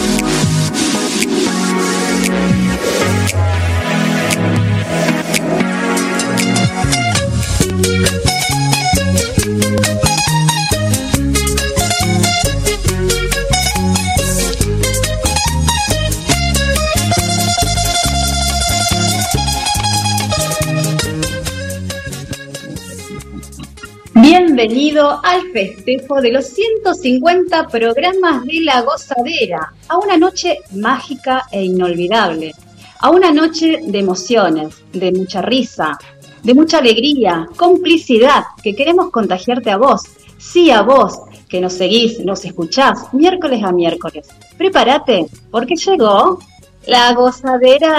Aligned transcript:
Bienvenido 24.69 25.21
al 25.23 25.53
festejo 25.53 26.21
de 26.21 26.33
los 26.33 26.47
150 26.47 27.69
programas 27.69 28.45
de 28.45 28.63
La 28.63 28.83
Gozadera, 28.83 29.73
a 29.87 29.97
una 29.97 30.17
noche 30.17 30.59
mágica 30.73 31.45
e 31.53 31.63
inolvidable, 31.63 32.53
a 32.99 33.11
una 33.11 33.31
noche 33.31 33.79
de 33.85 33.99
emociones, 34.01 34.83
de 34.93 35.13
mucha 35.13 35.41
risa, 35.41 35.97
de 36.43 36.53
mucha 36.53 36.79
alegría, 36.79 37.47
complicidad, 37.57 38.43
que 38.61 38.75
queremos 38.75 39.13
contagiarte 39.13 39.71
a 39.71 39.77
vos, 39.77 40.03
sí 40.37 40.73
a 40.73 40.83
vos, 40.83 41.17
que 41.49 41.61
nos 41.61 41.75
seguís, 41.75 42.19
nos 42.25 42.45
escuchás 42.45 43.15
miércoles 43.15 43.63
a 43.63 43.71
miércoles. 43.71 44.27
Prepárate, 44.59 45.29
porque 45.49 45.77
llegó 45.77 46.41
La 46.87 47.13
Gozadera. 47.15 47.93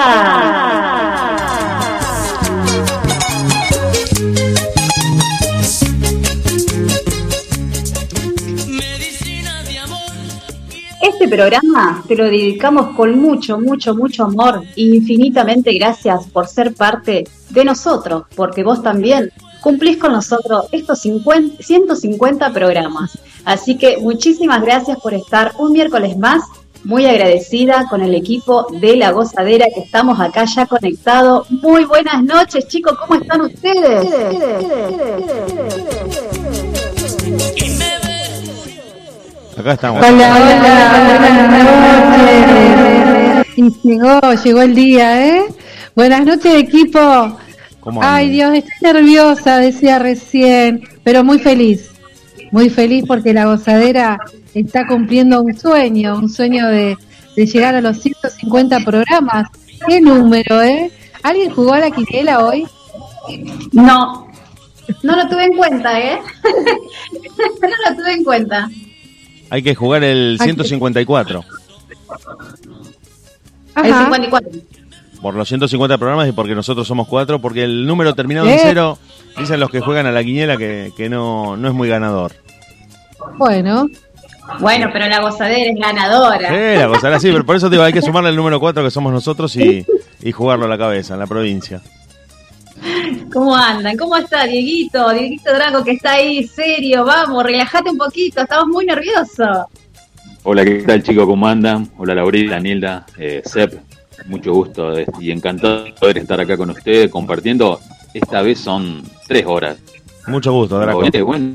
Este 11.19 11.35
programa 11.35 12.03
te 12.07 12.15
lo 12.15 12.25
dedicamos 12.25 12.95
con 12.95 13.17
mucho, 13.17 13.59
mucho, 13.59 13.95
mucho 13.95 14.25
amor 14.25 14.61
e 14.75 14.81
infinitamente 14.83 15.73
gracias 15.73 16.27
por 16.27 16.45
ser 16.45 16.75
parte 16.75 17.23
de 17.49 17.65
nosotros, 17.65 18.25
porque 18.35 18.63
vos 18.63 18.83
también 18.83 19.31
cumplís 19.59 19.97
con 19.97 20.11
nosotros 20.11 20.65
estos 20.71 20.99
50, 20.99 21.63
150 21.63 22.53
programas. 22.53 23.17
Así 23.45 23.79
que 23.79 23.97
muchísimas 23.97 24.61
gracias 24.61 24.99
por 24.99 25.15
estar 25.15 25.53
un 25.57 25.71
miércoles 25.71 26.15
más. 26.19 26.43
Muy 26.83 27.07
agradecida 27.07 27.87
con 27.89 28.03
el 28.03 28.13
equipo 28.13 28.67
de 28.79 28.95
La 28.95 29.11
Gozadera 29.11 29.65
que 29.73 29.81
estamos 29.81 30.19
acá 30.19 30.45
ya 30.45 30.67
conectados. 30.67 31.49
Muy 31.49 31.85
buenas 31.85 32.23
noches, 32.23 32.67
chicos, 32.67 32.95
¿cómo 32.95 33.19
están 33.19 33.41
ustedes? 33.41 34.07
Acá 39.57 39.73
estamos. 39.73 40.05
Hola, 40.05 40.35
hola, 40.35 41.17
buenas 41.19 41.49
noches. 43.43 43.57
Y 43.57 43.87
llegó, 43.87 44.19
llegó 44.43 44.61
el 44.61 44.75
día, 44.75 45.27
¿eh? 45.29 45.45
Buenas 45.95 46.25
noches, 46.25 46.53
equipo. 46.53 46.99
¿Cómo 47.79 48.01
Ay, 48.03 48.29
Dios, 48.29 48.53
estoy 48.53 48.93
nerviosa, 48.93 49.57
decía 49.57 49.97
recién, 49.97 50.87
pero 51.03 51.23
muy 51.23 51.39
feliz. 51.39 51.89
Muy 52.51 52.69
feliz 52.69 53.05
porque 53.07 53.33
la 53.33 53.45
gozadera 53.45 54.19
está 54.53 54.85
cumpliendo 54.85 55.41
un 55.41 55.57
sueño, 55.57 56.17
un 56.17 56.29
sueño 56.29 56.67
de, 56.67 56.95
de 57.35 57.45
llegar 57.47 57.73
a 57.73 57.81
los 57.81 57.99
150 57.99 58.81
programas. 58.81 59.49
¿Qué 59.87 59.99
número, 59.99 60.61
eh? 60.61 60.91
¿Alguien 61.23 61.49
jugó 61.49 61.73
a 61.73 61.79
la 61.79 61.89
quiniela 61.89 62.45
hoy? 62.45 62.67
No, 63.71 64.27
no 65.01 65.15
lo 65.15 65.27
tuve 65.27 65.45
en 65.45 65.57
cuenta, 65.57 65.99
¿eh? 65.99 66.19
no 66.43 67.89
lo 67.89 67.95
tuve 67.95 68.13
en 68.13 68.23
cuenta. 68.23 68.69
Hay 69.49 69.63
que 69.63 69.75
jugar 69.75 70.03
el 70.03 70.37
154. 70.41 71.43
El 73.77 73.93
Ajá. 73.93 74.03
54. 74.05 74.49
Por 75.21 75.33
los 75.33 75.47
150 75.47 75.97
programas 75.97 76.29
y 76.29 76.31
porque 76.31 76.53
nosotros 76.55 76.87
somos 76.87 77.07
cuatro, 77.07 77.39
porque 77.41 77.63
el 77.63 77.85
número 77.87 78.13
terminado 78.13 78.47
en 78.47 78.55
¿Qué? 78.55 78.61
cero, 78.63 78.97
dicen 79.37 79.59
los 79.59 79.69
que 79.71 79.79
juegan 79.81 80.05
a 80.05 80.11
la 80.11 80.23
quiniela 80.23 80.57
que, 80.57 80.91
que 80.95 81.09
no, 81.09 81.57
no 81.57 81.67
es 81.67 81.73
muy 81.73 81.89
ganador. 81.89 82.33
Bueno, 83.37 83.87
Bueno, 84.59 84.89
pero 84.93 85.07
la 85.07 85.19
gozadera 85.21 85.71
es 85.71 85.79
ganadora. 85.79 86.49
Eh, 86.73 86.77
la 86.77 86.87
cosa 86.87 87.07
era 87.07 87.17
así, 87.17 87.31
pero 87.31 87.45
por 87.45 87.55
eso 87.55 87.67
te 87.67 87.75
digo, 87.75 87.83
hay 87.83 87.93
que 87.93 88.01
sumarle 88.01 88.29
el 88.29 88.35
número 88.35 88.59
4 88.59 88.83
que 88.83 88.91
somos 88.91 89.11
nosotros 89.11 89.55
y, 89.55 89.85
y 90.21 90.31
jugarlo 90.31 90.65
a 90.65 90.69
la 90.69 90.77
cabeza, 90.77 91.15
en 91.15 91.19
la 91.19 91.27
provincia. 91.27 91.81
¿Cómo 93.31 93.55
andan? 93.55 93.97
¿Cómo 93.97 94.15
está 94.17 94.45
Dieguito? 94.45 95.09
Dieguito 95.11 95.53
Drago 95.53 95.83
que 95.83 95.91
está 95.91 96.13
ahí 96.13 96.47
serio. 96.47 97.05
Vamos, 97.05 97.43
relájate 97.43 97.89
un 97.89 97.97
poquito. 97.97 98.41
Estamos 98.41 98.67
muy 98.67 98.85
nerviosos. 98.85 99.65
Hola, 100.43 100.63
¿qué 100.63 100.83
tal 100.87 101.03
chicos? 101.03 101.25
¿Cómo 101.25 101.47
andan? 101.47 101.89
Hola 101.97 102.15
Laurel, 102.15 102.49
Danielda, 102.49 103.05
eh, 103.17 103.41
Sep, 103.43 103.73
mucho 104.27 104.53
gusto 104.53 104.97
eh, 104.97 105.05
y 105.19 105.31
encantado 105.31 105.83
de 105.83 105.91
poder 105.93 106.19
estar 106.19 106.39
acá 106.39 106.55
con 106.55 106.69
ustedes 106.69 107.09
compartiendo. 107.11 107.79
Esta 108.13 108.41
vez 108.41 108.59
son 108.59 109.03
tres 109.27 109.45
horas. 109.45 109.77
Mucho 110.27 110.53
gusto, 110.53 110.79
Draco. 110.79 110.99
Bueno, 111.25 111.53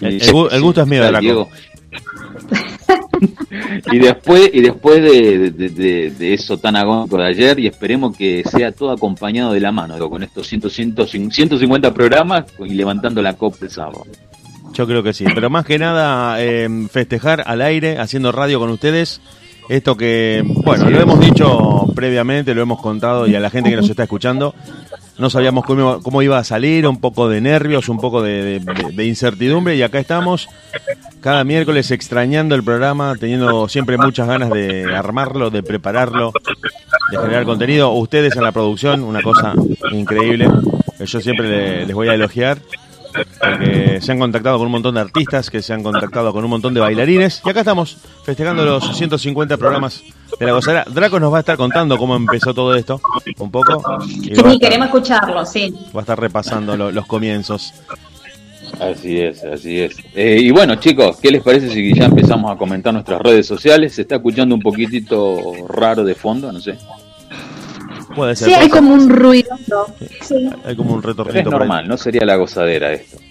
El, 0.00 0.14
el 0.14 0.32
gu- 0.32 0.48
el 0.52 0.60
gusto 0.62 0.82
es 0.82 0.88
mío, 0.88 1.04
Draco. 1.04 1.20
Diego. 1.20 1.48
Y 3.92 3.98
después 3.98 4.50
y 4.52 4.60
después 4.60 5.02
de, 5.02 5.50
de- 5.50 6.34
eso 6.34 6.58
tan 6.58 6.76
agónico 6.76 7.16
de 7.16 7.26
ayer 7.28 7.58
y 7.58 7.66
esperemos 7.66 8.16
que 8.16 8.42
sea 8.44 8.72
todo 8.72 8.90
acompañado 8.92 9.52
de 9.52 9.60
la 9.60 9.72
mano 9.72 9.98
con 10.08 10.22
estos 10.22 10.46
100, 10.46 10.70
100, 10.70 11.30
150 11.30 11.92
programas 11.94 12.44
y 12.58 12.74
levantando 12.74 13.20
la 13.22 13.34
copa 13.34 13.58
el 13.62 13.70
sábado. 13.70 14.04
Yo 14.74 14.86
creo 14.86 15.02
que 15.02 15.12
sí, 15.12 15.24
pero 15.34 15.50
más 15.50 15.66
que 15.66 15.78
nada 15.78 16.42
eh, 16.42 16.68
festejar 16.90 17.42
al 17.46 17.60
aire, 17.60 17.98
haciendo 17.98 18.32
radio 18.32 18.58
con 18.58 18.70
ustedes. 18.70 19.20
Esto 19.68 19.96
que, 19.96 20.42
bueno, 20.44 20.90
lo 20.90 21.00
hemos 21.00 21.20
dicho 21.20 21.86
previamente, 21.94 22.54
lo 22.54 22.62
hemos 22.62 22.80
contado 22.80 23.26
y 23.26 23.34
a 23.34 23.40
la 23.40 23.48
gente 23.50 23.70
que 23.70 23.76
nos 23.76 23.88
está 23.88 24.02
escuchando, 24.02 24.54
no 25.18 25.30
sabíamos 25.30 25.64
cómo, 25.64 26.02
cómo 26.02 26.20
iba 26.22 26.38
a 26.38 26.44
salir, 26.44 26.86
un 26.86 26.98
poco 27.00 27.28
de 27.28 27.40
nervios, 27.40 27.88
un 27.88 27.98
poco 27.98 28.22
de, 28.22 28.60
de- 28.60 28.92
de 28.92 29.06
incertidumbre 29.06 29.76
y 29.76 29.82
acá 29.82 29.98
estamos 29.98 30.48
cada 31.20 31.44
miércoles 31.44 31.90
extrañando 31.92 32.54
el 32.54 32.64
programa, 32.64 33.14
teniendo 33.18 33.68
siempre 33.68 33.96
muchas 33.96 34.26
ganas 34.26 34.50
de 34.50 34.92
armarlo, 34.94 35.50
de 35.50 35.62
prepararlo, 35.62 36.32
de 37.12 37.18
generar 37.18 37.44
contenido. 37.44 37.92
Ustedes 37.92 38.34
en 38.36 38.42
la 38.42 38.52
producción, 38.52 39.02
una 39.04 39.22
cosa 39.22 39.54
increíble, 39.92 40.50
que 40.98 41.06
yo 41.06 41.20
siempre 41.20 41.48
le- 41.48 41.86
les 41.86 41.94
voy 41.94 42.08
a 42.08 42.14
elogiar 42.14 42.58
porque 43.40 44.00
se 44.00 44.12
han 44.12 44.18
contactado 44.18 44.58
con 44.58 44.66
un 44.66 44.72
montón 44.72 44.94
de 44.94 45.00
artistas, 45.00 45.50
que 45.50 45.62
se 45.62 45.72
han 45.72 45.82
contactado 45.82 46.32
con 46.32 46.44
un 46.44 46.50
montón 46.50 46.74
de 46.74 46.80
bailarines, 46.80 47.42
y 47.44 47.48
acá 47.50 47.60
estamos 47.60 47.96
festejando 48.24 48.64
los 48.64 48.96
150 48.96 49.56
programas 49.56 50.02
de 50.38 50.46
la 50.46 50.52
gozadera. 50.52 50.84
Draco 50.88 51.20
nos 51.20 51.32
va 51.32 51.38
a 51.38 51.40
estar 51.40 51.56
contando 51.56 51.96
cómo 51.98 52.16
empezó 52.16 52.54
todo 52.54 52.74
esto, 52.74 53.00
un 53.38 53.50
poco, 53.50 53.82
y 54.08 54.34
Sí, 54.34 54.58
queremos 54.60 54.86
escucharlo, 54.86 55.44
sí. 55.44 55.74
va 55.94 56.00
a 56.00 56.02
estar 56.02 56.18
repasando 56.20 56.76
lo- 56.76 56.90
los 56.92 57.06
comienzos. 57.06 57.72
Así 58.80 59.20
es, 59.20 59.44
así 59.44 59.80
es. 59.80 59.96
Eh, 60.14 60.38
y 60.40 60.50
bueno, 60.50 60.76
chicos, 60.76 61.18
¿qué 61.20 61.30
les 61.30 61.42
parece 61.42 61.68
si 61.68 61.94
ya 61.94 62.06
empezamos 62.06 62.50
a 62.50 62.56
comentar 62.56 62.92
nuestras 62.92 63.20
redes 63.20 63.46
sociales? 63.46 63.94
Se 63.94 64.02
está 64.02 64.16
escuchando 64.16 64.54
un 64.54 64.62
poquitito 64.62 65.40
raro 65.68 66.02
de 66.04 66.14
fondo, 66.14 66.50
no 66.50 66.58
sé. 66.60 66.78
Puede 68.14 68.36
ser, 68.36 68.48
sí, 68.48 68.54
hay 68.54 68.68
como 68.68 68.94
un 68.94 69.08
ruido. 69.08 69.56
Sí. 69.98 70.06
ser. 70.20 70.56
hay 70.64 70.76
como 70.76 70.94
un 70.94 71.02
Pero 71.02 71.30
es 71.30 71.44
normal, 71.44 71.88
no 71.88 71.96
sería 71.96 72.24
la 72.24 72.36
gozadera 72.36 72.92
esto. 72.92 73.18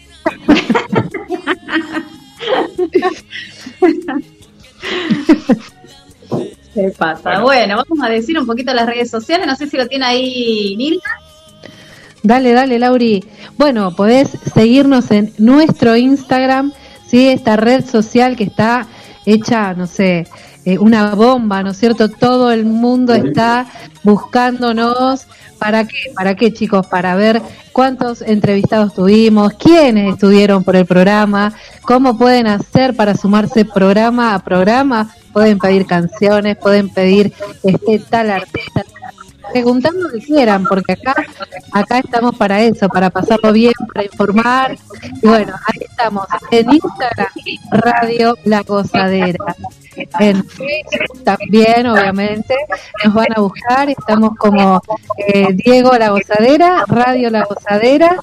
¿Qué 6.74 6.94
pasa? 6.98 7.42
Bueno. 7.42 7.78
vamos 7.78 8.06
a 8.06 8.10
decir 8.10 8.40
un 8.40 8.46
poquito 8.46 8.74
las 8.74 8.86
redes 8.86 9.10
sociales. 9.10 9.46
No 9.46 9.56
sé 9.56 9.68
si 9.68 9.78
lo 9.78 9.88
tiene 9.88 10.06
ahí 10.06 10.76
Nilda. 10.78 11.02
Dale, 12.24 12.54
dale, 12.54 12.80
Lauri. 12.80 13.24
Bueno, 13.58 13.96
podés 13.96 14.30
seguirnos 14.54 15.12
en 15.12 15.34
nuestro 15.38 15.96
Instagram, 15.96 16.72
¿sí? 17.08 17.30
Esta 17.30 17.56
red 17.56 17.86
social 17.86 18.36
que 18.36 18.46
está 18.46 18.88
hecha, 19.26 19.74
no 19.74 19.88
sé, 19.88 20.28
eh, 20.64 20.78
una 20.78 21.16
bomba, 21.16 21.64
¿no 21.64 21.72
es 21.72 21.78
cierto? 21.78 22.10
Todo 22.10 22.52
el 22.52 22.66
mundo 22.66 23.14
está 23.14 23.66
buscándonos. 24.04 25.26
¿Para 25.58 25.88
qué? 25.88 26.12
¿Para 26.16 26.36
qué, 26.36 26.54
chicos? 26.54 26.88
Para 26.88 27.16
ver 27.16 27.42
cuántos 27.72 28.22
entrevistados 28.22 28.94
tuvimos, 28.94 29.54
quiénes 29.54 30.14
estuvieron 30.14 30.64
por 30.64 30.76
el 30.76 30.86
programa, 30.86 31.54
cómo 31.82 32.18
pueden 32.18 32.48
hacer 32.48 32.96
para 32.96 33.16
sumarse 33.16 33.66
programa 33.66 34.34
a 34.34 34.40
programa. 34.44 35.14
Pueden 35.34 35.60
pedir 35.60 35.86
canciones, 35.86 36.58
pueden 36.58 36.90
pedir 36.90 37.34
este 37.64 38.00
tal 38.00 38.32
artista, 38.32 38.84
preguntar 39.52 39.94
lo 39.94 40.10
que 40.10 40.20
quieran, 40.20 40.64
porque 40.66 40.94
acá, 40.94 41.16
acá 41.72 42.00
estamos 42.00 42.36
para 42.36 42.62
eso, 42.62 42.88
para 42.88 43.10
pasarlo 43.10 43.54
bien, 43.54 43.74
para 43.94 44.06
informar. 44.06 44.78
Y 45.22 45.28
bueno, 45.28 45.54
ahí 45.66 45.86
estamos, 45.90 46.26
en 46.52 46.72
Instagram, 46.72 47.28
Radio 47.72 48.36
La 48.46 48.62
Gozadera. 48.62 49.56
En 50.20 50.44
Facebook 50.46 51.24
también, 51.24 51.86
obviamente, 51.88 52.56
nos 53.04 53.14
van 53.14 53.28
a 53.36 53.42
buscar, 53.42 53.90
estamos 53.90 54.38
como 54.38 54.82
eh, 55.18 55.48
Diego 55.54 55.92
La 55.98 56.10
Gozadera, 56.10 56.86
Radio 56.88 57.30
La 57.30 57.44
Gozadera, 57.44 58.18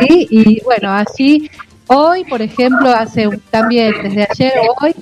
y 0.00 0.60
bueno, 0.64 0.92
así 0.92 1.50
hoy, 1.86 2.24
por 2.24 2.42
ejemplo, 2.42 2.90
hace 2.90 3.28
también 3.50 3.92
desde 4.02 4.26
ayer 4.30 4.52
hoy, 4.80 4.94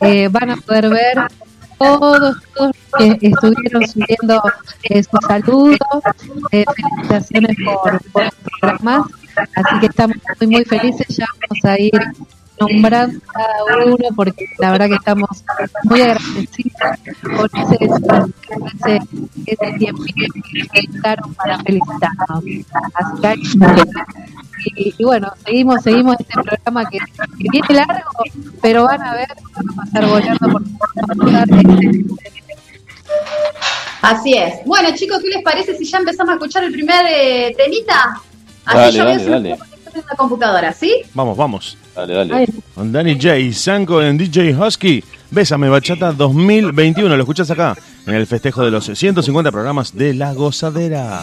eh, 0.00 0.28
van 0.28 0.50
a 0.50 0.56
poder 0.56 0.88
ver 0.88 1.18
todos, 1.82 2.36
todos 2.54 2.76
que 2.98 3.18
estuvieron 3.22 3.86
subiendo 3.86 4.42
eh, 4.84 5.02
sus 5.02 5.20
saludos, 5.26 5.78
eh, 6.50 6.64
felicitaciones 6.74 7.56
por, 7.64 7.92
los 7.92 8.34
programas, 8.60 9.06
así 9.36 9.80
que 9.80 9.86
estamos 9.86 10.16
muy, 10.40 10.48
muy 10.48 10.64
felices, 10.64 11.16
ya 11.16 11.26
vamos 11.48 11.64
a 11.64 11.80
ir 11.80 11.92
nombrando 12.60 13.18
cada 13.32 13.84
uno 13.86 14.08
porque 14.14 14.46
la 14.58 14.72
verdad 14.72 14.88
que 14.88 14.94
estamos 14.94 15.44
muy 15.84 16.00
agradecidos 16.00 16.72
por 17.36 17.50
ese, 17.54 17.78
ese, 17.80 19.00
ese 19.46 19.78
tiempo 19.78 20.02
que 20.04 20.26
dedicaron 20.72 21.34
para 21.34 21.58
felicitarnos. 21.60 22.44
Así 22.94 23.20
que 23.20 23.82
y, 24.64 24.94
y, 24.98 25.04
bueno, 25.04 25.32
seguimos, 25.44 25.82
seguimos 25.82 26.16
este 26.18 26.34
programa 26.34 26.88
que, 26.88 26.98
que, 26.98 27.48
viene 27.50 27.74
largo, 27.74 28.10
pero 28.60 28.84
van 28.84 29.02
a 29.02 29.14
ver, 29.14 29.28
van 29.54 29.70
a 29.70 29.82
pasar 29.82 30.06
volando 30.06 30.48
por, 30.50 30.62
Así 34.02 34.34
es. 34.34 34.54
Bueno, 34.66 34.88
chicos, 34.94 35.20
¿qué 35.22 35.28
les 35.28 35.42
parece 35.42 35.76
si 35.76 35.84
ya 35.84 35.98
empezamos 35.98 36.30
a 36.30 36.34
escuchar 36.34 36.64
el 36.64 36.72
primer 36.72 37.06
eh, 37.08 37.54
temita? 37.56 38.20
Así 38.64 38.98
dale, 38.98 38.98
yo 38.98 39.04
dale, 39.04 39.30
dale. 39.30 39.50
en 39.50 40.04
la 40.08 40.16
computadora, 40.16 40.72
¿sí? 40.72 41.02
Vamos, 41.14 41.36
vamos. 41.36 41.78
Dale, 41.94 42.14
dale. 42.14 42.48
Con 42.74 42.90
Danny 42.90 43.14
J, 43.14 43.52
Sanko 43.52 44.02
en 44.02 44.18
DJ 44.18 44.56
Husky. 44.56 45.04
Bésame 45.30 45.68
Bachata 45.68 46.12
2021. 46.12 47.16
Lo 47.16 47.22
escuchas 47.22 47.50
acá 47.50 47.76
en 48.06 48.14
el 48.14 48.26
festejo 48.26 48.64
de 48.64 48.70
los 48.70 48.86
150 48.86 49.50
programas 49.50 49.94
de 49.94 50.14
La 50.14 50.32
Gozadera. 50.34 51.22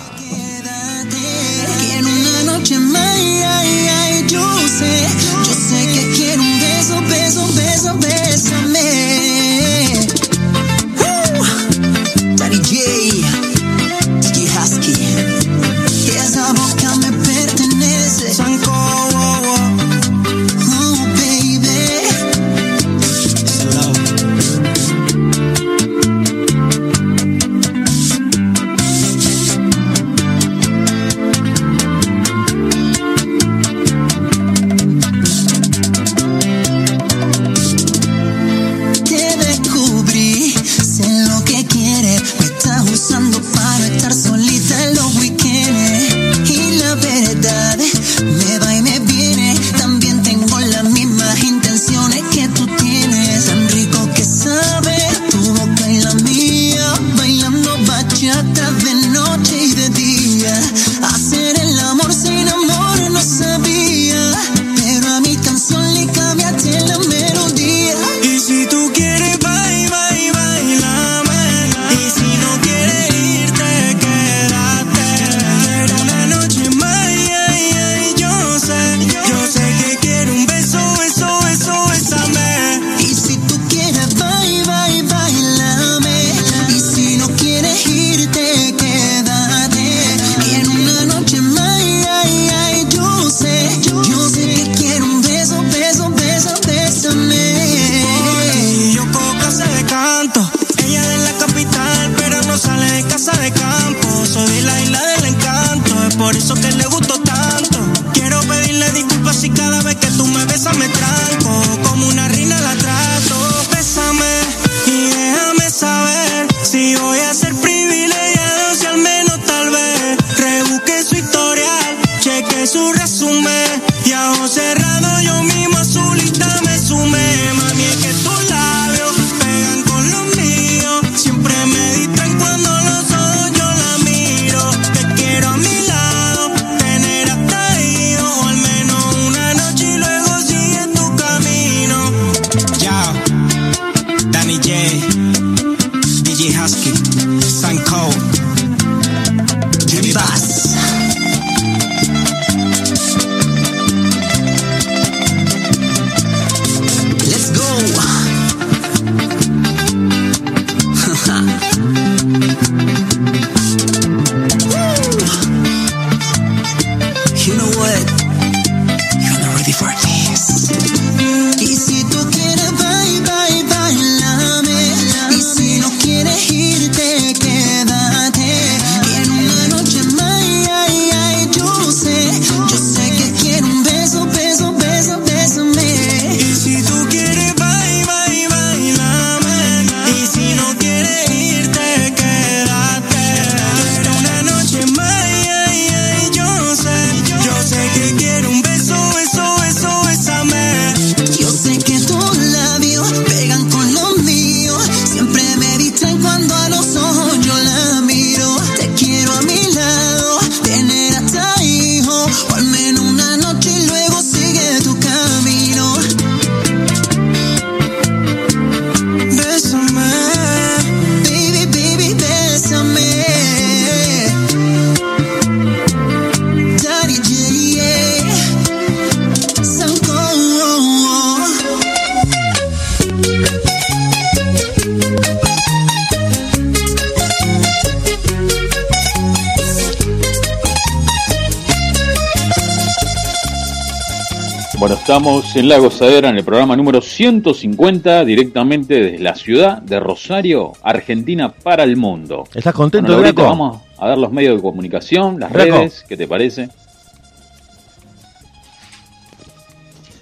La 245.70 245.78
Gozadera 245.78 246.30
en 246.30 246.38
el 246.38 246.44
programa 246.44 246.76
número 246.76 247.00
150, 247.00 248.26
directamente 248.26 248.96
desde 248.96 249.20
la 249.20 249.36
ciudad 249.36 249.80
de 249.84 250.00
Rosario, 250.00 250.74
Argentina 250.82 251.50
para 251.54 251.84
el 251.84 251.96
mundo. 251.96 252.46
¿Estás 252.56 252.74
contento, 252.74 253.14
Bueno, 253.14 253.22
Draco? 253.32 253.44
vamos 253.44 253.78
a 254.00 254.08
ver 254.08 254.18
los 254.18 254.32
medios 254.32 254.56
de 254.56 254.62
comunicación, 254.64 255.40
las 255.40 255.54
Draco. 255.54 255.78
redes, 255.78 256.04
¿qué 256.10 256.18
te 256.18 256.28
parece? 256.28 256.70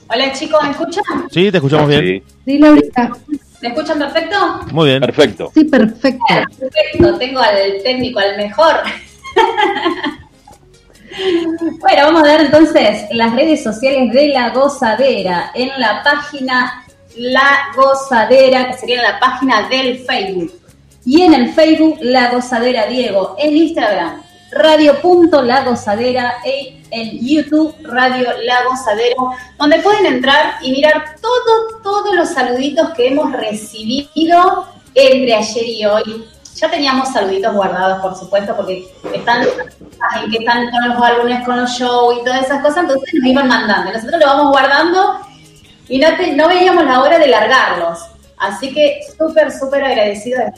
Hola 0.10 0.34
chicos, 0.34 0.60
¿me 0.64 0.72
escuchan? 0.72 1.04
Sí, 1.32 1.50
te 1.50 1.58
escuchamos 1.60 1.88
bien. 1.88 2.04
Sí, 2.06 2.24
Sí, 2.44 2.58
Laurita. 2.60 3.12
¿Me 3.62 3.70
escuchan 3.70 4.00
perfecto? 4.00 4.36
Muy 4.74 4.90
bien. 4.90 5.00
perfecto. 5.00 5.52
Sí, 5.54 5.64
perfecto. 5.64 6.26
Perfecto, 6.60 7.18
tengo 7.18 7.40
al 7.40 7.82
técnico, 7.86 8.20
al 8.20 8.36
mejor. 8.36 8.76
Vamos 12.04 12.24
a 12.24 12.26
ver 12.26 12.42
entonces 12.42 13.06
las 13.12 13.34
redes 13.36 13.64
sociales 13.64 14.12
de 14.14 14.28
La 14.28 14.50
Gozadera. 14.50 15.52
En 15.54 15.70
la 15.78 16.04
página 16.04 16.86
La 17.16 17.72
Gozadera, 17.76 18.68
que 18.68 18.78
sería 18.78 19.02
la 19.02 19.20
página 19.20 19.68
del 19.70 20.00
Facebook. 20.06 20.54
Y 21.06 21.22
en 21.22 21.34
el 21.34 21.54
Facebook, 21.54 21.98
La 22.02 22.32
Gozadera 22.32 22.88
Diego. 22.88 23.36
En 23.40 23.56
Instagram, 23.56 24.22
radio.lagozadera. 24.52 26.36
Y 26.46 26.84
en 26.92 27.20
YouTube, 27.26 27.76
Radio 27.84 28.28
La 28.44 28.64
Gozadera. 28.66 29.16
Donde 29.58 29.80
pueden 29.80 30.06
entrar 30.06 30.56
y 30.62 30.72
mirar 30.72 31.16
todo, 31.22 31.80
todos 31.82 32.16
los 32.16 32.30
saluditos 32.30 32.92
que 32.92 33.08
hemos 33.08 33.32
recibido 33.34 34.68
entre 34.94 35.34
ayer 35.34 35.68
y 35.68 35.86
hoy. 35.86 36.26
Ya 36.60 36.70
teníamos 36.72 37.10
saluditos 37.14 37.54
guardados, 37.54 38.02
por 38.02 38.16
supuesto, 38.18 38.56
porque 38.56 38.88
están 39.14 39.44
en 39.44 40.32
que 40.32 40.38
están 40.40 40.70
todos 40.72 40.88
los 40.96 41.04
álbumes 41.04 41.46
con 41.46 41.60
los 41.62 41.70
shows 41.72 42.18
y 42.20 42.24
todas 42.24 42.46
esas 42.46 42.62
cosas, 42.62 42.78
entonces 42.84 43.14
nos 43.14 43.26
iban 43.28 43.48
mandando. 43.48 43.92
Nosotros 43.92 44.20
lo 44.20 44.26
vamos 44.26 44.52
guardando 44.52 45.20
y 45.88 46.00
no, 46.00 46.08
te- 46.18 46.34
no 46.36 46.48
veíamos 46.48 46.84
la 46.86 47.02
hora 47.02 47.20
de 47.20 47.28
largarlos. 47.28 48.00
Así 48.38 48.74
que 48.74 49.00
súper, 49.18 49.52
súper 49.52 49.84
agradecido 49.84 50.40
de 50.40 50.52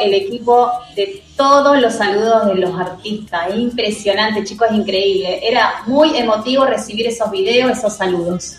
el 0.00 0.14
equipo 0.14 0.70
de 0.96 1.22
todos 1.36 1.78
los 1.80 1.94
saludos 1.94 2.46
de 2.46 2.54
los 2.56 2.78
artistas. 2.78 3.54
Impresionante, 3.54 4.42
chicos, 4.44 4.68
es 4.70 4.76
increíble. 4.76 5.40
Era 5.48 5.82
muy 5.86 6.16
emotivo 6.16 6.64
recibir 6.64 7.06
esos 7.06 7.30
videos, 7.30 7.70
esos 7.78 7.96
saludos. 7.96 8.56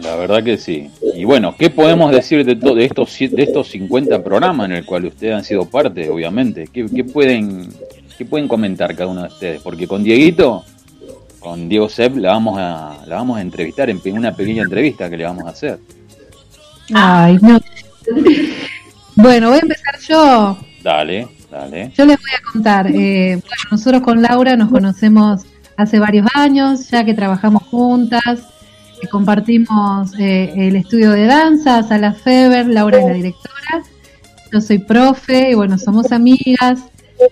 La 0.00 0.14
verdad 0.16 0.42
que 0.44 0.58
sí. 0.58 0.90
Y 1.14 1.24
bueno, 1.24 1.54
¿qué 1.58 1.70
podemos 1.70 2.10
decir 2.12 2.44
de, 2.44 2.54
de 2.54 2.84
estos 2.84 3.16
de 3.18 3.42
estos 3.42 3.68
50 3.68 4.22
programas 4.22 4.66
en 4.66 4.76
el 4.76 4.84
cual 4.84 5.06
ustedes 5.06 5.34
han 5.34 5.44
sido 5.44 5.64
parte, 5.68 6.10
obviamente? 6.10 6.68
¿Qué, 6.72 6.86
qué 6.94 7.04
pueden 7.04 7.68
qué 8.18 8.24
pueden 8.24 8.46
comentar 8.48 8.94
cada 8.94 9.08
uno 9.10 9.22
de 9.22 9.28
ustedes? 9.28 9.62
Porque 9.62 9.86
con 9.86 10.04
Dieguito, 10.04 10.64
con 11.40 11.68
Diego 11.68 11.88
Sepp, 11.88 12.16
la 12.16 12.32
vamos 12.32 12.58
a 12.58 12.98
la 13.06 13.16
vamos 13.16 13.38
a 13.38 13.40
entrevistar 13.40 13.88
en 13.88 14.00
una 14.12 14.34
pequeña 14.34 14.62
entrevista 14.62 15.08
que 15.08 15.16
le 15.16 15.24
vamos 15.24 15.44
a 15.44 15.50
hacer. 15.50 15.78
Ay, 16.92 17.38
no. 17.40 17.58
Bueno, 19.14 19.48
voy 19.48 19.58
a 19.58 19.62
empezar 19.62 19.98
yo. 20.06 20.58
Dale, 20.82 21.26
dale. 21.50 21.90
Yo 21.96 22.04
les 22.04 22.18
voy 22.18 22.30
a 22.38 22.52
contar. 22.52 22.86
eh, 22.88 23.40
bueno, 23.40 23.62
nosotros 23.70 24.02
con 24.02 24.20
Laura 24.20 24.56
nos 24.56 24.70
conocemos 24.70 25.42
hace 25.76 25.98
varios 25.98 26.26
años, 26.34 26.88
ya 26.90 27.04
que 27.04 27.14
trabajamos 27.14 27.62
juntas, 27.64 28.42
compartimos 29.10 30.12
eh, 30.18 30.52
el 30.56 30.76
estudio 30.76 31.12
de 31.12 31.26
danza, 31.26 31.82
Sala 31.82 32.12
Feber, 32.12 32.66
Laura 32.66 32.98
es 32.98 33.06
la 33.06 33.12
directora, 33.12 33.82
yo 34.52 34.60
soy 34.60 34.78
profe 34.78 35.50
y 35.50 35.54
bueno, 35.54 35.78
somos 35.78 36.12
amigas. 36.12 36.80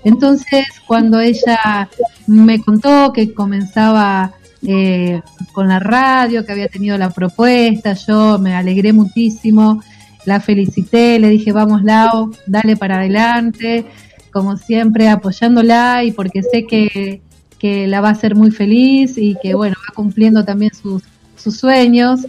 Entonces, 0.02 0.66
cuando 0.87 1.21
ella 1.21 1.88
me 2.26 2.61
contó 2.61 3.12
que 3.12 3.35
comenzaba 3.35 4.33
eh, 4.66 5.21
con 5.52 5.68
la 5.68 5.78
radio, 5.78 6.44
que 6.44 6.52
había 6.52 6.68
tenido 6.68 6.97
la 6.97 7.11
propuesta, 7.11 7.94
yo 7.94 8.38
me 8.38 8.54
alegré 8.54 8.92
muchísimo, 8.92 9.83
la 10.25 10.40
felicité, 10.40 11.18
le 11.18 11.28
dije, 11.28 11.52
vamos 11.52 11.83
Lau, 11.83 12.33
dale 12.47 12.76
para 12.76 12.97
adelante, 12.97 13.85
como 14.33 14.56
siempre 14.56 15.09
apoyándola 15.09 16.02
y 16.02 16.12
porque 16.12 16.42
sé 16.42 16.66
que, 16.66 17.21
que 17.59 17.87
la 17.87 18.00
va 18.00 18.09
a 18.09 18.12
hacer 18.12 18.35
muy 18.35 18.50
feliz 18.50 19.18
y 19.18 19.37
que 19.42 19.54
bueno, 19.54 19.76
va 19.78 19.94
cumpliendo 19.94 20.44
también 20.44 20.73
sus, 20.75 21.02
sus 21.44 21.58
sueños. 21.58 22.26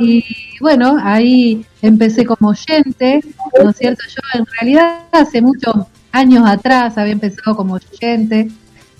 Y 0.00 0.24
bueno, 0.60 0.98
ahí 1.00 1.64
empecé 1.80 2.26
como 2.26 2.50
oyente, 2.50 3.20
¿no 3.62 3.70
es 3.70 3.76
cierto? 3.76 4.02
Yo 4.08 4.40
en 4.40 4.46
realidad 4.58 5.00
hace 5.12 5.40
muchos 5.40 5.74
años 6.12 6.44
atrás 6.46 6.98
había 6.98 7.12
empezado 7.12 7.56
como 7.56 7.74
oyente 7.74 8.48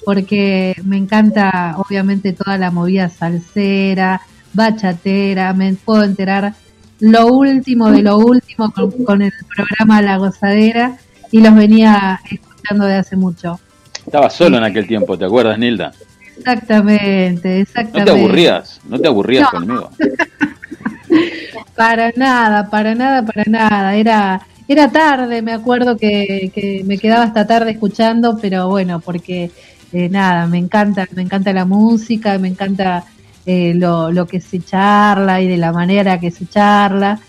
porque 0.05 0.77
me 0.85 0.97
encanta 0.97 1.75
obviamente 1.79 2.33
toda 2.33 2.57
la 2.57 2.71
movida 2.71 3.09
salsera, 3.09 4.21
bachatera, 4.53 5.53
me 5.53 5.75
puedo 5.75 6.05
enterar 6.05 6.55
lo 7.01 7.27
último 7.27 7.91
de 7.91 8.03
lo 8.03 8.19
último 8.19 8.71
con, 8.71 8.91
con 9.05 9.21
el 9.23 9.33
programa 9.55 10.01
La 10.01 10.17
Gozadera 10.17 10.97
y 11.33 11.41
los 11.41 11.55
venía 11.55 12.21
escuchando 12.31 12.87
de 12.87 12.95
hace 12.95 13.17
mucho. 13.17 13.59
Estaba 14.07 14.31
solo 14.31 14.59
en 14.59 14.65
aquel 14.65 14.87
tiempo, 14.87 15.19
¿te 15.19 15.25
acuerdas, 15.25 15.59
Nilda? 15.59 15.93
Exactamente, 16.39 17.49
¿No 17.49 17.63
exactamente. 17.63 18.13
te 18.13 18.19
aburrías? 18.19 18.81
¿No 18.89 18.99
te 18.99 19.09
aburrías 19.09 19.45
No. 19.53 19.59
conmigo? 19.59 19.91
Para 21.77 22.11
nada, 22.17 22.69
para 22.71 22.95
nada, 22.95 23.23
para 23.25 23.45
nada. 23.47 23.95
Era, 23.97 24.41
era 24.67 24.91
tarde, 24.91 25.43
me 25.43 25.53
acuerdo 25.53 25.97
que, 25.97 26.51
que 26.55 26.83
me 26.87 26.99
quedaba 26.99 27.25
hasta 27.25 27.47
tarde 27.47 27.73
escuchando, 27.73 28.39
pero 28.41 28.69
bueno, 28.69 29.01
porque 29.01 29.51
eh, 29.93 30.09
nada, 30.09 30.47
me 30.47 30.59
encanta, 30.59 31.07
me 31.15 31.23
encanta 31.23 31.53
la 31.53 31.65
música, 31.65 32.39
me 32.39 32.49
encanta 32.49 33.05
eh, 33.45 33.75
lo, 33.75 34.11
lo 34.11 34.27
que 34.27 34.41
se 34.41 34.61
charla 34.61 35.41
y 35.41 35.49
de 35.49 35.59
la 35.59 35.73
manera 35.73 36.19
que 36.19 36.31
se 36.31 36.47
charla. 36.47 37.21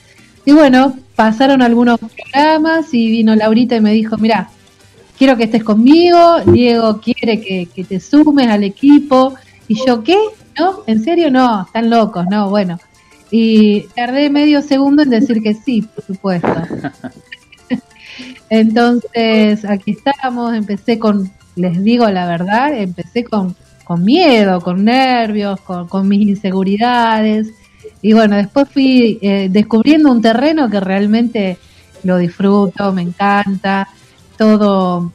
Y 0.45 0.53
bueno, 0.53 0.95
pasaron 1.15 1.61
algunos 1.61 1.99
programas 1.99 2.93
y 2.93 3.09
vino 3.11 3.35
Laurita 3.35 3.75
y 3.75 3.81
me 3.81 3.91
dijo, 3.91 4.17
mira, 4.17 4.49
quiero 5.17 5.35
que 5.35 5.45
estés 5.45 5.63
conmigo, 5.63 6.39
Diego 6.45 7.01
quiere 7.01 7.41
que, 7.41 7.83
te 7.83 7.99
sumes 7.99 8.47
al 8.47 8.63
equipo. 8.63 9.35
Y 9.67 9.75
yo, 9.85 10.03
¿qué? 10.03 10.17
¿No? 10.57 10.83
¿En 10.87 11.03
serio? 11.03 11.29
No, 11.31 11.63
están 11.65 11.89
locos, 11.89 12.25
no, 12.29 12.49
bueno. 12.49 12.79
Y 13.29 13.81
tardé 13.95 14.29
medio 14.29 14.61
segundo 14.61 15.03
en 15.03 15.09
decir 15.09 15.41
que 15.41 15.53
sí, 15.53 15.81
por 15.81 16.03
supuesto. 16.05 16.47
Entonces, 18.49 19.65
aquí 19.65 19.91
estamos, 19.91 20.55
empecé 20.55 20.97
con, 20.97 21.29
les 21.55 21.83
digo 21.83 22.09
la 22.09 22.25
verdad, 22.25 22.73
empecé 22.73 23.25
con, 23.25 23.55
con 23.83 24.05
miedo, 24.05 24.61
con 24.61 24.85
nervios, 24.85 25.59
con, 25.61 25.87
con 25.87 26.07
mis 26.07 26.29
inseguridades. 26.29 27.49
Y 28.01 28.13
bueno, 28.13 28.37
después 28.37 28.69
fui 28.69 29.19
eh, 29.21 29.49
descubriendo 29.51 30.09
un 30.11 30.21
terreno 30.21 30.69
que 30.69 30.79
realmente 30.79 31.57
lo 32.03 32.17
disfruto, 32.17 32.93
me 32.93 33.01
encanta, 33.01 33.89
todo, 34.37 35.11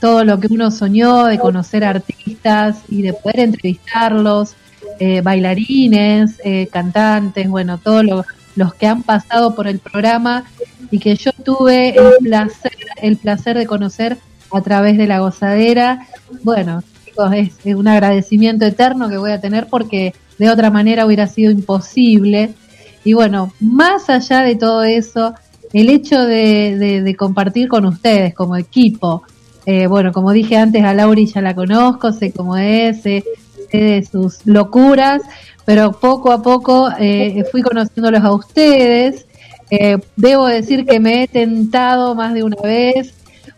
todo 0.00 0.24
lo 0.24 0.40
que 0.40 0.48
uno 0.50 0.70
soñó 0.70 1.24
de 1.24 1.38
conocer 1.38 1.84
artistas 1.84 2.78
y 2.88 3.02
de 3.02 3.12
poder 3.12 3.40
entrevistarlos, 3.40 4.54
eh, 4.98 5.20
bailarines, 5.20 6.40
eh, 6.44 6.68
cantantes, 6.72 7.48
bueno, 7.48 7.78
todos 7.78 8.04
los, 8.04 8.74
que 8.74 8.86
han 8.86 9.02
pasado 9.02 9.54
por 9.54 9.66
el 9.66 9.80
programa 9.80 10.44
y 10.90 10.98
que 10.98 11.16
yo 11.16 11.32
tuve 11.44 11.96
el 11.96 12.12
placer, 12.20 12.76
el 13.02 13.16
placer 13.16 13.58
de 13.58 13.66
conocer 13.66 14.18
a 14.52 14.60
través 14.60 14.96
de 14.96 15.08
la 15.08 15.18
gozadera. 15.18 16.06
Bueno, 16.42 16.82
chicos, 17.04 17.32
es 17.32 17.74
un 17.74 17.88
agradecimiento 17.88 18.64
eterno 18.64 19.08
que 19.08 19.16
voy 19.16 19.32
a 19.32 19.40
tener 19.40 19.66
porque 19.66 20.14
de 20.38 20.50
otra 20.50 20.70
manera 20.70 21.06
hubiera 21.06 21.26
sido 21.26 21.50
imposible. 21.50 22.54
Y 23.02 23.12
bueno, 23.14 23.52
más 23.58 24.08
allá 24.08 24.42
de 24.42 24.54
todo 24.54 24.84
eso, 24.84 25.34
el 25.74 25.90
hecho 25.90 26.24
de, 26.24 27.14
compartir 27.18 27.68
con 27.68 27.84
ustedes 27.84 28.32
como 28.32 28.56
equipo, 28.56 29.22
eh, 29.66 29.86
bueno, 29.86 30.12
como 30.12 30.32
dije 30.32 30.56
antes, 30.56 30.84
a 30.84 30.94
Lauri 30.94 31.26
ya 31.26 31.42
la 31.42 31.54
conozco, 31.54 32.12
sé 32.12 32.32
cómo 32.32 32.56
es, 32.56 33.02
sé, 33.02 33.24
sé 33.70 33.78
de 33.78 34.04
sus 34.04 34.46
locuras, 34.46 35.20
pero 35.64 35.92
poco 35.92 36.32
a 36.32 36.42
poco 36.42 36.90
eh, 36.98 37.44
fui 37.50 37.62
conociéndolos 37.62 38.22
a 38.22 38.32
ustedes. 38.32 39.26
Eh, 39.70 39.98
debo 40.16 40.46
decir 40.46 40.86
que 40.86 41.00
me 41.00 41.24
he 41.24 41.28
tentado 41.28 42.14
más 42.14 42.34
de 42.34 42.42
una 42.42 42.60
vez 42.62 43.14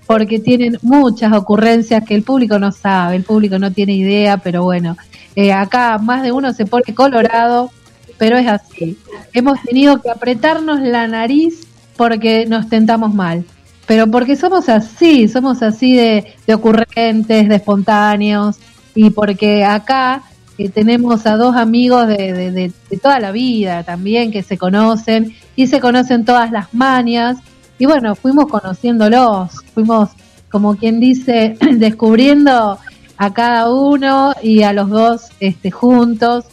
porque 0.07 0.39
tienen 0.39 0.79
muchas 0.83 1.33
ocurrencias 1.33 2.05
que 2.05 2.15
el 2.15 2.23
público 2.23 2.59
no 2.59 2.73
sabe, 2.73 3.17
el 3.17 3.25
público 3.25 3.59
no 3.59 3.73
tiene 3.73 3.95
idea, 3.95 4.39
pero 4.39 4.63
bueno, 4.63 4.97
eh, 5.35 5.53
acá 5.53 5.99
más 5.99 6.23
de 6.23 6.33
uno 6.33 6.53
se 6.53 6.65
pone 6.65 6.95
colorado, 6.95 7.71
pero 8.17 8.39
es 8.39 8.47
así. 8.47 8.97
Hemos 9.33 9.61
tenido 9.63 10.01
que 10.01 10.11
apretarnos 10.11 10.81
la 10.81 11.09
nariz 11.09 11.66
porque 11.97 12.47
nos 12.47 12.69
tentamos 12.69 13.15
mal, 13.15 13.45
pero 13.87 14.07
porque 14.11 14.37
somos 14.37 14.69
así, 14.69 15.29
somos 15.29 15.63
así 15.63 15.97
de, 15.97 16.35
de 16.47 16.55
ocurrentes, 16.55 17.49
de 17.49 17.55
espontáneos, 17.55 18.57
y 18.95 19.11
porque 19.11 19.65
acá 19.65 20.23
eh, 20.59 20.69
tenemos 20.69 21.27
a 21.27 21.37
dos 21.37 21.55
amigos 21.57 22.09
de, 22.09 22.51
de- 22.51 22.73
toda 23.03 23.21
la 23.21 23.31
vida 23.31 23.83
también 23.85 24.31
que 24.33 24.43
se 24.43 24.57
conocen 24.57 25.35
y 25.55 25.67
se 25.67 25.81
conocen 25.81 26.25
todas 26.25 26.51
las 26.51 26.73
manias, 26.75 27.39
y 27.79 27.87
bueno, 27.87 28.15
fuimos 28.15 28.47
conociéndolos, 28.47 29.51
fuimos, 29.75 30.11
como 30.51 30.77
quien 30.77 30.99
dice, 31.01 31.57
descubriendo 31.77 32.79
a 33.19 33.33
cada 33.33 33.71
uno 33.71 34.35
y 34.43 34.63
a 34.63 34.73
los 34.73 34.89
dos 34.91 35.23
este, 35.41 35.71
juntos. 35.71 36.45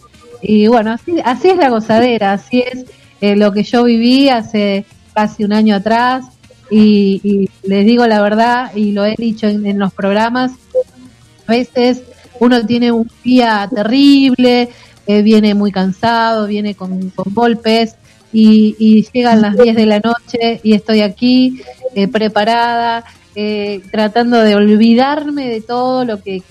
Y 0.41 0.67
bueno, 0.67 0.91
así, 0.91 1.15
así 1.23 1.49
es 1.49 1.57
la 1.57 1.69
gozadera, 1.69 2.33
así 2.33 2.61
es 2.61 2.85
eh, 3.21 3.35
lo 3.37 3.53
que 3.53 3.63
yo 3.63 3.85
viví 3.85 4.27
hace 4.29 4.85
casi 5.13 5.43
un 5.43 5.53
año 5.53 5.75
atrás. 5.75 6.25
Y, 6.69 7.21
y 7.23 7.49
les 7.67 7.85
digo 7.85 8.07
la 8.07 8.21
verdad, 8.21 8.71
y 8.75 8.93
lo 8.93 9.05
he 9.05 9.15
dicho 9.17 9.47
en, 9.47 9.65
en 9.65 9.77
los 9.77 9.93
programas, 9.93 10.53
a 11.45 11.51
veces 11.51 12.01
uno 12.39 12.65
tiene 12.65 12.91
un 12.91 13.09
día 13.23 13.69
terrible, 13.73 14.69
eh, 15.05 15.21
viene 15.21 15.53
muy 15.53 15.71
cansado, 15.71 16.47
viene 16.47 16.75
con, 16.75 17.11
golpes 17.15 17.95
y, 18.31 19.05
llegan 19.13 19.41
las 19.41 19.57
10 19.57 19.75
de 19.75 19.85
la 19.85 19.99
noche 19.99 20.61
y 20.63 20.73
estoy 20.73 21.01
aquí 21.01 21.61
eh, 21.93 22.07
preparada, 22.07 23.03
eh, 23.35 23.81
tratando 23.91 24.39
de 24.39 24.55
olvidarme 24.55 25.49
de 25.49 25.61
todo 25.61 26.05
lo 26.05 26.21
que, 26.21 26.41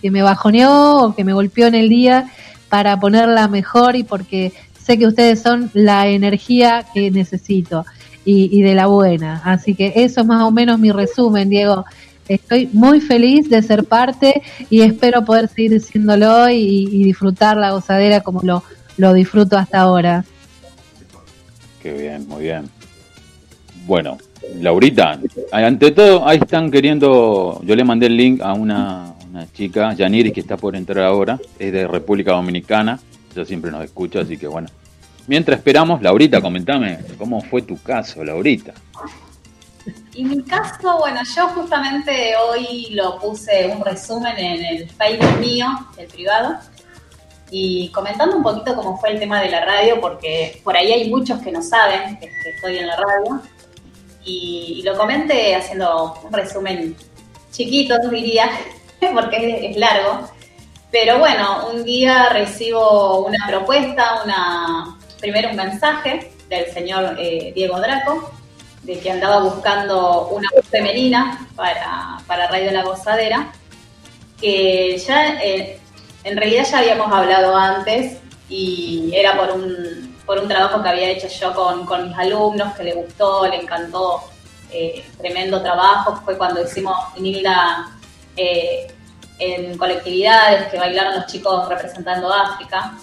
que 0.00 0.10
me 0.10 0.22
bajoneó 0.22 1.04
o 1.04 1.14
que 1.14 1.24
me 1.24 1.32
golpeó 1.32 1.66
en 1.66 1.74
el 1.74 1.88
día 1.88 2.30
para 2.68 3.00
ponerla 3.00 3.48
mejor 3.48 3.96
y 3.96 4.02
porque 4.02 4.52
sé 4.78 4.98
que 4.98 5.06
ustedes 5.06 5.40
son 5.40 5.70
la 5.72 6.06
energía 6.08 6.84
que 6.92 7.10
necesito 7.10 7.84
y, 8.24 8.56
y 8.58 8.62
de 8.62 8.74
la 8.74 8.86
buena. 8.86 9.42
Así 9.44 9.74
que 9.74 9.92
eso 9.96 10.20
es 10.20 10.26
más 10.26 10.42
o 10.42 10.50
menos 10.50 10.78
mi 10.78 10.90
resumen, 10.90 11.48
Diego. 11.48 11.84
Estoy 12.28 12.68
muy 12.72 13.00
feliz 13.00 13.50
de 13.50 13.62
ser 13.62 13.84
parte 13.84 14.42
y 14.70 14.82
espero 14.82 15.24
poder 15.24 15.48
seguir 15.48 15.80
siéndolo 15.80 16.48
y, 16.48 16.88
y 16.90 17.04
disfrutar 17.04 17.56
la 17.56 17.72
gozadera 17.72 18.20
como 18.20 18.40
lo, 18.42 18.62
lo 18.96 19.12
disfruto 19.12 19.58
hasta 19.58 19.80
ahora. 19.80 20.24
Qué 21.82 21.92
bien, 21.92 22.28
muy 22.28 22.44
bien. 22.44 22.70
Bueno, 23.86 24.18
Laurita, 24.60 25.18
ante 25.50 25.90
todo, 25.90 26.26
ahí 26.26 26.38
están 26.38 26.70
queriendo. 26.70 27.60
Yo 27.64 27.74
le 27.74 27.82
mandé 27.82 28.06
el 28.06 28.16
link 28.16 28.40
a 28.40 28.52
una, 28.52 29.14
una 29.28 29.50
chica, 29.52 29.92
Yaniris, 29.92 30.32
que 30.32 30.40
está 30.40 30.56
por 30.56 30.76
entrar 30.76 31.04
ahora, 31.04 31.40
es 31.58 31.72
de 31.72 31.88
República 31.88 32.32
Dominicana. 32.32 33.00
Ella 33.34 33.44
siempre 33.44 33.72
nos 33.72 33.82
escucha, 33.84 34.20
así 34.20 34.36
que 34.36 34.46
bueno. 34.46 34.68
Mientras 35.26 35.58
esperamos, 35.58 36.02
Laurita, 36.02 36.40
comentame 36.40 36.98
cómo 37.16 37.40
fue 37.40 37.62
tu 37.62 37.80
caso, 37.80 38.24
Laurita. 38.24 38.72
Y 40.14 40.24
mi 40.24 40.42
caso, 40.42 40.98
bueno, 40.98 41.20
yo 41.34 41.48
justamente 41.48 42.34
hoy 42.36 42.88
lo 42.90 43.18
puse 43.18 43.66
un 43.66 43.84
resumen 43.84 44.36
en 44.38 44.64
el 44.64 44.90
Facebook 44.90 45.38
mío, 45.40 45.66
el 45.96 46.06
privado, 46.06 46.58
y 47.50 47.88
comentando 47.90 48.36
un 48.36 48.42
poquito 48.42 48.74
cómo 48.74 48.98
fue 48.98 49.10
el 49.10 49.18
tema 49.18 49.40
de 49.40 49.50
la 49.50 49.64
radio, 49.64 50.00
porque 50.00 50.60
por 50.64 50.76
ahí 50.76 50.92
hay 50.92 51.10
muchos 51.10 51.40
que 51.40 51.52
no 51.52 51.62
saben 51.62 52.18
que, 52.18 52.30
estoy 52.54 52.78
en 52.78 52.86
la 52.88 52.96
radio, 52.96 53.40
y, 54.24 54.82
lo 54.84 54.96
comenté 54.96 55.54
haciendo 55.56 56.20
un 56.22 56.32
resumen 56.32 56.96
chiquito, 57.50 57.96
diría, 58.10 58.50
porque 59.14 59.70
es 59.70 59.76
largo, 59.76 60.28
pero 60.90 61.18
bueno, 61.18 61.70
un 61.72 61.84
día 61.84 62.28
recibo 62.28 63.24
una 63.26 63.46
propuesta, 63.46 64.22
una 64.24 64.98
primero 65.22 65.50
un 65.50 65.56
mensaje 65.56 66.32
del 66.48 66.66
señor 66.72 67.14
eh, 67.16 67.52
Diego 67.54 67.80
Draco, 67.80 68.32
de 68.82 68.98
que 68.98 69.08
andaba 69.08 69.38
buscando 69.38 70.26
una 70.30 70.48
voz 70.52 70.66
femenina 70.66 71.46
para, 71.54 72.18
para 72.26 72.48
Radio 72.48 72.72
La 72.72 72.82
Gozadera, 72.82 73.52
que 74.40 74.98
ya 74.98 75.40
eh, 75.40 75.78
en 76.24 76.36
realidad 76.36 76.66
ya 76.68 76.78
habíamos 76.78 77.10
hablado 77.12 77.56
antes 77.56 78.18
y 78.48 79.12
era 79.14 79.36
por 79.38 79.52
un, 79.52 80.18
por 80.26 80.40
un 80.40 80.48
trabajo 80.48 80.82
que 80.82 80.88
había 80.88 81.10
hecho 81.10 81.28
yo 81.28 81.54
con, 81.54 81.86
con 81.86 82.08
mis 82.08 82.18
alumnos, 82.18 82.74
que 82.74 82.82
le 82.82 82.92
gustó, 82.94 83.46
le 83.46 83.62
encantó, 83.62 84.24
eh, 84.72 85.04
tremendo 85.18 85.62
trabajo, 85.62 86.20
fue 86.24 86.36
cuando 86.36 86.64
hicimos 86.64 86.96
Nilda 87.16 87.92
en 89.38 89.78
colectividades 89.78 90.66
que 90.68 90.78
bailaron 90.78 91.14
los 91.14 91.26
chicos 91.26 91.68
representando 91.68 92.32
África. 92.32 92.94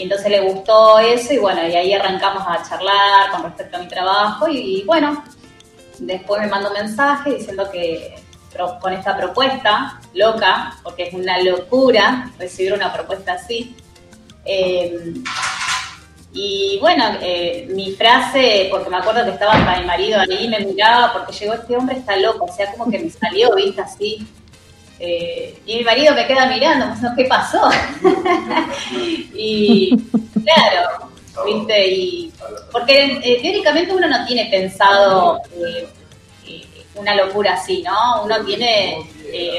Y 0.00 0.04
entonces 0.04 0.30
le 0.30 0.40
gustó 0.40 0.98
eso 0.98 1.34
y 1.34 1.36
bueno, 1.36 1.60
y 1.68 1.76
ahí 1.76 1.92
arrancamos 1.92 2.42
a 2.46 2.66
charlar 2.66 3.30
con 3.32 3.42
respecto 3.42 3.76
a 3.76 3.80
mi 3.80 3.86
trabajo 3.86 4.48
y, 4.48 4.82
bueno, 4.86 5.22
después 5.98 6.40
me 6.40 6.46
mandó 6.46 6.68
un 6.68 6.78
mensaje 6.78 7.34
diciendo 7.34 7.70
que 7.70 8.14
con 8.80 8.94
esta 8.94 9.14
propuesta 9.14 10.00
loca, 10.14 10.74
porque 10.82 11.08
es 11.08 11.12
una 11.12 11.38
locura 11.42 12.30
recibir 12.38 12.72
una 12.72 12.90
propuesta 12.90 13.34
así. 13.34 13.76
Eh, 14.46 15.12
y 16.32 16.78
bueno, 16.80 17.04
eh, 17.20 17.68
mi 17.70 17.92
frase, 17.92 18.68
porque 18.70 18.88
me 18.88 18.96
acuerdo 18.96 19.22
que 19.26 19.32
estaba 19.32 19.52
para 19.52 19.80
mi 19.80 19.86
marido 19.86 20.18
ahí, 20.18 20.48
me 20.48 20.60
miraba 20.60 21.12
porque 21.12 21.34
llegó 21.34 21.52
este 21.52 21.76
hombre, 21.76 21.98
está 21.98 22.16
loco, 22.16 22.46
o 22.46 22.52
sea, 22.52 22.72
como 22.72 22.90
que 22.90 23.00
me 23.00 23.10
salió, 23.10 23.54
viste, 23.54 23.82
así, 23.82 24.26
eh, 25.02 25.58
y 25.64 25.76
mi 25.78 25.84
marido 25.84 26.14
me 26.14 26.26
queda 26.26 26.44
mirando, 26.44 26.94
¿qué 27.16 27.24
pasó? 27.24 27.70
y 29.34 29.96
claro, 30.44 31.10
¿viste? 31.46 32.30
Porque 32.70 33.18
eh, 33.22 33.38
teóricamente 33.40 33.94
uno 33.94 34.06
no 34.06 34.26
tiene 34.26 34.50
pensado 34.50 35.40
eh, 35.54 35.88
una 36.96 37.14
locura 37.14 37.54
así, 37.54 37.82
¿no? 37.82 38.24
Uno 38.24 38.44
tiene 38.44 38.98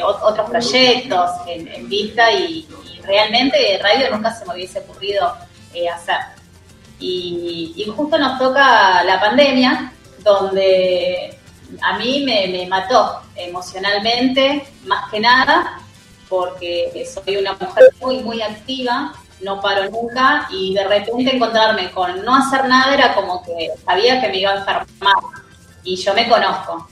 otros 0.04 0.48
proyectos 0.48 1.32
en, 1.48 1.90
vista 1.90 2.32
y, 2.32 2.68
y, 2.94 3.02
realmente 3.02 3.80
radio 3.82 4.12
nunca 4.12 4.32
se 4.36 4.46
me 4.46 4.54
hubiese 4.54 4.80
ocurrido 4.80 5.34
hacer. 5.92 6.18
Y 7.00 7.92
justo 7.96 8.16
nos 8.20 8.38
toca 8.38 9.04
la 9.04 9.20
pandemia, 9.20 9.92
donde 10.20 11.41
a 11.82 11.98
mí 11.98 12.24
me, 12.26 12.66
mató 12.68 13.22
emocionalmente, 13.36 14.66
más 14.86 15.10
que 15.10 15.20
nada, 15.20 15.80
porque 16.30 17.06
soy 17.06 17.38
una 17.38 17.54
mujer 17.54 17.94
muy, 18.02 18.20
muy 18.20 18.42
activa, 18.42 19.14
no 19.42 19.60
paro 19.60 19.90
nunca, 19.90 20.48
y 20.52 20.74
de 20.74 20.88
repente 20.88 21.36
encontrarme 21.36 21.92
con 21.92 22.24
no 22.24 22.36
hacer 22.36 22.68
nada 22.68 22.94
era 22.94 23.14
como 23.14 23.44
que 23.44 23.70
sabía 23.86 24.22
que 24.22 24.30
me 24.30 24.38
iba 24.38 24.52
a 24.52 24.58
enfermar, 24.58 25.16
y 25.84 25.96
yo 25.96 26.14
me 26.14 26.30
conozco. 26.30 26.88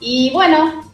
Y 0.00 0.30
bueno, 0.32 0.90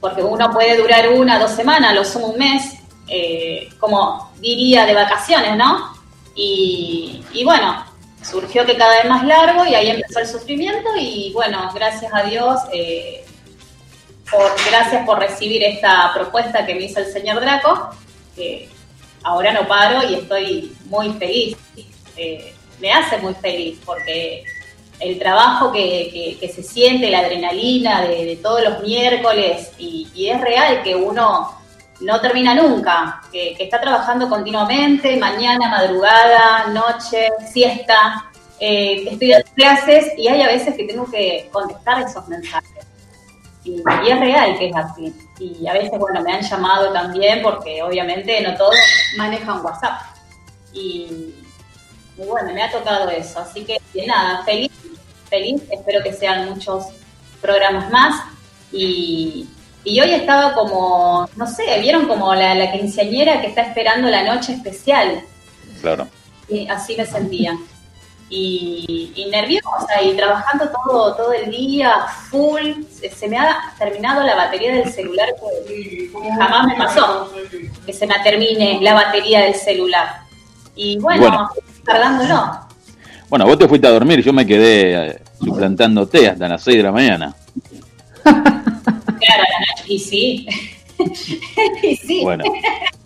porque 0.00 0.22
uno 0.22 0.50
puede 0.50 0.76
durar 0.76 1.08
una, 1.10 1.38
dos 1.38 1.52
semanas, 1.52 1.94
lo 1.94 2.04
sumo 2.04 2.28
un 2.28 2.38
mes, 2.38 2.74
eh, 3.06 3.68
como 3.78 4.32
diría 4.40 4.86
de 4.86 4.94
vacaciones, 4.94 5.56
¿no? 5.56 5.94
Y, 6.34 7.22
y 7.32 7.44
bueno, 7.44 7.84
surgió 8.22 8.66
que 8.66 8.76
cada 8.76 8.96
vez 8.96 9.04
más 9.06 9.24
largo 9.24 9.66
y 9.66 9.74
ahí 9.74 9.90
empezó 9.90 10.20
el 10.20 10.26
sufrimiento 10.26 10.90
y 10.98 11.32
bueno, 11.32 11.70
gracias 11.74 12.12
a 12.14 12.22
Dios, 12.24 12.60
eh, 12.72 13.24
por, 14.30 14.50
gracias 14.68 15.04
por 15.04 15.18
recibir 15.18 15.62
esta 15.62 16.12
propuesta 16.14 16.64
que 16.66 16.74
me 16.74 16.84
hizo 16.84 17.00
el 17.00 17.12
señor 17.12 17.40
Draco, 17.40 17.90
que 18.36 18.68
ahora 19.22 19.52
no 19.52 19.66
paro 19.66 20.08
y 20.08 20.14
estoy 20.14 20.76
muy 20.86 21.12
feliz, 21.14 21.56
eh, 22.16 22.54
me 22.80 22.92
hace 22.92 23.18
muy 23.18 23.34
feliz 23.34 23.78
porque 23.84 24.44
el 25.00 25.18
trabajo 25.18 25.72
que, 25.72 26.10
que, 26.12 26.38
que 26.38 26.52
se 26.52 26.62
siente, 26.62 27.10
la 27.10 27.20
adrenalina 27.20 28.02
de, 28.02 28.38
todos 28.42 28.62
los 28.62 28.82
miércoles 28.82 29.72
y, 29.78 30.28
es 30.28 30.40
real 30.40 30.82
que 30.82 30.94
uno 30.94 31.59
no 32.00 32.20
termina 32.20 32.54
nunca, 32.54 33.20
que, 33.30 33.56
está 33.58 33.80
trabajando 33.80 34.28
continuamente, 34.28 35.16
mañana, 35.16 35.68
madrugada, 35.68 36.66
noche, 36.68 37.28
siesta, 37.52 38.30
eh, 38.58 39.08
estoy 39.10 39.30
dando 39.30 39.50
clases 39.54 40.12
y 40.16 40.28
hay 40.28 40.42
a 40.42 40.46
veces 40.46 40.74
que 40.74 40.84
tengo 40.84 41.10
que 41.10 41.48
contestar 41.52 42.02
esos 42.02 42.26
mensajes. 42.28 42.86
Y, 43.64 43.72
y, 43.72 44.10
es 44.10 44.20
real 44.20 44.58
que 44.58 44.68
es 44.68 44.76
así. 44.76 45.14
Y 45.38 45.66
a 45.66 45.74
veces, 45.74 45.98
bueno, 45.98 46.22
me 46.22 46.32
han 46.32 46.42
llamado 46.42 46.92
también 46.92 47.42
porque 47.42 47.82
obviamente 47.82 48.40
no 48.42 48.56
todos 48.56 48.74
manejan 49.16 49.64
WhatsApp. 49.64 50.00
Y, 50.72 51.34
y 52.16 52.24
bueno, 52.26 52.52
me 52.52 52.62
ha 52.62 52.70
tocado 52.70 53.08
eso. 53.10 53.40
Así 53.40 53.64
que 53.64 53.78
nada, 54.06 54.42
feliz, 54.44 54.72
feliz. 55.28 55.62
Espero 55.70 56.02
que 56.02 56.12
sean 56.12 56.48
muchos 56.48 56.86
programas 57.40 57.90
más. 57.90 58.22
Y, 58.72 59.48
y 59.84 60.00
hoy 60.00 60.12
estaba 60.12 60.52
como, 60.54 61.28
no 61.36 61.46
sé, 61.46 61.80
vieron 61.80 62.06
como 62.06 62.34
la, 62.34 62.54
la 62.54 62.70
quinceañera 62.72 63.40
que 63.40 63.48
está 63.48 63.62
esperando 63.62 64.08
la 64.08 64.22
noche 64.22 64.52
especial. 64.52 65.22
Claro. 65.80 66.06
Y 66.48 66.68
así 66.68 66.94
me 66.96 67.06
sentía. 67.06 67.56
Y, 68.28 69.12
y, 69.16 69.28
nerviosa 69.28 70.00
y 70.04 70.14
trabajando 70.14 70.70
todo, 70.70 71.16
todo 71.16 71.32
el 71.32 71.50
día, 71.50 71.92
full. 72.30 72.84
Se, 72.92 73.10
se, 73.10 73.28
me 73.28 73.36
ha 73.36 73.58
terminado 73.76 74.22
la 74.22 74.36
batería 74.36 74.72
del 74.72 74.92
celular, 74.92 75.30
que 75.66 76.12
jamás 76.38 76.66
me 76.68 76.76
pasó 76.76 77.28
que 77.84 77.92
se 77.92 78.06
me 78.06 78.14
termine 78.22 78.78
la 78.82 78.94
batería 78.94 79.40
del 79.40 79.54
celular. 79.54 80.20
Y 80.76 80.98
bueno, 80.98 81.22
bueno. 81.22 81.50
tardándolo. 81.84 82.70
Bueno, 83.28 83.46
vos 83.46 83.58
te 83.58 83.68
fuiste 83.68 83.86
a 83.86 83.90
dormir, 83.90 84.22
yo 84.22 84.32
me 84.32 84.46
quedé 84.46 85.08
eh, 85.08 85.22
suplantándote 85.38 86.28
hasta 86.28 86.48
las 86.48 86.62
6 86.62 86.76
de 86.76 86.82
la 86.82 86.92
mañana. 86.92 87.34
Claro, 88.22 89.44
y 89.86 89.98
sí. 89.98 90.46
y 91.82 91.96
sí. 91.96 92.22
Bueno, 92.22 92.44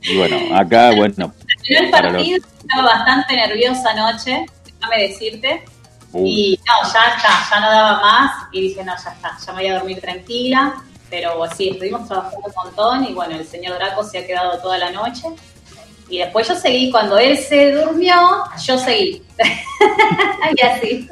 y 0.03 0.17
bueno, 0.17 0.57
acá, 0.57 0.95
bueno. 0.95 1.33
el 1.69 1.91
partido, 1.91 2.39
los... 2.39 2.47
estaba 2.61 2.83
bastante 2.83 3.37
nerviosa 3.37 3.91
anoche, 3.91 4.47
déjame 4.65 5.03
decirte. 5.09 5.65
Uh. 6.13 6.27
Y 6.27 6.61
no, 6.67 6.93
ya 6.93 7.17
está, 7.17 7.49
ya 7.51 7.61
no 7.61 7.71
daba 7.71 8.01
más. 8.01 8.33
Y 8.53 8.61
dije, 8.61 8.85
no, 8.85 8.93
ya 8.93 9.11
está, 9.11 9.37
ya 9.45 9.53
me 9.53 9.63
voy 9.63 9.71
a 9.71 9.75
dormir 9.75 10.01
tranquila. 10.01 10.75
Pero 11.11 11.45
sí, 11.57 11.69
estuvimos 11.71 12.09
trabajando 12.09 12.47
un 12.47 12.53
montón 12.65 13.05
y 13.05 13.13
bueno, 13.13 13.37
el 13.37 13.47
señor 13.47 13.77
Draco 13.77 14.03
se 14.03 14.19
ha 14.19 14.27
quedado 14.27 14.59
toda 14.59 14.79
la 14.79 14.91
noche. 14.91 15.29
Y 16.09 16.19
después 16.19 16.47
yo 16.49 16.55
seguí, 16.55 16.91
cuando 16.91 17.19
él 17.19 17.37
se 17.39 17.73
durmió, 17.73 18.15
yo 18.65 18.79
seguí. 18.79 19.23
y 20.57 20.67
así. 20.67 21.09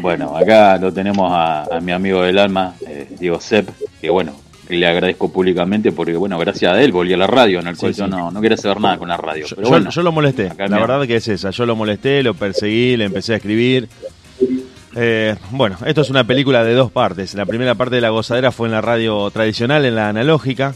Bueno, 0.00 0.36
acá 0.36 0.76
lo 0.78 0.92
tenemos 0.92 1.30
a, 1.32 1.64
a 1.76 1.80
mi 1.80 1.92
amigo 1.92 2.22
del 2.22 2.38
alma, 2.38 2.74
eh, 2.86 3.08
Diego 3.18 3.40
Sepp, 3.40 3.68
que 4.00 4.10
bueno, 4.10 4.32
le 4.68 4.86
agradezco 4.86 5.30
públicamente 5.32 5.92
porque, 5.92 6.16
bueno, 6.16 6.38
gracias 6.38 6.72
a 6.72 6.82
él 6.82 6.90
volví 6.92 7.12
a 7.12 7.16
la 7.16 7.26
radio, 7.26 7.60
en 7.60 7.66
el 7.68 7.76
cual 7.76 7.94
Sí, 7.94 8.00
yo 8.00 8.06
no, 8.06 8.30
no 8.30 8.40
quería 8.40 8.56
saber 8.56 8.80
nada 8.80 8.96
con 8.98 9.08
la 9.08 9.16
radio. 9.16 9.46
Yo, 9.46 9.56
Pero 9.56 9.68
yo- 9.68 9.70
bueno, 9.70 9.90
yo 9.90 10.02
lo 10.02 10.12
molesté, 10.12 10.50
la 10.56 10.68
me- 10.68 10.80
verdad 10.80 11.06
que 11.06 11.16
es 11.16 11.28
esa. 11.28 11.50
Yo 11.50 11.66
lo 11.66 11.76
molesté, 11.76 12.22
lo 12.22 12.34
perseguí, 12.34 12.96
le 12.96 13.04
empecé 13.04 13.34
a 13.34 13.36
escribir. 13.36 13.88
Eh, 14.96 15.34
bueno, 15.50 15.76
esto 15.86 16.02
es 16.02 16.10
una 16.10 16.24
película 16.24 16.62
de 16.64 16.74
dos 16.74 16.90
partes. 16.92 17.34
La 17.34 17.46
primera 17.46 17.74
parte 17.74 17.96
de 17.96 18.00
la 18.00 18.10
gozadera 18.10 18.52
fue 18.52 18.68
en 18.68 18.72
la 18.72 18.80
radio 18.80 19.30
tradicional, 19.30 19.84
en 19.84 19.96
la 19.96 20.08
analógica. 20.08 20.74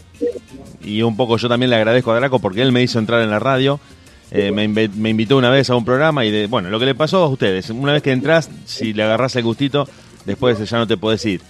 Y 0.83 1.01
un 1.03 1.15
poco 1.15 1.37
yo 1.37 1.47
también 1.47 1.69
le 1.69 1.75
agradezco 1.77 2.11
a 2.11 2.15
Draco 2.15 2.39
porque 2.39 2.61
él 2.61 2.71
me 2.71 2.81
hizo 2.83 2.99
entrar 2.99 3.21
en 3.21 3.29
la 3.29 3.39
radio. 3.39 3.79
Eh, 4.31 4.51
me, 4.51 5.09
invitó 5.09 5.37
una 5.37 5.49
vez 5.49 5.69
a 5.69 5.75
un 5.75 5.83
programa 5.83 6.23
y 6.23 6.31
de, 6.31 6.47
bueno, 6.47 6.69
lo 6.69 6.79
que 6.79 6.85
le 6.85 6.95
pasó 6.95 7.23
a 7.23 7.27
ustedes, 7.27 7.69
una 7.71 7.93
vez 7.93 8.03
que 8.03 8.11
entras, 8.11 8.49
si 8.65 8.93
le 8.93 9.03
agarrás 9.03 9.35
el 9.35 9.43
gustito, 9.43 9.87
después 10.25 10.69
ya 10.69 10.77
no 10.77 10.87
te 10.87 10.97
podés 10.97 11.25
ir. 11.25 11.41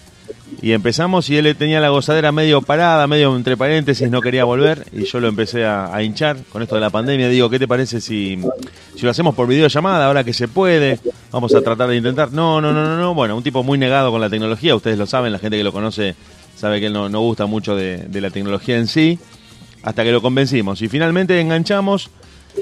Y 0.62 0.72
empezamos 0.72 1.30
y 1.30 1.38
él 1.38 1.56
tenía 1.56 1.80
la 1.80 1.90
gozadera 1.90 2.32
medio 2.32 2.62
parada, 2.62 3.08
medio 3.08 3.36
entre 3.36 3.58
paréntesis, 3.58 4.10
no 4.10 4.22
quería 4.22 4.44
volver 4.44 4.86
y 4.94 5.06
yo 5.06 5.20
lo 5.20 5.28
empecé 5.28 5.66
a, 5.66 6.02
hinchar 6.04 6.38
con 6.52 6.62
esto 6.62 6.76
de 6.76 6.82
la 6.82 6.90
pandemia. 6.90 7.28
Digo, 7.30 7.50
¿qué 7.50 7.60
te 7.60 7.68
parece 7.68 8.00
si, 8.00 8.38
si 8.96 9.02
lo 9.02 9.12
hacemos 9.12 9.36
por 9.36 9.48
videollamada 9.48 10.06
ahora 10.06 10.24
que 10.24 10.34
se 10.34 10.48
puede? 10.48 11.00
Vamos 11.32 11.54
a 11.56 11.62
tratar 11.62 11.90
de 11.90 11.98
intentar. 11.98 12.32
No, 12.32 12.62
no, 12.62 12.72
no, 12.72 12.84
no, 12.84 12.98
no. 12.98 13.14
Bueno, 13.14 13.36
un 13.36 13.44
tipo 13.44 13.64
muy 13.64 13.78
negado 13.78 14.12
con 14.12 14.22
la 14.22 14.30
tecnología, 14.30 14.76
ustedes 14.76 14.98
lo 14.98 15.08
saben, 15.08 15.32
la 15.32 15.40
gente 15.40 15.58
que 15.58 15.64
lo 15.64 15.72
conoce 15.72 16.16
sabe 16.56 16.80
que 16.80 16.88
él 16.88 16.94
no, 16.94 17.10
no 17.10 17.22
gusta 17.22 17.46
mucho 17.46 17.76
de 17.76 18.22
la 18.22 18.30
tecnología 18.30 18.78
en 18.78 18.88
sí, 18.88 19.18
hasta 19.84 20.04
que 20.04 20.12
lo 20.12 20.22
convencimos. 20.22 20.82
Y 20.82 20.90
finalmente 20.90 21.40
enganchamos 21.40 22.10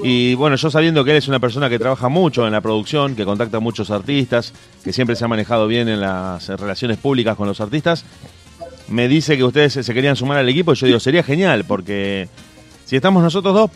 y 0.03 0.35
bueno, 0.35 0.55
yo 0.55 0.69
sabiendo 0.69 1.03
que 1.03 1.11
él 1.11 1.17
es 1.17 1.27
una 1.27 1.39
persona 1.39 1.69
que 1.69 1.79
trabaja 1.79 2.09
mucho 2.09 2.45
en 2.45 2.53
la 2.53 2.61
producción, 2.61 3.15
que 3.15 3.25
contacta 3.25 3.57
a 3.57 3.59
muchos 3.59 3.89
artistas, 3.89 4.53
que 4.83 4.93
siempre 4.93 5.15
se 5.15 5.25
ha 5.25 5.27
manejado 5.27 5.67
bien 5.67 5.89
en 5.89 6.01
las 6.01 6.47
relaciones 6.49 6.97
públicas 6.97 7.35
con 7.35 7.47
los 7.47 7.61
artistas, 7.61 8.05
me 8.87 9.07
dice 9.07 9.37
que 9.37 9.43
ustedes 9.43 9.73
se 9.73 9.93
querían 9.93 10.15
sumar 10.15 10.37
al 10.37 10.49
equipo 10.49 10.73
y 10.73 10.75
yo 10.75 10.87
digo, 10.87 10.99
sería 10.99 11.23
genial, 11.23 11.65
porque 11.65 12.29
si 12.85 12.95
estamos 12.95 13.23
nosotros 13.23 13.53
dos, 13.53 13.71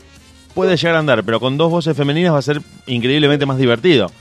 puede 0.53 0.77
llegar 0.77 0.95
a 0.95 0.99
andar, 0.99 1.23
pero 1.23 1.39
con 1.39 1.57
dos 1.57 1.71
voces 1.71 1.95
femeninas 1.95 2.33
va 2.33 2.39
a 2.39 2.43
ser 2.43 2.61
increíblemente 2.87 3.45
más 3.45 3.57
divertido. 3.57 4.11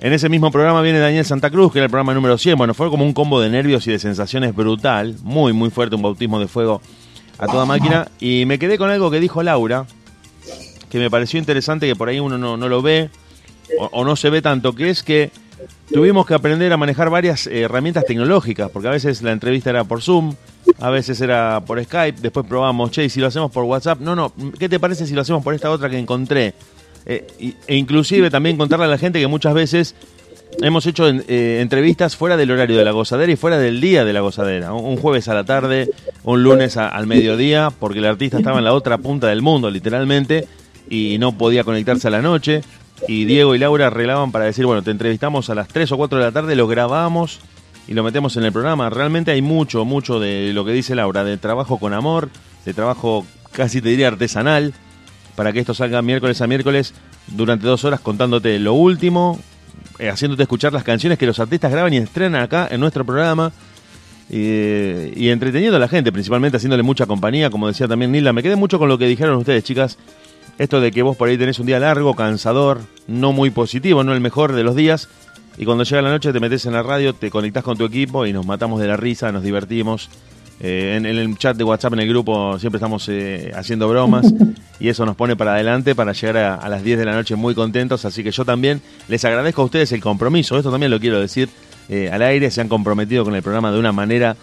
En 0.00 0.12
ese 0.12 0.28
mismo 0.28 0.50
programa 0.50 0.82
viene 0.82 0.98
Daniel 0.98 1.24
Santa 1.24 1.48
Cruz, 1.48 1.72
que 1.72 1.78
era 1.78 1.84
el 1.84 1.90
programa 1.90 2.12
número 2.12 2.36
100. 2.36 2.58
Bueno, 2.58 2.74
fue 2.74 2.90
como 2.90 3.04
un 3.04 3.12
combo 3.12 3.40
de 3.40 3.48
nervios 3.50 3.86
y 3.86 3.92
de 3.92 4.00
sensaciones 4.00 4.52
brutal, 4.54 5.16
muy, 5.22 5.52
muy 5.52 5.70
fuerte, 5.70 5.94
un 5.94 6.02
bautismo 6.02 6.40
de 6.40 6.48
fuego 6.48 6.82
a 7.38 7.46
toda 7.46 7.66
máquina. 7.66 8.08
Y 8.18 8.44
me 8.46 8.58
quedé 8.58 8.78
con 8.78 8.90
algo 8.90 9.12
que 9.12 9.20
dijo 9.20 9.44
Laura, 9.44 9.86
que 10.92 10.98
me 10.98 11.08
pareció 11.10 11.38
interesante, 11.38 11.86
que 11.86 11.96
por 11.96 12.10
ahí 12.10 12.20
uno 12.20 12.36
no, 12.36 12.58
no 12.58 12.68
lo 12.68 12.82
ve 12.82 13.08
o, 13.78 14.04
no 14.04 14.14
se 14.14 14.28
ve 14.28 14.42
tanto, 14.42 14.74
que 14.74 14.90
es 14.90 15.02
que 15.02 15.30
tuvimos 15.90 16.26
que 16.26 16.34
aprender 16.34 16.70
a 16.70 16.76
manejar 16.76 17.08
varias 17.08 17.46
eh, 17.46 17.62
herramientas 17.62 18.04
tecnológicas, 18.04 18.68
porque 18.70 18.88
a 18.88 18.90
veces 18.90 19.22
la 19.22 19.32
entrevista 19.32 19.70
era 19.70 19.84
por 19.84 20.02
Zoom, 20.02 20.34
a 20.80 20.90
veces 20.90 21.18
era 21.22 21.62
por 21.66 21.82
Skype, 21.82 22.20
después 22.20 22.44
probamos, 22.46 22.90
che, 22.90 23.06
y 23.06 23.08
si 23.08 23.20
lo 23.20 23.28
hacemos 23.28 23.50
por 23.50 23.64
WhatsApp, 23.64 24.00
no, 24.00 24.14
no, 24.14 24.34
¿qué 24.58 24.68
te 24.68 24.78
parece 24.78 25.06
si 25.06 25.14
lo 25.14 25.22
hacemos 25.22 25.42
por 25.42 25.54
esta 25.54 25.70
otra 25.70 25.88
que 25.88 25.98
encontré? 25.98 26.52
Eh, 27.06 27.54
e 27.66 27.74
inclusive 27.74 28.28
también 28.28 28.58
contarle 28.58 28.84
a 28.84 28.88
la 28.88 28.98
gente 28.98 29.18
que 29.18 29.28
muchas 29.28 29.54
veces 29.54 29.94
hemos 30.60 30.84
hecho 30.84 31.08
eh, 31.08 31.60
entrevistas 31.62 32.16
fuera 32.16 32.36
del 32.36 32.50
horario 32.50 32.76
de 32.76 32.84
la 32.84 32.90
gozadera 32.90 33.32
y 33.32 33.36
fuera 33.36 33.58
del 33.58 33.80
día 33.80 34.04
de 34.04 34.12
la 34.12 34.20
gozadera. 34.20 34.74
Un, 34.74 34.98
jueves 34.98 35.26
a 35.28 35.34
la 35.34 35.44
tarde, 35.44 35.90
un 36.22 36.42
lunes 36.42 36.76
al 36.76 37.06
mediodía, 37.06 37.70
porque 37.80 38.00
el 38.00 38.04
artista 38.04 38.36
estaba 38.36 38.58
en 38.58 38.64
la 38.64 38.74
otra 38.74 38.98
punta 38.98 39.28
del 39.28 39.40
mundo, 39.40 39.70
literalmente, 39.70 40.46
y 40.92 41.16
no 41.18 41.32
podía 41.32 41.64
conectarse 41.64 42.08
a 42.08 42.10
la 42.10 42.20
noche. 42.20 42.60
Y 43.08 43.24
Diego 43.24 43.54
y 43.54 43.58
Laura 43.58 43.86
arreglaban 43.86 44.30
para 44.30 44.44
decir, 44.44 44.66
bueno, 44.66 44.82
te 44.82 44.90
entrevistamos 44.90 45.48
a 45.48 45.54
las 45.54 45.66
3 45.68 45.90
o 45.92 45.96
4 45.96 46.18
de 46.18 46.24
la 46.24 46.32
tarde, 46.32 46.54
lo 46.54 46.68
grabamos 46.68 47.40
y 47.88 47.94
lo 47.94 48.04
metemos 48.04 48.36
en 48.36 48.44
el 48.44 48.52
programa. 48.52 48.90
Realmente 48.90 49.30
hay 49.30 49.40
mucho, 49.40 49.86
mucho 49.86 50.20
de 50.20 50.52
lo 50.52 50.66
que 50.66 50.72
dice 50.72 50.94
Laura, 50.94 51.24
de 51.24 51.38
trabajo 51.38 51.78
con 51.78 51.94
amor, 51.94 52.28
de 52.66 52.74
trabajo 52.74 53.26
casi 53.52 53.80
te 53.80 53.88
diría 53.88 54.08
artesanal, 54.08 54.74
para 55.34 55.54
que 55.54 55.60
esto 55.60 55.72
salga 55.72 56.02
miércoles 56.02 56.42
a 56.42 56.46
miércoles 56.46 56.92
durante 57.26 57.66
dos 57.66 57.84
horas 57.84 58.00
contándote 58.00 58.58
lo 58.58 58.74
último, 58.74 59.40
eh, 59.98 60.10
haciéndote 60.10 60.42
escuchar 60.42 60.74
las 60.74 60.84
canciones 60.84 61.18
que 61.18 61.24
los 61.24 61.38
artistas 61.40 61.72
graban 61.72 61.94
y 61.94 61.96
estrenan 61.96 62.42
acá 62.42 62.68
en 62.70 62.80
nuestro 62.80 63.04
programa. 63.06 63.50
eh, 64.34 65.12
y 65.16 65.28
entreteniendo 65.28 65.76
a 65.76 65.80
la 65.80 65.88
gente, 65.88 66.12
principalmente 66.12 66.56
haciéndole 66.56 66.82
mucha 66.82 67.06
compañía, 67.06 67.50
como 67.50 67.68
decía 67.68 67.88
también 67.88 68.12
Nilda. 68.12 68.32
Me 68.32 68.42
quedé 68.42 68.56
mucho 68.56 68.78
con 68.78 68.88
lo 68.88 68.96
que 68.96 69.06
dijeron 69.06 69.36
ustedes, 69.36 69.64
chicas. 69.64 69.98
Esto 70.58 70.80
de 70.80 70.90
que 70.90 71.02
vos 71.02 71.16
por 71.16 71.28
ahí 71.28 71.38
tenés 71.38 71.58
un 71.58 71.66
día 71.66 71.78
largo, 71.78 72.14
cansador, 72.14 72.80
no 73.06 73.32
muy 73.32 73.50
positivo, 73.50 74.04
no 74.04 74.12
el 74.12 74.20
mejor 74.20 74.52
de 74.52 74.62
los 74.62 74.76
días. 74.76 75.08
Y 75.58 75.64
cuando 75.64 75.84
llega 75.84 76.02
la 76.02 76.10
noche 76.10 76.32
te 76.32 76.40
metes 76.40 76.66
en 76.66 76.72
la 76.72 76.82
radio, 76.82 77.14
te 77.14 77.30
conectás 77.30 77.64
con 77.64 77.76
tu 77.76 77.84
equipo 77.84 78.26
y 78.26 78.32
nos 78.32 78.46
matamos 78.46 78.80
de 78.80 78.88
la 78.88 78.96
risa, 78.96 79.32
nos 79.32 79.42
divertimos. 79.42 80.08
Eh, 80.60 80.94
en, 80.96 81.06
en 81.06 81.16
el 81.16 81.36
chat 81.38 81.56
de 81.56 81.64
WhatsApp, 81.64 81.94
en 81.94 82.00
el 82.00 82.08
grupo, 82.08 82.56
siempre 82.58 82.76
estamos 82.76 83.08
eh, 83.08 83.50
haciendo 83.54 83.88
bromas 83.88 84.32
y 84.78 84.88
eso 84.88 85.04
nos 85.04 85.16
pone 85.16 85.34
para 85.34 85.54
adelante 85.54 85.96
para 85.96 86.12
llegar 86.12 86.36
a, 86.36 86.54
a 86.54 86.68
las 86.68 86.84
10 86.84 87.00
de 87.00 87.04
la 87.04 87.14
noche 87.14 87.34
muy 87.34 87.54
contentos. 87.54 88.04
Así 88.04 88.22
que 88.22 88.30
yo 88.30 88.44
también 88.44 88.80
les 89.08 89.24
agradezco 89.24 89.62
a 89.62 89.64
ustedes 89.64 89.90
el 89.92 90.00
compromiso. 90.00 90.56
Esto 90.56 90.70
también 90.70 90.90
lo 90.90 91.00
quiero 91.00 91.20
decir 91.20 91.48
eh, 91.88 92.10
al 92.12 92.22
aire. 92.22 92.50
Se 92.50 92.60
han 92.60 92.68
comprometido 92.68 93.24
con 93.24 93.34
el 93.34 93.42
programa 93.42 93.72
de 93.72 93.78
una 93.78 93.92
manera 93.92 94.36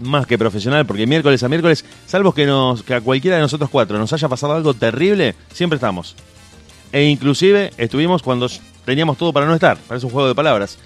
más 0.00 0.26
que 0.26 0.38
profesional, 0.38 0.86
porque 0.86 1.06
miércoles 1.06 1.42
a 1.42 1.48
miércoles, 1.48 1.84
salvo 2.06 2.32
que, 2.32 2.46
nos, 2.46 2.82
que 2.82 2.94
a 2.94 3.00
cualquiera 3.00 3.36
de 3.36 3.42
nosotros 3.42 3.70
cuatro 3.70 3.98
nos 3.98 4.12
haya 4.12 4.28
pasado 4.28 4.54
algo 4.54 4.74
terrible, 4.74 5.34
siempre 5.52 5.76
estamos. 5.76 6.16
E 6.92 7.04
inclusive 7.04 7.72
estuvimos 7.76 8.22
cuando 8.22 8.48
teníamos 8.84 9.18
todo 9.18 9.32
para 9.32 9.46
no 9.46 9.54
estar, 9.54 9.76
parece 9.88 10.06
un 10.06 10.12
juego 10.12 10.28
de 10.28 10.34
palabras. 10.34 10.78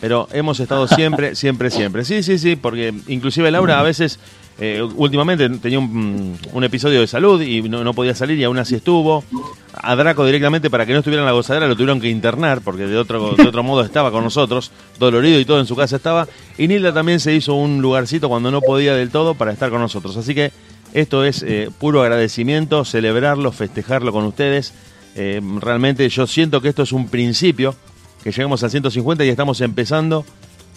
Pero 0.00 0.28
hemos 0.32 0.60
estado 0.60 0.86
siempre, 0.88 1.34
siempre, 1.36 1.70
siempre. 1.70 2.04
Sí, 2.04 2.22
sí, 2.22 2.38
sí, 2.38 2.56
porque 2.56 2.92
inclusive 3.06 3.50
Laura 3.50 3.78
a 3.78 3.82
veces, 3.82 4.18
eh, 4.58 4.80
últimamente 4.96 5.48
tenía 5.48 5.80
un, 5.80 6.38
un 6.52 6.64
episodio 6.64 7.00
de 7.00 7.06
salud 7.08 7.40
y 7.42 7.62
no, 7.62 7.82
no 7.82 7.92
podía 7.92 8.14
salir 8.14 8.38
y 8.38 8.44
aún 8.44 8.58
así 8.58 8.76
estuvo. 8.76 9.24
A 9.72 9.96
Draco 9.96 10.24
directamente 10.24 10.70
para 10.70 10.86
que 10.86 10.92
no 10.92 11.00
estuviera 11.00 11.22
en 11.22 11.26
la 11.26 11.32
gozadera 11.32 11.66
lo 11.66 11.74
tuvieron 11.74 12.00
que 12.00 12.08
internar 12.08 12.60
porque 12.60 12.86
de 12.86 12.96
otro, 12.96 13.34
de 13.34 13.48
otro 13.48 13.62
modo 13.64 13.82
estaba 13.82 14.12
con 14.12 14.22
nosotros, 14.22 14.70
dolorido 14.98 15.40
y 15.40 15.44
todo 15.44 15.58
en 15.58 15.66
su 15.66 15.74
casa 15.74 15.96
estaba. 15.96 16.28
Y 16.56 16.68
Nilda 16.68 16.92
también 16.92 17.18
se 17.18 17.34
hizo 17.34 17.54
un 17.54 17.82
lugarcito 17.82 18.28
cuando 18.28 18.50
no 18.52 18.60
podía 18.60 18.94
del 18.94 19.10
todo 19.10 19.34
para 19.34 19.52
estar 19.52 19.70
con 19.70 19.80
nosotros. 19.80 20.16
Así 20.16 20.34
que 20.34 20.52
esto 20.92 21.24
es 21.24 21.42
eh, 21.42 21.70
puro 21.76 22.02
agradecimiento, 22.02 22.84
celebrarlo, 22.84 23.50
festejarlo 23.50 24.12
con 24.12 24.24
ustedes. 24.24 24.72
Eh, 25.16 25.40
realmente 25.60 26.08
yo 26.08 26.28
siento 26.28 26.60
que 26.60 26.68
esto 26.68 26.84
es 26.84 26.92
un 26.92 27.08
principio, 27.08 27.74
que 28.22 28.30
llegamos 28.30 28.62
al 28.62 28.70
150 28.70 29.24
y 29.24 29.28
estamos 29.28 29.60
empezando 29.60 30.24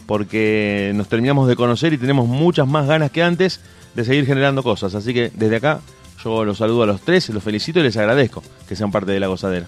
porque 0.07 0.91
nos 0.95 1.07
terminamos 1.07 1.47
de 1.47 1.55
conocer 1.55 1.93
y 1.93 1.97
tenemos 1.97 2.27
muchas 2.27 2.67
más 2.67 2.87
ganas 2.87 3.11
que 3.11 3.21
antes 3.21 3.59
de 3.93 4.03
seguir 4.05 4.25
generando 4.25 4.63
cosas. 4.63 4.95
Así 4.95 5.13
que 5.13 5.31
desde 5.35 5.57
acá 5.57 5.81
yo 6.23 6.43
los 6.45 6.57
saludo 6.57 6.83
a 6.83 6.85
los 6.87 7.01
tres, 7.01 7.29
los 7.29 7.43
felicito 7.43 7.79
y 7.79 7.83
les 7.83 7.97
agradezco 7.97 8.41
que 8.67 8.75
sean 8.75 8.91
parte 8.91 9.11
de 9.11 9.19
la 9.19 9.27
gozadera. 9.27 9.67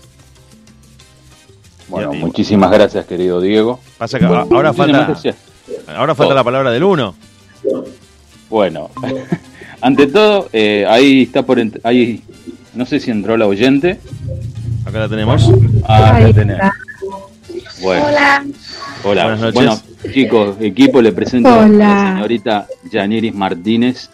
Bueno, 1.89 2.13
Y- 2.13 2.17
muchísimas 2.17 2.71
gracias, 2.71 3.05
querido 3.05 3.41
Diego. 3.41 3.79
Pasa 3.97 4.19
que 4.19 4.25
Bueno, 4.25 4.47
ahora 4.51 4.73
falta, 4.73 5.05
gracias. 5.05 5.35
ahora 5.95 6.15
falta 6.15 6.33
la 6.33 6.43
palabra 6.43 6.71
del 6.71 6.83
uno. 6.83 7.15
Bueno, 8.49 8.89
ante 9.81 10.07
todo, 10.07 10.49
eh, 10.53 10.85
ahí 10.87 11.23
está 11.23 11.43
por 11.43 11.59
ahí, 11.83 12.23
no 12.73 12.85
sé 12.85 12.99
si 12.99 13.11
entró 13.11 13.37
la 13.37 13.45
oyente. 13.47 13.99
Acá 14.85 14.99
la 14.99 15.09
tenemos. 15.09 15.49
Ah, 15.87 16.15
Ahí 16.15 16.31
la 16.33 16.41
está. 16.41 16.73
Bueno, 17.81 18.05
Hola. 18.07 18.45
hola. 19.03 19.23
Buenas 19.23 19.39
noches. 19.39 19.53
Bueno, 19.53 19.79
chicos, 20.11 20.57
equipo, 20.59 21.01
le 21.01 21.11
presento 21.11 21.49
a 21.49 21.67
la 21.67 22.13
señorita 22.13 22.67
Yaniris 22.89 23.33
Martínez. 23.33 24.09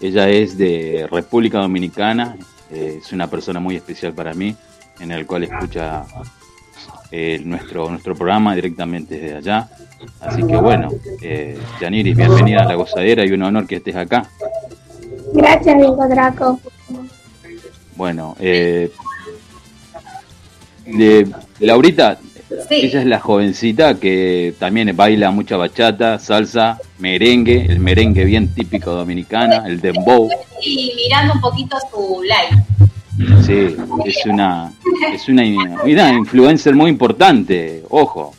Ella 0.00 0.28
es 0.28 0.56
de 0.58 1.08
República 1.10 1.58
Dominicana. 1.58 2.36
eh, 2.70 2.98
es 3.00 3.12
una 3.12 3.28
persona 3.28 3.58
muy 3.60 3.76
especial 3.76 4.12
para 4.12 4.34
mí, 4.34 4.54
en 5.00 5.10
el 5.10 5.26
cual 5.26 5.44
escucha 5.44 6.04
eh, 7.10 7.40
nuestro, 7.44 7.90
nuestro 7.90 8.14
programa 8.14 8.54
directamente 8.54 9.18
desde 9.18 9.36
allá. 9.36 9.68
Así 10.20 10.46
que 10.46 10.56
bueno, 10.56 10.88
eh, 11.20 11.58
Yaniris, 11.80 12.16
bienvenida 12.16 12.62
a 12.62 12.64
la 12.66 12.74
gozadera 12.74 13.24
y 13.24 13.32
un 13.32 13.42
honor 13.42 13.66
que 13.66 13.76
estés 13.76 13.96
acá. 13.96 14.28
Gracias, 15.32 15.76
Diego 15.76 16.08
Draco. 16.08 16.60
Bueno, 17.96 18.36
eh, 18.40 18.90
de, 20.86 21.28
Laurita, 21.58 22.18
Sí. 22.68 22.86
ella 22.86 23.00
es 23.00 23.06
la 23.06 23.20
jovencita 23.20 24.00
que 24.00 24.54
también 24.58 24.94
baila 24.96 25.30
mucha 25.30 25.56
bachata, 25.56 26.18
salsa, 26.18 26.78
merengue, 26.98 27.66
el 27.66 27.78
merengue 27.78 28.24
bien 28.24 28.52
típico 28.54 28.92
dominicana, 28.92 29.64
el 29.66 29.80
dembow. 29.80 30.28
Y 30.62 30.92
mirando 30.96 31.34
un 31.34 31.40
poquito 31.40 31.76
su 31.90 32.22
live. 32.22 32.64
Sí, 33.42 33.76
es 34.04 34.26
una 34.26 34.72
es 35.12 35.28
una, 35.28 35.42
una 35.84 36.12
influencer 36.12 36.74
muy 36.74 36.90
importante, 36.90 37.84
ojo. 37.88 38.34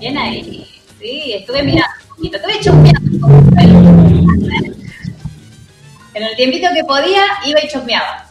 Bien 0.00 0.16
ahí. 0.18 0.66
Sí, 1.00 1.32
estuve 1.32 1.62
mirando 1.62 1.94
un 2.10 2.16
poquito. 2.16 2.36
Estuve 2.36 2.60
chusmeando. 2.60 3.28
En 6.14 6.22
el 6.24 6.36
tiempito 6.36 6.68
que 6.74 6.84
podía, 6.84 7.22
iba 7.46 7.60
y 7.62 7.68
chusmeaba. 7.68 8.26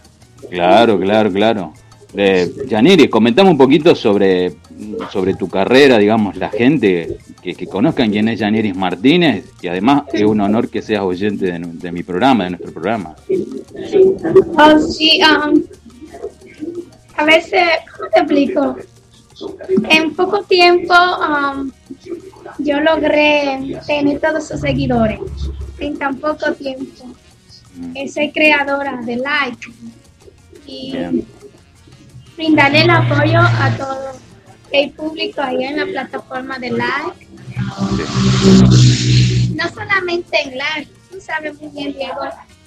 Claro, 0.49 0.99
claro, 0.99 1.31
claro. 1.31 1.73
Eh, 2.13 2.51
Yaniri, 2.67 3.09
comentame 3.09 3.49
un 3.49 3.57
poquito 3.57 3.93
sobre, 3.93 4.55
sobre 5.11 5.35
tu 5.35 5.49
carrera, 5.49 5.97
digamos, 5.97 6.35
la 6.37 6.49
gente 6.49 7.17
que, 7.41 7.53
que 7.53 7.67
conozcan 7.67 8.09
quién 8.11 8.29
es 8.29 8.39
Yaniris 8.39 8.75
Martínez, 8.75 9.45
y 9.61 9.67
además 9.67 10.03
es 10.13 10.23
un 10.23 10.39
honor 10.41 10.69
que 10.69 10.81
seas 10.81 11.03
oyente 11.03 11.59
de, 11.59 11.91
mi 11.91 12.03
programa, 12.03 12.45
de 12.45 12.51
nuestro 12.51 12.71
programa. 12.71 13.15
Oh, 14.57 14.79
sí, 14.79 15.19
um, 15.21 15.61
a 17.17 17.25
veces, 17.25 17.61
¿cómo 17.95 18.09
te 18.09 18.19
explico? 18.19 18.75
En 19.89 20.15
poco 20.15 20.41
tiempo 20.43 20.93
um, 20.93 21.71
yo 22.59 22.79
logré 22.79 23.79
tener 23.85 24.19
todos 24.19 24.45
esos 24.45 24.61
seguidores. 24.61 25.19
En 25.79 25.97
tan 25.97 26.17
poco 26.17 26.53
tiempo. 26.53 27.05
Eh, 27.93 28.07
soy 28.07 28.31
creadora 28.31 28.99
de 29.05 29.17
like 29.17 29.67
y 30.65 30.91
Bien. 30.93 31.36
Brindarle 32.37 32.83
el 32.83 32.89
apoyo 32.89 33.39
a 33.39 33.75
todo 33.77 34.11
el 34.71 34.91
público 34.91 35.41
ahí 35.41 35.63
en 35.63 35.77
la 35.77 35.85
plataforma 35.85 36.59
de 36.59 36.71
like. 36.71 37.27
No 39.55 39.69
solamente 39.73 40.37
en 40.43 40.57
like, 40.57 40.91
tú 41.11 41.19
sabes 41.19 41.59
muy 41.59 41.71
bien, 41.71 41.93
Diego, 41.93 42.21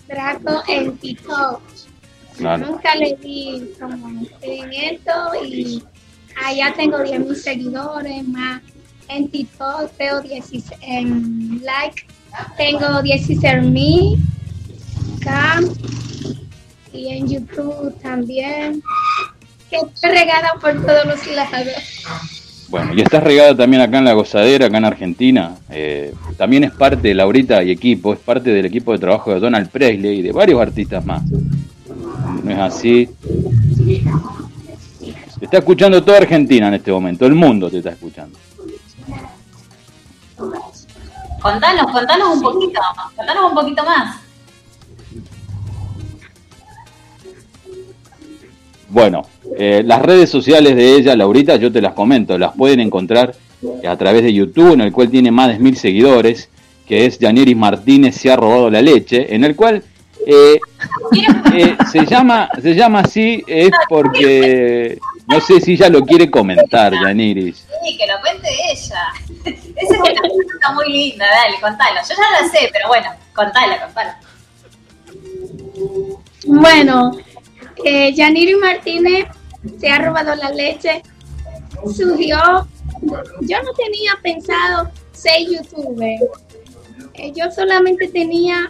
Draco 0.09 0.63
en 0.69 0.99
TikTok. 0.99 1.63
Claro. 2.37 2.67
Nunca 2.67 2.95
le 2.97 3.17
di 3.17 3.71
como 3.79 4.25
seguimiento 4.41 5.13
y 5.45 5.83
allá 6.45 6.75
tengo 6.75 7.03
10 7.03 7.21
mil 7.21 7.37
seguidores 7.37 8.27
más. 8.27 8.63
En 9.09 9.29
TikTok 9.29 9.91
tengo 9.97 10.21
16, 10.21 10.65
en 10.83 11.61
like 11.65 12.05
tengo 12.57 13.03
16 13.03 13.63
mil. 13.63 14.19
Y 16.93 17.09
en 17.09 17.29
YouTube 17.29 17.95
también. 18.01 18.83
Que 19.71 19.77
estoy 19.77 20.11
regada 20.11 20.55
por 20.61 20.85
todos 20.85 21.07
los 21.07 21.27
lados. 21.29 21.67
Bueno, 22.69 22.93
y 22.95 23.01
estás 23.01 23.23
regada 23.23 23.57
también 23.57 23.83
acá 23.83 23.99
en 23.99 24.05
La 24.05 24.13
Gozadera, 24.13 24.67
acá 24.67 24.79
en 24.79 24.85
Argentina. 24.85 25.57
Eh, 25.71 26.15
también 26.37 26.65
es 26.65 26.71
parte 26.71 27.09
de 27.09 27.15
Laurita 27.15 27.63
y 27.63 27.71
equipo, 27.71 28.13
es 28.13 28.21
parte 28.21 28.51
del 28.51 28.67
equipo 28.67 28.93
de 28.93 28.99
trabajo 28.99 29.33
de 29.33 29.41
Donald 29.41 29.71
Presley 29.71 30.19
y 30.19 30.23
de 30.23 30.33
varios 30.33 30.61
artistas 30.61 31.05
más. 31.05 31.23
¿No 31.25 32.51
es 32.51 32.59
así? 32.59 33.09
Te 35.41 35.47
está 35.47 35.59
escuchando 35.59 36.03
toda 36.03 36.19
Argentina 36.19 36.69
en 36.69 36.75
este 36.75 36.93
momento, 36.93 37.27
el 37.27 37.35
mundo 37.35 37.71
te 37.71 37.79
está 37.79 37.91
escuchando. 37.91 38.39
Contanos, 41.41 41.91
contanos 41.91 42.37
un 42.37 42.43
poquito, 42.43 42.81
contanos 43.17 43.45
un 43.49 43.55
poquito 43.55 43.85
más. 43.85 44.30
Bueno, 48.91 49.23
eh, 49.57 49.83
las 49.85 50.03
redes 50.03 50.29
sociales 50.29 50.75
de 50.75 50.97
ella, 50.97 51.15
Laurita, 51.15 51.57
yo 51.57 51.71
te 51.71 51.81
las 51.81 51.95
comento, 51.95 52.37
las 52.37 52.55
pueden 52.55 52.81
encontrar 52.81 53.35
a 53.87 53.97
través 53.97 54.23
de 54.25 54.33
YouTube, 54.33 54.73
en 54.73 54.81
el 54.81 54.93
cual 54.93 55.11
tiene 55.11 55.31
más 55.31 55.49
de 55.49 55.59
mil 55.59 55.77
seguidores, 55.77 56.49
que 56.87 57.07
es 57.07 57.19
Yaniris 57.19 57.57
Martínez 57.57 58.17
se 58.17 58.33
ha 58.33 58.37
robado 58.37 58.69
la 58.69 58.83
leche, 58.83 59.33
en 59.33 59.45
el 59.45 59.55
cual 59.55 59.85
eh, 60.27 60.59
eh, 61.55 61.77
se 61.91 62.05
llama 62.05 62.51
se 62.61 62.75
llama 62.75 63.01
así 63.01 63.43
es 63.47 63.71
porque 63.89 64.99
no 65.27 65.41
sé 65.41 65.61
si 65.61 65.73
ella 65.75 65.89
lo 65.89 66.05
quiere 66.05 66.29
comentar, 66.29 66.93
Yaniris. 66.93 67.67
Sí, 67.85 67.97
que 67.97 68.07
lo 68.07 68.21
cuente 68.21 68.49
ella. 68.73 69.03
Esa 69.45 69.95
es 69.95 70.01
una 70.01 70.21
pregunta 70.21 70.73
muy 70.75 70.93
linda, 70.93 71.27
dale, 71.27 71.61
contalo. 71.61 72.01
Yo 72.09 72.15
ya 72.17 72.43
la 72.43 72.49
sé, 72.49 72.69
pero 72.73 72.89
bueno, 72.89 73.09
contala, 73.35 73.85
contala. 73.85 74.21
Bueno, 76.47 77.13
eh, 77.85 78.13
Yaniri 78.15 78.57
Martínez 78.57 79.27
se 79.79 79.89
ha 79.89 79.99
robado 79.99 80.35
la 80.35 80.51
leche. 80.51 81.03
Surgió, 81.85 82.39
yo 83.43 83.63
no 83.63 83.73
tenía 83.75 84.13
pensado 84.23 84.91
ser 85.13 85.47
youtuber. 85.47 86.19
Eh, 87.15 87.33
yo 87.35 87.51
solamente 87.51 88.09
tenía 88.09 88.69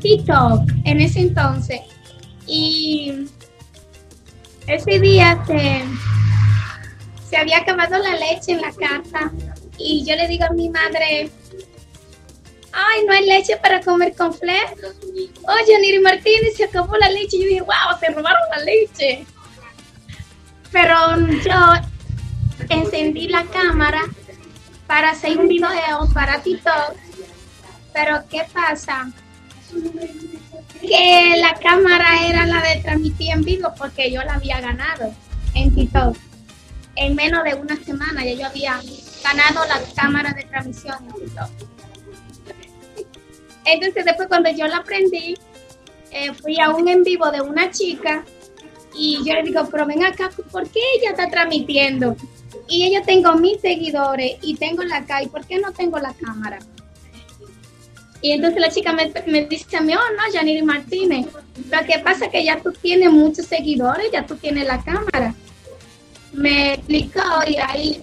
TikTok 0.00 0.62
en 0.84 1.00
ese 1.00 1.20
entonces. 1.20 1.80
Y 2.46 3.26
ese 4.66 4.98
día 4.98 5.42
se, 5.46 5.82
se 7.28 7.36
había 7.36 7.58
acabado 7.58 7.98
la 7.98 8.16
leche 8.16 8.52
en 8.52 8.60
la 8.60 8.72
casa. 8.72 9.32
Y 9.78 10.04
yo 10.04 10.16
le 10.16 10.28
digo 10.28 10.44
a 10.44 10.52
mi 10.52 10.68
madre, 10.68 11.30
ay, 12.72 13.04
no 13.06 13.12
hay 13.12 13.26
leche 13.26 13.56
para 13.56 13.80
comer 13.80 14.14
con. 14.16 14.30
Oye, 14.30 15.80
Niri 15.80 15.98
Martínez, 15.98 16.56
se 16.56 16.64
acabó 16.64 16.96
la 16.96 17.08
leche. 17.10 17.38
Yo 17.38 17.46
dije, 17.46 17.60
wow, 17.60 17.98
se 17.98 18.08
robaron 18.08 18.42
la 18.50 18.62
leche. 18.64 19.24
Pero 20.70 20.94
yo 21.44 21.56
encendí 22.68 23.28
la 23.28 23.44
cámara 23.44 24.02
para 24.86 25.10
hacer 25.10 25.38
un 25.38 25.48
video 25.48 26.08
para 26.14 26.42
TikTok. 26.42 26.96
Pero 27.92 28.22
¿qué 28.30 28.42
pasa? 28.52 29.10
Que 30.80 31.36
la 31.38 31.54
cámara 31.54 32.26
era 32.26 32.46
la 32.46 32.62
de 32.62 32.80
transmitir 32.82 33.30
en 33.30 33.42
vivo 33.42 33.72
porque 33.76 34.10
yo 34.10 34.22
la 34.22 34.34
había 34.34 34.60
ganado 34.60 35.12
en 35.54 35.74
TikTok. 35.74 36.16
En 36.96 37.14
menos 37.14 37.44
de 37.44 37.54
una 37.54 37.76
semana 37.76 38.24
ya 38.24 38.32
yo 38.32 38.46
había 38.46 38.80
ganado 39.22 39.66
la 39.66 39.80
cámara 39.94 40.32
de 40.32 40.44
transmisión 40.44 40.96
en 41.06 41.24
TikTok. 41.24 41.69
Entonces 43.64 44.04
después 44.04 44.28
cuando 44.28 44.50
yo 44.50 44.66
la 44.66 44.78
aprendí, 44.78 45.36
eh, 46.10 46.32
fui 46.34 46.58
a 46.60 46.70
un 46.70 46.88
en 46.88 47.02
vivo 47.04 47.30
de 47.30 47.40
una 47.40 47.70
chica 47.70 48.24
y 48.94 49.18
yo 49.24 49.34
le 49.34 49.42
digo, 49.42 49.68
pero 49.70 49.86
ven 49.86 50.04
acá, 50.04 50.30
¿por 50.50 50.68
qué 50.68 50.80
ella 50.98 51.10
está 51.10 51.28
transmitiendo? 51.30 52.16
Y 52.68 52.92
yo 52.92 53.02
tengo 53.02 53.34
mis 53.34 53.60
seguidores 53.60 54.36
y 54.42 54.56
tengo 54.56 54.82
la 54.82 55.04
¿y 55.22 55.28
por 55.28 55.46
qué 55.46 55.58
no 55.58 55.72
tengo 55.72 55.98
la 55.98 56.12
cámara? 56.14 56.58
Y 58.22 58.32
entonces 58.32 58.60
la 58.60 58.70
chica 58.70 58.92
me, 58.92 59.12
me 59.26 59.46
dice 59.46 59.76
a 59.76 59.80
mí, 59.80 59.94
oh 59.94 60.16
no, 60.16 60.32
Yaniri 60.32 60.62
Martínez, 60.62 61.26
lo 61.70 61.86
que 61.86 61.98
pasa 62.00 62.26
es 62.26 62.30
que 62.30 62.44
ya 62.44 62.60
tú 62.60 62.72
tienes 62.72 63.10
muchos 63.10 63.46
seguidores, 63.46 64.10
ya 64.12 64.26
tú 64.26 64.36
tienes 64.36 64.66
la 64.66 64.82
cámara. 64.82 65.34
Me 66.32 66.74
explicó 66.74 67.22
y 67.46 67.56
ahí 67.56 68.00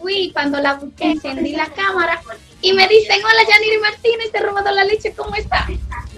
fui, 0.00 0.30
cuando 0.32 0.60
la 0.60 0.74
busqué, 0.74 1.12
encendí 1.12 1.52
la 1.52 1.66
cámara 1.66 2.22
y 2.64 2.72
me 2.72 2.88
dicen, 2.88 3.16
hola 3.22 3.42
Yaniri 3.48 3.78
Martínez, 3.78 4.32
te 4.32 4.38
he 4.38 4.42
robado 4.42 4.70
la 4.74 4.84
leche, 4.84 5.12
¿cómo 5.14 5.34
está? 5.36 5.66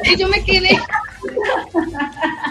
Y 0.04 0.16
yo 0.16 0.28
me 0.28 0.44
quedé 0.44 0.78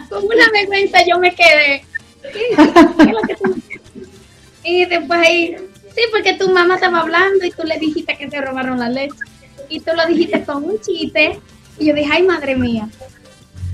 con 0.10 0.24
una 0.26 0.50
vergüenza, 0.52 1.00
yo 1.06 1.18
me 1.20 1.34
quedé. 1.34 1.86
¿Qué? 2.22 2.32
¿Qué 2.34 3.04
es 3.04 3.12
lo 3.12 3.22
que 3.22 3.36
tú- 3.36 3.62
Y 4.64 4.86
después 4.86 5.20
ahí, 5.20 5.56
sí, 5.96 6.02
porque 6.12 6.34
tu 6.34 6.50
mamá 6.50 6.76
estaba 6.76 7.00
hablando 7.02 7.46
y 7.46 7.52
tú 7.52 7.64
le 7.64 7.78
dijiste 7.78 8.18
que 8.18 8.28
te 8.28 8.42
robaron 8.42 8.80
la 8.80 8.90
leche. 8.90 9.16
Y 9.70 9.80
tú 9.80 9.92
lo 9.96 10.06
dijiste 10.08 10.44
con 10.44 10.64
un 10.64 10.80
chiste. 10.82 11.40
Y 11.80 11.86
yo 11.88 11.94
dije, 11.94 12.10
ay, 12.12 12.24
madre 12.24 12.56
mía. 12.56 12.90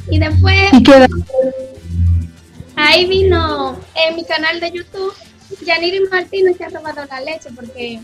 Y 0.10 0.20
después 0.20 0.56
Y 0.74 0.84
queda. 0.84 1.08
ahí 2.76 3.06
vino 3.06 3.80
en 3.96 4.16
mi 4.16 4.26
canal 4.26 4.60
de 4.60 4.72
YouTube, 4.72 5.14
Yaniri 5.66 6.02
Martínez 6.10 6.58
se 6.58 6.66
ha 6.66 6.70
robado 6.70 7.06
la 7.10 7.22
leche 7.22 7.50
porque 7.56 8.00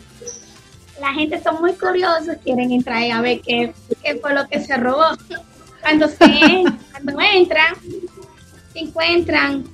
la 0.99 1.13
gente 1.13 1.41
son 1.41 1.61
muy 1.61 1.73
curiosos, 1.73 2.37
quieren 2.43 2.71
entrar 2.71 3.03
a 3.11 3.21
ver 3.21 3.41
qué, 3.41 3.73
qué 4.03 4.15
fue 4.15 4.33
lo 4.33 4.47
que 4.47 4.59
se 4.63 4.75
robó. 4.77 5.05
Cuando, 5.81 6.07
se, 6.07 6.17
cuando 6.91 7.21
entran, 7.21 7.75
se 8.73 8.79
encuentran 8.79 9.65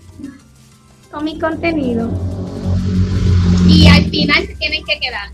con 1.11 1.23
mi 1.23 1.39
contenido 1.39 2.09
y 3.67 3.87
al 3.87 4.05
final 4.09 4.45
se 4.45 4.55
tienen 4.55 4.83
que 4.83 4.99
quedar 4.99 5.29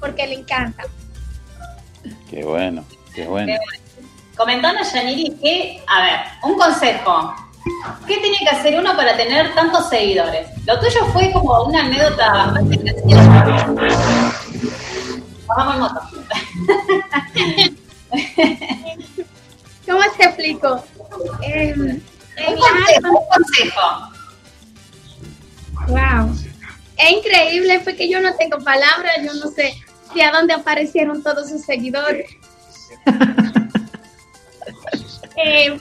porque 0.00 0.26
le 0.26 0.34
encanta. 0.34 0.84
Qué 2.28 2.44
bueno, 2.44 2.84
qué 3.14 3.26
bueno. 3.26 3.52
Comentanos, 4.36 4.92
Yaniri, 4.92 5.36
que, 5.40 5.82
a 5.86 6.02
ver, 6.02 6.20
un 6.42 6.58
consejo. 6.58 7.34
¿Qué 8.06 8.18
tiene 8.18 8.36
que 8.38 8.48
hacer 8.48 8.78
uno 8.78 8.94
para 8.94 9.16
tener 9.16 9.54
tantos 9.54 9.88
seguidores? 9.88 10.48
Lo 10.66 10.78
tuyo 10.80 11.06
fue 11.12 11.32
como 11.32 11.64
una 11.64 11.80
anécdota 11.84 12.50
bastante 12.52 12.94
Bajamos 15.46 15.74
en 15.74 15.80
moto. 15.80 16.00
¿Cómo 19.86 20.00
te 20.16 20.24
explico? 20.24 20.84
Eh, 21.42 21.74
Un 21.76 22.02
consejo, 22.56 23.08
un 23.08 23.28
consejo. 23.28 23.86
Wow. 25.88 26.34
Es 26.96 27.10
increíble, 27.10 27.80
fue 27.80 27.96
que 27.96 28.08
yo 28.08 28.20
no 28.20 28.34
tengo 28.34 28.58
palabras, 28.58 29.16
yo 29.22 29.34
no 29.34 29.50
sé 29.50 29.74
de 30.14 30.22
a 30.22 30.30
dónde 30.30 30.54
aparecieron 30.54 31.22
todos 31.22 31.48
sus 31.48 31.62
seguidores. 31.62 32.30
Eh, 35.36 35.80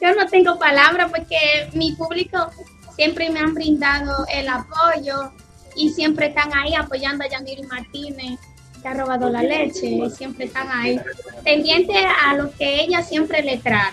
yo 0.00 0.14
no 0.14 0.26
tengo 0.28 0.58
palabras 0.58 1.10
porque 1.10 1.68
mi 1.74 1.92
público 1.92 2.50
siempre 2.96 3.28
me 3.28 3.38
han 3.38 3.52
brindado 3.52 4.24
el 4.32 4.48
apoyo 4.48 5.30
y 5.78 5.90
siempre 5.90 6.26
están 6.26 6.50
ahí 6.54 6.74
apoyando 6.74 7.24
a 7.24 7.28
Yaniri 7.28 7.62
Martínez, 7.62 8.38
que 8.82 8.88
ha 8.88 8.94
robado 8.94 9.30
la 9.30 9.42
leche, 9.42 9.86
y 9.88 10.10
siempre 10.10 10.44
están 10.46 10.68
ahí, 10.70 11.00
pendientes 11.44 11.96
a 12.24 12.34
lo 12.34 12.50
que 12.52 12.82
ella 12.82 13.02
siempre 13.02 13.42
le 13.42 13.58
trae. 13.58 13.92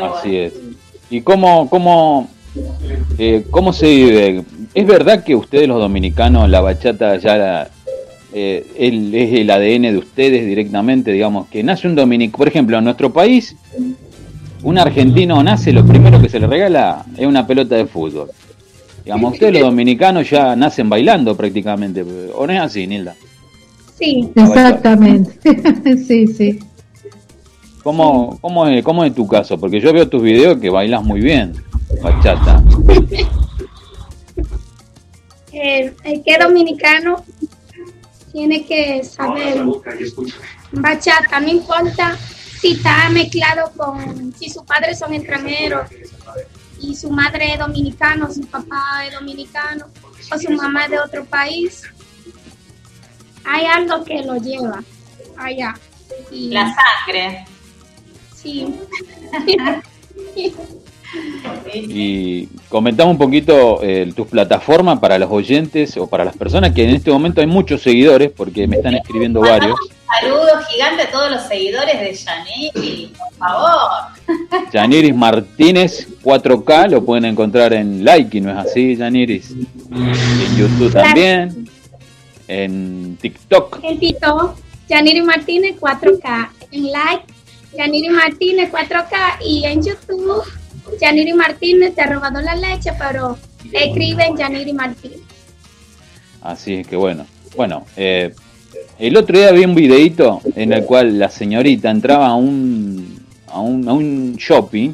Así 0.00 0.36
es. 0.36 0.52
¿Y 1.10 1.20
cómo, 1.20 1.68
cómo, 1.68 2.28
eh, 3.18 3.44
cómo 3.50 3.72
se 3.72 3.86
vive? 3.86 4.44
¿Es 4.74 4.86
verdad 4.86 5.22
que 5.24 5.34
ustedes 5.36 5.68
los 5.68 5.78
dominicanos, 5.78 6.48
la 6.48 6.60
bachata 6.60 7.16
ya 7.18 7.36
la- 7.36 7.70
eh, 8.32 8.66
el- 8.78 9.14
es 9.14 9.38
el 9.38 9.50
ADN 9.50 9.92
de 9.92 9.98
ustedes 9.98 10.46
directamente, 10.46 11.12
digamos, 11.12 11.48
que 11.48 11.62
nace 11.62 11.86
un 11.86 11.94
dominico, 11.94 12.38
por 12.38 12.48
ejemplo, 12.48 12.78
en 12.78 12.84
nuestro 12.84 13.12
país, 13.12 13.54
un 14.62 14.78
argentino 14.78 15.42
nace, 15.42 15.72
lo 15.72 15.84
primero 15.84 16.20
que 16.22 16.28
se 16.30 16.38
le 16.40 16.46
regala 16.46 17.04
es 17.18 17.26
una 17.26 17.46
pelota 17.46 17.74
de 17.76 17.84
fútbol. 17.86 18.30
Digamos, 19.04 19.34
ustedes 19.34 19.54
los 19.54 19.62
dominicanos 19.62 20.30
ya 20.30 20.54
nacen 20.54 20.88
bailando 20.88 21.36
prácticamente, 21.36 22.04
¿o 22.34 22.46
no 22.46 22.52
es 22.52 22.60
así, 22.60 22.86
Nilda? 22.86 23.14
Sí, 23.98 24.30
Exactamente. 24.34 25.38
sí, 26.06 26.26
sí. 26.26 26.58
¿Cómo, 27.82 28.38
cómo, 28.40 28.66
es, 28.68 28.84
¿Cómo 28.84 29.04
es 29.04 29.14
tu 29.14 29.26
caso? 29.26 29.58
Porque 29.58 29.80
yo 29.80 29.92
veo 29.92 30.08
tus 30.08 30.22
videos 30.22 30.58
que 30.58 30.70
bailas 30.70 31.02
muy 31.02 31.20
bien, 31.20 31.52
bachata. 32.00 32.62
el, 35.52 35.94
el 36.04 36.22
que 36.22 36.32
es 36.32 36.38
dominicano 36.38 37.24
tiene 38.32 38.64
que 38.64 39.02
saber 39.04 39.62
bachata, 40.72 41.40
no 41.40 41.48
importa 41.48 42.16
si 42.60 42.72
está 42.72 43.10
mezclado 43.10 43.72
con, 43.76 44.32
si 44.38 44.48
sus 44.48 44.62
padres 44.62 44.98
son 44.98 45.12
extranjeros 45.12 45.88
y 46.82 46.94
su 46.96 47.10
madre 47.10 47.52
es 47.52 47.58
dominicano, 47.58 48.32
su 48.32 48.42
papá 48.46 49.06
es 49.06 49.14
dominicano 49.14 49.86
o 50.32 50.38
su 50.38 50.50
mamá 50.50 50.84
es 50.84 50.90
de 50.90 50.98
otro 50.98 51.24
país, 51.24 51.82
hay 53.44 53.66
algo 53.66 54.04
que 54.04 54.22
lo 54.22 54.36
lleva 54.36 54.82
allá. 55.36 55.74
Y, 56.30 56.50
La 56.50 56.74
sangre. 56.74 57.44
sí. 58.34 58.74
Y 61.74 62.46
comentamos 62.70 63.12
un 63.12 63.18
poquito 63.18 63.80
eh, 63.82 64.10
tus 64.16 64.28
plataformas 64.28 64.98
para 64.98 65.18
los 65.18 65.30
oyentes 65.30 65.96
o 65.98 66.06
para 66.06 66.24
las 66.24 66.36
personas 66.36 66.72
que 66.72 66.84
en 66.84 66.90
este 66.94 67.10
momento 67.10 67.42
hay 67.42 67.46
muchos 67.46 67.82
seguidores, 67.82 68.30
porque 68.30 68.66
me 68.66 68.76
están 68.76 68.94
escribiendo 68.94 69.40
varios. 69.40 69.78
Saludo 70.20 70.60
gigante 70.68 71.02
a 71.02 71.10
todos 71.10 71.30
los 71.30 71.42
seguidores 71.44 71.98
de 71.98 72.12
Yaniri, 72.12 73.12
por 73.16 73.32
favor. 73.38 73.90
Yaniris 74.72 75.14
Martínez 75.14 76.06
4K 76.22 76.90
lo 76.90 77.04
pueden 77.04 77.24
encontrar 77.24 77.72
en 77.72 78.04
Like, 78.04 78.40
¿no 78.42 78.50
es 78.50 78.68
así, 78.68 78.94
Yaniris? 78.94 79.52
En 79.90 80.56
YouTube 80.56 80.92
también, 80.92 81.68
en 82.46 83.16
TikTok. 83.20 83.80
En 83.82 83.98
TikTok, 83.98 84.54
Yaniri 84.88 85.22
Martínez 85.22 85.76
4K. 85.80 86.48
En 86.72 86.92
like, 86.92 87.24
Yaniri 87.78 88.10
Martínez 88.10 88.70
4K. 88.70 89.38
Y 89.46 89.64
en 89.64 89.82
YouTube, 89.82 90.44
Yaniri 91.00 91.32
Martínez 91.32 91.94
te 91.94 92.02
ha 92.02 92.06
robado 92.06 92.40
la 92.42 92.54
leche, 92.54 92.90
pero 92.98 93.38
escriben 93.72 94.36
Yaniri 94.36 94.74
Martínez. 94.74 95.20
Así 96.42 96.74
es 96.74 96.86
que 96.86 96.96
bueno. 96.96 97.24
Bueno, 97.56 97.86
eh, 97.96 98.34
el 98.98 99.16
otro 99.16 99.38
día 99.38 99.50
vi 99.52 99.64
un 99.64 99.74
videito 99.74 100.40
en 100.54 100.72
el 100.72 100.84
cual 100.84 101.18
la 101.18 101.28
señorita 101.28 101.90
entraba 101.90 102.28
a 102.28 102.34
un, 102.34 103.20
a 103.48 103.60
un, 103.60 103.88
a 103.88 103.92
un 103.92 104.36
shopping 104.36 104.92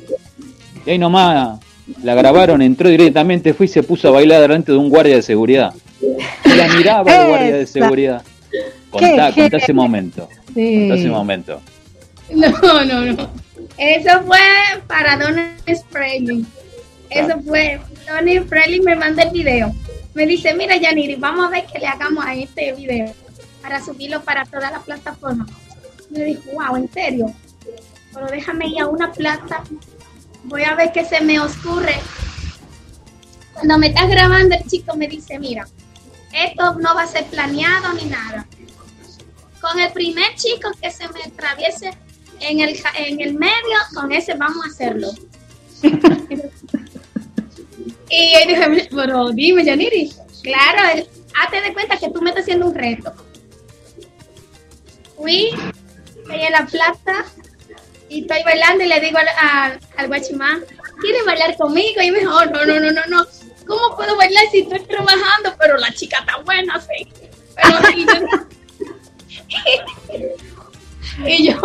y 0.87 0.91
ahí 0.91 0.99
nomás 0.99 1.59
la 2.03 2.15
grabaron, 2.15 2.63
entró 2.63 2.89
directamente, 2.89 3.55
fue 3.55 3.67
y 3.67 3.69
se 3.69 3.83
puso 3.83 4.09
a 4.09 4.11
bailar 4.13 4.41
delante 4.41 4.73
de 4.73 4.79
un 4.79 4.89
guardia 4.89 5.17
de 5.17 5.23
seguridad. 5.23 5.73
Y 6.01 6.55
la 6.55 6.69
miraba 6.69 7.23
el 7.23 7.29
guardia 7.29 7.57
de 7.57 7.67
seguridad. 7.67 8.23
Contá, 8.91 9.33
contá 9.33 9.57
ese 9.57 9.73
momento. 9.73 10.29
Sí. 10.55 10.89
Contá 10.89 10.95
ese 10.95 11.09
momento. 11.09 11.61
No, 12.31 12.85
no, 12.85 13.05
no. 13.05 13.31
Eso 13.77 14.23
fue 14.27 14.39
para 14.87 15.17
Donald 15.17 15.53
Spreading. 15.75 16.47
Eso 17.11 17.41
fue. 17.47 17.81
Donald 18.07 18.47
Spreading 18.47 18.85
me 18.85 18.97
manda 18.97 19.23
el 19.23 19.31
video. 19.31 19.75
Me 20.15 20.27
dice, 20.27 20.55
mira 20.55 20.77
Yaniri, 20.77 21.15
vamos 21.15 21.47
a 21.47 21.51
ver 21.51 21.65
qué 21.73 21.79
le 21.79 21.87
hagamos 21.87 22.25
a 22.25 22.35
este 22.35 22.73
video 22.73 23.13
para 23.69 23.85
subirlo 23.85 24.23
para 24.23 24.47
todas 24.47 24.73
las 24.73 24.83
plataformas. 24.83 25.51
Me 26.09 26.25
dijo, 26.25 26.41
wow, 26.55 26.77
¿en 26.77 26.91
serio? 26.91 27.35
Pero 28.15 28.27
déjame 28.29 28.69
ir 28.69 28.81
a 28.81 28.87
una 28.87 29.13
plata. 29.13 29.63
Voy 30.45 30.63
a 30.63 30.75
ver 30.75 30.91
qué 30.91 31.05
se 31.05 31.21
me 31.21 31.39
ocurre. 31.39 32.01
Cuando 33.53 33.77
me 33.77 33.89
estás 33.89 34.09
grabando, 34.09 34.57
el 34.57 34.65
chico 34.65 34.97
me 34.97 35.07
dice, 35.07 35.39
mira, 35.39 35.69
esto 36.33 36.77
no 36.77 36.95
va 36.95 37.03
a 37.03 37.07
ser 37.07 37.27
planeado 37.27 37.93
ni 37.93 38.07
nada. 38.07 38.47
Con 39.61 39.79
el 39.79 39.93
primer 39.93 40.35
chico 40.37 40.71
que 40.81 40.91
se 40.91 41.07
me 41.09 41.25
atraviese 41.25 41.91
en 42.41 42.61
el, 42.61 42.75
en 42.97 43.21
el 43.21 43.35
medio, 43.35 43.77
con 43.95 44.11
ese 44.13 44.33
vamos 44.33 44.65
a 44.65 44.69
hacerlo. 44.71 45.11
y 48.09 48.35
él 48.35 48.49
dije, 48.49 48.89
pero 48.97 49.29
dime, 49.29 49.63
Yaniri, 49.63 50.11
claro, 50.43 51.05
hazte 51.39 51.61
de 51.61 51.75
cuenta 51.75 51.99
que 51.99 52.09
tú 52.09 52.23
me 52.23 52.31
estás 52.31 52.45
haciendo 52.45 52.69
un 52.69 52.75
reto. 52.75 53.13
Fui 55.19 55.51
ahí 56.31 56.43
en 56.43 56.53
la 56.53 56.65
plaza 56.67 57.25
y 58.09 58.23
estoy 58.23 58.43
bailando 58.45 58.85
y 58.85 58.87
le 58.87 59.01
digo 59.01 59.19
al, 59.19 59.79
al, 59.97 60.07
guachimán, 60.07 60.63
¿quieres 61.01 61.25
bailar 61.27 61.57
conmigo? 61.57 62.01
Y 62.01 62.11
me 62.11 62.21
dijo, 62.21 62.35
"Oh, 62.35 62.45
no, 62.47 62.65
no, 62.65 62.81
no, 62.81 62.93
no, 62.93 63.03
no. 63.09 63.27
¿Cómo 63.67 63.97
puedo 63.97 64.17
bailar 64.17 64.45
si 64.51 64.61
estoy 64.61 64.81
trabajando? 64.81 65.55
Pero 65.59 65.77
la 65.77 65.93
chica 65.93 66.21
está 66.21 66.39
buena, 66.39 66.81
sí. 66.81 67.07
Pero, 67.55 67.79
y, 67.97 68.07
yo, 68.07 68.15
y, 71.27 71.51
yo, 71.51 71.61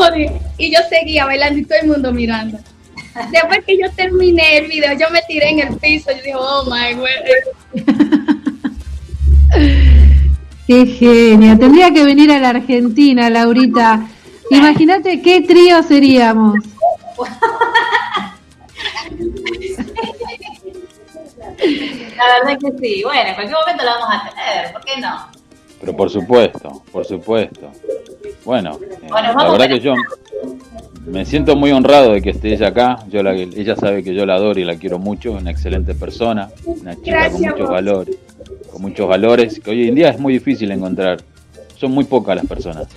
y 0.57 0.73
yo 0.73 0.79
seguía 0.89 1.25
bailando 1.25 1.59
y 1.59 1.65
todo 1.65 1.79
el 1.79 1.87
mundo 1.87 2.11
mirando. 2.11 2.59
Después 3.31 3.63
que 3.65 3.77
yo 3.77 3.91
terminé 3.91 4.57
el 4.57 4.67
video, 4.67 4.97
yo 4.97 5.09
me 5.11 5.21
tiré 5.27 5.49
en 5.51 5.59
el 5.59 5.77
piso 5.77 6.11
y 6.11 6.15
dije, 6.15 6.33
oh 6.35 6.65
my 6.65 6.93
god. 6.95 7.07
Qué 10.67 10.85
genia. 10.85 11.57
Tendría 11.57 11.91
que 11.91 12.03
venir 12.03 12.31
a 12.31 12.39
la 12.39 12.49
Argentina, 12.49 13.29
Laurita. 13.29 14.07
Imagínate 14.49 15.21
qué 15.21 15.41
trío 15.41 15.83
seríamos. 15.83 16.55
La 22.17 22.25
verdad 22.39 22.59
que 22.59 22.71
sí. 22.79 23.03
Bueno, 23.03 23.29
en 23.29 23.35
cualquier 23.35 23.57
momento 23.59 23.83
la 23.83 23.91
vamos 23.95 24.09
a 24.09 24.29
tener, 24.29 24.73
¿por 24.73 24.85
qué 24.85 25.01
no? 25.01 25.27
Pero 25.79 25.95
por 25.97 26.09
supuesto, 26.09 26.83
por 26.91 27.05
supuesto. 27.05 27.71
Bueno, 28.45 28.79
eh, 28.81 29.07
Bueno, 29.09 29.33
la 29.33 29.51
verdad 29.51 29.67
que 29.67 29.79
yo 29.79 29.93
me 31.05 31.25
siento 31.25 31.55
muy 31.55 31.71
honrado 31.71 32.13
de 32.13 32.21
que 32.21 32.31
esté 32.31 32.53
ella 32.53 32.69
acá. 32.69 32.99
Yo 33.09 33.23
la, 33.23 33.33
ella 33.33 33.75
sabe 33.75 34.03
que 34.03 34.13
yo 34.13 34.25
la 34.25 34.35
adoro 34.35 34.59
y 34.59 34.63
la 34.63 34.75
quiero 34.75 34.99
mucho, 34.99 35.33
una 35.33 35.51
excelente 35.51 35.93
persona, 35.93 36.49
una 36.65 36.95
chica 36.95 37.11
Gracias, 37.11 37.31
con 37.33 37.41
muchos 37.41 37.59
vos. 37.59 37.69
valores, 37.69 38.17
con 38.71 38.81
muchos 38.81 39.07
valores 39.07 39.59
que 39.59 39.71
hoy 39.71 39.87
en 39.87 39.95
día 39.95 40.09
es 40.09 40.19
muy 40.19 40.33
difícil 40.33 40.71
encontrar. 40.71 41.21
Son 41.77 41.91
muy 41.91 42.05
pocas 42.05 42.35
las 42.35 42.45
personas. 42.45 42.87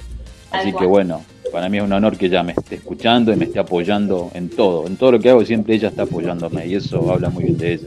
Así 0.51 0.73
que 0.73 0.87
bueno, 0.87 1.23
para 1.53 1.69
mí 1.69 1.79
es 1.79 1.83
un 1.83 1.93
honor 1.93 2.17
que 2.17 2.27
ella 2.27 2.43
me 2.43 2.53
esté 2.53 2.77
escuchando 2.77 3.33
y 3.33 3.37
me 3.37 3.47
esté 3.47 3.59
apoyando 3.59 4.31
en 4.35 4.49
todo. 4.49 4.87
En 4.87 4.97
todo 4.97 5.13
lo 5.13 5.21
que 5.21 5.31
hago 5.31 5.45
siempre 5.45 5.75
ella 5.75 5.89
está 5.89 6.03
apoyándome 6.03 6.67
y 6.67 6.75
eso 6.77 7.11
habla 7.11 7.31
muy 7.31 7.45
bien 7.45 7.59
de 7.59 7.73
ella. 7.75 7.87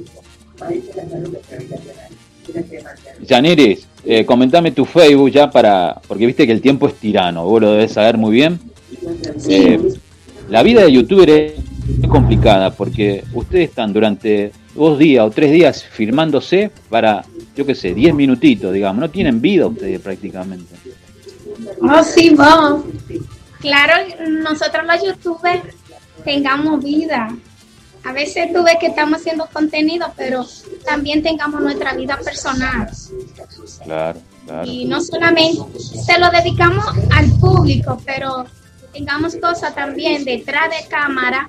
Yaniris, 3.25 3.87
eh, 4.05 4.25
comentame 4.25 4.71
tu 4.71 4.85
Facebook 4.85 5.31
ya 5.31 5.49
para, 5.49 6.01
porque 6.07 6.25
viste 6.25 6.45
que 6.45 6.51
el 6.51 6.61
tiempo 6.61 6.87
es 6.87 6.95
tirano, 6.95 7.45
vos 7.45 7.61
lo 7.61 7.71
debes 7.71 7.93
saber 7.93 8.17
muy 8.17 8.31
bien. 8.31 8.59
Eh, 9.47 9.79
la 10.49 10.63
vida 10.63 10.81
de 10.83 10.91
youtuber 10.91 11.29
es 11.29 11.53
complicada 12.09 12.71
porque 12.71 13.23
ustedes 13.33 13.69
están 13.69 13.93
durante 13.93 14.51
dos 14.75 14.97
días 14.97 15.25
o 15.25 15.29
tres 15.29 15.51
días 15.51 15.83
filmándose 15.83 16.71
para, 16.89 17.23
yo 17.55 17.65
qué 17.65 17.75
sé, 17.75 17.93
diez 17.93 18.13
minutitos, 18.13 18.73
digamos, 18.73 18.99
no 18.99 19.09
tienen 19.09 19.41
vida 19.41 19.67
ustedes 19.67 19.99
prácticamente. 19.99 20.75
Oh, 21.81 22.03
sí, 22.03 22.33
vos. 22.35 22.83
Claro, 23.59 23.93
nosotros 24.43 24.85
los 24.85 25.03
youtubers 25.03 25.61
tengamos 26.23 26.83
vida. 26.83 27.35
A 28.05 28.13
veces 28.13 28.53
tú 28.53 28.63
ves 28.63 28.77
que 28.79 28.87
estamos 28.87 29.19
haciendo 29.19 29.45
contenido, 29.51 30.07
pero 30.15 30.45
también 30.85 31.21
tengamos 31.21 31.61
nuestra 31.61 31.93
vida 31.93 32.17
personal. 32.23 32.89
Claro, 33.83 34.19
claro. 34.45 34.71
Y 34.71 34.85
no 34.85 35.01
solamente 35.01 35.79
se 35.79 36.17
lo 36.17 36.29
dedicamos 36.31 36.85
al 37.11 37.29
público, 37.39 38.01
pero 38.05 38.45
tengamos 38.93 39.35
cosas 39.35 39.73
también 39.75 40.23
detrás 40.25 40.69
de 40.69 40.87
cámara 40.89 41.47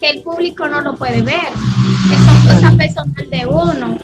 que 0.00 0.10
el 0.10 0.22
público 0.22 0.66
no 0.68 0.80
lo 0.80 0.96
puede 0.96 1.22
ver, 1.22 1.40
que 2.10 2.16
son 2.16 2.54
cosas 2.54 2.74
personales 2.74 3.30
de 3.30 3.46
uno. 3.46 3.98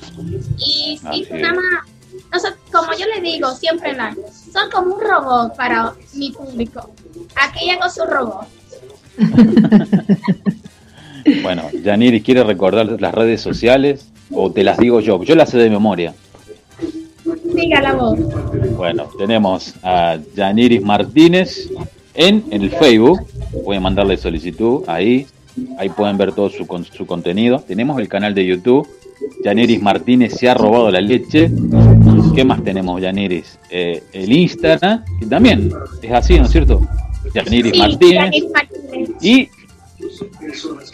Y 0.59 1.01
es. 1.13 1.31
nada 1.31 1.55
más, 1.55 1.85
nosotros, 2.33 2.59
como 2.73 2.93
yo 2.97 3.07
le 3.15 3.21
digo 3.21 3.51
siempre, 3.55 3.93
la- 3.95 4.15
son 4.53 4.71
como 4.71 4.95
un 4.95 5.01
robot 5.01 5.57
para 5.57 5.93
mi 6.15 6.31
público. 6.31 6.91
Aquí 7.37 7.71
hago 7.71 7.89
su 7.91 8.05
robot. 8.05 8.47
Bueno, 11.43 11.65
Yaniris, 11.85 12.23
¿quiere 12.23 12.43
recordar 12.43 12.87
las 13.01 13.13
redes 13.15 13.43
sociales 13.43 14.09
o 14.31 14.51
te 14.51 14.65
las 14.65 14.79
digo 14.79 15.01
yo? 15.01 15.23
Yo 15.25 15.35
las 15.35 15.51
sé 15.51 15.59
de 15.59 15.69
memoria. 15.69 16.15
Diga 17.55 17.83
la 17.83 17.93
voz. 17.95 18.19
Bueno, 18.77 19.11
tenemos 19.19 19.75
a 19.83 20.17
Yaniris 20.35 20.81
Martínez 20.83 21.69
en, 22.19 22.45
el 22.51 22.71
Facebook. 22.71 23.21
Voy 23.65 23.77
a 23.77 23.81
mandarle 23.81 24.17
solicitud 24.19 24.83
ahí. 24.87 25.27
Ahí 25.79 25.89
pueden 25.89 26.19
ver 26.19 26.33
todo 26.33 26.51
su, 26.51 26.67
con- 26.67 26.85
su 26.85 27.07
contenido. 27.07 27.61
Tenemos 27.67 27.99
el 28.01 28.09
canal 28.09 28.35
de 28.35 28.45
YouTube. 28.45 28.87
Yaniris 29.45 29.83
Martínez 29.83 30.35
se 30.35 30.49
ha 30.49 30.55
robado 30.55 30.91
la 30.91 31.01
leche. 31.01 31.51
¿Qué 32.35 32.45
más 32.45 32.63
tenemos, 32.63 33.01
Yaniris? 33.01 33.59
Eh, 33.71 34.03
el 34.13 34.31
Instagram, 34.33 35.05
que 35.19 35.27
también 35.27 35.73
es 36.03 36.13
así, 36.13 36.39
¿no 36.39 36.45
es 36.45 36.51
cierto? 36.53 36.81
Yaniris 37.35 37.73
Sí, 37.73 37.79
Martínez. 37.79 38.31
Y, 39.21 39.49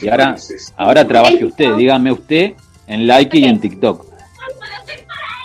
y 0.00 0.08
ahora, 0.08 0.36
ahora 0.76 1.06
trabaje 1.06 1.44
usted, 1.44 1.74
dígame 1.76 2.12
usted 2.12 2.52
en 2.86 3.06
like 3.06 3.36
y 3.38 3.44
en 3.44 3.60
TikTok. 3.60 4.06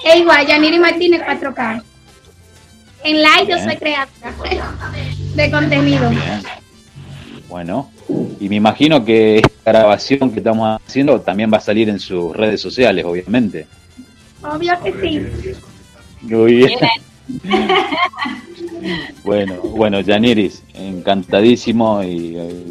Es 0.06 0.16
igual, 0.16 0.48
Yaniri 0.48 0.80
Martínez 0.80 1.22
4K. 1.22 1.84
En 3.04 3.16
live 3.18 3.48
yo 3.50 3.58
soy 3.64 3.76
creadora 3.76 4.10
de 5.40 5.52
contenido. 5.52 6.10
Bien. 6.10 6.44
Bueno, 7.48 7.90
y 8.40 8.50
me 8.50 8.58
imagino 8.58 9.04
que 9.04 9.38
esta 9.38 9.72
grabación 9.72 10.32
que 10.32 10.40
estamos 10.40 10.80
haciendo 10.86 11.20
también 11.22 11.52
va 11.52 11.58
a 11.58 11.62
salir 11.62 11.90
en 11.90 12.00
sus 12.00 12.36
redes 12.36 12.62
sociales, 12.62 13.06
obviamente. 13.06 13.66
Obvio 14.44 14.74
que 14.84 14.94
sí. 15.02 15.56
Muy 16.22 16.54
bien. 16.56 16.80
Bueno, 19.24 19.56
bueno, 19.56 20.00
Yaniris, 20.00 20.64
encantadísimo 20.74 22.02
y, 22.02 22.38
eh, 22.38 22.66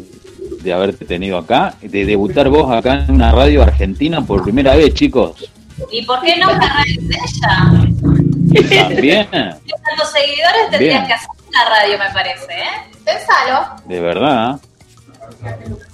de 0.61 0.73
haberte 0.73 1.05
tenido 1.05 1.37
acá, 1.37 1.75
de 1.81 2.03
debutar 2.03 2.49
vos 2.49 2.71
acá 2.71 3.05
en 3.05 3.11
una 3.11 3.31
radio 3.31 3.61
argentina 3.61 4.19
por 4.25 4.43
primera 4.43 4.75
vez, 4.75 4.93
chicos. 4.95 5.49
¿Y 5.91 6.03
por 6.05 6.19
qué 6.21 6.35
no 6.37 6.51
una 6.51 6.67
radio 6.67 7.01
de 7.01 7.15
ella? 7.15 8.87
También, 8.87 9.27
tantos 9.31 10.11
seguidores 10.11 10.69
tendrías 10.71 10.79
Bien. 10.79 11.07
que 11.07 11.13
hacer 11.13 11.38
una 11.49 11.65
radio, 11.69 11.97
me 11.97 12.09
parece, 12.11 12.45
¿eh? 12.51 12.91
Pensalo. 13.03 13.75
de 13.85 13.99
verdad. 13.99 14.59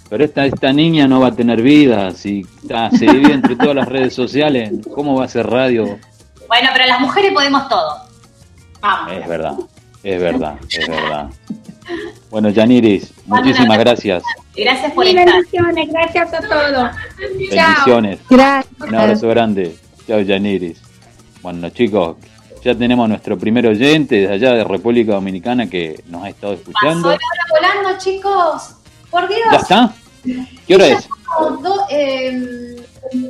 Pero 0.09 0.23
esta, 0.23 0.45
esta 0.45 0.71
niña 0.71 1.07
no 1.07 1.19
va 1.19 1.27
a 1.27 1.31
tener 1.31 1.61
vida, 1.61 2.11
si 2.11 2.45
ah, 2.73 2.89
se 2.91 3.05
divide 3.05 3.33
entre 3.33 3.55
todas 3.57 3.75
las 3.75 3.87
redes 3.87 4.13
sociales, 4.13 4.71
¿cómo 4.93 5.15
va 5.15 5.25
a 5.25 5.27
ser 5.27 5.47
radio? 5.47 5.99
Bueno, 6.47 6.69
pero 6.73 6.85
las 6.85 6.99
mujeres 6.99 7.33
podemos 7.33 7.67
todo. 7.67 8.01
Vamos. 8.81 9.13
Es 9.13 9.27
verdad, 9.27 9.55
es 10.03 10.21
verdad, 10.21 10.55
es 10.69 10.87
verdad. 10.87 11.29
Bueno, 12.29 12.49
Yaniris, 12.49 13.13
muchísimas 13.25 13.77
gracias. 13.79 14.23
Gracias 14.55 14.91
por 14.93 15.05
estar. 15.05 15.25
bendiciones, 15.25 15.89
gracias 15.91 16.33
a 16.33 16.39
todos. 16.39 16.91
Bendiciones. 17.17 18.19
Gracias. 18.29 18.73
Un 18.79 18.95
abrazo 18.95 19.27
grande. 19.29 19.75
Chao, 20.07 20.19
Yaniris. 20.21 20.81
Bueno, 21.41 21.69
chicos, 21.69 22.17
ya 22.65 22.73
tenemos 22.75 23.07
nuestro 23.07 23.37
primer 23.37 23.67
oyente 23.67 24.15
desde 24.21 24.33
allá 24.33 24.53
de 24.53 24.63
República 24.63 25.13
Dominicana 25.13 25.69
que 25.69 26.03
nos 26.07 26.23
ha 26.23 26.29
estado 26.29 26.53
Pasó 26.57 26.61
escuchando. 26.71 27.09
la 27.09 27.15
hora 27.15 27.73
volando, 27.83 27.99
chicos. 27.99 28.75
Por 29.11 29.27
Dios. 29.27 29.39
¿Ya 29.51 29.57
está? 29.57 29.93
¿Qué 30.67 30.75
hora 30.75 30.87
es? 30.87 31.07
Do- 31.61 31.85
eh, 31.91 32.75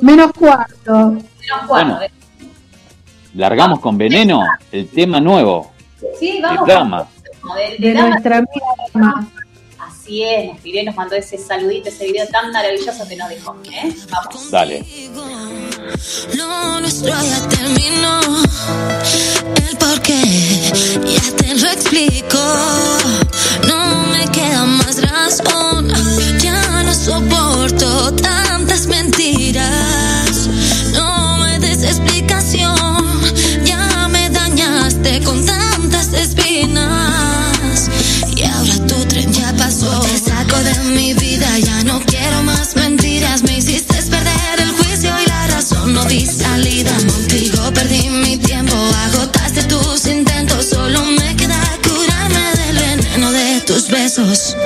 Menos 0.00 0.32
cuarto. 0.32 1.10
menos 1.10 1.20
cuatro. 1.66 1.66
Bueno. 1.68 1.98
Largamos 3.34 3.80
con 3.80 3.98
veneno 3.98 4.40
el 4.72 4.88
tema 4.88 5.20
nuevo 5.20 5.70
Sí, 6.18 6.38
vamos. 6.42 6.66
Dama. 6.66 7.06
De, 7.78 7.88
de 7.88 7.94
nuestra 7.94 8.38
amiga. 8.38 9.26
Así 10.06 10.22
es, 10.22 10.46
nos 10.46 10.60
piré, 10.60 10.84
nos 10.84 10.94
mandó 10.94 11.16
ese 11.16 11.36
saludito, 11.36 11.88
ese 11.88 12.06
video 12.06 12.28
tan 12.28 12.52
maravilloso 12.52 13.08
que 13.08 13.16
nos 13.16 13.28
dejó. 13.28 13.56
¿eh? 13.72 13.92
Vamos. 14.08 14.50
Dale. 14.52 14.86
Lo 16.34 16.80
nuestro 16.80 17.08
ya 17.08 17.48
terminó. 17.48 18.20
El 19.68 19.76
por 19.78 20.00
qué 20.02 20.22
ya 21.04 21.36
te 21.36 21.54
lo 21.56 21.68
explico. 21.72 22.38
No 23.66 24.06
me 24.12 24.30
queda 24.30 24.64
más 24.64 25.02
razón. 25.10 25.92
Ya 26.40 26.84
no 26.84 26.94
soporto 26.94 28.14
tantas 28.14 28.86
mentiras. 28.86 30.48
No 30.92 31.38
me 31.38 31.58
des 31.58 31.82
explicación. 31.82 32.76
Ya 33.64 34.06
me 34.08 34.30
dañaste 34.30 35.20
con 35.24 35.44
tantas 35.44 36.12
espinas. 36.12 36.95
Tus 54.16 54.56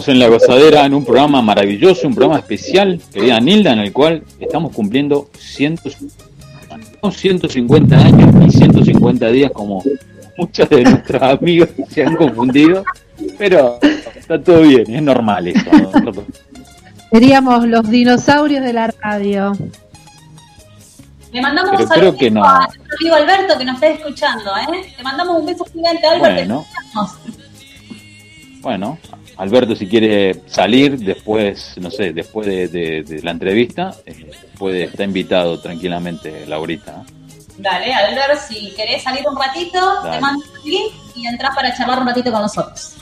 estamos 0.00 0.08
en 0.08 0.18
La 0.18 0.28
Gozadera 0.28 0.86
en 0.86 0.94
un 0.94 1.04
programa 1.04 1.42
maravilloso, 1.42 2.08
un 2.08 2.14
programa 2.14 2.38
especial, 2.38 2.98
querida 3.12 3.38
Nilda, 3.38 3.72
en 3.74 3.80
el 3.80 3.92
cual 3.92 4.22
estamos 4.38 4.72
cumpliendo 4.74 5.28
100, 5.38 5.78
no 7.02 7.10
150 7.10 7.96
años 7.98 8.46
y 8.46 8.50
150 8.50 9.28
días 9.28 9.50
como 9.52 9.82
muchas 10.38 10.70
de 10.70 10.84
nuestras 10.84 11.22
amigas 11.22 11.68
se 11.90 12.02
han 12.02 12.16
confundido, 12.16 12.82
pero 13.36 13.78
está 14.16 14.42
todo 14.42 14.62
bien, 14.62 14.90
es 14.90 15.02
normal 15.02 15.48
eso. 15.48 15.70
Seríamos 17.12 17.66
los 17.66 17.90
dinosaurios 17.90 18.64
de 18.64 18.72
la 18.72 18.86
radio. 19.02 19.52
Le 21.30 21.42
mandamos 21.42 21.72
Pero 21.72 21.82
un 21.82 21.88
saludo 21.88 22.16
creo 22.16 22.18
que 22.18 22.30
no. 22.30 22.44
a 22.44 22.58
nuestro 22.58 22.96
amigo 22.98 23.14
Alberto 23.16 23.58
que 23.58 23.64
nos 23.66 23.74
está 23.74 23.88
escuchando, 23.88 24.50
¿eh? 24.56 24.94
Le 24.96 25.02
mandamos 25.04 25.40
un 25.40 25.46
beso 25.46 25.64
gigante 25.66 26.06
a 26.06 26.12
Alberto. 26.12 26.64
Bueno. 26.64 26.66
Bueno, 28.62 28.98
Alberto, 29.40 29.74
si 29.74 29.86
quiere 29.88 30.42
salir 30.46 30.98
después, 30.98 31.72
no 31.78 31.90
sé, 31.90 32.12
después 32.12 32.46
de, 32.46 32.68
de- 32.68 33.02
de 33.02 33.22
la 33.22 33.30
entrevista, 33.30 33.94
eh, 34.04 34.30
puede 34.58 34.84
está 34.84 35.02
invitado 35.04 35.58
tranquilamente, 35.58 36.44
Laurita. 36.46 37.02
¿eh? 37.08 37.12
Dale, 37.56 37.92
Alberto, 37.94 38.38
si 38.48 38.70
querés 38.76 39.02
salir 39.02 39.22
un 39.26 39.36
ratito, 39.38 39.78
Dale. 40.02 40.16
te 40.16 40.20
mando 40.20 40.44
un 40.44 40.70
link 40.70 40.92
y 41.16 41.26
entras 41.26 41.54
para 41.54 41.74
charlar 41.74 42.00
un 42.00 42.06
ratito 42.08 42.30
con 42.30 42.42
nosotros. 42.42 42.96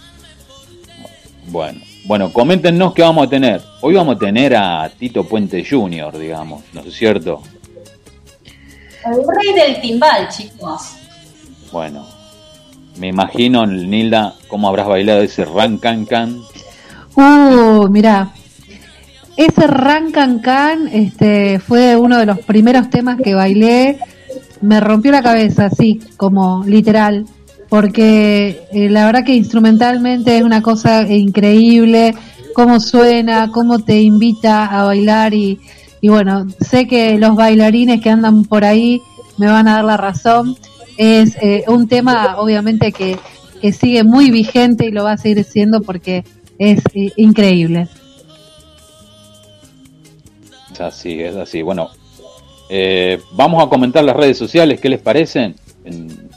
Bueno, 1.46 1.80
bueno, 2.04 2.32
coméntenos 2.32 2.94
qué 2.94 3.02
vamos 3.02 3.26
a 3.26 3.30
tener. 3.30 3.60
Hoy 3.80 3.94
vamos 3.94 4.14
a 4.16 4.18
tener 4.20 4.54
a 4.54 4.88
Tito 4.96 5.24
Puente 5.24 5.64
Jr., 5.68 6.16
digamos, 6.18 6.62
¿no 6.72 6.82
es 6.82 6.94
cierto? 6.94 7.42
El 9.04 9.14
rey 9.14 9.54
del 9.54 9.80
timbal, 9.80 10.28
chicos. 10.28 10.92
Bueno, 11.72 12.06
me 12.98 13.08
imagino, 13.08 13.66
Nilda, 13.66 14.34
cómo 14.48 14.68
habrás 14.68 14.88
bailado 14.88 15.20
ese 15.20 15.44
ran 15.44 15.78
can 15.78 16.04
can. 16.04 16.40
Uh, 17.14 17.88
mirá. 17.88 18.32
Ese 19.38 19.68
Rancan 19.68 20.40
Can 20.40 20.88
este, 20.88 21.60
fue 21.60 21.96
uno 21.96 22.18
de 22.18 22.26
los 22.26 22.40
primeros 22.40 22.90
temas 22.90 23.20
que 23.22 23.34
bailé. 23.34 24.00
Me 24.60 24.80
rompió 24.80 25.12
la 25.12 25.22
cabeza, 25.22 25.70
sí, 25.70 26.00
como 26.16 26.64
literal. 26.66 27.24
Porque 27.68 28.62
eh, 28.72 28.90
la 28.90 29.06
verdad 29.06 29.22
que 29.24 29.36
instrumentalmente 29.36 30.38
es 30.38 30.42
una 30.42 30.60
cosa 30.60 31.02
increíble. 31.02 32.16
Cómo 32.52 32.80
suena, 32.80 33.52
cómo 33.52 33.78
te 33.78 34.00
invita 34.00 34.66
a 34.66 34.82
bailar. 34.82 35.34
Y, 35.34 35.60
y 36.00 36.08
bueno, 36.08 36.48
sé 36.60 36.88
que 36.88 37.16
los 37.16 37.36
bailarines 37.36 38.00
que 38.00 38.10
andan 38.10 38.44
por 38.44 38.64
ahí 38.64 39.00
me 39.36 39.46
van 39.46 39.68
a 39.68 39.74
dar 39.74 39.84
la 39.84 39.96
razón. 39.96 40.56
Es 40.98 41.36
eh, 41.40 41.64
un 41.68 41.88
tema, 41.88 42.36
obviamente, 42.38 42.92
que, 42.92 43.16
que 43.62 43.72
sigue 43.72 44.02
muy 44.04 44.30
vigente 44.30 44.84
y 44.86 44.90
lo 44.90 45.04
va 45.04 45.12
a 45.12 45.16
seguir 45.16 45.42
siendo 45.44 45.80
porque 45.80 46.24
es 46.58 46.80
eh, 46.92 47.12
increíble. 47.16 47.88
Es 50.72 50.80
así, 50.80 51.20
es 51.22 51.36
así. 51.36 51.62
Bueno, 51.62 51.90
eh, 52.68 53.20
vamos 53.32 53.64
a 53.64 53.68
comentar 53.68 54.04
las 54.04 54.16
redes 54.16 54.36
sociales, 54.36 54.80
¿qué 54.80 54.88
les 54.88 55.00
parecen? 55.00 55.54
En- 55.84 56.28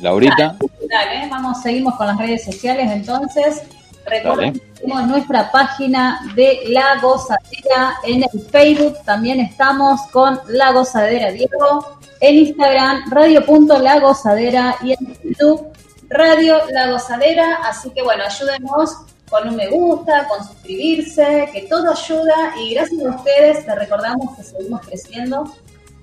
Laurita, 0.00 0.56
Dale, 0.90 1.28
vamos, 1.30 1.62
seguimos 1.62 1.94
con 1.94 2.06
las 2.06 2.18
redes 2.18 2.44
sociales 2.44 2.90
entonces. 2.92 3.62
Recuerden 4.06 4.60
tenemos 4.80 5.06
nuestra 5.08 5.50
página 5.50 6.20
de 6.34 6.60
La 6.68 7.00
Gozadera 7.00 7.98
en 8.04 8.22
el 8.22 8.40
Facebook, 8.50 8.96
también 9.04 9.40
estamos 9.40 10.00
con 10.12 10.38
La 10.48 10.72
Gozadera 10.72 11.30
Diego, 11.32 11.98
en 12.20 12.36
Instagram 12.36 13.10
radio.lagozadera 13.10 14.76
y 14.82 14.92
en 14.92 15.18
YouTube 15.22 15.68
Radio 16.08 16.58
La 16.72 16.90
Gozadera, 16.90 17.56
así 17.64 17.90
que 17.90 18.02
bueno, 18.02 18.24
ayúdenos 18.24 18.96
con 19.28 19.48
un 19.48 19.56
me 19.56 19.68
gusta, 19.68 20.28
con 20.28 20.46
suscribirse, 20.46 21.48
que 21.52 21.62
todo 21.62 21.90
ayuda. 21.90 22.54
Y 22.60 22.74
gracias 22.74 23.02
a 23.04 23.16
ustedes 23.16 23.66
te 23.66 23.74
recordamos 23.74 24.36
que 24.36 24.44
seguimos 24.44 24.80
creciendo, 24.86 25.52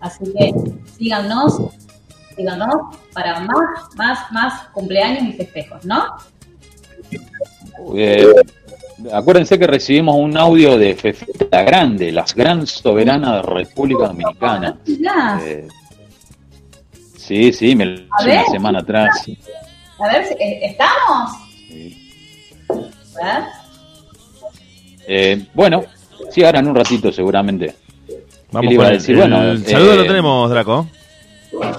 así 0.01 0.26
que 0.34 0.53
síganos, 0.97 1.61
síganos 2.36 2.97
para 3.13 3.39
más, 3.39 3.95
más, 3.95 4.32
más 4.32 4.67
cumpleaños 4.69 5.24
y 5.24 5.34
festejos, 5.34 5.86
¿no? 5.86 6.17
eh, 7.95 8.26
acuérdense 9.12 9.58
que 9.60 9.68
recibimos 9.68 10.16
un 10.18 10.38
audio 10.38 10.78
de 10.78 10.96
Fefita 10.96 11.46
la 11.52 11.64
Grande, 11.64 12.12
la 12.12 12.26
gran 12.36 12.66
soberana 12.68 13.38
de 13.38 13.41
República 13.41 14.08
Dominicana. 14.08 14.78
Ya. 14.86 15.39
Eh, 15.44 15.68
sí, 17.18 17.52
sí, 17.54 17.76
me 17.76 17.86
lo 17.86 17.94
hice 17.94 18.08
una 18.32 18.46
semana 18.46 18.80
atrás. 18.80 19.26
A 20.00 20.08
ver, 20.14 20.26
si- 20.26 20.36
¿estamos? 20.39 21.32
Eh, 25.08 25.46
bueno, 25.54 25.84
sí, 26.32 26.44
ahora 26.44 26.60
en 26.60 26.68
un 26.68 26.76
ratito 26.76 27.12
seguramente. 27.12 27.76
Vamos 28.52 28.76
con 28.76 28.86
a 28.86 28.89
el, 28.89 28.94
decir? 28.98 29.16
el 29.16 29.22
Bueno, 29.22 29.58
saludo 29.68 29.94
eh, 29.94 29.98
lo 29.98 30.04
tenemos, 30.06 30.50
Draco. 30.50 30.88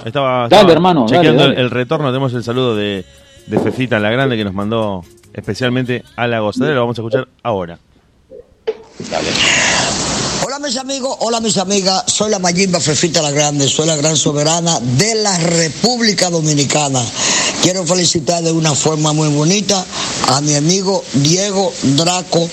Estaba, 0.05 0.33
Dale, 0.43 0.45
estaba 0.57 0.73
hermano, 0.73 1.01
dale, 1.07 1.17
chequeando 1.17 1.43
dale. 1.43 1.55
El, 1.55 1.61
el 1.63 1.71
retorno, 1.71 2.09
tenemos 2.09 2.33
el 2.35 2.45
saludo 2.45 2.77
de, 2.77 3.05
de 3.47 3.59
Fefita 3.61 3.99
la 3.99 4.11
Grande 4.11 4.37
que 4.37 4.45
nos 4.45 4.55
mandó 4.55 5.03
especialmente 5.35 6.05
a 6.17 6.27
la 6.27 6.41
gozadera, 6.41 6.77
lo 6.77 6.81
vamos 6.83 6.99
a 6.99 7.03
escuchar 7.03 7.29
ahora. 7.43 7.79
Hola 10.47 10.59
mis 10.61 10.77
amigos, 10.77 11.17
hola 11.21 11.41
mis 11.41 11.59
amigas, 11.59 12.05
soy 12.07 12.31
la 12.31 12.39
Mayimba 12.39 12.79
Fefita 12.79 13.21
la 13.21 13.33
Grande, 13.33 13.69
soy 13.69 13.87
la 13.87 13.97
gran 13.97 14.17
soberana 14.17 14.79
de 14.81 15.17
la 15.17 15.37
República 15.39 16.31
Dominicana. 16.31 17.03
Quiero 17.63 17.85
felicitar 17.85 18.43
de 18.43 18.53
una 18.53 18.75
forma 18.75 19.13
muy 19.13 19.29
bonita 19.29 19.85
a 20.29 20.41
mi 20.43 20.55
amigo 20.55 21.03
Diego 21.15 21.73
Draco 21.83 22.49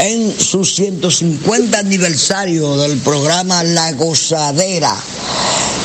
en 0.00 0.38
su 0.38 0.64
150 0.64 1.78
aniversario 1.78 2.76
del 2.76 2.98
programa 2.98 3.62
La 3.62 3.92
Gozadera. 3.92 4.94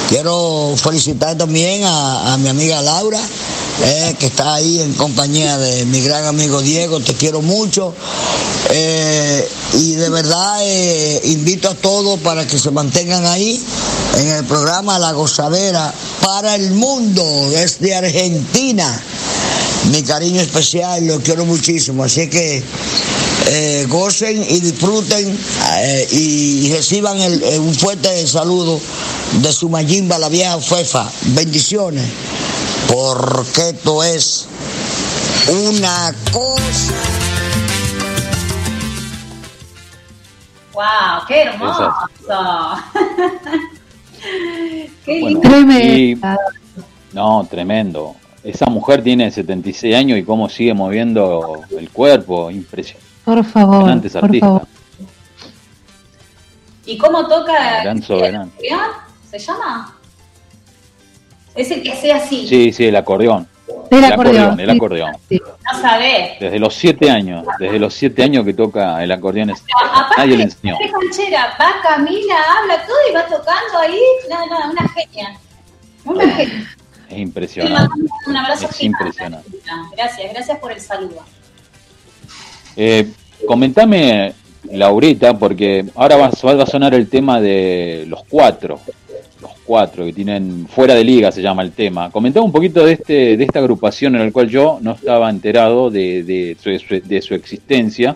Quiero 0.10 0.76
felicitar 0.76 1.38
también 1.38 1.84
a, 1.86 2.34
a 2.34 2.38
mi 2.38 2.50
amiga 2.50 2.82
Laura, 2.82 3.20
eh, 3.82 4.16
que 4.20 4.28
está 4.28 4.54
ahí 4.54 4.80
en 4.82 4.94
compañía 4.94 5.58
de 5.58 5.86
mi 5.86 6.02
gran 6.02 6.26
amigo 6.26 6.62
Diego, 6.62 7.00
te 7.00 7.16
quiero 7.16 7.42
mucho. 7.42 7.94
Eh, 8.70 9.50
y 9.74 9.94
de 9.94 10.10
verdad 10.10 10.60
eh, 10.62 11.20
invito 11.26 11.70
a 11.70 11.76
todos 11.76 12.20
para 12.20 12.46
que 12.46 12.58
se 12.60 12.72
mantengan 12.72 13.26
ahí 13.26 13.62
en 14.20 14.28
el 14.30 14.46
programa 14.46 15.00
La 15.00 15.12
Gozadera 15.12 15.94
para 16.22 16.56
el 16.56 16.72
mundo 16.72 17.24
desde 17.50 17.96
Argentina. 17.96 19.04
Mi 19.92 20.04
cariño 20.04 20.40
especial, 20.40 21.06
lo 21.08 21.20
quiero 21.22 21.46
muchísimo. 21.46 22.04
Así 22.04 22.30
que 22.30 22.64
gocen 23.90 24.46
y 24.50 24.60
disfruten 24.62 25.38
y, 26.12 26.72
reciban 26.72 27.18
un 27.20 27.74
fuerte 27.74 28.26
saludo 28.28 28.80
de 29.42 29.52
su 29.52 29.68
Mayimba, 29.68 30.20
la 30.20 30.30
vieja 30.30 30.60
Fefa. 30.62 31.12
Bendiciones, 31.26 32.06
porque 32.94 33.70
esto 33.70 34.04
es 34.04 34.48
una 35.50 36.14
cosa. 36.32 36.94
¡Wow! 40.74 41.26
¡Qué 41.28 41.41
hermoso! 41.41 41.91
¡Qué 45.06 45.22
Bueno, 45.22 45.80
y- 45.80 46.22
no, 47.14 47.48
tremendo. 47.50 48.16
Esa 48.44 48.68
mujer 48.68 49.04
tiene 49.04 49.32
76 49.32 49.96
años 49.96 50.20
y 50.20 50.24
cómo 50.24 50.48
sigue 50.48 50.76
moviendo 50.76 51.62
el 51.76 51.89
cuerpo, 51.89 52.52
impresionante. 52.52 53.08
Por 53.26 53.44
favor, 53.44 53.82
por 53.82 53.89
artista. 53.89 54.20
favor. 54.39 54.68
¿Y 56.86 56.98
cómo 57.00 57.28
toca? 57.28 57.82
Gran 57.82 57.98
el 57.98 58.04
soberano. 58.04 58.52
¿Se 59.32 59.39
llama? 59.39 59.96
Es 61.56 61.70
el 61.72 61.84
que 61.84 61.95
sea 61.95 62.18
así. 62.18 62.47
Sí, 62.47 62.72
sí, 62.74 62.86
el 62.86 62.95
acordeón. 62.95 63.47
El 63.91 63.99
El 64.04 64.12
acordeón, 64.12 64.36
acordeón, 64.38 64.60
el 64.60 64.70
sí. 64.70 64.76
acordeón. 64.76 65.12
No 65.74 65.82
sabés. 65.82 66.39
Desde 66.39 66.60
los 66.60 66.74
7 66.74 67.10
años, 67.12 67.45
desde 67.60 67.80
los 67.80 67.93
7 67.93 68.24
años 68.24 68.43
que 68.45 68.54
toca 68.54 69.04
el 69.04 69.12
acordeón, 69.12 69.51
es- 69.51 69.64
Aparte, 69.84 70.14
nadie 70.18 70.38
le 70.38 70.43
enseñó. 70.43 70.78
canchera, 70.78 71.56
va, 71.62 71.74
camina, 71.82 72.36
habla 72.60 72.84
todo 72.86 72.97
y 73.10 73.14
va 73.14 73.26
tocando 73.26 73.78
ahí. 73.80 73.99
No, 74.30 74.45
no, 74.47 74.72
una 74.72 74.89
genia. 74.89 75.38
Una 76.06 76.28
genia. 76.36 76.76
Es 77.10 77.14
Le 77.14 77.20
impresionante. 77.20 77.80
mandamos 77.89 78.12
un 78.28 78.36
abrazo 78.38 78.66
Es 78.70 78.76
gigante. 78.78 79.04
impresionante. 79.04 79.49
Gracias, 79.95 80.34
gracias 80.34 80.58
por 80.60 80.72
el 80.72 80.82
saludo. 80.82 81.24
Eh, 82.76 83.08
comentame, 83.47 84.34
Laurita, 84.72 85.38
porque 85.38 85.86
ahora 85.95 86.16
va, 86.18 86.28
a 86.28 86.66
sonar 86.66 86.93
el 86.93 87.09
tema 87.09 87.41
de 87.41 88.05
los 88.07 88.24
cuatro. 88.26 88.80
Los 89.41 89.51
cuatro 89.66 90.05
que 90.05 90.14
tienen 90.14 90.68
fuera 90.68 90.93
de 90.93 91.03
liga 91.03 91.32
se 91.32 91.41
llama 91.41 91.64
el 91.64 91.72
tema. 91.74 92.09
Comentame 92.09 92.45
un 92.45 92.51
poquito 92.51 92.86
de 92.86 92.93
este 92.93 93.36
de 93.36 93.43
esta 93.43 93.59
agrupación 93.59 94.16
en 94.16 94.26
la 94.26 94.32
cual 94.32 94.47
yo 94.47 94.80
no 94.82 94.91
estaba 94.91 95.30
enterado 95.30 95.89
de, 95.89 96.24
de, 96.24 96.57
su, 96.61 96.70
de 97.03 97.22
su 97.22 97.34
existencia. 97.34 98.16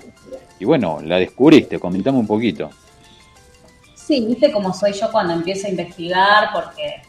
Y 0.59 0.65
bueno, 0.65 0.99
la 1.03 1.19
descubriste, 1.19 1.79
comentame 1.79 2.17
un 2.17 2.27
poquito. 2.27 2.69
Sí, 3.93 4.25
viste 4.25 4.51
cómo 4.51 4.73
soy 4.73 4.93
yo 4.93 5.11
cuando 5.11 5.33
empiezo 5.33 5.67
a 5.67 5.69
investigar, 5.69 6.49
porque 6.53 7.01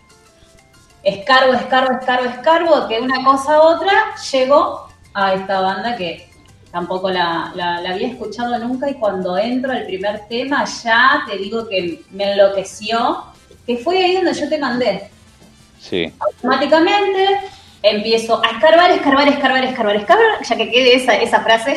escarbo, 1.04 1.54
escarbo, 1.54 1.92
escarbo, 1.92 2.28
escarbo, 2.28 2.88
que 2.88 3.00
una 3.00 3.24
cosa 3.24 3.54
a 3.54 3.62
otra, 3.62 3.92
llego 4.32 4.88
a 5.14 5.34
esta 5.34 5.60
banda 5.60 5.96
que 5.96 6.27
tampoco 6.70 7.10
la, 7.10 7.52
la- 7.54 7.80
la 7.80 7.90
había 7.90 8.08
escuchado 8.08 8.58
nunca 8.58 8.88
y 8.90 8.94
cuando 8.94 9.38
entro 9.38 9.72
al 9.72 9.84
primer 9.86 10.26
tema 10.28 10.64
ya 10.64 11.22
te 11.28 11.36
digo 11.38 11.66
que 11.68 12.02
me 12.10 12.32
enloqueció, 12.32 13.24
que 13.66 13.76
fue 13.78 13.98
ahí 14.04 14.14
donde 14.16 14.34
yo 14.34 14.48
te 14.48 14.58
mandé. 14.58 15.10
Sí. 15.80 16.12
Automáticamente 16.18 17.40
empiezo 17.82 18.42
a 18.44 18.48
escarbar, 18.50 18.90
escarbar, 18.90 19.28
escarbar, 19.28 19.64
escarbar, 19.64 19.96
escarbar, 19.96 20.42
ya 20.42 20.56
que 20.56 20.70
quede 20.70 20.96
esa, 20.96 21.14
esa 21.16 21.40
frase, 21.40 21.76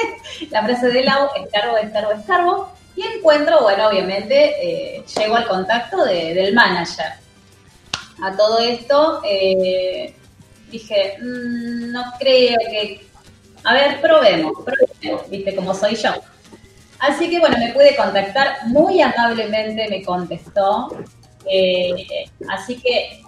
la 0.50 0.62
frase 0.64 0.88
de 0.88 1.02
Lau, 1.04 1.28
escarbo, 1.44 1.76
escarbo, 1.76 2.12
escarbo, 2.12 2.72
y 2.96 3.02
encuentro, 3.02 3.60
bueno, 3.62 3.88
obviamente, 3.88 4.54
eh, 4.62 5.04
llego 5.18 5.36
al 5.36 5.46
contacto 5.46 6.02
de- 6.04 6.32
del 6.32 6.54
manager. 6.54 7.12
A 8.22 8.34
todo 8.34 8.58
esto, 8.60 9.20
eh, 9.28 10.14
dije, 10.70 11.18
"Mm, 11.20 11.92
no 11.92 12.02
creo 12.18 12.56
que... 12.70 13.06
A 13.66 13.74
ver, 13.74 14.00
probemos, 14.00 14.52
probemos, 14.64 15.28
viste 15.30 15.54
cómo 15.54 15.74
soy 15.74 15.94
yo. 15.96 16.10
Así 16.98 17.28
que 17.28 17.38
bueno, 17.40 17.56
me 17.58 17.72
pude 17.72 17.94
contactar, 17.96 18.66
muy 18.68 19.00
amablemente 19.02 19.86
me 19.90 20.02
contestó, 20.02 20.88
eh, 21.50 22.06
así 22.48 22.76
que 22.80 23.22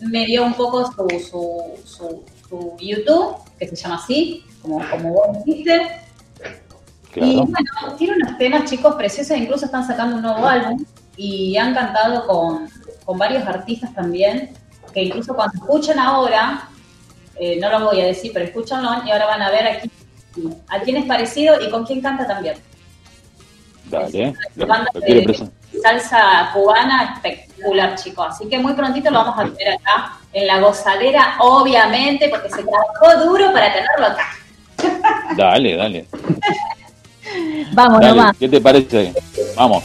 me 0.00 0.24
dio 0.24 0.44
un 0.44 0.54
poco 0.54 0.86
su, 0.90 1.08
su, 1.20 1.62
su- 1.84 2.24
su 2.48 2.76
YouTube, 2.78 3.36
que 3.58 3.68
se 3.68 3.76
llama 3.76 3.96
así, 3.96 4.42
como, 4.62 4.80
como 4.90 5.12
vos 5.12 5.44
dijiste. 5.44 5.82
Y 7.16 7.36
bueno, 7.36 7.96
tiene 7.98 8.14
unos 8.22 8.38
temas 8.38 8.70
chicos 8.70 8.94
preciosos, 8.94 9.36
incluso 9.36 9.66
están 9.66 9.86
sacando 9.86 10.16
un 10.16 10.22
nuevo 10.22 10.46
álbum 10.46 10.82
y 11.16 11.56
han 11.56 11.74
cantado 11.74 12.26
con, 12.26 12.70
con 13.04 13.18
varios 13.18 13.46
artistas 13.46 13.92
también, 13.94 14.50
que 14.94 15.02
incluso 15.02 15.34
cuando 15.34 15.58
escuchan 15.58 15.98
ahora, 15.98 16.68
eh, 17.40 17.58
no 17.60 17.68
lo 17.70 17.86
voy 17.86 18.00
a 18.00 18.06
decir, 18.06 18.30
pero 18.32 18.44
escúchanlo 18.44 19.04
y 19.06 19.10
ahora 19.10 19.26
van 19.26 19.42
a 19.42 19.50
ver 19.50 19.66
aquí 19.66 19.90
a 20.68 20.80
quién 20.80 20.96
es 20.98 21.04
parecido 21.04 21.60
y 21.60 21.70
con 21.70 21.84
quién 21.84 22.00
canta 22.00 22.26
también. 22.26 22.56
Dale. 23.86 24.34
Lo, 24.56 24.66
lo 24.66 25.00
de- 25.00 25.50
salsa 25.82 26.50
cubana 26.52 27.14
espectacular, 27.14 27.94
chicos. 27.96 28.26
Así 28.30 28.48
que 28.48 28.58
muy 28.58 28.72
prontito 28.74 29.10
lo 29.10 29.18
vamos 29.24 29.38
a 29.38 29.54
tener 29.56 29.74
acá 29.74 30.18
en 30.32 30.46
la 30.46 30.60
gozadera, 30.60 31.36
obviamente, 31.40 32.28
porque 32.28 32.50
se 32.50 32.62
trabajó 32.62 33.24
duro 33.26 33.52
para 33.52 33.72
tenerlo 33.72 34.06
acá. 34.06 34.26
Dale, 35.36 35.76
dale. 35.76 36.06
Vamos 37.72 38.00
Dale, 38.00 38.16
nomás. 38.16 38.36
¿Qué 38.38 38.48
te 38.48 38.60
parece? 38.60 39.12
Vamos. 39.56 39.84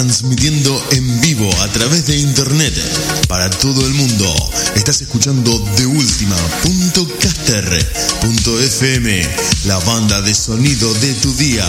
Transmitiendo 0.00 0.82
en 0.92 1.20
vivo 1.20 1.50
a 1.60 1.68
través 1.68 2.06
de 2.06 2.16
internet 2.16 2.72
para 3.28 3.50
todo 3.50 3.86
el 3.86 3.92
mundo. 3.92 4.34
Estás 4.74 5.02
escuchando 5.02 5.58
de 5.76 5.86
FM, 8.62 9.22
la 9.66 9.78
banda 9.80 10.22
de 10.22 10.32
sonido 10.32 10.90
de 10.94 11.12
tu 11.14 11.34
día. 11.34 11.66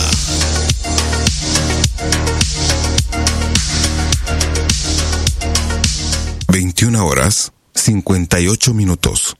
Veintiuna 6.48 7.04
horas, 7.04 7.52
58 7.74 8.72
minutos. 8.72 9.36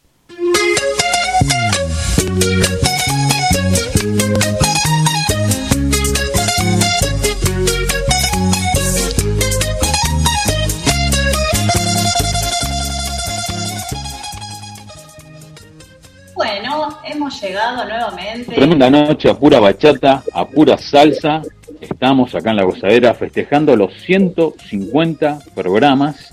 Tremenda 18.73 19.05
noche 19.05 19.29
a 19.29 19.35
pura 19.35 19.61
bachata, 19.61 20.23
a 20.33 20.49
pura 20.49 20.79
salsa. 20.79 21.43
Estamos 21.79 22.35
acá 22.35 22.53
en 22.53 22.57
la 22.57 22.65
gozadera 22.65 23.13
festejando 23.13 23.77
los 23.77 23.93
150 24.05 25.41
programas 25.55 26.33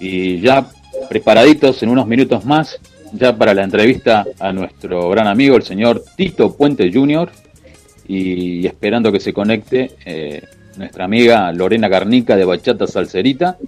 y 0.00 0.40
ya 0.40 0.66
preparaditos 1.10 1.82
en 1.82 1.90
unos 1.90 2.06
minutos 2.06 2.46
más, 2.46 2.80
ya 3.12 3.36
para 3.36 3.52
la 3.52 3.64
entrevista 3.64 4.24
a 4.40 4.50
nuestro 4.50 5.10
gran 5.10 5.26
amigo, 5.26 5.56
el 5.56 5.62
señor 5.62 6.02
Tito 6.16 6.56
Puente 6.56 6.90
Jr. 6.90 7.30
Y 8.08 8.66
esperando 8.66 9.12
que 9.12 9.20
se 9.20 9.34
conecte 9.34 9.90
eh, 10.06 10.42
nuestra 10.78 11.04
amiga 11.04 11.52
Lorena 11.52 11.88
Garnica 11.88 12.34
de 12.34 12.46
Bachata 12.46 12.86
Salserita. 12.86 13.58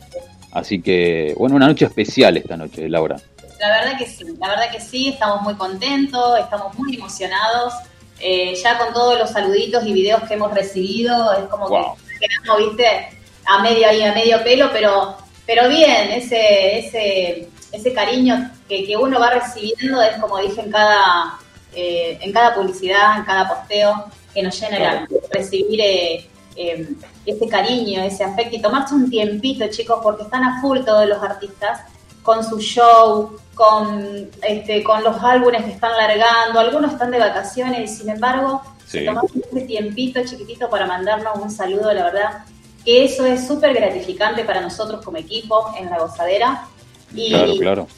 Así 0.52 0.80
que, 0.80 1.34
bueno, 1.36 1.56
una 1.56 1.66
noche 1.66 1.84
especial 1.84 2.38
esta 2.38 2.56
noche, 2.56 2.88
Laura. 2.88 3.16
La 3.60 3.68
verdad 3.68 3.98
que 3.98 4.06
sí, 4.06 4.24
la 4.40 4.48
verdad 4.48 4.70
que 4.72 4.80
sí, 4.80 5.08
estamos 5.08 5.42
muy 5.42 5.54
contentos, 5.56 6.38
estamos 6.40 6.78
muy 6.78 6.96
emocionados. 6.96 7.74
Eh, 8.20 8.54
ya 8.54 8.78
con 8.78 8.92
todos 8.94 9.18
los 9.18 9.30
saluditos 9.30 9.84
y 9.84 9.92
videos 9.92 10.22
que 10.24 10.34
hemos 10.34 10.52
recibido, 10.54 11.32
es 11.34 11.44
como 11.46 11.68
Wow. 11.68 11.96
que 11.96 12.26
quedamos, 12.26 12.68
viste, 12.68 13.08
a 13.44 13.62
medio 13.62 13.88
ahí, 13.88 14.02
a 14.02 14.12
medio 14.14 14.42
pelo, 14.42 14.70
pero, 14.72 15.16
pero 15.46 15.68
bien, 15.68 16.10
ese, 16.12 16.78
ese, 16.78 17.48
ese 17.72 17.92
cariño 17.92 18.50
que, 18.68 18.84
que 18.86 18.96
uno 18.96 19.20
va 19.20 19.30
recibiendo 19.30 20.00
es 20.02 20.16
como 20.18 20.38
dije 20.38 20.60
en 20.62 20.70
cada, 20.72 21.38
eh, 21.74 22.18
en 22.20 22.32
cada 22.32 22.54
publicidad, 22.54 23.18
en 23.18 23.24
cada 23.24 23.48
posteo, 23.48 24.06
que 24.32 24.42
nos 24.42 24.58
llena 24.60 24.76
el 24.76 24.84
alma. 24.84 25.08
Recibir 25.30 25.80
eh, 25.80 26.26
eh, 26.56 26.88
ese 27.26 27.48
cariño, 27.48 28.02
ese 28.02 28.24
afecto 28.24 28.56
y 28.56 28.62
tomarse 28.62 28.94
un 28.94 29.10
tiempito, 29.10 29.66
chicos, 29.68 30.00
porque 30.02 30.22
están 30.24 30.42
a 30.42 30.60
full 30.60 30.80
todos 30.84 31.06
los 31.06 31.22
artistas 31.22 31.80
con 32.26 32.42
su 32.42 32.58
show, 32.58 33.38
con, 33.54 34.28
este, 34.42 34.82
con 34.82 35.02
los 35.04 35.16
álbumes 35.22 35.64
que 35.64 35.70
están 35.70 35.92
largando, 35.96 36.58
algunos 36.58 36.92
están 36.92 37.12
de 37.12 37.20
vacaciones 37.20 37.88
y 37.88 37.96
sin 37.98 38.08
embargo 38.10 38.62
Sí. 38.84 38.98
se 38.98 39.04
tomaron 39.04 39.30
ese 39.52 39.60
tiempito 39.66 40.20
chiquitito 40.24 40.68
para 40.68 40.86
mandarnos 40.86 41.38
un 41.40 41.50
saludo, 41.50 41.92
la 41.92 42.04
verdad, 42.04 42.44
que 42.84 43.04
eso 43.04 43.24
es 43.26 43.46
súper 43.46 43.74
gratificante 43.74 44.44
para 44.44 44.60
nosotros 44.60 45.04
como 45.04 45.16
equipo 45.18 45.72
en 45.78 45.88
la 45.90 45.98
gozadera. 45.98 46.66
Y, 47.14 47.30
Claro, 47.30 47.52
claro. 47.58 47.88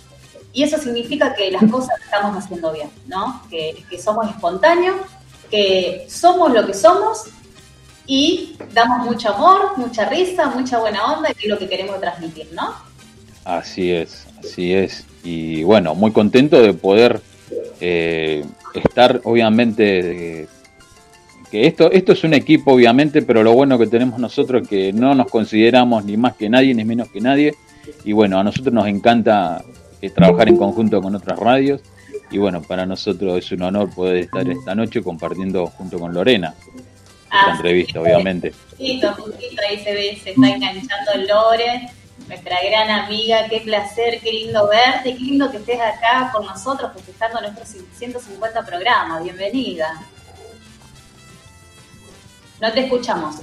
y 0.52 0.62
eso 0.62 0.76
significa 0.78 1.34
que 1.34 1.50
las 1.50 1.64
cosas 1.70 1.94
estamos 2.04 2.36
haciendo 2.42 2.70
bien, 2.72 2.90
¿no? 3.06 3.42
Que, 3.50 3.84
que 3.88 3.98
somos 4.00 4.28
espontáneos, 4.28 4.96
que 5.50 6.06
somos 6.10 6.52
lo 6.52 6.66
que 6.66 6.74
somos 6.74 7.24
y 8.06 8.56
damos 8.72 9.06
mucho 9.06 9.34
amor, 9.34 9.76
mucha 9.76 10.04
risa, 10.06 10.46
mucha 10.48 10.78
buena 10.78 11.12
onda, 11.12 11.32
que 11.34 11.44
es 11.44 11.48
lo 11.48 11.58
que 11.58 11.68
queremos 11.68 11.98
transmitir, 12.00 12.48
¿no? 12.52 12.87
Así 13.48 13.90
es, 13.90 14.26
así 14.40 14.74
es. 14.74 15.06
Y 15.24 15.62
bueno, 15.62 15.94
muy 15.94 16.12
contento 16.12 16.60
de 16.60 16.74
poder 16.74 17.22
eh, 17.80 18.44
estar, 18.74 19.22
obviamente, 19.24 20.42
eh, 20.42 20.46
que 21.50 21.66
esto, 21.66 21.90
esto 21.90 22.12
es 22.12 22.24
un 22.24 22.34
equipo, 22.34 22.74
obviamente, 22.74 23.22
pero 23.22 23.42
lo 23.42 23.54
bueno 23.54 23.78
que 23.78 23.86
tenemos 23.86 24.18
nosotros 24.20 24.62
es 24.62 24.68
que 24.68 24.92
no 24.92 25.14
nos 25.14 25.28
consideramos 25.28 26.04
ni 26.04 26.18
más 26.18 26.34
que 26.36 26.50
nadie, 26.50 26.74
ni 26.74 26.84
menos 26.84 27.08
que 27.08 27.22
nadie. 27.22 27.54
Y 28.04 28.12
bueno, 28.12 28.38
a 28.38 28.44
nosotros 28.44 28.74
nos 28.74 28.86
encanta 28.86 29.64
eh, 30.02 30.10
trabajar 30.10 30.50
en 30.50 30.58
conjunto 30.58 31.00
con 31.00 31.14
otras 31.14 31.38
radios. 31.38 31.80
Y 32.30 32.36
bueno, 32.36 32.60
para 32.60 32.84
nosotros 32.84 33.38
es 33.38 33.50
un 33.52 33.62
honor 33.62 33.88
poder 33.94 34.16
estar 34.18 34.46
esta 34.46 34.74
noche 34.74 35.02
compartiendo 35.02 35.68
junto 35.68 35.98
con 35.98 36.12
Lorena 36.12 36.54
esta 36.58 37.52
Ah, 37.52 37.54
entrevista, 37.56 38.00
obviamente. 38.00 38.52
Justito, 38.70 39.12
justito, 39.14 39.62
ahí 39.68 39.78
se 39.78 39.92
ve, 39.94 40.18
se 40.22 40.30
está 40.30 40.48
enganchando 40.48 41.12
Lore, 41.28 41.88
nuestra 42.28 42.58
gran 42.62 42.90
amiga, 42.90 43.48
qué 43.48 43.60
placer, 43.60 44.20
qué 44.20 44.30
lindo 44.30 44.68
verte, 44.68 45.14
qué 45.14 45.18
lindo 45.18 45.50
que 45.50 45.56
estés 45.56 45.80
acá 45.80 46.30
con 46.32 46.44
nosotros 46.44 46.92
festejando 46.94 47.40
nuestros 47.40 47.68
150 47.96 48.66
programas, 48.66 49.24
bienvenida. 49.24 50.02
No 52.60 52.72
te 52.72 52.80
escuchamos. 52.80 53.36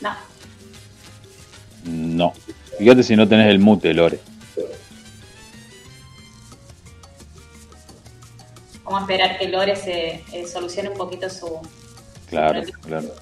No. 0.00 0.16
No. 1.84 2.32
Fíjate 2.78 3.02
si 3.02 3.14
no 3.14 3.28
tenés 3.28 3.48
el 3.48 3.58
mute, 3.58 3.92
Lore. 3.92 4.20
Vamos 8.84 9.00
a 9.00 9.02
esperar 9.02 9.38
que 9.38 9.48
Lore 9.48 9.76
se 9.76 10.22
eh, 10.32 10.46
solucione 10.46 10.90
un 10.90 10.96
poquito 10.96 11.28
su... 11.30 11.60
Claro, 12.28 12.60
claro. 12.82 13.14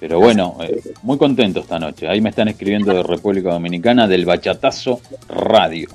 Pero 0.00 0.20
bueno, 0.20 0.56
eh, 0.62 0.80
muy 1.02 1.18
contento 1.18 1.60
esta 1.60 1.78
noche. 1.78 2.08
Ahí 2.08 2.20
me 2.20 2.30
están 2.30 2.48
escribiendo 2.48 2.92
de 2.92 3.02
República 3.02 3.50
Dominicana 3.50 4.06
del 4.06 4.24
Bachatazo 4.24 5.00
Radio. 5.28 5.88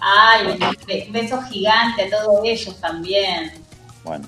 Ay, 0.00 0.58
un 1.06 1.12
beso 1.12 1.40
gigante 1.42 2.02
a 2.02 2.10
todos 2.10 2.40
ellos 2.44 2.80
también. 2.80 3.52
Bueno. 4.04 4.26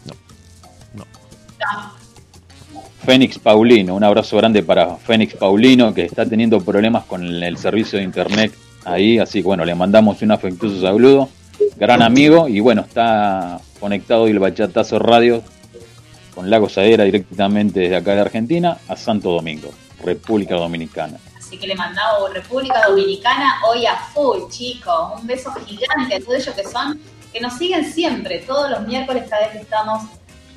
Fénix 3.05 3.39
Paulino, 3.39 3.95
un 3.95 4.03
abrazo 4.03 4.37
grande 4.37 4.63
para 4.63 4.97
Fénix 4.97 5.35
Paulino 5.35 5.95
que 5.95 6.05
está 6.05 6.27
teniendo 6.27 6.61
problemas 6.61 7.05
con 7.05 7.25
el, 7.25 7.43
el 7.43 7.57
servicio 7.57 7.99
de 7.99 8.05
internet 8.05 8.53
ahí, 8.85 9.19
así 9.19 9.41
que 9.41 9.47
bueno, 9.47 9.65
le 9.65 9.75
mandamos 9.75 10.23
un 10.23 10.33
afectuoso 10.33 10.81
saludo, 10.81 11.29
gran 11.77 12.03
amigo 12.03 12.49
y 12.49 12.61
bueno, 12.61 12.83
está 12.83 13.61
conectado 13.81 14.27
el 14.27 14.39
Bachatazo 14.39 14.99
Radio 14.99 15.43
con 16.35 16.51
la 16.51 16.59
gozadera 16.59 17.05
directamente 17.05 17.81
desde 17.81 17.97
acá 17.97 18.15
de 18.15 18.21
Argentina 18.21 18.77
a 18.89 18.97
Santo 18.97 19.31
Domingo, 19.31 19.71
República 20.05 20.57
Dominicana. 20.57 21.19
Así 21.39 21.57
que 21.59 21.67
le 21.67 21.75
mandamos 21.75 22.35
República 22.35 22.87
Dominicana 22.87 23.61
hoy 23.69 23.87
a 23.87 23.97
full, 23.97 24.51
chicos. 24.51 25.21
Un 25.21 25.27
beso 25.27 25.51
gigante 25.65 26.17
a 26.17 26.21
todos 26.21 26.41
ellos 26.41 26.55
que 26.55 26.65
son, 26.65 27.01
que 27.33 27.41
nos 27.41 27.55
siguen 27.55 27.91
siempre, 27.91 28.41
todos 28.41 28.71
los 28.71 28.87
miércoles 28.87 29.25
cada 29.31 29.43
vez 29.43 29.53
que 29.53 29.59
estamos 29.59 30.05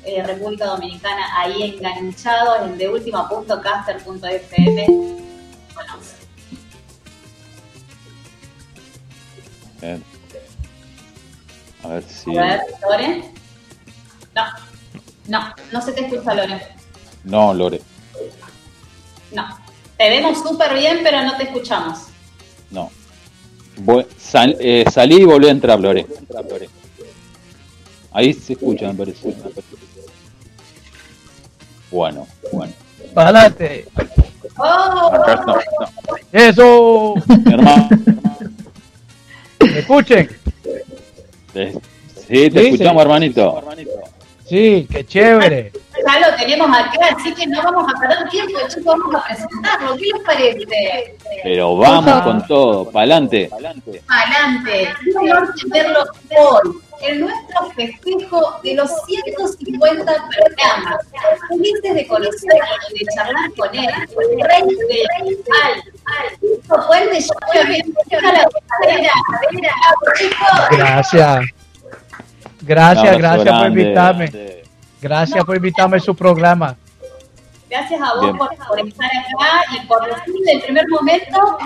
eh, 0.04 0.22
República 0.22 0.66
Dominicana 0.66 1.26
ahí 1.38 1.62
enganchados 1.62 2.66
en 2.66 2.76
deultima.caster.fm. 2.78 4.86
Bueno, 5.74 5.94
Eh, 9.82 9.98
A 11.82 11.88
ver 11.88 12.02
si... 12.04 12.36
a 12.36 12.42
ver, 12.42 12.60
Lore. 12.82 13.24
No, 14.34 14.42
no, 15.28 15.54
no 15.72 15.82
se 15.82 15.92
te 15.92 16.06
escucha, 16.06 16.34
Lore. 16.34 16.60
No, 17.24 17.52
Lore, 17.54 17.80
No. 19.32 19.58
Te 19.96 20.08
vemos 20.08 20.38
súper 20.42 20.72
bien, 20.74 21.00
pero 21.02 21.22
no 21.22 21.36
te 21.36 21.44
escuchamos. 21.44 21.98
no. 22.70 22.90
Voy- 23.82 24.06
sal- 24.18 24.56
eh, 24.60 24.84
salí 24.92 25.22
y 25.22 25.24
volví 25.24 25.48
a 25.48 25.52
entrar, 25.52 25.80
Lore. 25.80 26.06
Ahí 28.12 28.34
se 28.34 28.52
escucha, 28.54 28.88
me 28.88 28.94
parece. 28.94 29.34
Bueno, 31.90 32.26
bueno. 32.52 32.72
Adelante. 33.14 33.88
¡Oh! 34.58 35.10
Acá 35.14 35.44
no, 35.46 35.54
no. 35.54 35.60
Eso. 36.32 37.14
Mi 37.44 37.52
hermano. 37.54 37.88
Escuchen. 39.60 40.28
Sí, 41.52 42.50
te 42.50 42.60
Sí, 42.60 42.66
escuchamos, 42.66 43.02
sí. 43.02 43.08
hermanito. 43.08 43.62
Sí, 44.46 44.86
qué 44.90 45.06
chévere. 45.06 45.72
Ya 46.06 46.28
lo 46.28 46.36
tenemos 46.36 46.68
acá, 46.76 47.14
así 47.16 47.32
que 47.34 47.46
no 47.46 47.62
vamos 47.62 47.84
a 47.94 48.00
perder 48.00 48.28
tiempo, 48.30 48.58
chicos, 48.68 48.84
vamos 48.84 49.14
a 49.14 49.24
presentarlo. 49.28 49.96
¿Qué 49.96 50.06
les 50.12 50.22
parece? 50.24 51.16
Pero 51.44 51.76
vamos 51.76 52.22
con 52.22 52.46
todo, 52.46 52.90
pa'lante. 52.90 53.48
Adelante. 54.08 54.88
Un 55.14 55.30
honor 55.30 55.54
tenerlo 55.54 56.02
hoy 56.30 56.80
en 57.02 57.20
nuestro 57.20 57.70
festejo 57.70 58.60
de 58.62 58.74
los 58.74 58.90
150 59.06 60.04
programas. 60.04 61.06
Felices 61.48 61.94
de 61.94 62.06
conocerlo 62.06 62.76
y 62.90 62.98
de 62.98 63.06
charlar 63.14 63.50
con 63.56 63.74
él, 63.74 63.86
el 63.86 64.40
rey 64.48 64.62
del 64.62 65.38
al, 65.62 65.72
al, 66.06 66.86
Puente, 66.86 67.20
yo 67.20 67.64
bienvenido 67.66 68.18
a 68.18 68.32
la 68.32 68.44
gozadera. 68.44 69.12
Gracias. 70.70 71.46
Gracias, 72.62 73.18
gracias 73.18 73.58
por 73.58 73.66
invitarme. 73.66 74.30
Gracias 75.00 75.44
por 75.44 75.56
invitarme 75.56 75.96
a 75.96 76.00
su 76.00 76.14
programa. 76.14 76.76
Gracias 77.70 78.00
a 78.00 78.14
vos 78.16 78.36
por, 78.36 78.48
por 78.66 78.80
estar 78.86 79.06
acá 79.06 79.64
y 79.72 79.86
por 79.86 80.04
decir 80.04 80.42
el 80.52 80.60
primer 80.60 80.88
momento, 80.88 81.58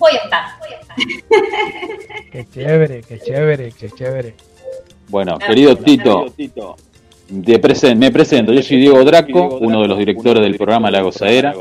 voy 0.00 0.10
a 0.12 0.24
estar. 0.24 0.44
Qué 2.32 2.46
chévere, 2.52 3.02
qué 3.02 3.18
chévere, 3.20 3.72
qué 3.78 3.90
chévere. 3.90 4.34
Bueno, 5.08 5.38
querido 5.38 5.76
Tito, 5.76 6.26
te 7.44 7.60
presen- 7.60 7.96
me 7.96 8.10
presento. 8.10 8.52
Yo 8.52 8.62
soy 8.62 8.78
Diego 8.78 9.04
Draco, 9.04 9.58
uno 9.60 9.82
de 9.82 9.88
los 9.88 9.98
directores 9.98 10.42
del 10.42 10.56
programa 10.56 10.90
La 10.90 11.02
Gozadera. 11.02 11.54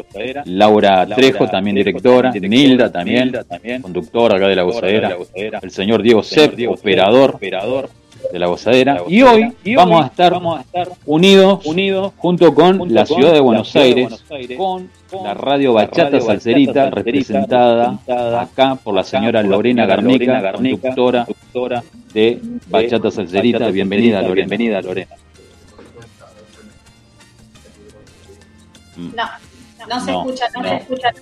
Laura 0.46 1.06
Trejo, 1.06 1.48
también 1.48 1.76
directora. 1.76 2.32
Nilda, 2.32 2.92
también, 2.92 3.32
conductora 3.82 4.38
acá 4.38 4.48
de 4.48 4.56
La 4.56 4.64
Gozadera. 4.64 5.18
El 5.62 5.72
señor 5.72 6.02
Diego 6.02 6.24
Sepp, 6.24 6.56
operador 6.70 7.40
de 8.32 8.40
La 8.40 8.48
Gozadera. 8.48 9.04
Y 9.08 9.22
hoy 9.22 9.54
vamos 9.76 10.04
a 10.04 10.08
estar 10.08 10.40
unidos, 11.06 11.66
unidos 11.66 12.14
junto 12.18 12.54
con 12.54 12.94
la 12.94 13.06
ciudad 13.06 13.34
de 13.34 13.40
Buenos 13.40 13.76
Aires, 13.76 14.24
con 14.58 14.90
la 15.24 15.34
radio 15.34 15.74
Bachata 15.74 16.22
Salcerita, 16.22 16.90
representada 16.90 18.00
acá 18.40 18.76
por 18.76 18.94
la 18.94 19.04
señora 19.04 19.42
Lorena 19.42 19.86
Garnica, 19.86 20.54
conductora 20.54 21.26
de 22.14 22.40
Bachata 22.68 23.12
Salcerita. 23.12 23.70
Bienvenida, 23.70 24.22
Lorena. 24.22 24.48
Bienvenida, 24.48 24.82
Lorena. 24.82 25.16
No, 28.98 29.24
no 29.88 30.00
se 30.06 30.12
No, 30.12 30.20
escucha, 30.20 30.46
no, 30.54 30.62
no. 30.62 30.70
se 30.70 30.76
escucha. 30.76 31.14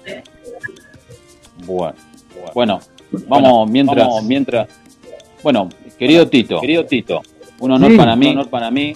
Bueno, 1.66 1.94
bueno, 2.54 2.80
vamos 3.28 3.70
mientras, 3.70 4.24
mientras. 4.24 4.68
Bueno, 5.44 5.70
querido 5.98 6.28
Tito, 6.28 6.60
querido 6.62 6.86
Tito, 6.86 7.22
un 7.60 7.72
honor 7.72 7.92
Sí. 7.92 7.98
para 7.98 8.16
mí, 8.16 8.28
un 8.28 8.32
honor 8.34 8.50
para 8.50 8.72
mí. 8.72 8.94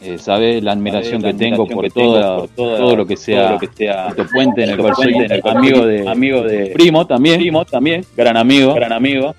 Eh, 0.00 0.18
sabes 0.18 0.62
la 0.64 0.72
admiración 0.72 1.22
que 1.22 1.32
tengo 1.34 1.66
por 1.66 1.88
todo, 1.92 2.48
todo 2.48 2.96
lo 2.96 3.06
que 3.06 3.16
sea 3.16 3.58
Tito 3.58 4.26
Puente, 4.32 4.64
en 4.64 4.70
el 4.70 4.78
cual 4.78 4.94
soy 4.96 5.14
amigo 5.44 5.86
de, 5.86 6.08
amigo 6.08 6.42
de 6.42 6.66
primo 6.74 7.06
también, 7.06 7.38
primo 7.38 7.64
también, 7.64 8.04
gran 8.16 8.36
amigo, 8.36 8.74
gran 8.74 8.92
amigo. 8.92 9.34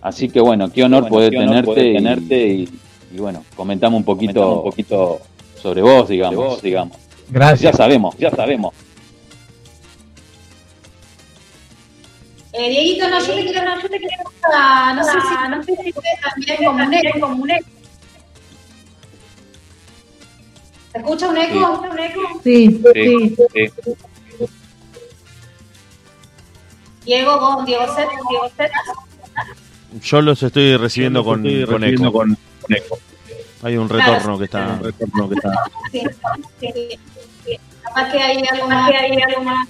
Así 0.00 0.28
que 0.28 0.40
bueno, 0.40 0.70
qué 0.70 0.84
honor 0.84 1.08
poder 1.08 1.30
tenerte, 1.30 1.90
y, 1.90 1.94
tenerte 1.94 2.48
y, 2.48 2.68
y 3.12 3.18
bueno, 3.18 3.42
comentamos 3.56 3.98
un 3.98 4.04
poquito, 4.04 4.58
un 4.58 4.62
poquito 4.70 5.18
sobre 5.60 5.82
vos, 5.82 6.08
digamos, 6.08 6.62
digamos. 6.62 6.96
Gracias. 7.28 7.72
Ya 7.72 7.76
sabemos, 7.76 8.16
ya 8.16 8.30
sabemos. 8.30 8.72
Eh, 12.58 12.70
Dieguito, 12.70 13.08
no, 13.10 13.18
yo 13.20 13.34
te 13.34 13.44
quiero, 13.44 13.64
no, 13.64 13.80
yo 13.82 13.88
te 13.88 13.98
quiero, 13.98 14.24
ah, 14.54 14.92
no 14.96 15.04
sé 15.04 15.10
si, 15.12 15.50
no 15.50 15.62
sé 15.62 15.72
si 15.82 15.90
ustedes 15.90 16.20
también 16.22 16.56
como 16.64 16.84
un 16.84 16.94
eco, 16.94 17.20
como 17.20 17.42
un 17.42 17.50
eco. 17.50 17.66
¿Se 20.92 20.98
escucha 20.98 21.28
un 21.28 21.36
eco? 21.36 21.80
¿Un 21.90 21.98
eco? 21.98 22.20
Sí, 22.42 22.82
Sí, 22.94 23.36
sí. 23.52 23.70
sí. 23.84 24.44
Diego, 27.04 27.38
vos, 27.38 27.66
Diego 27.66 27.84
Set. 27.94 28.08
Yo 30.02 30.20
los 30.22 30.42
estoy 30.42 30.76
recibiendo 30.76 31.22
con, 31.24 31.42
con 31.66 31.84
eco. 31.84 32.24
Hay 33.62 33.76
un 33.76 33.88
Claro. 33.88 34.12
retorno 34.14 34.38
que 34.38 34.44
está. 34.46 34.80
Sí, 35.92 36.02
sí, 36.60 36.72
sí, 36.72 36.98
sí. 37.44 37.58
Capaz 37.82 38.10
que 38.12 38.18
hay 38.22 38.42
algo 38.50 38.68
más, 38.68 38.90
que 38.90 38.96
hay 38.96 39.22
algo 39.22 39.42
más. 39.44 39.68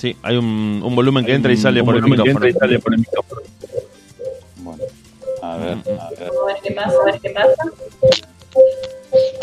Sí, 0.00 0.16
hay 0.22 0.34
un, 0.38 0.80
un 0.82 0.96
volumen 0.96 1.26
que 1.26 1.34
entra 1.34 1.52
y 1.52 1.58
sale 1.58 1.84
por 1.84 1.94
el 1.94 2.02
micrófono. 2.02 2.46
Bueno, 4.56 4.82
a 5.42 5.56
ver, 5.58 5.76
a 6.00 6.10
ver, 6.10 6.30
A 6.42 6.46
ver 6.46 6.56
qué 6.62 6.72
pasa, 6.72 6.94
a 7.02 7.04
ver 7.04 7.20
qué 7.20 7.30
pasa. 7.30 7.62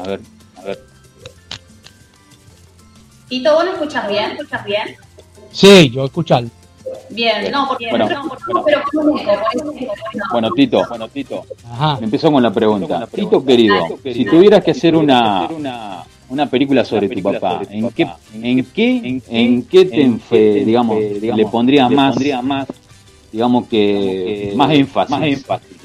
a 0.03 0.07
ver, 0.07 0.19
a 0.57 0.61
ver. 0.63 0.79
Tito, 3.29 3.53
¿vos 3.53 3.65
no 3.65 3.71
escuchas 3.73 4.07
bien? 4.09 4.31
¿Escuchas 4.31 4.65
bien? 4.65 4.95
Sí, 5.51 5.91
yo 5.91 6.05
escuchar. 6.05 6.43
Bien, 7.11 7.51
no, 7.51 7.67
porque 7.67 7.89
Bueno, 7.91 8.09
nosotros 8.09 8.33
escuchamos, 8.39 8.63
pero 8.65 8.81
con 8.91 9.09
un 9.09 9.19
eco, 9.19 9.31
por 9.33 9.55
eso 9.55 9.65
no. 10.13 10.23
Bueno, 10.31 10.51
Tito, 10.53 10.85
bueno, 10.89 11.07
Tito, 11.09 11.45
Ajá. 11.69 11.97
me 11.99 12.05
empezó 12.05 12.31
con 12.31 12.41
la 12.41 12.51
pregunta. 12.51 13.07
Tito 13.13 13.45
querido, 13.45 13.75
si 14.03 14.25
tuvieras 14.25 14.63
que 14.63 14.71
hacer 14.71 14.95
una 14.95 16.03
una 16.29 16.49
película 16.49 16.83
sobre 16.83 17.07
tu 17.09 17.21
papá, 17.21 17.61
¿en 17.69 17.89
qué 17.91 18.07
en 18.33 18.65
qué 18.65 19.21
en 19.29 19.63
qué 19.63 19.85
te 19.85 20.05
enfe- 20.05 20.65
digamos 20.65 20.97
le 21.21 21.45
pondría 21.45 21.87
más 21.89 22.15
digamos 23.31 23.67
que 23.67 24.51
más 24.55 24.71
énfasis? 24.73 25.09
Más 25.11 25.23
énfasis. 25.23 25.77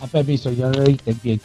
A 0.00 0.06
permiso, 0.06 0.50
yo 0.52 0.70
le 0.70 0.84
dije 0.84 1.14
bien. 1.22 1.40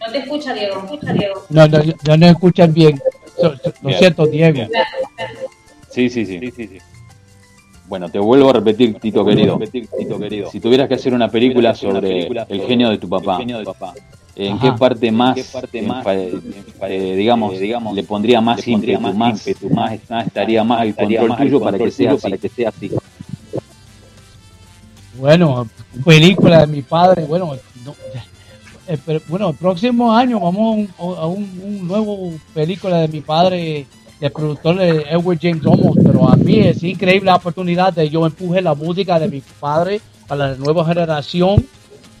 No 0.00 0.12
te 0.12 0.18
escucha, 0.18 0.54
Diego. 0.54 0.82
Escucha, 0.84 1.12
Diego. 1.12 1.46
No, 1.50 1.66
no, 1.68 1.78
no, 2.06 2.16
no 2.16 2.26
escuchan 2.26 2.72
bien. 2.72 3.00
So- 3.36 3.56
so- 3.56 3.72
Lo 3.82 3.88
Bien. 3.88 3.98
siento, 3.98 4.26
Diego. 4.26 4.68
Sí, 5.90 6.08
sí, 6.10 6.24
sí. 6.26 6.38
Bueno, 7.88 8.10
te 8.10 8.18
vuelvo 8.18 8.50
a 8.50 8.52
repetir, 8.52 8.98
Tito 9.00 9.24
querido. 9.24 9.58
Tito 9.58 10.18
querido. 10.18 10.50
Si 10.50 10.60
tuvieras 10.60 10.88
que 10.88 10.94
hacer 10.94 11.14
una 11.14 11.30
película 11.30 11.74
sobre 11.74 12.26
el 12.26 12.60
genio 12.62 12.90
de 12.90 12.98
tu 12.98 13.08
papá, 13.08 13.40
¿en 14.36 14.52
Ajá. 14.52 14.60
qué 14.60 14.78
parte 14.78 15.10
más, 15.10 15.38
eh, 16.82 17.14
digamos, 17.16 17.58
digamos, 17.58 17.94
le 17.94 18.04
pondría 18.04 18.40
más 18.40 18.66
ímpetu, 18.68 19.00
más, 19.00 19.14
más, 19.14 19.48
más 20.10 20.26
estaría 20.26 20.62
más 20.62 20.82
al 20.82 20.94
control 20.94 21.36
tuyo 21.36 21.60
para 21.60 21.78
que 21.78 21.90
sea 21.90 22.68
así? 22.68 22.90
Bueno, 25.18 25.68
película 26.04 26.60
de 26.60 26.66
mi 26.68 26.82
padre, 26.82 27.24
bueno, 27.24 27.56
no, 27.84 27.94
eh, 28.86 28.98
pero, 29.04 29.20
bueno, 29.28 29.48
el 29.50 29.56
próximo 29.56 30.12
año 30.12 30.38
vamos 30.38 30.88
a 30.98 31.02
un, 31.02 31.16
a 31.16 31.26
un, 31.26 31.60
un 31.64 31.88
nuevo 31.88 32.32
película 32.54 32.98
de 32.98 33.08
mi 33.08 33.20
padre, 33.20 33.86
el 34.20 34.32
productor 34.32 34.76
de 34.76 35.02
Edward 35.10 35.38
James 35.40 35.64
Olmos, 35.64 35.96
pero 36.02 36.28
a 36.28 36.36
mí 36.36 36.58
es 36.60 36.82
increíble 36.82 37.26
la 37.26 37.36
oportunidad 37.36 37.92
de 37.92 38.08
yo 38.08 38.26
empuje 38.26 38.60
la 38.60 38.74
música 38.74 39.18
de 39.18 39.28
mi 39.28 39.40
padre 39.60 40.00
a 40.28 40.34
la 40.34 40.54
nueva 40.56 40.84
generación 40.84 41.64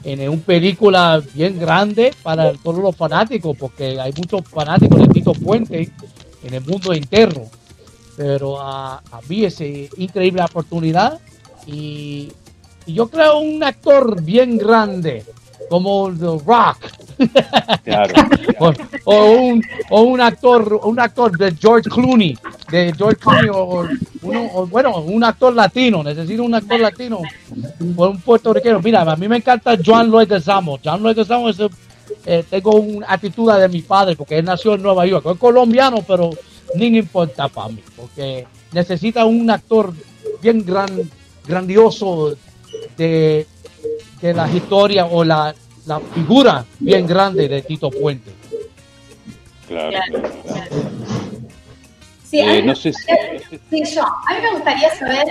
en 0.04 0.28
una 0.28 0.42
película 0.42 1.20
bien 1.34 1.58
grande 1.58 2.14
para 2.22 2.52
todos 2.52 2.78
los 2.78 2.94
fanáticos, 2.94 3.56
porque 3.58 4.00
hay 4.00 4.12
muchos 4.16 4.42
fanáticos 4.48 5.00
de 5.00 5.08
Tito 5.08 5.32
Puente 5.32 5.90
en 6.44 6.54
el 6.54 6.64
mundo 6.64 6.92
entero. 6.92 7.46
Pero 8.16 8.60
a, 8.60 8.96
a 8.96 9.20
mí 9.28 9.44
es 9.44 9.60
increíble 9.60 10.38
la 10.38 10.46
oportunidad 10.46 11.20
y, 11.66 12.32
y 12.86 12.94
yo 12.94 13.08
creo 13.08 13.38
un 13.38 13.62
actor 13.62 14.22
bien 14.22 14.56
grande 14.58 15.24
como 15.68 16.10
The 16.12 16.44
Rock. 16.46 16.78
Claro. 17.84 18.14
o, 18.60 18.72
o 19.04 19.30
un, 19.32 19.62
o 19.90 20.02
un 20.02 20.20
actor 20.20 20.80
un 20.84 21.00
actor 21.00 21.36
de 21.36 21.52
George 21.60 21.90
Clooney 21.90 22.38
de 22.70 22.92
George 22.96 23.16
Clooney 23.16 23.50
o, 23.52 23.86
uno- 24.22 24.50
o, 24.54 24.66
bueno 24.68 24.98
un 25.00 25.24
actor 25.24 25.52
latino 25.54 26.02
necesito 26.04 26.44
un 26.44 26.54
actor 26.54 26.78
latino 26.78 27.20
o 27.96 28.08
un 28.08 28.20
puertorriqueño. 28.20 28.80
Mira 28.80 29.02
a 29.02 29.16
mí 29.16 29.26
me 29.28 29.36
encanta 29.36 29.76
John 29.84 30.10
Lloyd 30.10 30.28
Leguizamo 30.28 30.78
John 30.84 31.02
Lloyd 31.02 31.16
Leguizamo 31.16 31.48
es 31.48 31.58
eh, 32.24 32.44
tengo 32.48 32.76
una 32.76 33.06
actitud 33.12 33.52
de 33.52 33.68
mi 33.68 33.82
padre 33.82 34.16
porque 34.16 34.38
él 34.38 34.44
nació 34.44 34.74
en 34.74 34.82
Nueva 34.82 35.04
York. 35.06 35.26
Es 35.26 35.38
colombiano 35.38 35.98
pero 36.06 36.30
ni 36.76 36.86
importa 36.98 37.48
para 37.48 37.68
mí 37.68 37.82
porque 37.96 38.46
necesita 38.72 39.24
un 39.24 39.50
actor 39.50 39.92
bien 40.40 40.64
gran 40.64 40.88
grandioso 41.46 42.36
de, 42.96 43.46
de 44.20 44.34
la 44.34 44.48
historia 44.50 45.06
o 45.06 45.22
la, 45.24 45.54
la 45.86 46.00
figura 46.00 46.64
bien 46.78 47.06
grande 47.06 47.48
de 47.48 47.62
Tito 47.62 47.90
Puente. 47.90 48.32
Claro. 49.66 49.96
Sí, 52.28 52.40
a 52.40 52.54
Eh, 52.54 52.56
mí 52.56 52.66
no 52.66 52.66
me 52.68 52.76
sé 52.76 52.92
si- 52.92 52.98
gustaría- 53.12 53.40
sí, 53.70 53.94
yo, 53.94 54.02
a 54.02 54.34
mí 54.34 54.40
me 54.42 54.50
gustaría 54.54 54.94
saber 54.96 55.26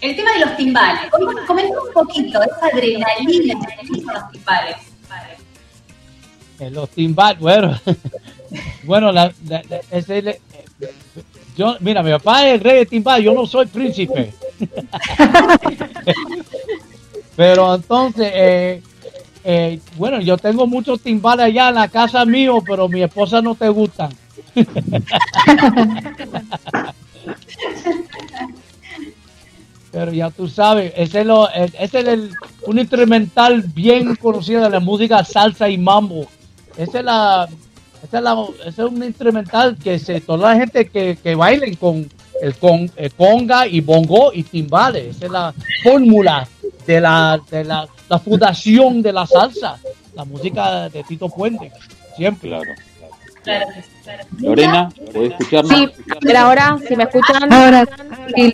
el 0.00 0.16
tema 0.16 0.32
de 0.32 0.40
los 0.46 0.56
timbales. 0.56 1.10
Com- 1.10 1.46
Comenta 1.46 1.80
un 1.82 1.92
poquito 1.92 2.40
esa 2.42 2.66
adrenalina 2.72 3.54
que 3.66 3.86
tienen 3.86 4.06
los 4.06 4.30
timbales. 4.32 4.76
En 6.58 6.72
los 6.72 6.88
timbales, 6.90 7.38
bueno, 7.40 7.78
bueno, 8.84 9.12
la, 9.12 9.30
la- 9.48 9.62
la- 9.68 9.80
ese 9.90 10.22
le- 10.22 10.40
yo, 11.56 11.76
mira, 11.80 12.02
mi 12.02 12.10
papá 12.12 12.46
es 12.46 12.54
el 12.54 12.60
rey 12.60 12.78
de 12.78 12.86
timbal, 12.86 13.22
yo 13.22 13.34
no 13.34 13.44
soy 13.46 13.66
príncipe. 13.66 14.32
Pero 17.36 17.74
entonces, 17.74 18.32
eh, 18.34 18.82
eh, 19.44 19.78
bueno, 19.96 20.20
yo 20.20 20.36
tengo 20.38 20.66
muchos 20.66 21.00
timbales 21.00 21.46
allá 21.46 21.68
en 21.68 21.76
la 21.76 21.88
casa 21.88 22.24
mío, 22.24 22.62
pero 22.66 22.88
mi 22.88 23.02
esposa 23.02 23.42
no 23.42 23.54
te 23.54 23.68
gustan. 23.68 24.10
Pero 29.92 30.12
ya 30.12 30.30
tú 30.30 30.46
sabes, 30.46 30.92
ese 30.94 31.20
es, 31.20 31.26
lo, 31.26 31.48
ese 31.50 32.00
es 32.00 32.06
el, 32.06 32.30
un 32.66 32.78
instrumental 32.78 33.62
bien 33.62 34.14
conocido 34.16 34.62
de 34.62 34.68
la 34.68 34.80
música 34.80 35.24
salsa 35.24 35.70
y 35.70 35.78
mambo. 35.78 36.26
Ese 36.76 36.98
es 36.98 37.04
la, 37.04 37.48
ese 38.02 38.16
es, 38.18 38.22
la, 38.22 38.36
ese 38.66 38.82
es 38.82 38.90
un 38.90 39.02
instrumental 39.02 39.78
que 39.82 39.98
se, 39.98 40.20
toda 40.20 40.52
la 40.52 40.60
gente 40.60 40.88
que, 40.88 41.16
que 41.22 41.34
bailen 41.34 41.76
con 41.76 42.06
el, 42.40 42.54
con, 42.56 42.90
el 42.96 43.12
conga 43.14 43.66
y 43.66 43.80
bongo 43.80 44.32
y 44.32 44.42
timbales. 44.42 45.16
Esa 45.16 45.26
es 45.26 45.32
la 45.32 45.54
fórmula 45.82 46.48
de 46.86 47.00
la, 47.00 47.40
de 47.50 47.64
la, 47.64 47.88
la 48.08 48.18
fundación 48.18 49.02
de 49.02 49.12
la 49.12 49.26
salsa, 49.26 49.78
la 50.14 50.24
música 50.24 50.88
de 50.88 51.02
Tito 51.04 51.28
Puente, 51.28 51.72
siempre. 52.16 52.50
Claro. 52.50 52.72
Lorena, 54.38 54.88
¿podés 55.12 55.32
escucharnos? 55.32 55.78
Sí, 55.78 55.88
pero 56.20 56.38
ahora, 56.38 56.78
si 56.86 56.96
me 56.96 57.04
escuchan. 57.04 57.52
Ahora 57.52 57.84
sí, 58.34 58.52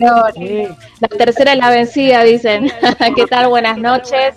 La 0.99 1.07
tercera 1.07 1.53
es 1.53 1.57
la 1.57 1.69
vencida, 1.69 2.23
dicen. 2.23 2.71
¿Qué 3.15 3.25
tal? 3.25 3.47
Buenas 3.49 3.77
noches. 3.77 4.35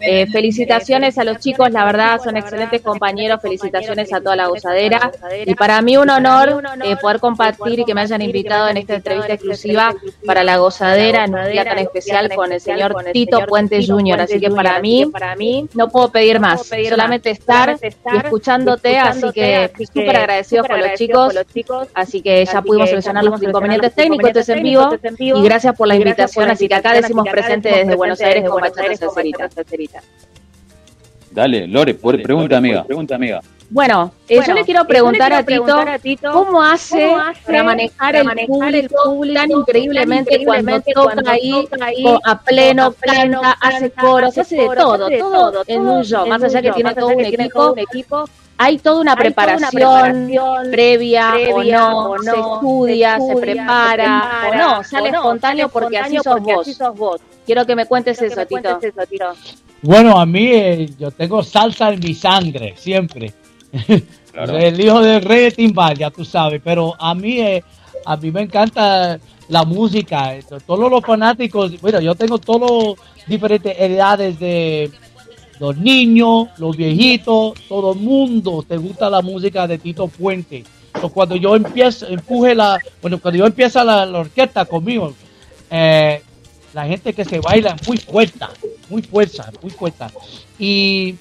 Eh, 0.00 0.26
felicitaciones 0.26 1.18
a 1.18 1.24
los 1.24 1.38
chicos, 1.38 1.70
la 1.70 1.84
verdad, 1.84 2.20
son 2.22 2.36
excelentes 2.36 2.82
compañeros. 2.82 3.40
Felicitaciones 3.42 4.12
a 4.12 4.20
toda 4.20 4.36
la 4.36 4.46
gozadera. 4.46 5.10
Y 5.44 5.54
para 5.54 5.80
mí 5.82 5.96
un 5.96 6.10
honor 6.10 6.62
eh, 6.84 6.96
poder 6.96 7.20
compartir 7.20 7.80
y 7.80 7.84
que 7.84 7.94
me 7.94 8.02
hayan 8.02 8.22
invitado 8.22 8.68
en 8.68 8.78
esta 8.78 8.94
entrevista 8.94 9.34
exclusiva 9.34 9.94
para 10.24 10.44
la 10.44 10.56
gozadera 10.58 11.24
en 11.24 11.34
un 11.34 11.50
día 11.50 11.64
tan 11.64 11.78
especial 11.78 12.30
con 12.34 12.52
el 12.52 12.60
señor 12.60 12.96
Tito 13.12 13.40
Puente 13.46 13.84
Jr. 13.84 14.20
Así 14.20 14.40
que 14.40 14.50
para 14.50 14.80
mí, 14.80 15.68
no 15.74 15.88
puedo 15.88 16.10
pedir 16.10 16.40
más, 16.40 16.66
solamente 16.88 17.30
estar 17.30 17.76
y 17.82 18.16
escuchándote. 18.16 18.98
Así 18.98 19.30
que 19.32 19.70
súper 19.92 20.16
agradecidos 20.64 21.26
con 21.26 21.34
los 21.34 21.46
chicos. 21.46 21.88
Así 21.94 22.22
que 22.22 22.44
ya 22.44 22.62
pudimos 22.62 22.90
solucionar 22.90 23.24
los 23.24 23.42
inconvenientes 23.42 23.94
técnicos. 23.94 24.28
Esto 24.28 24.40
es 24.40 24.48
en 24.48 24.62
vivo. 24.62 25.38
Y 25.38 25.42
gracias 25.42 25.76
por 25.76 25.88
la 25.88 25.96
invitación. 25.96 26.50
Así 26.50 26.68
que 26.68 26.74
acá 26.74 26.92
decimos 26.92 27.26
presente 27.30 27.68
desde 27.68 27.94
Buenos 27.94 28.20
Aires 28.20 28.48
con 28.48 28.60
Bachata 28.60 29.50
Salserita. 29.50 30.00
Dale, 31.30 31.66
Lore, 31.66 31.94
por- 31.94 32.20
pregunta 32.22 32.56
amiga. 32.56 32.84
Pregunta 32.84 33.14
amiga. 33.14 33.42
Bueno, 33.68 34.12
eh, 34.28 34.40
yo 34.46 34.54
le 34.54 34.64
quiero 34.64 34.84
preguntar, 34.84 35.32
a, 35.32 35.42
Tito, 35.98 36.32
cómo 36.32 36.62
hace, 36.62 37.10
para 37.44 37.64
manejar, 37.64 38.14
el, 38.14 38.46
público 38.46 39.20
tan 39.34 39.50
increíblemente, 39.50 40.44
cuando 40.44 40.80
toca 40.80 41.32
ahí, 41.32 41.66
con- 41.68 42.20
a 42.24 42.40
pleno, 42.40 42.94
canta, 42.98 43.52
hace 43.60 43.90
coros, 43.90 44.38
hace 44.38 44.56
de 44.56 44.66
todo, 44.68 45.08
todo 45.10 45.64
en 45.66 45.86
un 45.86 46.04
show. 46.04 46.26
Más 46.26 46.42
allá 46.42 46.62
que 46.62 46.72
tiene 46.72 46.94
todo 46.94 47.08
un 47.08 47.20
equipo, 47.78 48.28
hay 48.58 48.78
toda 48.78 49.00
una 49.00 49.16
preparación 49.16 50.30
previa, 50.70 51.34
o 51.52 51.62
no, 51.62 52.22
se 52.22 52.30
estudia, 52.30 53.18
se 53.20 53.36
prepara, 53.36 54.48
o 54.50 54.54
no, 54.54 54.84
sale 54.84 55.10
espontáneo 55.10 55.68
porque 55.68 55.98
así 55.98 56.16
sos 56.18 56.40
vos. 56.96 57.20
Quiero 57.44 57.64
que 57.64 57.76
me 57.76 57.86
cuentes 57.86 58.20
eso, 58.20 58.44
Tito. 58.46 58.78
Bueno, 59.82 60.18
a 60.18 60.26
mí 60.26 60.48
eh, 60.52 60.90
yo 60.98 61.10
tengo 61.10 61.42
salsa 61.42 61.90
en 61.90 62.00
mi 62.00 62.14
sangre, 62.14 62.74
siempre. 62.76 63.32
Claro. 64.36 64.58
El 64.58 64.78
hijo 64.78 65.00
del 65.00 65.22
rey 65.22 65.44
de 65.44 65.50
timbal, 65.50 65.96
ya 65.96 66.10
tú 66.10 66.22
sabes, 66.22 66.60
pero 66.62 66.92
a 66.98 67.14
mí, 67.14 67.40
eh, 67.40 67.64
a 68.04 68.18
mí 68.18 68.30
me 68.30 68.42
encanta 68.42 69.18
la 69.48 69.64
música. 69.64 70.34
eh, 70.34 70.44
Todos 70.66 70.90
los 70.90 71.02
fanáticos, 71.02 71.80
bueno, 71.80 72.02
yo 72.02 72.14
tengo 72.14 72.36
todas 72.36 72.98
las 73.16 73.26
diferentes 73.26 73.74
edades 73.78 74.38
de 74.38 74.90
los 75.58 75.76
niños, 75.76 76.48
los 76.58 76.76
viejitos, 76.76 77.54
todo 77.68 77.92
el 77.92 77.98
mundo 77.98 78.64
te 78.66 78.76
gusta 78.76 79.08
la 79.10 79.22
música 79.22 79.66
de 79.66 79.78
Tito 79.78 80.08
Puente. 80.08 80.64
So, 81.00 81.10
cuando 81.10 81.36
yo 81.36 81.56
empiezo, 81.56 82.06
empuje 82.08 82.54
la, 82.54 82.78
bueno, 83.02 83.20
cuando 83.20 83.38
yo 83.38 83.46
empiezo 83.46 83.82
la, 83.84 84.04
orquesta 84.04 84.64
conmigo, 84.64 85.14
eh, 85.70 86.22
la 86.72 86.86
gente 86.86 87.12
que 87.12 87.24
se 87.24 87.40
baila 87.40 87.76
muy 87.86 87.98
fuerte, 87.98 88.44
muy 88.88 89.02
fuerte, 89.02 89.42
muy 89.62 89.70
fuerte. 89.70 90.04
Y, 90.58 91.16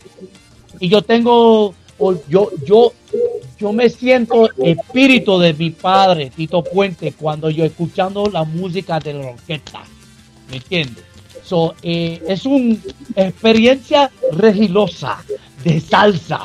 y 0.79 0.89
yo 0.89 1.01
tengo, 1.01 1.73
yo, 2.29 2.51
yo, 2.65 2.93
yo 3.57 3.73
me 3.73 3.89
siento 3.89 4.49
espíritu 4.57 5.39
de 5.39 5.53
mi 5.53 5.71
padre, 5.71 6.29
Tito 6.29 6.63
Puente, 6.63 7.13
cuando 7.13 7.49
yo 7.49 7.65
escuchando 7.65 8.29
la 8.31 8.43
música 8.43 8.99
de 8.99 9.13
la 9.13 9.27
orquesta. 9.27 9.83
¿Me 10.49 10.57
entiendes? 10.57 11.14
So, 11.45 11.75
eh, 11.83 12.23
es 12.27 12.45
una 12.45 12.75
experiencia 13.15 14.09
regilosa 14.31 15.23
de 15.63 15.79
salsa 15.79 16.41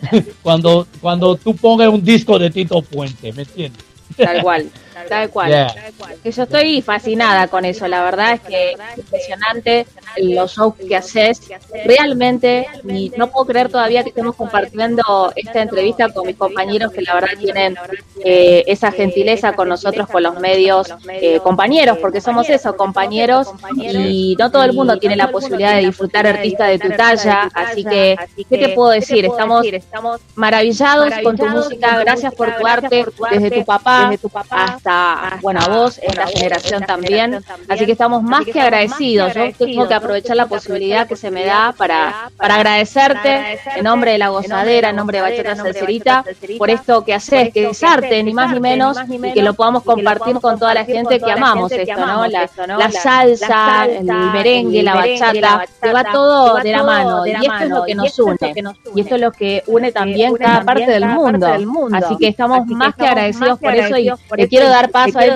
cuando, 0.42 0.86
cuando 1.00 1.36
tú 1.36 1.56
pongas 1.56 1.88
un 1.88 2.04
disco 2.04 2.38
de 2.38 2.50
Tito 2.50 2.80
Puente, 2.82 3.32
¿me 3.32 3.42
entiendes? 3.42 3.82
Tal 4.16 4.42
cual, 4.42 4.70
tal 5.08 5.30
cual. 5.30 5.48
Yeah. 5.48 5.74
Que 6.22 6.30
yo 6.30 6.42
estoy 6.44 6.82
fascinada 6.82 7.48
con 7.48 7.64
eso, 7.64 7.86
la 7.88 8.02
verdad 8.02 8.34
es 8.34 8.40
que 8.40 8.72
es 8.72 8.98
impresionante 8.98 9.86
los 10.18 10.54
shows 10.54 10.74
que 10.76 10.96
haces. 10.96 11.40
Realmente, 11.84 12.66
y 12.88 13.12
no 13.16 13.30
puedo 13.30 13.46
creer 13.46 13.68
todavía 13.68 14.02
que 14.02 14.10
estemos 14.10 14.36
compartiendo 14.36 15.32
esta 15.36 15.62
entrevista 15.62 16.08
con 16.12 16.26
mis 16.26 16.36
compañeros 16.36 16.92
que 16.92 17.02
la 17.02 17.14
verdad 17.14 17.38
tienen 17.38 17.76
eh, 18.24 18.64
esa 18.66 18.92
gentileza 18.92 19.52
con 19.52 19.68
nosotros, 19.68 20.08
con 20.08 20.22
los 20.22 20.38
medios, 20.38 20.92
eh, 21.08 21.40
compañeros, 21.40 21.98
porque 21.98 22.20
somos 22.20 22.48
eso, 22.48 22.76
compañeros, 22.76 23.48
y 23.76 24.36
no 24.38 24.50
todo 24.50 24.64
el 24.64 24.72
mundo 24.72 24.98
tiene 24.98 25.16
la 25.16 25.30
posibilidad 25.30 25.74
de 25.74 25.86
disfrutar 25.86 26.26
artistas 26.26 26.68
de 26.68 26.78
tu 26.78 26.90
talla, 26.90 27.50
así 27.54 27.84
que, 27.84 28.16
¿qué 28.48 28.58
te 28.58 28.68
puedo 28.70 28.90
decir? 28.90 29.24
Estamos 29.24 29.66
maravillados 30.34 31.12
con 31.22 31.36
tu 31.36 31.46
música, 31.46 31.98
gracias 32.00 32.34
por 32.34 32.56
tu 32.56 32.66
arte, 32.66 33.04
desde 33.30 33.50
tu 33.50 33.64
papá 33.64 34.12
hasta, 34.50 34.83
bueno, 35.40 35.60
a 35.60 35.68
vos, 35.68 35.98
esta 36.02 36.26
generación 36.26 36.82
también, 36.84 37.42
así 37.68 37.86
que 37.86 37.92
estamos 37.92 38.22
más 38.22 38.44
que 38.44 38.60
agradecidos, 38.60 39.32
yo 39.34 39.52
tengo 39.56 39.88
que 39.88 39.94
aprovechar 39.94 40.36
la 40.36 40.46
posibilidad 40.46 41.06
que 41.06 41.16
se 41.16 41.30
me 41.30 41.44
da 41.44 41.72
para, 41.76 42.30
para 42.36 42.56
agradecerte 42.56 43.58
en 43.76 43.84
nombre 43.84 44.12
de 44.12 44.18
la 44.18 44.28
gozadera, 44.28 44.90
en 44.90 44.96
nombre 44.96 45.18
de 45.18 45.22
Bachata 45.22 45.56
Salserita, 45.56 46.24
por 46.58 46.70
esto 46.70 47.04
que 47.04 47.14
haces, 47.14 47.52
que 47.52 47.70
es 47.70 47.82
arte, 47.82 48.22
ni 48.22 48.34
más 48.34 48.52
ni 48.52 48.60
menos, 48.60 48.98
y 49.08 49.32
que 49.32 49.42
lo 49.42 49.54
podamos 49.54 49.82
compartir 49.82 50.38
con 50.40 50.58
toda 50.58 50.74
la 50.74 50.84
gente 50.84 51.18
que 51.18 51.30
amamos 51.32 51.72
esto, 51.72 52.06
¿no? 52.06 52.26
La, 52.26 52.48
la 52.66 52.90
salsa, 52.90 53.86
el 53.86 54.04
merengue, 54.04 54.82
la 54.82 54.94
bachata, 54.94 55.64
se 55.80 55.92
va 55.92 56.04
todo 56.04 56.56
de 56.56 56.72
la 56.72 56.82
mano, 56.82 57.26
y 57.26 57.32
esto 57.32 57.64
es 57.64 57.68
lo 57.70 57.84
que 57.84 57.94
nos 57.94 58.18
une, 58.18 58.54
y 58.94 59.00
esto 59.00 59.14
es 59.14 59.20
lo 59.20 59.32
que 59.32 59.62
une 59.66 59.92
también 59.92 60.34
cada 60.36 60.62
parte 60.62 60.90
del 60.90 61.06
mundo, 61.06 61.46
así 61.92 62.16
que 62.18 62.28
estamos 62.28 62.66
más 62.66 62.94
que 62.94 63.06
agradecidos 63.06 63.58
por 63.58 63.74
eso 63.74 63.96
y 63.96 64.10
le 64.36 64.48
quiero 64.48 64.73
dar 64.74 64.90
paso 64.90 65.18
a 65.18 65.26
los 65.26 65.34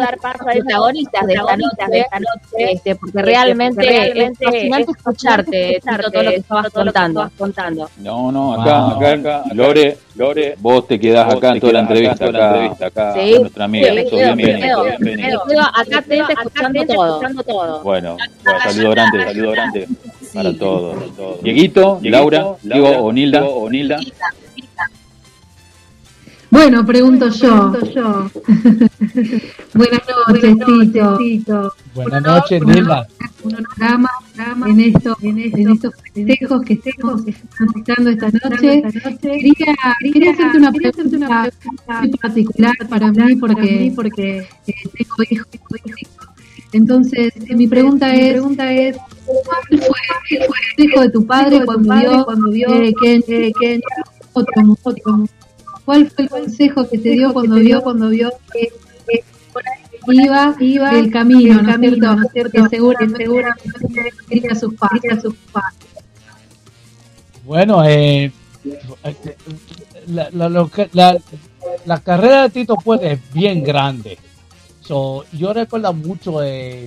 protagonistas 0.54 1.26
de 1.26 1.34
esta 1.34 2.18
noche, 2.20 2.72
este, 2.72 2.96
porque 2.96 3.22
realmente 3.22 4.24
es 4.24 4.38
fascinante 4.38 4.92
escucharte, 4.92 5.80
todo 5.84 6.22
lo 6.22 6.30
que 6.30 6.36
estabas 6.36 6.70
contando. 6.70 7.30
contando. 7.38 7.90
No, 7.98 8.32
no, 8.32 8.60
acá, 8.60 8.88
acá, 8.88 9.12
acá, 9.12 9.42
Lore, 9.54 9.96
Lore, 10.16 10.54
vos 10.58 10.86
te 10.86 10.98
quedás 10.98 11.32
acá 11.32 11.52
en 11.52 11.60
toda 11.60 11.72
la 11.74 11.80
entrevista, 11.80 12.26
acá, 12.26 12.86
acá, 12.86 13.14
Sí, 13.14 13.32
con 13.32 13.40
nuestra 13.42 13.64
amiga, 13.64 13.88
quedo, 13.94 14.34
bienvenido, 14.34 15.44
quedo 15.48 15.60
acá 15.60 15.98
atenta 15.98 16.32
escuchando 16.32 17.42
todo. 17.44 17.82
Bueno, 17.82 18.16
bueno, 18.44 18.60
saludo 18.64 18.90
grande, 18.90 19.24
saludo 19.24 19.50
grande 19.52 19.88
para 20.34 20.52
todos. 20.54 21.42
Dieguito, 21.42 22.00
Laura, 22.02 22.54
Diego 22.62 22.88
o 22.88 23.12
Nilda, 23.12 23.44
o 23.44 23.70
Nilda. 23.70 23.98
Bueno, 26.50 26.84
pregunto 26.84 27.28
yo. 27.28 27.72
Buenas 29.74 30.02
noches, 30.08 30.56
Tito. 31.18 31.72
Buenas 31.94 32.22
noches, 32.22 32.62
Nilda. 32.64 33.06
Un 33.42 33.52
programa 33.52 34.10
en, 34.66 34.80
esto, 34.80 35.16
en, 35.22 35.38
estos 35.38 35.92
festejos 36.14 36.62
que 36.62 36.72
estamos 36.72 37.22
transitando 37.56 38.10
esta 38.10 38.30
noche. 38.30 38.82
Quería, 39.20 39.76
quería 40.12 40.32
hacerte 40.32 40.58
una 40.58 40.72
pregunta 40.72 41.50
muy 42.00 42.10
particular 42.12 42.74
para 42.88 43.12
mí 43.12 43.36
porque, 43.36 43.92
porque 43.94 44.38
eh, 44.38 44.74
tengo 44.96 45.14
hijos. 45.30 45.46
tengo 45.50 45.66
hijos. 45.96 46.28
Entonces, 46.72 47.32
mi 47.48 47.66
pregunta 47.66 48.14
es, 48.14 48.32
pregunta 48.32 48.72
es 48.72 48.96
¿cuál 49.24 49.62
fue, 49.68 50.38
el 50.38 50.46
consejo 50.46 51.00
de 51.02 51.10
tu 51.10 51.26
padre 51.26 51.64
cuando 51.64 51.94
vio, 51.94 52.24
cuando 52.24 52.50
vio 52.50 52.68
eh, 52.74 52.92
que, 53.00 53.14
eh, 53.28 53.52
que 53.58 53.80
otro, 54.32 54.76
otro, 54.82 55.28
¿Cuál 55.88 56.10
fue 56.10 56.24
el 56.24 56.30
consejo 56.30 56.86
que 56.86 56.98
te 56.98 57.08
dio 57.12 57.32
cuando 57.32 57.56
vio 57.56 57.82
cuando 57.82 58.10
vio 58.10 58.30
que, 58.52 58.68
que 59.08 59.24
por 59.54 59.62
ahí 59.66 59.80
iba, 60.26 60.54
iba 60.60 60.90
el 60.98 61.10
camino, 61.10 61.62
¿no 61.62 61.70
es 61.70 61.78
cierto? 61.80 62.00
¿no 62.18 62.26
es 62.26 62.30
cierto? 62.32 62.58
Sus 64.60 64.74
padres, 64.74 65.22
sus 65.22 65.34
padres. 65.50 65.78
Bueno, 67.46 67.82
eh, 67.86 68.30
la, 70.08 70.28
la, 70.32 70.48
la, 70.92 71.18
la 71.86 72.00
carrera 72.00 72.42
de 72.42 72.50
Tito 72.50 72.76
Puente 72.76 73.12
es 73.12 73.32
bien 73.32 73.64
grande. 73.64 74.18
So, 74.82 75.24
yo 75.32 75.54
recuerdo 75.54 75.94
mucho 75.94 76.42
eh, 76.42 76.86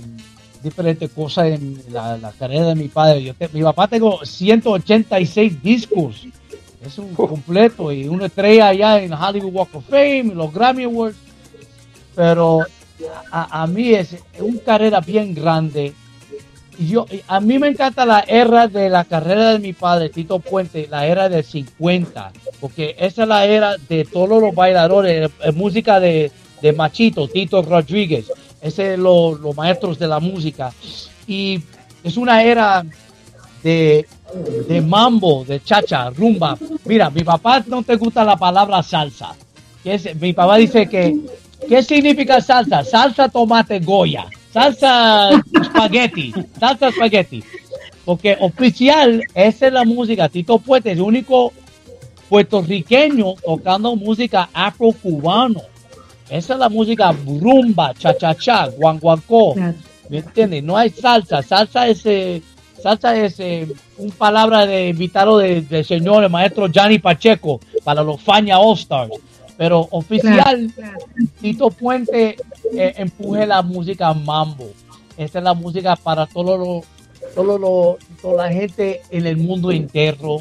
diferentes 0.62 1.10
cosas 1.10 1.47
en 1.47 1.82
la, 1.89 2.18
la 2.18 2.32
carrera 2.34 2.68
de 2.68 2.76
mi 2.76 2.88
padre. 2.88 3.24
Yo 3.24 3.34
te- 3.34 3.49
mi 3.52 3.64
papá 3.64 3.88
tengo 3.88 4.24
186 4.24 5.64
discos. 5.64 6.28
Es 6.86 6.97
un 6.97 7.13
completo 7.13 7.91
y 7.91 8.07
una 8.07 8.25
estrella 8.25 8.67
allá 8.69 9.01
en 9.01 9.13
Hollywood 9.13 9.53
Walk 9.53 9.75
of 9.75 9.86
Fame, 9.89 10.19
y 10.19 10.34
los 10.34 10.53
Grammy 10.53 10.84
Awards. 10.84 11.17
Pero 12.15 12.61
a, 13.32 13.63
a 13.63 13.67
mí 13.67 13.93
es 13.93 14.15
una 14.39 14.59
carrera 14.61 14.99
bien 15.01 15.34
grande 15.34 15.93
yo, 16.79 17.05
a 17.27 17.39
mí 17.39 17.59
me 17.59 17.67
encanta 17.67 18.05
la 18.05 18.21
era 18.21 18.67
de 18.67 18.89
la 18.89 19.03
carrera 19.03 19.51
de 19.51 19.59
mi 19.59 19.71
padre, 19.73 20.09
Tito 20.09 20.39
Puente, 20.39 20.88
la 20.89 21.05
era 21.05 21.29
del 21.29 21.43
50, 21.43 22.32
porque 22.59 22.95
esa 22.97 23.23
es 23.23 23.27
la 23.27 23.45
era 23.45 23.75
de 23.89 24.03
todos 24.05 24.41
los 24.41 24.55
bailadores, 24.55 25.29
eh, 25.29 25.34
eh, 25.43 25.51
música 25.51 25.99
de, 25.99 26.32
de 26.61 26.73
Machito, 26.73 27.27
Tito 27.27 27.61
Rodríguez, 27.61 28.32
ese 28.61 28.93
es 28.93 28.99
lo- 28.99 29.36
los 29.36 29.55
maestros 29.55 29.99
de 29.99 30.07
la 30.07 30.19
música. 30.19 30.73
Y 31.27 31.61
es 32.03 32.17
una 32.17 32.41
era 32.41 32.84
de, 33.64 34.05
de 34.68 34.82
mambo, 34.82 35.43
de 35.45 35.62
chacha, 35.64 36.09
rumba. 36.09 36.57
Mira, 36.86 37.09
mi 37.09 37.24
papá 37.24 37.64
no 37.68 37.84
te 37.84 37.95
gusta 37.95 38.24
la 38.24 38.36
palabra 38.38 38.82
salsa. 38.84 39.34
que 39.84 39.95
es- 39.95 40.16
mi 40.20 40.32
papá 40.34 40.57
dice 40.57 40.88
que, 40.88 41.16
¿qué 41.68 41.82
significa 41.84 42.39
salsa? 42.39 42.84
Salsa, 42.84 43.30
tomate, 43.30 43.80
goya. 43.80 44.26
Salsa, 44.53 45.30
espagueti. 45.59 46.34
Salsa, 46.59 46.89
espagueti. 46.89 47.43
Porque 48.05 48.38
oficial, 48.39 49.24
esa 49.34 49.68
es 49.68 49.74
la 49.74 49.84
música. 49.84 50.30
Tito 50.30 50.59
Puente 50.59 50.91
es 50.91 50.97
el 50.97 51.01
único 51.03 51.51
puertorriqueño 52.30 53.34
tocando 53.43 53.95
música 53.95 54.49
afro-cubano. 54.53 55.62
Esa 56.30 56.53
es 56.53 56.59
la 56.59 56.70
música 56.70 57.12
rumba, 57.26 57.93
cha-cha-cha, 57.97 58.68
guanguancó. 58.68 59.53
¿Me 60.09 60.20
entiendes? 60.20 60.64
No 60.64 60.78
hay 60.78 60.89
salsa. 60.89 61.41
Salsa 61.41 61.88
es, 61.88 62.05
eh, 62.05 62.41
salsa 62.82 63.15
es 63.17 63.39
eh, 63.39 63.67
un 63.97 64.11
palabra 64.11 64.65
de 64.65 64.89
invitado 64.89 65.38
de- 65.38 65.61
del 65.61 65.86
señor, 65.86 66.23
el 66.23 66.29
maestro 66.29 66.67
Johnny 66.73 66.99
Pacheco, 66.99 67.59
para 67.84 68.03
los 68.03 68.21
Faña 68.21 68.59
All 68.59 68.77
Stars. 68.77 69.11
Pero 69.57 69.88
oficial, 69.91 70.73
Tito 71.39 71.69
Puente 71.69 72.36
eh, 72.73 72.93
empuje 72.97 73.45
la 73.45 73.61
música 73.61 74.13
mambo. 74.13 74.69
Esta 75.17 75.38
es 75.39 75.43
la 75.43 75.53
música 75.53 75.95
para 75.95 76.25
todo 76.25 76.57
lo, 76.57 76.82
todo 77.36 77.57
lo- 77.59 77.97
toda 78.21 78.47
la 78.47 78.53
gente 78.53 79.01
en 79.11 79.27
el 79.27 79.38
mundo 79.38 79.71
entero. 79.71 80.38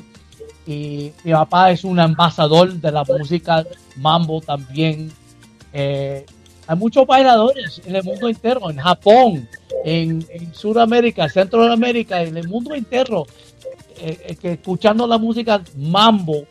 Y 0.66 1.12
mi 1.24 1.32
papá 1.32 1.70
es 1.72 1.84
un 1.84 1.98
ambasador 1.98 2.72
de 2.74 2.92
la 2.92 3.04
música 3.04 3.64
mambo 3.96 4.40
también. 4.40 5.10
Eh, 5.72 6.24
hay 6.70 6.76
muchos 6.76 7.04
bailadores 7.04 7.82
en 7.84 7.96
el 7.96 8.04
mundo 8.04 8.28
entero, 8.28 8.70
en 8.70 8.76
Japón, 8.76 9.48
en, 9.84 10.24
en 10.30 10.54
Sudamérica, 10.54 11.28
Centroamérica, 11.28 12.22
en 12.22 12.36
el 12.36 12.46
mundo 12.46 12.76
entero, 12.76 13.26
eh, 13.98 14.16
eh, 14.24 14.36
que 14.36 14.52
escuchando 14.52 15.04
la 15.04 15.18
música 15.18 15.64
mambo, 15.76 16.44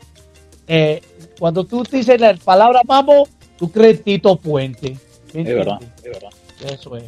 eh, 0.67 1.01
cuando 1.39 1.63
tú 1.63 1.83
dices 1.89 2.19
la 2.19 2.33
palabra 2.35 2.81
mambo, 2.85 3.29
tú 3.57 3.71
crees 3.71 4.03
Tito 4.03 4.35
Puente. 4.35 4.97
¿Me 5.33 5.43
Es 5.43 5.47
verdad, 5.47 5.79
es 5.95 6.03
verdad, 6.03 6.29
Eso 6.65 6.97
es. 6.97 7.03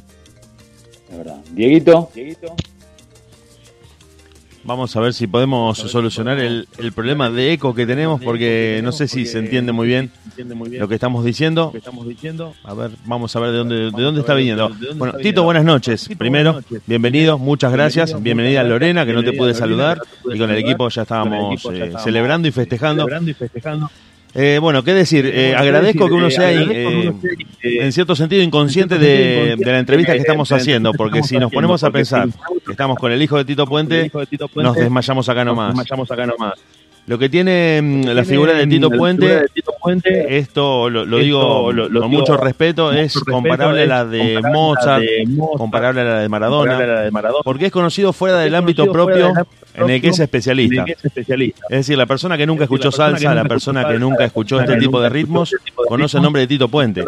es 1.09 1.18
verdad. 1.18 1.41
Dieguito, 1.51 2.09
Dieguito. 2.16 2.55
Vamos 4.64 4.95
a 4.95 4.99
ver 4.99 5.14
si 5.14 5.28
podemos 5.28 5.78
solucionar 5.78 6.39
el, 6.39 6.68
el 6.78 6.91
problema 6.91 7.30
de 7.30 7.53
eco 7.53 7.74
que 7.74 7.86
tenemos, 7.88 8.22
porque 8.22 8.80
no 8.84 8.91
sé 8.91 9.07
si 9.07 9.26
se 9.26 9.39
entiende 9.39 9.72
muy 9.72 9.88
bien 9.88 10.12
lo 10.78 10.88
que 10.88 10.95
estamos 10.95 11.26
diciendo. 11.26 11.72
A 12.64 12.74
ver, 12.74 12.91
vamos 13.05 13.36
a 13.36 13.39
ver 13.39 13.51
de 13.51 13.57
dónde, 13.57 13.76
de 13.76 14.03
dónde 14.03 14.22
está 14.22 14.34
viniendo. 14.34 14.72
Bueno, 14.95 15.18
Tito, 15.18 15.43
buenas 15.43 15.66
noches. 15.66 16.09
Primero, 16.18 16.62
bienvenido, 16.86 17.38
muchas 17.38 17.72
gracias. 17.72 18.22
Bienvenida 18.22 18.64
Lorena, 18.64 19.05
que 19.05 19.14
no 19.14 19.24
te 19.24 19.34
pude 19.34 19.53
saludar. 19.53 19.99
Y 20.32 20.38
con 20.38 20.49
el 20.51 20.57
equipo 20.57 20.89
ya 20.89 21.03
estábamos 21.03 21.66
eh, 21.72 21.93
celebrando 22.03 22.47
y 22.47 22.51
festejando. 22.51 23.07
Eh, 24.34 24.59
bueno, 24.61 24.84
qué 24.84 24.93
decir, 24.93 25.25
eh, 25.25 25.55
agradezco 25.55 26.07
que 26.07 26.13
uno 26.13 26.29
sea 26.32 26.51
eh, 26.51 27.11
en 27.63 27.91
cierto 27.91 28.15
sentido 28.15 28.41
inconsciente 28.41 28.97
de, 28.97 29.55
de 29.57 29.71
la 29.71 29.79
entrevista 29.79 30.13
que 30.13 30.19
estamos 30.19 30.51
haciendo, 30.51 30.93
porque 30.93 31.21
si 31.21 31.38
nos 31.38 31.51
ponemos 31.51 31.84
a 31.84 31.91
pensar 31.91 32.29
que 32.65 32.71
estamos 32.71 32.97
con 32.97 33.11
el 33.11 33.21
hijo 33.21 33.38
de 33.38 33.45
Tito 33.45 33.65
Puente, 33.65 34.11
nos 34.55 34.75
desmayamos 34.75 35.29
acá 35.29 35.43
nomás. 35.43 35.75
Lo 37.07 37.17
que 37.17 37.29
tiene 37.29 37.82
mm, 37.82 38.03
la 38.05 38.23
figura 38.23 38.53
de 38.53 38.67
Tito 38.67 38.89
Puente, 38.89 39.45
esto 40.38 40.89
lo, 40.89 41.05
lo 41.05 41.17
digo 41.17 41.71
lo- 41.71 41.89
lo 41.89 42.01
con 42.01 42.09
digo 42.11 42.21
mucho 42.21 42.38
respeto, 42.38 42.91
es 42.91 43.13
respeto, 43.15 43.32
comparable 43.32 43.84
a 43.84 43.86
la 43.88 44.05
de 44.05 44.34
comparable 44.36 44.51
Mozart, 44.57 45.01
de 45.03 45.25
Mozart, 45.27 45.57
comparable 45.57 46.01
a 46.01 46.03
la 46.03 46.19
de 46.19 46.29
Maradona, 46.29 46.71
comparable 46.71 46.91
a 46.91 46.95
la 46.95 47.01
de 47.01 47.11
Maradona. 47.11 47.41
porque 47.43 47.65
es 47.67 47.71
conocido 47.71 48.13
fuera 48.13 48.39
del 48.39 48.55
ámbito 48.55 48.91
propio 48.91 49.34
en 49.73 49.89
el 49.89 50.01
que 50.01 50.09
es 50.09 50.19
especialista. 50.19 50.84
que 50.86 50.91
es 50.93 51.05
especialista. 51.05 51.65
Es 51.69 51.77
decir, 51.77 51.97
la 51.97 52.05
persona 52.05 52.38
que 52.38 52.45
nunca 52.45 52.63
escuchó 52.65 52.91
salsa, 52.91 53.34
la 53.34 53.45
persona 53.45 53.88
que 53.88 53.97
nunca 53.99 54.25
escuchó 54.25 54.59
este 54.59 54.77
tipo 54.77 55.01
de 55.01 55.09
ritmos, 55.09 55.53
conoce 55.88 56.17
el 56.17 56.23
nombre 56.23 56.41
de 56.41 56.47
Tito 56.47 56.67
Puente. 56.67 57.03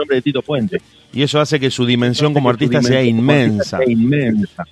Y 1.16 1.22
eso 1.22 1.40
hace 1.40 1.60
que 1.60 1.70
su 1.70 1.86
dimensión 1.86 2.34
como 2.34 2.50
artista 2.50 2.82
sea 2.82 3.04
inmensa. 3.04 3.80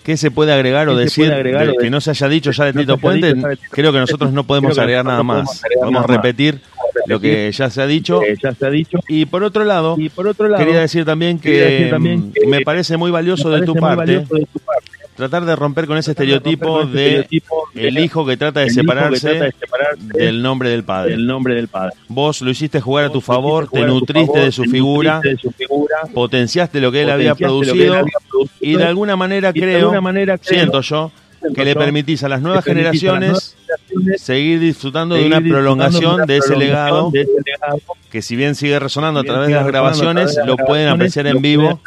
¿Qué 0.04 0.18
se 0.18 0.32
puede 0.32 0.54
agregar 0.54 0.90
o 0.90 0.98
¿Qué 0.98 1.08
se 1.10 1.22
decir 1.22 1.78
que 1.80 1.90
no 1.90 2.02
se 2.02 2.10
haya 2.12 2.28
dicho 2.30 2.52
ya 2.52 2.66
de 2.66 2.74
Tito 2.74 2.98
Puente? 2.98 3.36
Creo 3.70 3.92
que 3.92 4.00
nosotros 4.00 4.32
no 4.32 4.44
podemos 4.46 4.78
agregar 4.80 5.06
nada 5.06 5.22
más. 5.24 5.62
podemos 5.80 6.06
repetir 6.06 6.62
lo 7.06 7.20
que 7.20 7.52
ya 7.52 7.70
se 7.70 7.82
ha 7.82 7.88
dicho. 7.88 8.22
ya 8.42 8.54
se 8.54 8.66
ha 8.66 8.70
dicho. 8.70 9.00
Y 9.08 9.26
por 9.26 9.44
otro 9.44 9.64
lado, 9.64 9.96
Y 9.98 10.10
por 10.10 10.28
otro 10.28 10.48
lado, 10.48 10.64
quería 10.64 10.82
decir 10.82 11.06
también 11.06 11.40
que 11.40 11.52
decir 11.52 11.90
también 11.90 12.32
que 12.32 12.48
me 12.48 12.62
parece 12.62 12.98
muy 12.98 13.12
valioso 13.12 13.50
de 13.50 13.66
tu 13.66 13.74
muy 13.74 13.82
parte 13.82 14.16
valioso 14.16 14.36
de 14.36 14.46
tu 14.46 14.60
parte 14.60 15.02
tratar 15.16 15.46
de 15.46 15.56
romper 15.56 15.86
con 15.88 15.98
ese 15.98 16.12
estereotipo 16.12 16.86
de 16.86 17.20
estereotipo 17.20 17.70
de 17.74 17.88
el 17.88 18.00
hijo 18.00 18.26
que 18.26 18.38
trata 18.38 18.62
de 18.62 18.70
separarse 18.70 19.30
trata 19.30 19.46
de 19.46 19.52
separarse 19.52 20.04
del 20.14 20.42
nombre 20.42 20.70
del 20.70 20.84
padre. 20.84 21.12
del 21.12 21.28
nombre 21.28 21.56
del 21.56 21.68
padre. 21.68 21.94
Vos 22.08 22.42
lo 22.42 22.50
hiciste 22.50 22.82
jugar 22.82 23.06
a 23.06 23.10
tu 23.12 23.22
favor, 23.22 23.70
te 23.70 23.86
nutriste 23.86 24.26
favor, 24.26 24.46
de 24.46 24.52
su 24.52 24.64
figura, 24.64 25.20
de 25.22 25.38
su 25.38 25.52
figura, 25.52 25.98
potenciaste 26.14 26.82
lo 26.82 26.92
que 26.92 27.04
él 27.04 27.10
había 27.12 27.32
él 27.32 27.38
producido 27.38 27.94
había 27.96 28.14
producido, 28.30 28.58
y 28.62 28.76
de 28.76 28.84
alguna 28.84 29.16
manera 29.16 29.54
creo, 29.54 29.80
alguna 29.80 30.02
manera 30.02 30.38
creo, 30.38 30.60
siento 30.60 30.82
yo, 30.82 31.12
que 31.56 31.66
le 31.66 31.76
permitís 31.76 32.24
a 32.24 32.30
las 32.30 32.42
nuevas 32.42 32.64
permitís 32.64 33.04
a 33.04 33.14
las 33.14 33.22
generaciones 33.22 33.56
nuevas 33.68 33.86
generaciones 33.88 34.22
seguir 34.22 34.60
disfrutando 34.60 35.16
de 35.16 35.26
una 35.26 35.38
disfrutando 35.40 35.56
prolongación 35.64 36.14
una 36.16 36.26
de 36.26 36.38
ese 36.38 36.56
legado 36.56 37.12
de 37.12 37.22
ese 37.22 37.32
legado 37.46 37.80
que 38.10 38.22
si 38.22 38.36
bien 38.36 38.56
sigue 38.56 38.78
resonando 38.78 39.22
a 39.22 39.24
través 39.24 39.48
de 39.48 39.54
las 39.56 39.66
grabaciones, 39.66 40.38
lo 40.46 40.58
pueden 40.58 40.90
apreciar 40.90 41.28
en 41.28 41.42
vivo, 41.42 41.80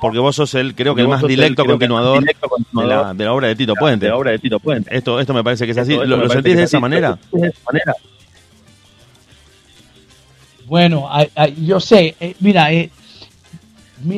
porque 0.00 0.18
vos 0.20 0.36
sos 0.36 0.54
el, 0.54 0.74
creo 0.76 0.94
que 0.94 1.00
el 1.00 1.08
más 1.08 1.22
directo 1.26 1.64
continuador 1.64 2.22
de 2.24 2.34
la, 2.86 3.12
de 3.14 3.24
la 3.24 3.32
obra 3.32 3.48
de 3.48 3.56
Tito 3.56 3.72
de 3.74 3.80
Puente. 3.80 4.08
la 4.08 4.16
obra 4.16 4.30
de 4.30 4.38
Tito 4.38 4.60
Puente. 4.60 4.96
Esto, 4.96 5.18
esto 5.18 5.34
me 5.34 5.42
parece 5.42 5.64
que 5.66 5.72
es 5.72 5.78
así. 5.78 5.92
Esto- 5.94 6.04
esto 6.04 6.16
¿Lo, 6.16 6.22
lo 6.24 6.28
sentís 6.30 6.54
de 6.56 6.62
es 6.62 6.68
esa 6.70 6.78
manera? 6.78 7.08
¿Lo 7.10 7.16
sentís 7.16 7.40
de 7.42 7.48
esa 7.48 7.60
manera? 7.72 7.92
Bueno, 10.66 11.08
yo 11.62 11.80
sé, 11.80 12.14
eh, 12.20 12.34
mira, 12.40 12.72
eh, 12.72 12.90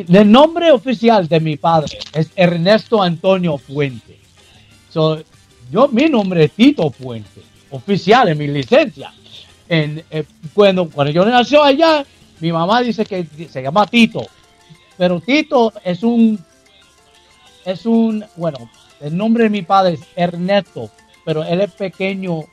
el 0.08 0.30
nombre 0.30 0.70
oficial 0.70 1.28
de 1.28 1.40
mi 1.40 1.56
padre 1.56 1.98
es 2.14 2.30
Ernesto 2.36 3.02
Antonio 3.02 3.56
Puente. 3.58 4.17
So, 4.98 5.22
yo, 5.70 5.86
mi 5.86 6.08
nombre 6.08 6.42
es 6.42 6.50
Tito 6.50 6.90
Puente, 6.90 7.40
oficial 7.70 8.30
en 8.30 8.36
mi 8.36 8.48
licencia. 8.48 9.12
En, 9.68 10.02
eh, 10.10 10.24
cuando, 10.52 10.90
cuando 10.90 11.12
yo 11.12 11.24
nací 11.24 11.54
allá, 11.54 12.04
mi 12.40 12.50
mamá 12.50 12.82
dice 12.82 13.06
que 13.06 13.24
se 13.48 13.62
llama 13.62 13.86
Tito, 13.86 14.26
pero 14.96 15.20
Tito 15.20 15.72
es 15.84 16.02
un, 16.02 16.44
es 17.64 17.86
un, 17.86 18.24
bueno, 18.34 18.58
el 19.00 19.16
nombre 19.16 19.44
de 19.44 19.50
mi 19.50 19.62
padre 19.62 19.94
es 19.94 20.00
Ernesto, 20.16 20.90
pero 21.24 21.44
él 21.44 21.60
es 21.60 21.70
pequeño, 21.70 22.38
uh, 22.38 22.46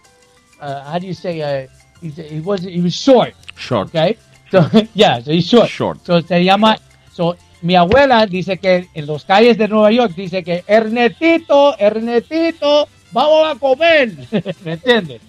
how 0.86 1.00
do 1.00 1.08
you 1.08 1.16
say, 1.16 1.42
uh, 1.42 1.68
he 2.04 2.42
was, 2.42 2.62
he 2.62 2.80
was 2.80 2.94
short. 2.94 3.34
Short. 3.58 3.88
Okay. 3.88 4.20
So, 4.52 4.70
yeah, 4.94 5.20
so 5.20 5.32
he's 5.32 5.48
short. 5.48 5.68
Short. 5.68 5.98
So 6.06 6.22
se 6.22 6.44
llama, 6.44 6.78
so 7.12 7.36
mi 7.66 7.76
abuela 7.76 8.28
dice 8.28 8.60
que 8.60 8.90
en 8.94 9.08
los 9.08 9.26
calles 9.26 9.58
de 9.58 9.68
Nueva 9.68 9.92
York 9.92 10.14
dice 10.16 10.44
que 10.44 10.64
Ernestito, 10.68 11.76
Ernestito, 11.80 12.88
vamos 13.12 13.56
a 13.56 13.58
comer. 13.58 14.14
¿Me 14.64 14.74
entiendes? 14.74 15.20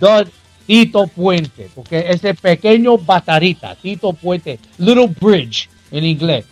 Don 0.00 0.26
Tito 0.66 1.06
Puente, 1.06 1.68
porque 1.74 2.06
ese 2.08 2.32
pequeño 2.32 2.96
batarita, 2.96 3.74
Tito 3.74 4.14
Puente, 4.14 4.58
Little 4.78 5.14
Bridge 5.20 5.68
en 5.90 6.06
inglés. 6.06 6.46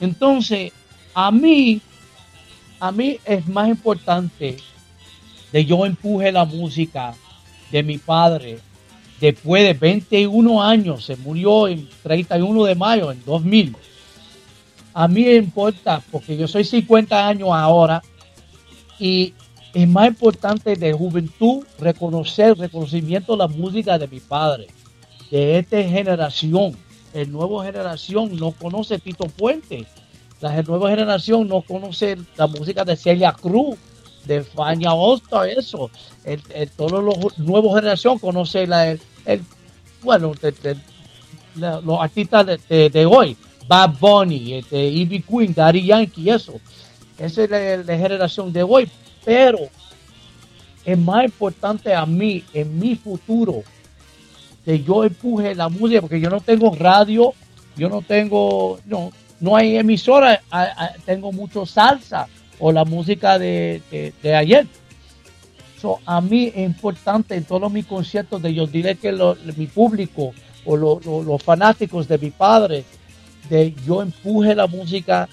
Entonces, 0.00 0.72
a 1.14 1.30
mí, 1.30 1.80
a 2.80 2.90
mí 2.90 3.16
es 3.24 3.46
más 3.46 3.68
importante 3.68 4.56
de 5.52 5.64
yo 5.64 5.86
empuje 5.86 6.32
la 6.32 6.44
música 6.44 7.14
de 7.70 7.84
mi 7.84 7.98
padre 7.98 8.58
después 9.20 9.62
de 9.62 9.74
21 9.74 10.60
años, 10.60 11.04
se 11.04 11.14
murió 11.14 11.68
en 11.68 11.88
31 12.02 12.64
de 12.64 12.74
mayo 12.74 13.12
en 13.12 13.24
2000. 13.24 13.76
A 15.00 15.08
mí 15.08 15.24
me 15.24 15.34
importa, 15.36 16.02
porque 16.10 16.36
yo 16.36 16.46
soy 16.46 16.62
50 16.62 17.26
años 17.26 17.48
ahora, 17.52 18.02
y 18.98 19.32
es 19.72 19.88
más 19.88 20.08
importante 20.08 20.76
de 20.76 20.92
juventud 20.92 21.64
reconocer, 21.78 22.58
reconocimiento 22.58 23.32
de 23.32 23.38
la 23.38 23.48
música 23.48 23.98
de 23.98 24.06
mi 24.08 24.20
padre, 24.20 24.66
de 25.30 25.58
esta 25.58 25.82
generación. 25.82 26.76
El 27.14 27.32
nuevo 27.32 27.62
generación 27.62 28.36
no 28.36 28.52
conoce 28.52 28.98
Tito 28.98 29.24
Puente. 29.24 29.86
La 30.42 30.60
nueva 30.62 30.90
generación 30.90 31.48
no 31.48 31.62
conoce 31.62 32.18
la 32.36 32.46
música 32.46 32.84
de 32.84 32.94
Celia 32.96 33.32
Cruz, 33.32 33.76
de 34.26 34.42
Fania 34.44 34.92
Osta, 34.92 35.48
eso. 35.48 35.90
El, 36.24 36.42
todos 36.76 37.02
los 37.02 37.38
nuevos 37.38 37.74
generación 37.74 38.18
conoce 38.18 38.66
la, 38.66 38.90
el, 38.90 39.00
bueno, 40.02 40.32
los 41.56 42.00
artistas 42.00 42.46
de- 42.68 42.90
de 42.90 43.06
hoy, 43.06 43.34
Bad 43.70 44.00
Bunny, 44.00 44.54
este, 44.54 44.84
Ivy 44.84 45.22
Queen, 45.22 45.54
Daddy 45.54 45.84
Yankee, 45.86 46.28
eso. 46.28 46.54
esa 47.16 47.44
es 47.44 47.50
la, 47.86 47.96
generación 47.96 48.52
de 48.52 48.64
hoy, 48.64 48.90
pero 49.24 49.60
es 50.84 50.98
más 50.98 51.24
importante 51.26 51.94
a 51.94 52.04
mí, 52.04 52.42
en 52.52 52.76
mi 52.80 52.96
futuro, 52.96 53.62
que 54.64 54.82
yo 54.82 55.04
empuje 55.04 55.54
la 55.54 55.68
música, 55.68 56.00
porque 56.00 56.20
yo 56.20 56.28
no 56.30 56.40
tengo 56.40 56.74
radio, 56.74 57.32
yo 57.76 57.88
no 57.88 58.02
tengo, 58.02 58.80
no, 58.86 59.12
no 59.38 59.54
hay 59.54 59.76
emisora, 59.76 60.42
tengo 61.04 61.30
mucho 61.30 61.64
salsa 61.64 62.26
o 62.58 62.72
la 62.72 62.84
música 62.84 63.38
de, 63.38 63.80
de- 64.20 64.34
ayer. 64.34 64.66
So, 65.80 66.00
a 66.04 66.20
mí 66.20 66.46
es 66.52 66.66
importante 66.66 67.36
en 67.36 67.44
todos 67.44 67.70
mis 67.70 67.86
conciertos 67.86 68.42
de 68.42 68.52
yo 68.52 68.66
diré 68.66 68.96
que 68.96 69.12
mi 69.56 69.68
público 69.68 70.32
o 70.64 70.76
lo- 70.76 70.98
lo- 71.04 71.22
los 71.22 71.40
fanáticos 71.40 72.08
de 72.08 72.18
mi 72.18 72.30
padre, 72.32 72.84
de 73.50 73.74
yo 73.86 74.00
empuje 74.00 74.54
la 74.54 74.66
música. 74.66 75.28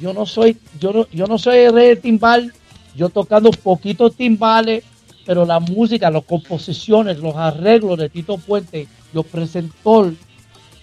Yo 0.00 0.14
no 0.14 0.24
soy, 0.24 0.56
yo 0.80 0.92
no, 0.92 1.06
yo 1.10 1.26
no 1.26 1.38
soy 1.38 1.58
el 1.58 1.74
rey 1.74 1.88
del 1.88 2.00
timbal, 2.00 2.52
yo 2.94 3.08
tocando 3.08 3.50
poquitos 3.50 4.14
timbales, 4.14 4.84
pero 5.26 5.44
la 5.44 5.58
música, 5.58 6.10
las 6.10 6.24
composiciones, 6.24 7.18
los 7.18 7.34
arreglos 7.34 7.98
de 7.98 8.08
Tito 8.08 8.38
Puente, 8.38 8.86
yo 9.12 9.22
presentor 9.22 10.14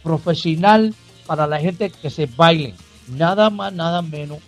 profesional 0.03 0.93
para 1.25 1.47
la 1.47 1.59
gente 1.59 1.89
que 1.89 2.09
se 2.09 2.25
baile. 2.25 2.73
Nada 3.07 3.49
más, 3.49 3.71
nada 3.73 4.01
menos. 4.01 4.39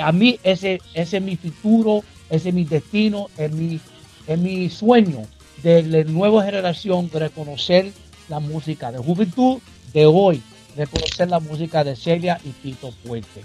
A 0.00 0.12
mí 0.12 0.38
ese, 0.42 0.80
ese 0.94 1.16
es 1.16 1.22
mi 1.22 1.36
futuro, 1.36 2.02
ese 2.30 2.50
es 2.50 2.54
mi 2.54 2.64
destino, 2.64 3.28
es 3.36 3.52
mi, 3.52 3.80
es 4.26 4.38
mi 4.38 4.70
sueño 4.70 5.22
de 5.62 5.82
la 5.82 6.04
nueva 6.04 6.44
generación 6.44 7.10
reconocer 7.12 7.92
la 8.28 8.38
música 8.40 8.92
de 8.92 8.98
juventud 8.98 9.58
de 9.92 10.06
hoy, 10.06 10.42
reconocer 10.76 11.28
la 11.28 11.40
música 11.40 11.82
de 11.82 11.96
Celia 11.96 12.40
y 12.44 12.50
Tito 12.50 12.92
Puente. 13.04 13.44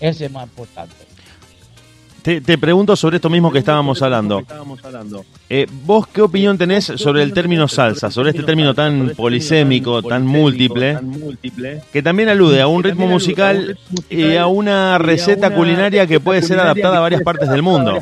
Ese 0.00 0.26
es 0.26 0.30
más 0.32 0.44
importante. 0.44 0.94
Te, 2.22 2.40
te 2.40 2.56
pregunto 2.56 2.94
sobre 2.94 3.16
esto 3.16 3.28
mismo 3.28 3.50
que 3.50 3.58
estábamos 3.58 4.00
hablando. 4.00 4.42
Eh, 5.50 5.66
¿Vos 5.84 6.06
qué 6.06 6.22
opinión 6.22 6.56
tenés 6.56 6.84
sobre 6.84 7.22
el 7.22 7.32
término 7.32 7.66
salsa, 7.66 8.10
sobre 8.10 8.30
este 8.30 8.44
término 8.44 8.74
tan 8.74 9.10
polisémico, 9.16 10.02
tan 10.02 10.24
múltiple, 10.24 10.98
que 11.92 12.02
también 12.02 12.28
alude 12.28 12.60
a 12.60 12.68
un 12.68 12.82
ritmo 12.84 13.08
musical 13.08 13.76
y 14.08 14.36
a 14.36 14.46
una 14.46 14.98
receta 14.98 15.52
culinaria 15.52 16.06
que 16.06 16.20
puede 16.20 16.42
ser 16.42 16.60
adaptada 16.60 16.98
a 16.98 17.00
varias 17.00 17.22
partes 17.22 17.48
del 17.48 17.62
mundo? 17.62 17.98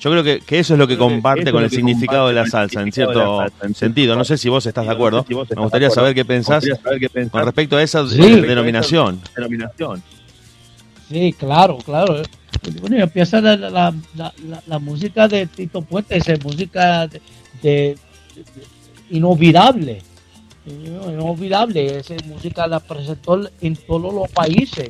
Yo 0.00 0.10
creo 0.10 0.24
que, 0.24 0.40
que 0.40 0.58
eso 0.58 0.74
es 0.74 0.78
lo 0.78 0.88
que 0.88 0.98
comparte 0.98 1.52
con 1.52 1.62
el 1.62 1.70
significado 1.70 2.28
de 2.28 2.34
la 2.34 2.46
salsa, 2.46 2.82
en 2.82 2.92
cierto 2.92 3.44
sentido. 3.74 4.16
No 4.16 4.24
sé 4.24 4.36
si 4.36 4.48
vos 4.48 4.66
estás 4.66 4.84
de 4.84 4.92
acuerdo. 4.92 5.24
Me 5.28 5.62
gustaría 5.62 5.90
saber 5.90 6.14
qué 6.14 6.24
pensás 6.24 6.64
con 7.30 7.44
respecto 7.44 7.76
a 7.76 7.82
esa 7.82 8.02
denominación. 8.02 9.20
Sí, 11.08 11.32
claro, 11.32 11.78
claro. 11.78 12.22
Bueno, 12.80 12.96
empieza 12.98 13.40
la, 13.40 13.56
la, 13.56 13.94
la, 14.66 14.78
música 14.78 15.26
de 15.28 15.46
Tito 15.46 15.80
Puente, 15.82 16.16
esa 16.16 16.34
música 16.42 17.08
de, 17.62 17.96
inolvidable. 19.10 20.02
Eh, 20.66 20.98
Inolvidable. 21.08 21.98
Esa 21.98 22.14
música 22.26 22.66
la 22.66 22.80
presentó 22.80 23.40
en 23.60 23.76
todos 23.76 24.12
los 24.12 24.28
países. 24.30 24.88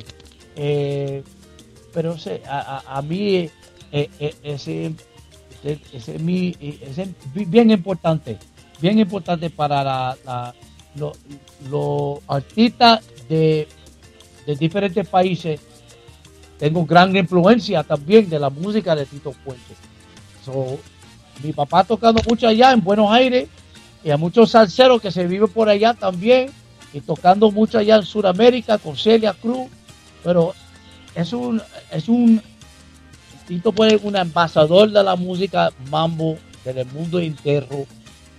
Eh, 0.55 1.23
pero 1.93 2.13
ese, 2.15 2.41
a, 2.47 2.81
a- 2.85 2.97
a 2.97 3.01
mí 3.01 3.49
eh, 3.91 4.09
eh, 4.19 4.35
ese, 4.43 4.91
ese, 5.63 5.79
ese 5.93 6.15
es 6.15 6.21
mi- 6.21 6.55
ese 6.59 7.03
es 7.03 7.49
bien 7.49 7.71
importante. 7.71 8.37
Bien 8.81 8.99
importante 8.99 9.49
para 9.49 9.83
la, 9.83 10.17
la- 10.25 10.55
lo- 10.95 11.13
los 11.69 12.19
artistas 12.27 13.01
de, 13.29 13.67
de 14.45 14.55
diferentes 14.55 15.07
países 15.07 15.61
tengo 16.59 16.85
gran 16.85 17.15
influencia 17.15 17.83
también 17.83 18.29
de 18.29 18.37
la 18.37 18.49
música 18.49 18.93
de 18.93 19.05
Tito 19.05 19.33
Puente. 19.43 19.73
Mi 21.41 21.53
papá 21.53 21.85
tocando 21.85 22.21
mucho 22.27 22.47
allá 22.47 22.73
en 22.73 22.83
Buenos 22.83 23.09
Aires 23.11 23.47
y 24.03 24.09
a 24.09 24.17
muchos 24.17 24.51
salseros 24.51 25.01
que 25.01 25.09
se 25.11 25.25
viven 25.25 25.47
por 25.47 25.69
allá 25.69 25.93
también 25.93 26.51
y 26.93 26.99
tocando 26.99 27.49
mucho 27.49 27.77
allá 27.77 27.95
en 27.95 28.03
Sudamérica 28.03 28.77
con 28.77 28.97
Celia 28.97 29.33
Cruz, 29.33 29.69
pero 30.21 30.53
es 31.15 31.31
un 31.31 31.61
es 31.91 32.09
un 32.09 32.41
Tito 33.47 33.71
Puente 33.71 33.95
es 33.95 34.03
un 34.03 34.17
embajador 34.17 34.91
de 34.91 35.03
la 35.03 35.15
música 35.15 35.71
mambo 35.89 36.37
del 36.65 36.85
mundo 36.87 37.19
entero 37.19 37.87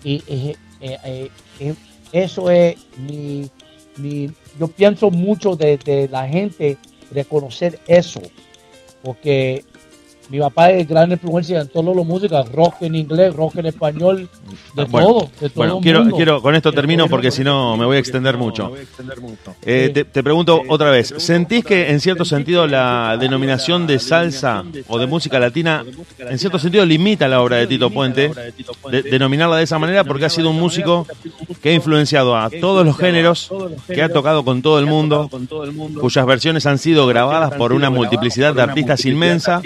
y 0.05 0.23
eh, 0.27 0.57
eh, 0.81 1.31
eh, 1.59 1.75
eso 2.13 2.51
es 2.51 2.77
mi, 2.99 3.49
mi 3.97 4.31
yo 4.59 4.69
pienso 4.69 5.11
mucho 5.11 5.57
de, 5.57 5.79
de 5.79 6.07
la 6.09 6.29
gente 6.29 6.77
reconocer 7.11 7.79
eso 7.87 8.23
porque 9.03 9.65
mi 10.31 10.39
papá 10.39 10.71
es 10.71 10.87
gran 10.89 11.11
influencia 11.11 11.61
en 11.61 11.69
todas 11.69 11.95
las 11.97 12.07
músicas, 12.07 12.51
rock 12.53 12.77
en 12.83 12.95
inglés, 12.95 13.35
rock 13.35 13.57
en 13.57 13.67
español, 13.67 14.29
de 14.75 14.83
Ah, 14.83 14.87
Bueno, 14.89 15.07
todo, 15.09 15.21
de 15.41 15.49
todo 15.49 15.51
bueno, 15.57 15.77
el 15.79 15.83
quiero, 15.83 16.01
mundo. 16.01 16.17
quiero, 16.17 16.41
con 16.43 16.55
esto 16.55 16.73
termino 16.73 17.09
porque 17.09 17.31
si 17.31 17.43
no 17.45 17.77
me 17.77 17.85
voy 17.85 17.97
a 17.97 18.01
extender 18.01 18.37
mucho. 18.37 18.73
Eh, 19.67 19.91
te, 19.93 20.05
te 20.05 20.23
pregunto 20.23 20.63
otra 20.69 20.91
vez, 20.91 21.13
¿sentís 21.19 21.65
que 21.65 21.91
en 21.91 22.01
cierto 22.01 22.25
sentido 22.25 22.67
la 22.67 23.17
denominación 23.21 23.87
de 23.87 23.99
salsa 23.99 24.65
o 24.89 24.99
de 24.99 25.07
música 25.07 25.39
latina 25.41 25.85
en 26.19 26.39
cierto 26.39 26.59
sentido 26.59 26.85
limita 26.87 27.27
la 27.29 27.43
obra 27.43 27.57
de 27.57 27.67
Tito 27.67 27.91
Puente, 27.91 28.31
de- 28.91 29.03
denominarla 29.03 29.57
de 29.57 29.65
esa 29.65 29.79
manera 29.79 30.05
porque 30.05 30.25
ha 30.27 30.31
sido 30.31 30.51
un 30.51 30.61
músico 30.61 31.07
que 31.63 31.71
ha 31.71 31.73
influenciado 31.75 32.37
a 32.37 32.49
todos 32.51 32.87
los 32.87 32.97
géneros, 32.97 33.51
que 33.87 34.03
ha 34.03 34.09
tocado 34.09 34.45
con 34.45 34.63
todo 34.63 34.79
el 34.79 34.87
mundo, 34.87 35.29
cuyas 36.01 36.25
versiones 36.25 36.67
han 36.67 36.79
sido 36.79 37.07
grabadas 37.07 37.53
por 37.55 37.73
una 37.73 37.91
multiplicidad 37.91 38.55
de 38.55 38.63
artistas 38.63 39.05
inmensa? 39.05 39.61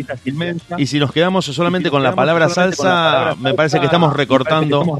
Y 0.79 0.87
si 0.87 0.99
nos 0.99 1.13
quedamos 1.13 1.45
solamente 1.47 1.91
con 1.91 2.03
la 2.03 2.15
palabra 2.15 2.49
salsa, 2.49 3.35
me 3.41 3.55
parece 3.55 3.79
que 3.81 3.87
estamos 3.87 4.13
recortando 4.15 4.99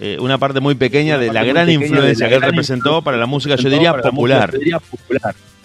eh, 0.00 0.16
una 0.20 0.38
parte 0.38 0.60
muy 0.60 0.74
pequeña 0.76 1.18
de 1.18 1.32
la 1.32 1.42
gran 1.42 1.68
influencia 1.68 2.28
que 2.28 2.36
él 2.36 2.42
representó 2.42 3.02
para 3.02 3.16
la 3.16 3.26
música, 3.26 3.56
yo 3.56 3.68
diría, 3.68 3.94
popular, 4.00 4.52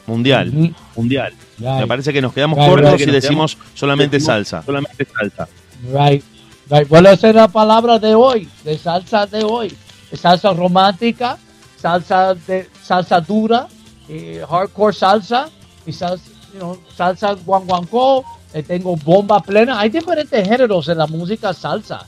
mundial. 0.07 0.73
mundial. 0.95 1.33
Me 1.59 1.87
parece 1.87 2.11
que 2.11 2.21
nos 2.21 2.33
quedamos 2.33 2.57
Right, 2.57 2.69
cortos 2.69 2.93
right. 2.93 3.05
si 3.05 3.11
decimos 3.11 3.57
solamente 3.73 4.19
salsa. 4.19 4.63
Right, 4.65 6.23
right. 6.69 6.87
¿Cuál 6.87 7.05
es 7.05 7.21
la 7.23 7.47
palabra 7.47 7.99
de 7.99 8.15
hoy? 8.15 8.49
De 8.63 8.77
salsa 8.77 9.25
de 9.27 9.43
hoy. 9.43 9.75
Salsa 10.13 10.53
romántica, 10.53 11.37
salsa 11.77 12.35
de 12.35 12.69
salsa 12.83 13.19
dura, 13.19 13.67
eh, 14.07 14.43
hardcore 14.47 14.93
salsa 14.93 15.49
y 15.85 15.91
salsa, 15.91 16.29
you 16.53 16.59
know, 16.59 16.79
salsa 16.95 17.33
guanguancó. 17.33 18.23
Eh, 18.53 18.63
tengo 18.63 18.95
bomba 18.95 19.39
plena. 19.39 19.79
Hay 19.79 19.89
diferentes 19.89 20.47
géneros 20.47 20.87
en 20.87 20.97
la 20.97 21.07
música 21.07 21.53
salsa. 21.53 22.05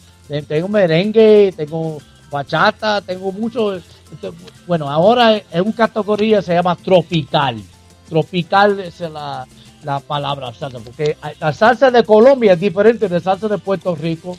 Tengo 0.47 0.67
merengue, 0.67 1.53
tengo 1.55 1.97
bachata, 2.31 3.01
tengo 3.01 3.31
mucho. 3.31 3.75
este, 3.75 4.31
Bueno, 4.67 4.89
ahora 4.89 5.35
en 5.37 5.61
una 5.61 5.73
categoría 5.73 6.41
se 6.41 6.53
llama 6.53 6.75
tropical. 6.75 7.61
Tropical 8.09 8.79
es 8.79 8.99
la, 8.99 9.45
la 9.83 9.99
palabra 9.99 10.53
salsa, 10.53 10.79
porque 10.79 11.17
la 11.39 11.53
salsa 11.53 11.89
de 11.91 12.03
Colombia 12.03 12.53
es 12.53 12.59
diferente 12.59 13.07
de 13.07 13.19
salsa 13.19 13.47
de 13.47 13.57
Puerto 13.57 13.95
Rico, 13.95 14.37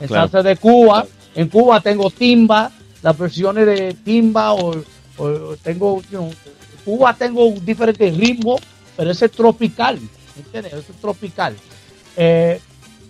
en 0.00 0.08
Claro. 0.08 0.22
salsa 0.28 0.42
de 0.42 0.56
Cuba. 0.56 1.06
En 1.34 1.48
Cuba 1.48 1.80
tengo 1.80 2.10
timba, 2.10 2.70
las 3.02 3.18
versiones 3.18 3.66
de 3.66 3.94
timba 4.04 4.54
o, 4.54 4.74
o 5.18 5.56
tengo, 5.62 6.00
you 6.02 6.18
know, 6.18 6.30
Cuba 6.84 7.14
tengo 7.14 7.46
un 7.46 7.64
diferente 7.64 8.10
ritmo, 8.10 8.56
pero 8.96 9.10
ese 9.10 9.26
es 9.26 9.32
tropical, 9.32 9.98
¿entiendes? 10.36 10.72
Es 10.72 10.84
tropical. 11.00 11.56
Eh, 12.16 12.60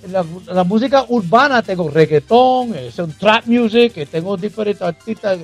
la, 0.09 0.65
música 0.65 1.07
urbana 1.09 1.63
tengo 1.63 1.89
reggaetón, 1.89 2.75
es 2.75 2.99
un 2.99 3.13
trap 3.17 3.47
music, 3.47 4.07
tengo 4.11 4.37
diferentes 4.37 4.83
artistas. 4.83 5.39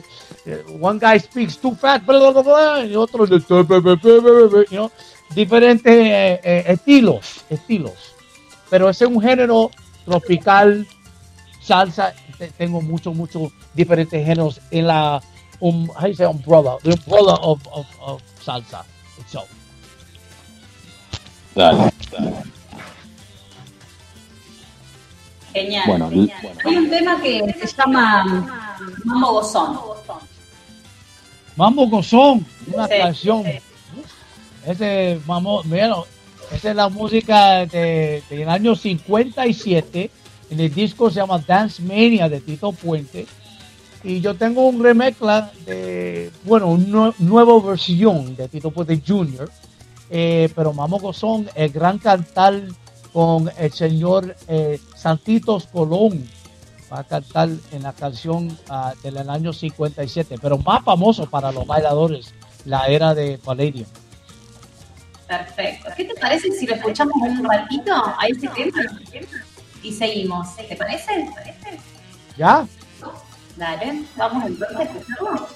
eh, 0.45 0.63
One 0.81 0.99
guy 0.99 1.19
speaks 1.19 1.59
too 1.59 1.75
fast, 1.75 2.05
bla, 2.05 2.31
bla, 2.31 2.43
bla, 2.43 2.85
y 2.85 2.95
otro, 2.95 3.27
you 3.27 3.39
know, 4.71 4.91
diferentes 5.35 5.93
eh, 5.95 6.65
estilos, 6.67 7.45
estilos. 7.49 7.95
Pero 8.69 8.89
ese 8.91 9.05
es 9.05 9.11
un 9.11 9.21
género 9.23 9.71
tropical, 10.05 10.87
salsa. 11.61 12.13
te- 12.39 12.49
Tengo 12.53 12.81
muchos, 12.83 13.15
muchos 13.15 13.51
diferentes 13.75 14.25
géneros 14.25 14.61
en 14.71 14.87
la, 14.89 15.23
um, 15.61 15.89
how 15.91 16.07
you 16.07 16.15
say 16.15 16.27
umbrella, 16.27 16.77
the 16.83 16.93
umbrella 16.93 17.35
of, 17.43 17.61
of, 17.73 17.87
of 18.01 18.23
salsa 18.45 18.85
itself. 19.19 19.49
Dale, 21.55 21.93
dale. 22.11 22.33
Genial. 25.53 25.83
Bueno, 25.87 26.11
genial. 26.11 26.39
Hay 26.65 26.77
un 26.77 26.91
tema 26.91 27.21
que 27.21 27.55
se 27.67 27.77
llama 27.77 28.25
Mambo 29.05 29.33
Gozón. 29.33 29.79
Mambo 31.57 31.87
Gozón, 31.89 32.47
una 32.73 32.87
Sí, 32.87 32.95
canción. 32.99 33.45
Ese, 34.67 35.21
mambo, 35.27 35.63
mira, 35.65 35.97
esa 36.53 36.71
es 36.71 36.77
la 36.77 36.89
música 36.89 37.67
de- 37.67 38.23
del 38.31 38.49
año 38.49 38.77
57. 38.77 40.11
En 40.51 40.61
el 40.61 40.73
disco 40.75 41.11
se 41.11 41.17
llama 41.17 41.39
Dance 41.47 41.83
Mania 41.83 42.29
de 42.29 42.41
Tito 42.41 42.73
Puente. 42.73 43.27
Y 44.03 44.21
yo 44.21 44.35
tengo 44.35 44.67
un 44.67 44.83
remezcla 44.83 45.51
de, 45.67 46.31
bueno, 46.45 46.69
una 46.69 47.13
nueva 47.19 47.61
versión 47.61 48.35
de 48.37 48.49
Tito 48.49 48.71
Puente 48.71 49.01
Jr. 49.07 49.51
eh, 50.11 50.51
pero 50.55 50.73
Mamo 50.73 50.99
Gozón, 50.99 51.49
el 51.55 51.71
gran 51.71 51.99
cantar 51.99 52.61
con 53.13 53.51
el 53.59 53.73
señor 53.73 54.37
eh, 54.49 54.81
Santitos 54.97 55.69
Colón, 55.73 56.29
va 56.93 57.01
a 57.01 57.05
cantar 57.05 57.49
en 57.73 57.83
la 57.83 57.93
canción 57.93 58.59
ah, 58.69 58.93
del 59.03 59.19
año 59.29 59.53
57, 59.53 60.37
pero 60.43 60.59
más 60.59 60.85
famoso 60.85 61.27
para 61.27 61.53
los 61.53 61.67
bailadores, 61.67 62.35
la 62.65 62.87
era 62.87 63.15
de 63.15 63.39
Palladium. 63.39 63.87
Perfecto. 65.27 65.89
¿Qué 65.97 66.05
te 66.05 66.15
parece 66.15 66.51
si 66.51 66.67
lo 66.67 66.75
escuchamos 66.75 67.15
un 67.23 67.45
ratito 67.45 67.95
a 67.95 68.27
ese 68.27 68.49
tema? 68.49 68.83
Y 69.81 69.93
seguimos. 69.93 70.57
¿Te 70.57 70.75
parece? 70.75 71.07
¿Te 71.15 71.33
parece? 71.33 71.81
¿Ya? 72.37 72.67
Dale, 73.57 74.03
vamos 74.17 74.45
entonces 74.47 74.77
a 74.77 74.83
escucharlo. 74.83 75.47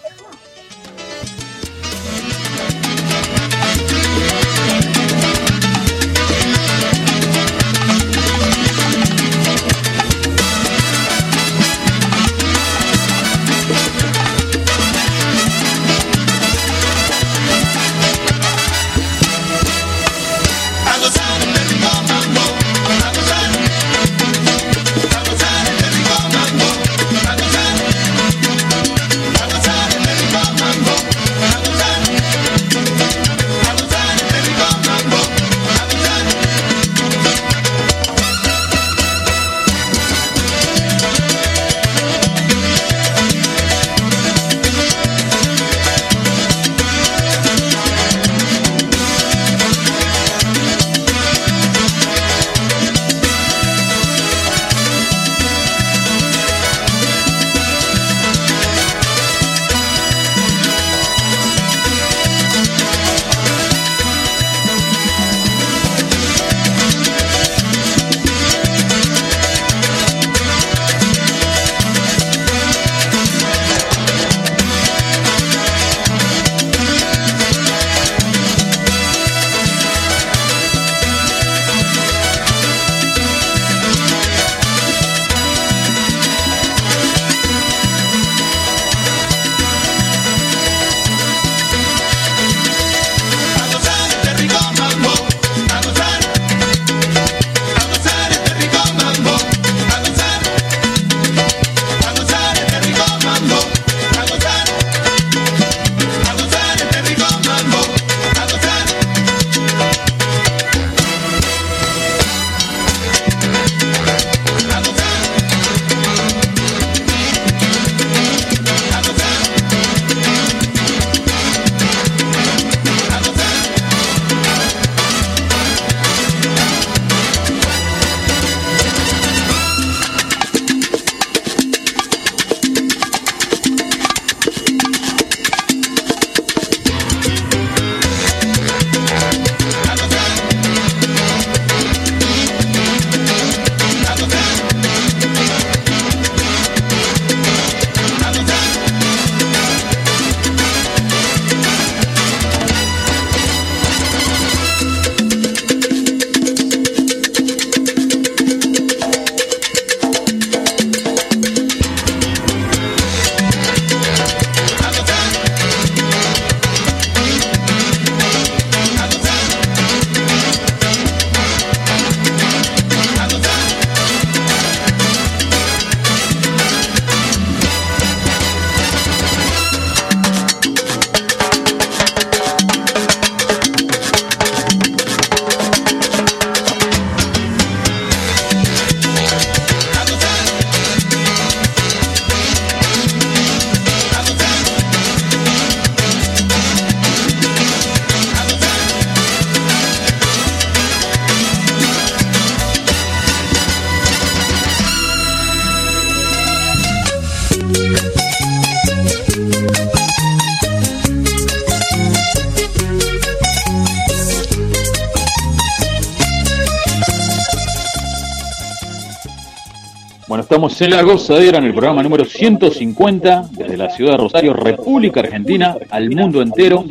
Estamos 220.75 220.81
en 220.81 220.91
la 220.91 221.13
gozadera 221.13 221.59
en 221.59 221.65
el 221.65 221.73
programa 221.73 222.03
número 222.03 222.25
150 222.25 223.49
desde 223.53 223.77
la 223.77 223.91
ciudad 223.91 224.13
de 224.13 224.17
Rosario, 224.17 224.55
República 224.55 225.21
Argentina, 225.21 225.77
al 225.91 226.11
mundo 226.11 226.43
entero, 226.43 226.85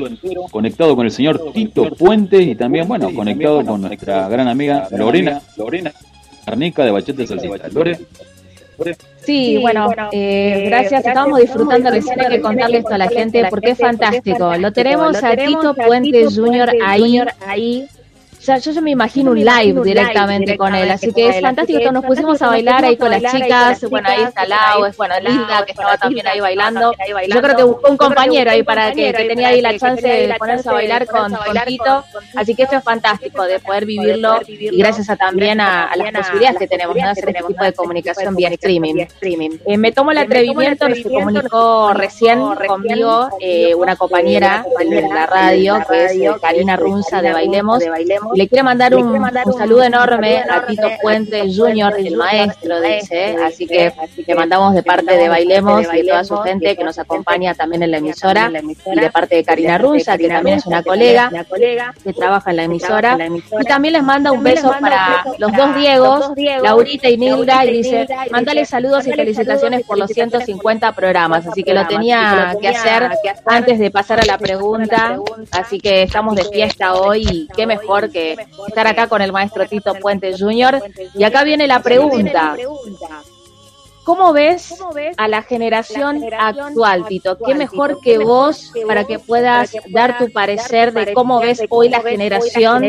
conectado 0.52 0.96
con 0.96 1.06
el 1.06 1.12
señor 1.12 1.52
Tito 1.54 1.90
Puente 1.96 2.42
y 2.42 2.56
también, 2.56 2.88
bueno, 2.88 3.14
conectado 3.14 3.66
con 3.66 3.82
nuestra 3.82 4.30
gran 4.30 4.48
amiga 4.48 4.88
Lorena, 4.92 5.42
Lorena 5.58 5.92
Arnica 6.46 6.86
de 6.86 6.92
Bachete 6.92 7.28
Salsita. 7.28 7.68
Lore, 7.70 8.00
Sí, 9.26 9.58
bueno, 9.60 9.90
eh, 10.12 10.64
gracias. 10.66 11.06
Estábamos 11.06 11.40
disfrutando 11.40 11.90
recién 11.90 12.20
hay 12.20 12.30
que 12.30 12.42
contarle 12.42 12.78
esto 12.80 12.94
a 12.94 12.98
la 12.98 13.08
gente 13.08 13.46
porque 13.50 13.72
es 13.72 13.78
fantástico. 13.78 14.56
Lo 14.58 14.72
tenemos 14.72 15.22
a 15.22 15.36
Tito 15.36 15.76
Puente 15.76 16.26
Jr. 16.26 16.72
ahí, 16.86 17.20
ahí 17.46 17.88
O 18.44 18.46
sea, 18.46 18.58
yo 18.58 18.82
me 18.82 18.92
imagino 18.92 19.32
un 19.32 19.40
live 19.40 19.82
directamente 19.86 20.58
con 20.58 20.76
él, 20.76 20.92
así 20.92 21.14
que 21.14 21.30
es 21.30 21.40
fantástico. 21.40 21.80
Entonces 21.80 21.94
nos 21.94 22.06
pusimos 22.06 22.42
a 22.42 22.48
bailar 22.48 22.84
ahí 22.84 22.98
con 22.98 23.10
las 23.10 23.24
chicas, 23.32 23.90
bueno, 23.90 24.10
ahí 24.10 24.24
está 24.24 24.46
Lau, 24.46 24.84
es 24.84 24.98
bueno, 24.98 25.16
Linda, 25.22 25.64
que 25.66 25.72
estaba 25.72 25.96
también 25.96 26.28
ahí 26.28 26.42
bailando. 26.42 26.92
Yo 27.30 27.42
creo 27.42 27.56
que 27.56 27.64
buscó 27.64 27.90
un 27.90 27.96
compañero 27.96 28.52
ahí 28.52 28.62
para 28.62 28.92
que, 28.92 29.14
que 29.14 29.24
tenía 29.24 29.48
ahí 29.48 29.62
la 29.62 29.80
chance 29.80 30.06
de 30.06 30.36
ponerse 30.38 30.68
a 30.68 30.74
bailar 30.74 31.08
con, 31.08 31.34
Tito, 31.66 32.04
así 32.36 32.54
que 32.54 32.64
esto 32.64 32.76
es 32.76 32.84
fantástico 32.84 33.44
de 33.44 33.60
poder 33.60 33.86
vivirlo 33.86 34.40
y 34.46 34.78
gracias 34.78 35.10
a 35.10 35.16
también 35.16 35.62
a, 35.62 35.86
a 35.86 35.96
las 35.96 36.12
posibilidades 36.12 36.60
que 36.60 36.68
tenemos 36.68 36.96
de 36.96 37.02
hacer 37.02 37.30
este 37.30 37.44
tipo 37.48 37.64
de 37.64 37.72
comunicación 37.72 38.36
vía 38.36 38.50
streaming. 38.50 39.06
Eh, 39.66 39.78
me 39.78 39.94
tomo 39.94 40.12
el 40.12 40.18
atrevimiento, 40.18 40.86
se 40.94 41.04
comunicó 41.04 41.94
recién 41.94 42.42
conmigo 42.68 43.30
eh, 43.40 43.74
una 43.74 43.96
compañera 43.96 44.66
de 44.80 45.02
la 45.02 45.28
radio, 45.28 45.78
que 45.90 46.06
es 46.06 46.12
eh, 46.12 46.30
Karina 46.42 46.76
Runza 46.76 47.22
de 47.22 47.32
Bailemos, 47.32 47.82
le 48.36 48.48
quiere 48.48 48.64
mandar 48.64 48.96
un, 48.96 49.08
un 49.08 49.54
saludo 49.58 49.84
enorme 49.84 50.44
a 50.50 50.66
Tito 50.66 50.90
Puente 51.02 51.44
Junior, 51.54 51.94
el 51.98 52.16
maestro, 52.16 52.82
dice, 52.82 53.36
así 53.46 53.66
que 53.68 53.94
le 54.26 54.36
mandamos 54.36 54.74
de 54.74 54.84
parte 54.84 55.16
de 55.16 55.30
Bailemos 55.30 55.86
y 55.94 55.98
de 55.98 56.04
toda 56.04 56.24
su 56.24 56.38
gente 56.38 56.76
que 56.76 56.84
nos 56.84 56.98
acompaña 57.00 57.54
también 57.54 57.84
en 57.84 57.92
la 57.92 57.98
emisora, 57.98 58.52
y 58.52 59.00
de 59.00 59.12
parte 59.12 59.36
de 59.36 59.44
Karina 59.44 59.78
Runza, 59.78 60.18
que 60.18 60.28
también 60.28 60.58
es 60.58 60.66
una 60.66 60.84
colega 60.84 61.32
que 62.04 62.14
trabaja 62.14 62.52
en 62.52 62.58
la 62.58 62.64
emisora, 62.64 63.18
y 63.60 63.64
también 63.66 63.94
les 63.94 64.04
manda 64.04 64.32
un 64.32 64.44
beso 64.44 64.74
para 64.80 65.24
los 65.38 65.52
dos 65.54 65.76
Diegos, 65.76 66.32
Laurita 66.62 67.10
y 67.10 67.18
Nilda, 67.18 67.66
y 67.66 67.78
dice, 67.78 68.08
mándale 68.32 68.66
saludos 68.66 69.08
y 69.08 69.14
felicitaciones 69.14 69.84
por 69.86 69.98
los 69.98 70.10
150 70.10 70.92
programas, 70.94 71.48
así 71.48 71.64
que 71.64 71.74
lo 71.74 71.86
tenía 71.88 72.56
que 72.60 72.68
hacer 72.68 73.10
antes 73.46 73.80
de 73.80 73.92
pasar 73.92 74.20
a 74.20 74.26
la 74.26 74.38
pregunta, 74.38 75.18
así 75.52 75.80
que 75.80 76.04
estamos 76.04 76.36
de 76.36 76.46
fiesta 76.46 76.96
hoy 76.96 77.26
y 77.30 77.48
qué 77.56 77.66
mejor 77.66 78.12
que 78.12 78.23
estar 78.68 78.88
acá 78.88 79.08
con 79.08 79.22
el 79.22 79.32
maestro 79.32 79.68
Tito 79.68 79.94
Puente 79.96 80.34
Jr. 80.38 80.82
Y 81.16 81.24
acá 81.24 81.44
viene 81.44 81.68
la 81.68 81.82
pregunta. 81.82 82.56
¿Cómo 84.04 84.34
ves 84.34 84.76
a 85.18 85.28
la 85.28 85.42
generación 85.44 86.22
actual, 86.38 87.06
Tito? 87.08 87.38
¿Qué 87.38 87.56
mejor 87.56 88.00
que 88.02 88.18
vos 88.18 88.72
para 88.88 89.06
que 89.06 89.20
puedas 89.20 89.74
dar 89.90 90.18
tu 90.18 90.32
parecer 90.32 90.92
de 90.94 91.14
cómo 91.14 91.40
ves 91.40 91.62
hoy 91.70 91.90
la 91.90 92.02
generación 92.02 92.84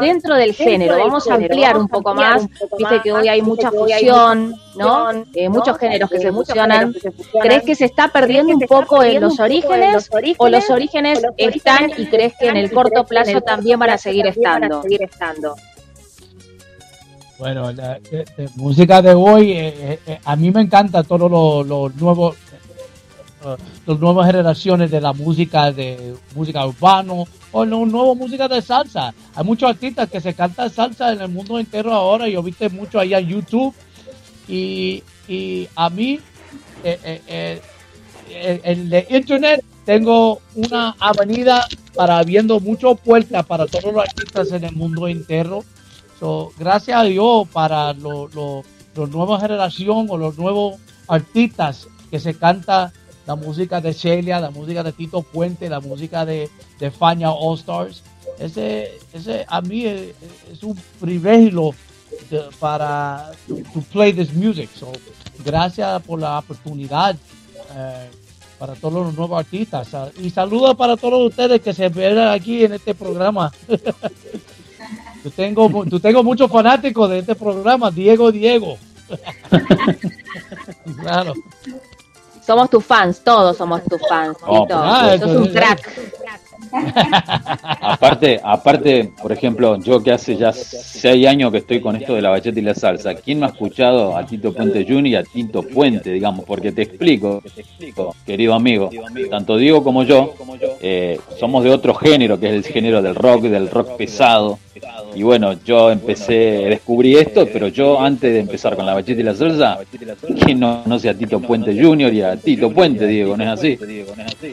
dentro 0.00 0.34
del 0.34 0.54
género? 0.54 0.98
Vamos 0.98 1.28
a 1.28 1.34
ampliar 1.34 1.76
un 1.76 1.88
poco 1.88 2.14
más. 2.14 2.46
Viste 2.76 3.00
que 3.02 3.12
hoy 3.12 3.28
hay 3.28 3.40
mucha 3.40 3.70
fusión, 3.70 4.54
¿no? 4.76 5.10
Eh, 5.34 5.48
muchos 5.48 5.78
géneros 5.78 6.10
que 6.10 6.18
se 6.18 6.32
fusionan. 6.32 6.94
¿Crees 7.40 7.62
que 7.62 7.74
se 7.74 7.86
está 7.86 8.08
perdiendo 8.08 8.52
un 8.52 8.60
poco 8.60 9.02
en 9.02 9.20
los 9.20 9.40
orígenes 9.40 10.10
o 10.36 10.48
los 10.48 10.70
orígenes 10.70 11.22
están 11.36 11.90
y 11.96 12.06
crees 12.06 12.34
que 12.38 12.48
en 12.48 12.56
el 12.56 12.70
corto 12.70 13.04
plazo 13.04 13.40
también 13.40 13.78
van 13.78 13.90
a 13.90 13.98
seguir 13.98 14.26
estando? 14.26 14.82
Bueno, 17.38 17.70
la, 17.72 18.00
de- 18.00 18.24
de 18.36 18.48
música 18.56 19.00
de 19.00 19.14
hoy, 19.14 19.52
eh, 19.52 19.68
eh, 19.92 19.98
eh, 20.06 20.20
a 20.24 20.34
mí 20.34 20.50
me 20.50 20.60
encanta 20.62 21.02
todos 21.04 21.30
los 21.30 21.66
los 21.66 21.94
nuevos, 21.94 22.36
eh, 23.44 23.56
nuevas 23.98 24.26
generaciones 24.26 24.90
de 24.90 25.00
la 25.00 25.12
música 25.12 25.70
de 25.70 26.14
música 26.34 26.66
urbano 26.66 27.26
o 27.52 27.64
la 27.64 27.76
nueva 27.76 28.14
música 28.14 28.48
de 28.48 28.60
salsa. 28.60 29.14
Hay 29.36 29.44
muchos 29.44 29.70
artistas 29.70 30.10
que 30.10 30.20
se 30.20 30.34
cantan 30.34 30.68
salsa 30.70 31.12
en 31.12 31.20
el 31.20 31.28
mundo 31.28 31.58
entero 31.60 31.92
ahora. 31.92 32.28
Yo 32.28 32.42
viste 32.42 32.68
mucho 32.70 32.98
allá 32.98 33.18
en 33.20 33.28
YouTube 33.28 33.72
y, 34.48 35.02
y 35.28 35.68
a 35.76 35.90
mí 35.90 36.18
eh, 36.82 36.98
eh, 37.04 37.60
eh, 38.30 38.60
en 38.64 38.92
el 38.92 39.06
internet 39.10 39.64
tengo 39.84 40.40
una 40.56 40.94
avenida 40.98 41.66
para 41.94 42.18
abriendo 42.18 42.58
muchas 42.60 42.98
puertas 43.00 43.46
para 43.46 43.66
todos 43.66 43.92
los 43.92 44.02
artistas 44.02 44.50
en 44.52 44.64
el 44.64 44.72
mundo 44.74 45.06
entero. 45.06 45.64
So, 46.18 46.52
gracias 46.58 47.00
a 47.00 47.04
Dios 47.04 47.48
para 47.48 47.92
los 47.92 48.34
lo, 48.34 48.64
los 48.94 49.10
nuevas 49.10 49.40
generación 49.40 50.06
o 50.10 50.16
los 50.16 50.36
nuevos 50.36 50.76
artistas 51.06 51.86
que 52.10 52.18
se 52.18 52.34
canta 52.34 52.92
la 53.26 53.36
música 53.36 53.80
de 53.80 53.92
Celia, 53.92 54.40
la 54.40 54.50
música 54.50 54.82
de 54.82 54.92
Tito 54.92 55.22
Puente, 55.22 55.68
la 55.68 55.80
música 55.80 56.24
de, 56.24 56.50
de 56.80 56.90
Fania 56.90 57.30
All 57.30 57.58
Stars. 57.58 58.02
Ese, 58.38 58.98
ese 59.12 59.44
a 59.48 59.60
mí 59.60 59.84
es, 59.84 60.14
es 60.52 60.62
un 60.62 60.76
privilegio 61.00 61.74
para 62.58 63.30
to, 63.46 63.56
to 63.72 63.80
play 63.92 64.12
this 64.12 64.32
music. 64.32 64.70
So, 64.74 64.90
gracias 65.44 66.02
por 66.02 66.20
la 66.20 66.38
oportunidad 66.38 67.16
eh, 67.76 68.10
para 68.58 68.74
todos 68.74 69.06
los 69.06 69.14
nuevos 69.14 69.38
artistas. 69.38 69.88
Y 70.18 70.30
saludos 70.30 70.74
para 70.74 70.96
todos 70.96 71.28
ustedes 71.28 71.60
que 71.60 71.72
se 71.72 71.88
ven 71.88 72.18
aquí 72.18 72.64
en 72.64 72.72
este 72.72 72.94
programa. 72.94 73.52
Yo 75.28 75.34
tengo, 75.34 75.84
yo 75.84 76.00
tengo 76.00 76.22
muchos 76.24 76.50
fanáticos 76.50 77.10
de 77.10 77.18
este 77.18 77.34
programa, 77.34 77.90
Diego 77.90 78.32
Diego. 78.32 78.78
claro. 81.02 81.34
Somos 82.46 82.70
tus 82.70 82.84
fans, 82.84 83.20
todos 83.22 83.56
somos 83.58 83.82
tus 83.84 84.00
fans, 84.08 84.38
Oh, 84.46 84.62
Tito. 84.62 84.74
ah, 84.82 85.16
Sos 85.18 85.36
un 85.36 85.48
crack. 85.48 85.90
Aparte, 87.80 88.40
aparte, 88.42 89.12
por 89.20 89.32
ejemplo, 89.32 89.78
yo 89.80 90.02
que 90.02 90.12
hace 90.12 90.36
ya 90.36 90.52
seis 90.52 91.26
años 91.26 91.50
que 91.50 91.58
estoy 91.58 91.80
con 91.80 91.96
esto 91.96 92.14
de 92.14 92.22
la 92.22 92.30
bachata 92.30 92.58
y 92.58 92.62
la 92.62 92.74
salsa, 92.74 93.14
¿quién 93.14 93.40
no 93.40 93.46
ha 93.46 93.48
escuchado 93.48 94.16
a 94.16 94.26
Tito 94.26 94.52
Puente 94.52 94.84
Jr. 94.86 95.06
y 95.06 95.14
a 95.14 95.22
Tito 95.22 95.62
Puente, 95.62 96.10
digamos? 96.10 96.44
Porque 96.44 96.72
te 96.72 96.82
explico, 96.82 97.42
querido 98.26 98.54
amigo, 98.54 98.90
tanto 99.30 99.56
Diego 99.56 99.82
como 99.82 100.04
yo 100.04 100.34
eh, 100.80 101.18
somos 101.38 101.64
de 101.64 101.70
otro 101.70 101.94
género, 101.94 102.38
que 102.38 102.46
es 102.48 102.66
el 102.66 102.72
género 102.72 103.02
del 103.02 103.14
rock, 103.14 103.42
del 103.42 103.70
rock 103.70 103.96
pesado. 103.96 104.58
Y 105.14 105.22
bueno, 105.22 105.54
yo 105.64 105.90
empecé, 105.90 106.34
descubrí 106.68 107.16
esto, 107.16 107.48
pero 107.52 107.68
yo 107.68 108.00
antes 108.00 108.32
de 108.32 108.40
empezar 108.40 108.76
con 108.76 108.86
la 108.86 108.94
bachata 108.94 109.20
y 109.20 109.24
la 109.24 109.34
salsa, 109.34 109.78
¿quién 110.44 110.60
no 110.60 110.82
conoce 110.84 111.08
a 111.08 111.14
Tito 111.14 111.40
Puente 111.40 111.76
Jr. 111.80 112.14
y 112.14 112.22
a 112.22 112.36
Tito 112.36 112.70
Puente, 112.70 113.06
Diego? 113.06 113.36
¿No 113.36 113.42
es 113.44 113.50
así? 113.50 113.78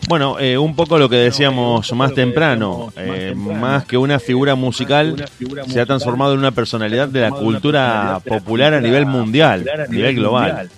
Bueno, 0.07 0.39
eh, 0.39 0.57
un 0.57 0.75
poco 0.75 0.97
lo 0.97 1.09
que 1.09 1.17
decíamos 1.17 1.91
más 1.93 2.04
temprano, 2.13 2.93
eh, 2.97 3.33
más 3.35 3.85
que 3.85 3.97
una 3.97 4.19
figura 4.19 4.55
musical, 4.55 5.25
se 5.67 5.81
ha 5.81 5.85
transformado 5.85 6.33
en 6.33 6.39
una 6.39 6.51
personalidad 6.51 7.07
de 7.07 7.21
la 7.21 7.31
cultura 7.31 8.19
popular 8.25 8.73
a 8.73 8.81
nivel 8.81 9.05
mundial, 9.05 9.65
a 9.67 9.91
nivel 9.91 10.15
global. 10.15 10.69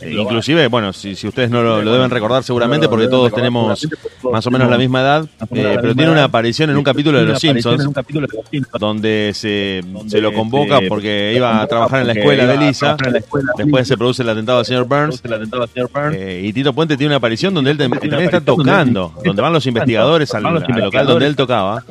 Eh, 0.00 0.12
inclusive, 0.12 0.68
bueno, 0.68 0.92
si, 0.92 1.14
si 1.16 1.26
ustedes 1.26 1.48
no 1.48 1.62
lo, 1.62 1.80
lo 1.82 1.92
deben 1.92 2.10
recordar 2.10 2.42
seguramente 2.42 2.86
porque 2.88 3.08
todos 3.08 3.32
tenemos 3.32 3.88
más 4.30 4.46
o 4.46 4.50
menos 4.50 4.68
la 4.70 4.76
misma 4.78 5.00
edad, 5.00 5.24
eh, 5.24 5.78
pero 5.80 5.94
tiene 5.94 6.12
una 6.12 6.24
aparición 6.24 6.68
en 6.70 6.76
un 6.76 6.84
capítulo 6.84 7.18
de 7.18 7.24
Los 7.24 7.40
Simpsons 7.62 7.82
donde 8.78 9.32
se, 9.34 9.82
se 10.06 10.20
lo 10.20 10.32
convoca 10.34 10.80
porque 10.88 11.32
iba 11.34 11.62
a 11.62 11.66
trabajar 11.66 12.00
en 12.02 12.08
la 12.08 12.12
escuela 12.12 12.46
de 12.46 12.58
Lisa, 12.58 12.96
después 13.56 13.88
se 13.88 13.96
produce 13.96 14.22
el 14.22 14.28
atentado 14.28 14.58
al 14.58 14.66
señor 14.66 14.84
Burns, 14.86 15.22
eh, 16.14 16.42
y 16.44 16.52
Tito 16.52 16.72
Puente 16.74 16.96
tiene 16.96 17.08
una 17.12 17.16
aparición 17.16 17.54
donde 17.54 17.70
él 17.70 17.78
tam- 17.78 17.90
también 17.98 18.22
está 18.24 18.40
tocando, 18.42 19.12
donde 19.24 19.42
van 19.42 19.52
los 19.52 19.66
investigadores 19.66 20.34
al, 20.34 20.42
al 20.46 20.80
local 20.84 21.06
donde 21.06 21.26
él 21.26 21.36
tocaba, 21.36 21.82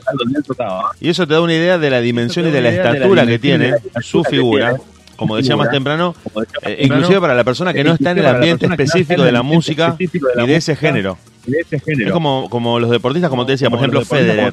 y 1.02 1.10
eso 1.10 1.26
te 1.26 1.34
da 1.34 1.41
una 1.41 1.53
idea 1.56 1.77
de 1.80 1.90
la 1.90 2.02
dimensión 2.02 2.48
y 2.48 2.52
de 2.52 2.61
la 2.61 2.69
estatura 2.69 3.26
que 3.26 3.40
tiene 3.40 3.73
su 4.02 4.23
figura, 4.23 4.76
como 5.16 5.36
decía 5.36 5.56
más 5.56 5.70
temprano, 5.70 6.16
eh, 6.62 6.78
inclusive 6.82 7.20
para 7.22 7.36
la 7.36 7.44
persona 7.44 7.74
que 7.74 7.84
no 7.84 7.94
está 7.94 8.12
en 8.12 8.20
el 8.20 8.26
ambiente 8.28 8.66
específico 8.66 9.24
de 9.24 9.32
la 9.32 9.44
música 9.44 9.96
y 10.00 10.48
de 10.48 10.56
ese 10.56 10.76
género. 10.76 11.18
Es 11.48 12.12
como, 12.12 12.50
como 12.50 12.80
los 12.80 12.90
deportistas, 12.90 13.30
como 13.30 13.46
te 13.46 13.54
decía, 13.54 13.70
por 13.70 13.80
ejemplo, 13.80 14.04
Federer. 14.04 14.52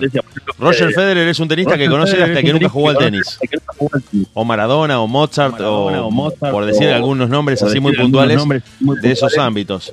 Roger 0.59 0.93
Federer 0.93 1.29
es 1.29 1.41
un 1.41 1.49
tenista 1.49 1.79
que 1.79 1.89
conoce 1.89 2.23
hasta 2.23 2.43
que 2.43 2.53
nunca 2.53 2.69
jugó 2.69 2.91
al 2.91 2.99
tenis. 2.99 3.39
O 4.35 4.45
Maradona, 4.45 5.01
o 5.01 5.09
Mozart, 5.09 5.59
o 5.61 6.33
por 6.39 6.67
decir 6.67 6.89
algunos 6.89 7.29
nombres 7.29 7.63
así 7.63 7.81
muy 7.81 7.97
puntuales 7.97 8.43
de 8.81 9.11
esos 9.11 9.37
ámbitos. 9.39 9.93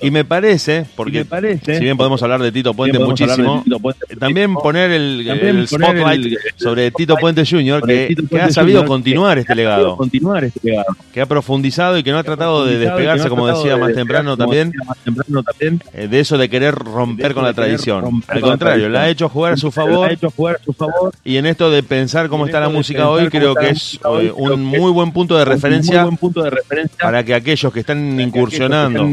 Y 0.00 0.10
me 0.10 0.24
parece, 0.24 0.86
porque 0.96 1.24
si 1.64 1.80
bien 1.80 1.96
podemos 1.96 2.22
hablar 2.22 2.42
de 2.42 2.52
Tito 2.52 2.74
Puente 2.74 2.98
muchísimo, 2.98 3.62
Tito 3.64 3.78
Puente 3.78 4.04
eh, 4.08 4.16
también 4.16 4.54
poner 4.54 4.90
el, 4.90 5.24
También 5.26 5.58
el 5.58 5.66
poner 5.68 5.88
spotlight 5.90 6.24
el- 6.26 6.38
sobre 6.56 6.90
Tito 6.90 7.16
Puente 7.16 7.44
Jr., 7.46 7.82
que, 7.86 8.14
ha 8.40 8.50
sabido 8.50 8.80
Jr., 8.80 8.88
continuar 8.88 9.34
que 9.36 9.40
este 9.40 9.54
legado, 9.54 9.96
continuar 9.96 10.44
este 10.44 10.60
legado. 10.62 10.96
que 11.12 11.20
ha 11.20 11.26
profundizado 11.26 11.98
y 11.98 12.02
que 12.02 12.10
no 12.12 12.18
ha 12.18 12.24
tratado 12.24 12.64
de 12.66 12.74
no 12.74 12.80
despegarse, 12.80 13.28
como 13.28 13.46
decía 13.46 13.74
de 13.74 13.80
más 13.80 13.94
temprano 13.94 14.36
también, 14.36 14.70
decía 14.70 14.84
más 14.86 14.98
temprano 14.98 15.42
también, 15.42 15.82
eh, 15.94 16.08
de 16.08 16.20
eso 16.20 16.38
de 16.38 16.48
querer 16.48 16.74
romper 16.74 17.34
con 17.34 17.44
la 17.44 17.52
tradición. 17.52 18.22
Al 18.28 18.40
contrario, 18.40 18.88
la 18.88 19.02
ha 19.02 19.08
hecho 19.08 19.28
jugar 19.28 19.54
a 19.54 19.56
su 19.56 19.70
favor. 19.70 20.10
Y 21.24 21.36
en 21.36 21.46
esto 21.46 21.70
de 21.70 21.82
pensar 21.82 22.28
cómo 22.28 22.46
está 22.46 22.60
la 22.60 22.68
música 22.68 23.08
hoy, 23.08 23.20
cómo 23.20 23.30
creo 23.30 23.54
que 23.54 23.70
es 23.70 23.98
eh, 24.20 24.32
un 24.34 24.64
muy 24.64 24.90
buen 24.90 25.12
punto 25.12 25.36
de 25.36 25.44
referencia 25.44 26.08
para 27.00 27.24
que 27.24 27.34
aquellos 27.34 27.72
que 27.72 27.80
están 27.80 28.20
incursionando, 28.20 29.06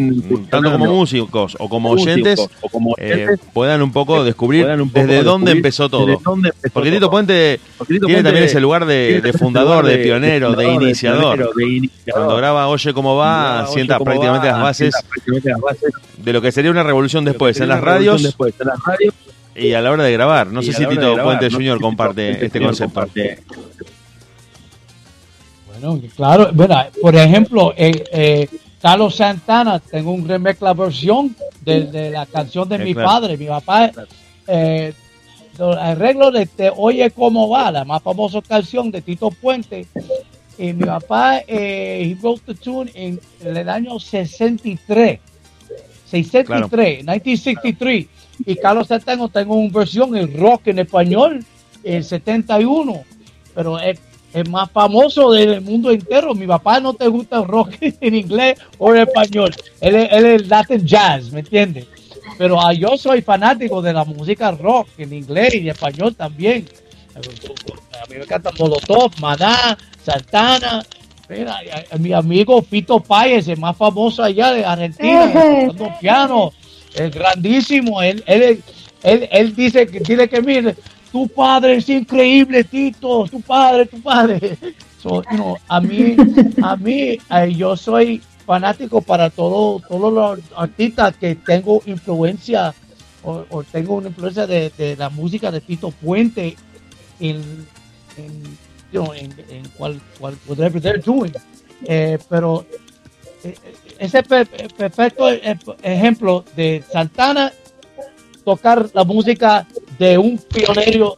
tanto 0.49 0.71
como 0.71 0.85
músicos 0.85 1.55
o 1.59 1.69
como 1.69 1.91
músicos 1.91 2.07
oyentes, 2.07 2.39
o 2.61 2.69
como 2.69 2.95
eh, 2.97 3.37
puedan 3.53 3.81
un 3.81 3.91
poco 3.91 4.23
descubrir 4.23 4.65
un 4.65 4.89
poco 4.89 5.05
desde 5.05 5.23
dónde 5.23 5.51
descubrir 5.51 5.57
empezó 5.57 5.89
todo. 5.89 6.05
desde 6.05 6.23
dónde 6.23 6.49
empezó 6.49 6.73
Porque. 6.73 6.91
Tito 6.91 7.09
Puente 7.09 7.59
tiene 7.85 7.99
Puente 7.99 8.23
también 8.23 8.43
ese 8.43 8.59
lugar 8.59 8.85
de, 8.85 9.33
fundador, 9.37 9.85
de 9.85 9.97
pionero, 9.97 10.51
de 10.51 10.55
fundador, 10.55 10.83
iniciador. 10.83 11.35
pionero, 11.35 11.53
de 11.55 11.65
iniciador. 11.65 12.13
Cuando 12.13 12.37
graba 12.37 12.67
Oye 12.67 12.93
cómo 12.93 13.15
va, 13.15 13.59
graba 13.59 13.63
Oye 13.63 13.73
sienta 13.73 13.97
cómo 13.97 14.05
prácticamente 14.05 14.47
va, 14.47 14.53
las 14.53 14.61
bases 14.61 14.93
sienta 14.95 15.09
prácticamente 15.09 15.49
las 15.49 15.61
bases 15.61 15.93
de 16.17 16.33
lo 16.33 16.41
que 16.41 16.51
sería 16.51 16.71
una 16.71 16.83
revolución 16.83 17.25
después 17.25 17.59
en 17.59 17.69
las 17.69 17.81
radios 17.81 18.23
después 18.23 18.53
en 18.59 18.67
las 18.67 18.83
radios 18.83 19.13
y 19.57 19.73
a 19.73 19.81
la 19.81 19.91
hora 19.91 20.03
de 20.03 20.13
grabar. 20.13 20.47
No 20.47 20.61
sé 20.61 20.71
si 20.71 20.85
Tito 20.85 21.13
grabar, 21.13 21.23
Puente 21.23 21.45
no 21.45 21.49
sé 21.49 21.55
Junior 21.55 21.77
Tito 21.77 21.81
comparte 21.81 22.45
este 22.45 22.61
concepto. 22.61 22.93
comparte 22.93 23.39
Bueno, 25.79 26.01
claro, 26.15 26.49
bueno, 26.53 26.75
por 27.01 27.15
ejemplo, 27.15 27.73
eh, 27.77 28.03
eh, 28.11 28.47
Carlos 28.81 29.15
Santana, 29.15 29.79
tengo 29.79 30.11
un 30.11 30.27
remake 30.27 30.61
la 30.61 30.73
versión 30.73 31.35
de, 31.61 31.85
de 31.85 32.11
la 32.11 32.25
canción 32.25 32.69
de 32.69 32.77
mi 32.77 32.93
claro. 32.93 33.09
padre. 33.09 33.37
Mi 33.37 33.47
papá, 33.47 33.91
eh, 34.47 34.93
los 35.57 35.75
arreglos 35.75 36.33
de 36.33 36.45
Te 36.45 36.71
Oye 36.75 37.09
Cómo 37.11 37.49
Va, 37.49 37.71
la 37.71 37.85
más 37.85 38.03
famosa 38.03 38.41
canción 38.41 38.91
de 38.91 39.01
Tito 39.01 39.31
Puente. 39.31 39.87
Y 40.59 40.73
mi 40.73 40.85
papá, 40.85 41.39
eh, 41.47 42.01
he 42.03 42.15
wrote 42.21 42.41
the 42.45 42.55
tune 42.55 42.91
en, 42.93 43.19
en 43.41 43.57
el 43.57 43.69
año 43.69 43.99
63. 43.99 45.19
63, 46.05 46.99
1963. 46.99 48.05
Y 48.45 48.55
Carlos 48.55 48.87
Santana 48.87 49.27
tengo 49.27 49.55
una 49.55 49.71
versión 49.71 50.15
en 50.15 50.37
rock 50.39 50.67
en 50.67 50.79
español 50.79 51.43
en 51.83 52.03
71. 52.03 53.03
Pero 53.55 53.79
es, 53.79 53.99
es 54.33 54.47
más 54.49 54.69
famoso 54.71 55.31
del 55.31 55.61
mundo 55.61 55.91
entero. 55.91 56.33
Mi 56.35 56.45
papá 56.47 56.79
no 56.79 56.93
te 56.93 57.07
gusta 57.07 57.37
el 57.39 57.45
rock 57.45 57.73
en 57.81 58.15
inglés 58.15 58.59
o 58.77 58.93
en 58.93 59.01
español. 59.01 59.53
Él 59.81 59.95
es, 59.95 60.11
él 60.11 60.25
es 60.25 60.47
Latin 60.47 60.85
jazz, 60.85 61.31
¿me 61.31 61.39
entiendes? 61.39 61.85
Pero 62.37 62.59
ah, 62.61 62.73
yo 62.73 62.97
soy 62.97 63.21
fanático 63.21 63.81
de 63.81 63.93
la 63.93 64.03
música 64.05 64.51
rock 64.51 64.87
en 64.97 65.13
inglés 65.13 65.55
y 65.55 65.59
en 65.59 65.69
español 65.69 66.13
también. 66.15 66.65
A 67.15 68.05
mí 68.09 68.15
me 68.17 68.23
encanta 68.23 68.51
Molotov, 68.59 69.11
Maná, 69.19 69.77
Santana. 70.03 70.83
Mira, 71.29 71.57
y 71.65 71.69
a- 71.69 71.85
a 71.91 71.97
mi 71.97 72.13
amigo 72.13 72.61
Fito 72.61 72.99
Páez, 72.99 73.47
el 73.47 73.57
más 73.57 73.75
famoso 73.75 74.23
allá 74.23 74.51
de 74.53 74.63
Argentina, 74.63 75.31
tocando 75.33 75.91
piano, 75.99 76.53
es 76.95 77.11
grandísimo. 77.11 78.01
Él, 78.01 78.23
él, 78.27 78.61
él, 79.03 79.27
él 79.31 79.55
dice 79.55 79.87
que 79.87 79.99
tiene 80.01 80.29
que 80.29 80.41
mire, 80.41 80.75
tu 81.17 81.27
padre 81.27 81.77
es 81.77 81.89
increíble, 81.89 82.63
Tito, 82.63 83.25
tu 83.25 83.41
padre, 83.41 83.87
tu 83.87 83.99
padre. 83.99 84.55
So, 85.01 85.23
you 85.31 85.37
know, 85.37 85.57
a 85.67 85.81
mí, 85.81 86.15
a 86.61 86.75
mí, 86.75 87.17
eh, 87.31 87.53
yo 87.55 87.75
soy 87.75 88.21
fanático 88.45 89.01
para 89.01 89.31
todo, 89.31 89.79
todos 89.79 90.13
los 90.13 90.39
artistas 90.55 91.17
que 91.17 91.33
tengo 91.33 91.81
influencia 91.87 92.71
o, 93.23 93.63
tengo 93.63 93.95
una 93.95 94.09
influencia 94.09 94.45
de, 94.45 94.95
la 94.97 95.09
música 95.09 95.49
de 95.49 95.59
Tito 95.59 95.89
Puente 95.89 96.55
en, 97.19 97.41
en, 98.17 98.43
you 98.91 99.11
en, 99.13 99.31
en 99.49 99.67
cual, 99.75 99.99
cual- 100.19 100.37
whatever 100.47 100.79
they're. 100.79 101.01
Eh, 101.85 102.19
pero 102.29 102.63
eh, 103.43 103.55
ese 103.97 104.21
per- 104.21 104.47
perfecto 104.77 105.29
ejemplo 105.81 106.45
de 106.55 106.83
Santana 106.91 107.51
tocar 108.45 108.89
la 108.93 109.03
música 109.03 109.67
de 109.99 110.17
un 110.17 110.37
pionero 110.37 111.17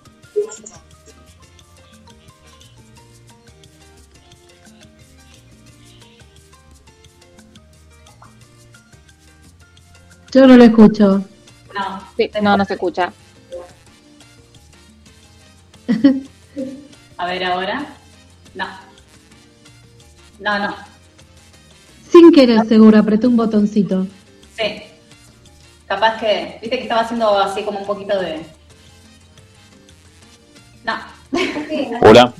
Yo 10.31 10.45
no 10.45 10.57
lo 10.57 10.63
escucho. 10.63 11.23
No. 11.73 12.03
Sí, 12.15 12.29
no, 12.41 12.55
no 12.55 12.63
se 12.63 12.73
escucha. 12.73 13.11
A 17.17 17.25
ver 17.25 17.43
ahora. 17.43 17.87
No. 18.53 18.67
No, 20.39 20.59
no. 20.59 20.75
Sin 22.11 22.31
querer, 22.31 22.67
seguro, 22.67 22.99
apreté 22.99 23.25
un 23.27 23.37
botoncito. 23.37 24.05
Sí. 24.55 24.83
Capaz 25.87 26.19
que, 26.19 26.59
viste 26.61 26.77
que 26.77 26.83
estaba 26.83 27.01
haciendo 27.01 27.37
así 27.39 27.63
como 27.63 27.79
un 27.79 27.87
poquito 27.87 28.19
de. 28.19 28.45
No. 31.31 31.39
Hola. 32.01 32.33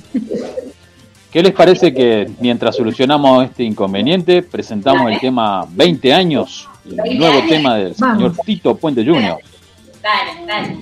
¿Qué 1.30 1.42
les 1.42 1.52
parece 1.52 1.94
que 1.94 2.28
mientras 2.40 2.74
solucionamos 2.74 3.44
este 3.44 3.62
inconveniente, 3.62 4.42
presentamos 4.42 5.10
el 5.12 5.20
tema 5.20 5.64
20 5.70 6.12
años, 6.12 6.68
el 6.84 7.18
nuevo 7.18 7.46
tema 7.48 7.76
del 7.76 7.94
señor 7.94 8.34
Tito 8.44 8.76
Puente 8.76 9.04
Jr.? 9.04 9.38
Dale, 10.02 10.46
dale. 10.46 10.78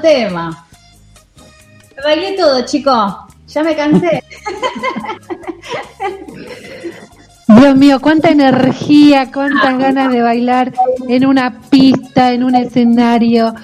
Tema! 0.00 0.66
Bailé 2.02 2.36
todo, 2.36 2.64
chicos. 2.64 3.14
Ya 3.48 3.62
me 3.62 3.76
cansé. 3.76 4.22
Dios 7.48 7.76
mío, 7.76 8.00
cuánta 8.00 8.30
energía, 8.30 9.30
cuántas 9.32 9.78
ganas 9.78 10.10
de 10.10 10.22
bailar 10.22 10.72
en 11.08 11.26
una 11.26 11.60
pista, 11.70 12.32
en 12.32 12.44
un 12.44 12.54
escenario. 12.54 13.54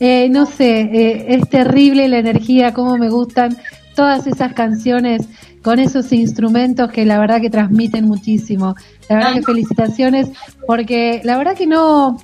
Eh, 0.00 0.28
no 0.30 0.46
sé, 0.46 0.80
eh, 0.80 1.26
es 1.28 1.48
terrible 1.48 2.08
la 2.08 2.18
energía, 2.18 2.74
cómo 2.74 2.98
me 2.98 3.08
gustan 3.08 3.56
todas 3.94 4.26
esas 4.26 4.52
canciones 4.52 5.26
con 5.62 5.78
esos 5.78 6.12
instrumentos 6.12 6.92
que 6.92 7.04
la 7.04 7.18
verdad 7.18 7.40
que 7.40 7.50
transmiten 7.50 8.06
muchísimo. 8.06 8.74
La 9.08 9.16
verdad 9.16 9.34
que 9.34 9.42
felicitaciones, 9.42 10.28
porque 10.66 11.20
la 11.24 11.38
verdad 11.38 11.56
que 11.56 11.66
no, 11.66 12.18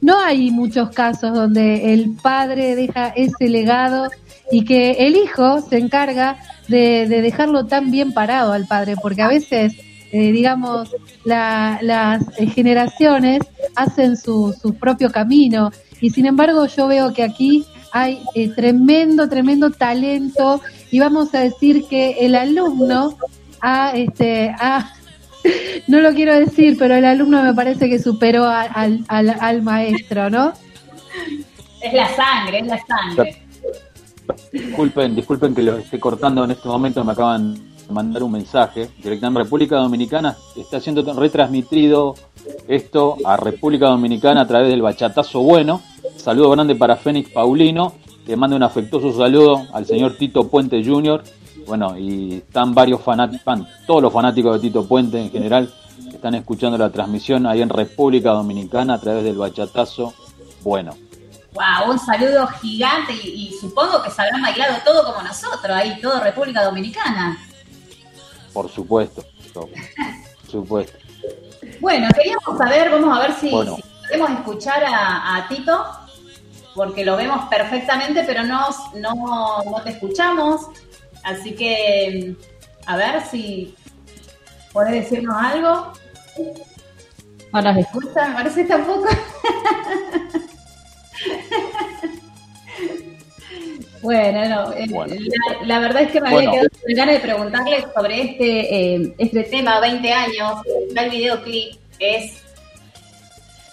no 0.00 0.18
hay 0.20 0.50
muchos 0.50 0.90
casos 0.90 1.34
donde 1.34 1.92
el 1.92 2.14
padre 2.22 2.74
deja 2.74 3.08
ese 3.08 3.48
legado 3.48 4.08
y 4.50 4.64
que 4.64 4.92
el 4.92 5.16
hijo 5.16 5.60
se 5.60 5.78
encarga 5.78 6.36
de, 6.68 7.06
de 7.08 7.20
dejarlo 7.22 7.66
tan 7.66 7.90
bien 7.90 8.12
parado 8.12 8.52
al 8.52 8.66
padre, 8.66 8.94
porque 9.00 9.22
a 9.22 9.28
veces, 9.28 9.74
eh, 10.12 10.32
digamos, 10.32 10.90
la- 11.24 11.78
las 11.82 12.24
generaciones 12.54 13.40
hacen 13.76 14.16
su, 14.16 14.54
su 14.60 14.74
propio 14.74 15.10
camino. 15.10 15.70
Y 16.00 16.10
sin 16.10 16.26
embargo 16.26 16.66
yo 16.66 16.86
veo 16.86 17.12
que 17.12 17.22
aquí 17.22 17.64
hay 17.92 18.20
eh, 18.34 18.48
tremendo, 18.48 19.28
tremendo 19.28 19.70
talento. 19.70 20.60
Y 20.90 20.98
vamos 21.00 21.34
a 21.34 21.40
decir 21.40 21.84
que 21.88 22.12
el 22.20 22.34
alumno 22.34 23.16
ha, 23.60 23.92
este, 23.94 24.54
ha, 24.58 24.92
no 25.88 26.00
lo 26.00 26.12
quiero 26.14 26.34
decir, 26.38 26.76
pero 26.78 26.94
el 26.94 27.04
alumno 27.04 27.42
me 27.42 27.54
parece 27.54 27.88
que 27.88 27.98
superó 27.98 28.44
a- 28.44 28.62
al, 28.62 29.04
al, 29.08 29.30
al 29.40 29.62
maestro, 29.62 30.30
¿no? 30.30 30.52
Es 31.82 31.92
la 31.94 32.08
sangre, 32.14 32.58
es 32.60 32.66
la 32.66 32.78
sangre. 32.86 33.42
Disculpen, 34.52 35.14
disculpen 35.14 35.54
que 35.54 35.62
los 35.62 35.80
esté 35.80 35.98
cortando 35.98 36.44
en 36.44 36.52
este 36.52 36.68
momento, 36.68 37.02
me 37.04 37.12
acaban 37.12 37.54
de 37.54 37.92
mandar 37.92 38.22
un 38.22 38.32
mensaje. 38.32 38.88
Directamente 39.02 39.42
República 39.42 39.76
Dominicana 39.76 40.36
está 40.56 40.78
siendo 40.80 41.02
retransmitido 41.14 42.14
esto 42.68 43.16
a 43.24 43.36
República 43.36 43.86
Dominicana 43.88 44.42
a 44.42 44.46
través 44.46 44.68
del 44.70 44.82
bachatazo 44.82 45.40
bueno. 45.40 45.80
Saludo 46.16 46.50
grande 46.50 46.74
para 46.76 46.96
Fénix 46.96 47.30
Paulino, 47.30 47.94
que 48.26 48.36
manda 48.36 48.56
un 48.56 48.62
afectuoso 48.62 49.12
saludo 49.16 49.66
al 49.72 49.86
señor 49.86 50.16
Tito 50.16 50.46
Puente 50.48 50.82
Jr. 50.84 51.22
Bueno, 51.66 51.96
y 51.98 52.36
están 52.36 52.74
varios 52.74 53.00
fanáticos, 53.02 53.66
todos 53.86 54.02
los 54.02 54.12
fanáticos 54.12 54.54
de 54.54 54.68
Tito 54.68 54.86
Puente 54.86 55.20
en 55.20 55.30
general, 55.30 55.72
que 56.10 56.16
están 56.16 56.34
escuchando 56.34 56.76
la 56.78 56.90
transmisión 56.90 57.46
ahí 57.46 57.62
en 57.62 57.68
República 57.68 58.30
Dominicana 58.30 58.94
a 58.94 59.00
través 59.00 59.24
del 59.24 59.36
bachatazo 59.36 60.14
bueno. 60.62 60.94
Wow, 61.52 61.90
un 61.90 61.98
saludo 61.98 62.46
gigante 62.46 63.12
y, 63.12 63.48
y 63.48 63.52
supongo 63.60 64.02
que 64.02 64.10
se 64.10 64.22
habrán 64.22 64.42
bailado 64.42 64.76
todo 64.84 65.04
como 65.04 65.22
nosotros, 65.22 65.70
ahí 65.70 66.00
todo 66.00 66.20
República 66.20 66.64
Dominicana. 66.64 67.38
Por 68.52 68.68
supuesto, 68.68 69.24
por 69.54 69.68
supuesto. 70.48 70.98
Bueno, 71.80 72.08
queríamos 72.14 72.56
saber, 72.56 72.90
vamos 72.90 73.16
a 73.16 73.20
ver 73.22 73.32
si, 73.34 73.50
Bueno. 73.50 73.76
si 73.76 73.82
podemos 74.06 74.30
escuchar 74.30 74.84
a, 74.84 75.36
a 75.36 75.48
Tito, 75.48 75.86
porque 76.74 77.04
lo 77.04 77.16
vemos 77.16 77.46
perfectamente, 77.48 78.22
pero 78.24 78.44
no, 78.44 78.68
no, 78.96 79.62
no 79.64 79.82
te 79.82 79.90
escuchamos. 79.90 80.66
Así 81.22 81.54
que, 81.54 82.34
a 82.86 82.96
ver 82.96 83.22
si 83.30 83.74
podés 84.72 84.92
decirnos 84.92 85.36
algo. 85.38 85.92
¿O 87.52 87.60
nos 87.60 87.76
escucha? 87.76 88.28
Me 88.28 88.34
parece 88.34 88.64
tampoco. 88.64 89.08
Bueno, 94.02 94.48
no, 94.48 94.72
eh, 94.72 94.86
Bueno. 94.88 95.14
La, 95.60 95.66
la 95.66 95.78
verdad 95.80 96.02
es 96.02 96.12
que 96.12 96.20
me 96.22 96.30
Bueno. 96.30 96.50
había 96.50 96.60
quedado 96.62 96.68
con 96.82 96.94
ganas 96.94 97.14
de 97.16 97.20
preguntarle 97.20 97.86
sobre 97.94 98.22
este, 98.22 98.94
eh, 98.94 99.14
este 99.18 99.44
tema, 99.44 99.78
20 99.80 100.12
años, 100.12 100.52
el 100.96 101.10
videoclip, 101.10 101.74
es, 101.98 102.42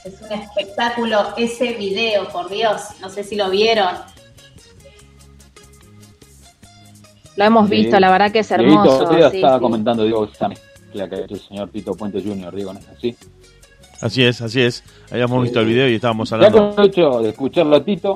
es 0.04 0.22
un 0.22 0.32
espectáculo 0.34 1.34
ese 1.38 1.74
video, 1.74 2.28
por 2.28 2.50
Dios, 2.50 2.82
no 3.00 3.10
sé 3.10 3.24
si 3.24 3.36
lo 3.36 3.50
vieron. 3.50 3.96
Lo 7.38 7.46
hemos 7.46 7.70
visto, 7.70 8.00
la 8.00 8.12
verdad 8.12 8.32
que 8.32 8.40
es 8.40 8.52
hermoso. 8.52 9.08
sí, 9.12 9.16
estaba 9.36 9.56
sí. 9.58 9.62
comentando, 9.62 10.04
digo, 10.04 10.28
mezcla 10.28 11.08
que 11.10 11.16
ha 11.16 11.20
hecho 11.20 11.36
el 11.36 11.40
señor 11.42 11.70
Tito 11.70 11.94
Puente 11.94 12.22
Jr., 12.22 12.54
digo, 12.56 12.74
¿no 12.74 12.80
es 12.80 12.88
así? 12.90 13.16
Así 14.02 14.24
es, 14.24 14.42
así 14.42 14.62
es. 14.62 14.84
Habíamos 15.12 15.44
visto 15.44 15.60
el 15.60 15.66
video 15.68 15.88
y 15.90 15.96
estábamos 15.96 16.30
Ya 16.30 16.36
hablando. 16.36 16.70
aprovecho 16.70 17.22
de 17.22 17.30
escucharlo 17.30 17.76
a 17.76 17.84
Tito. 17.84 18.16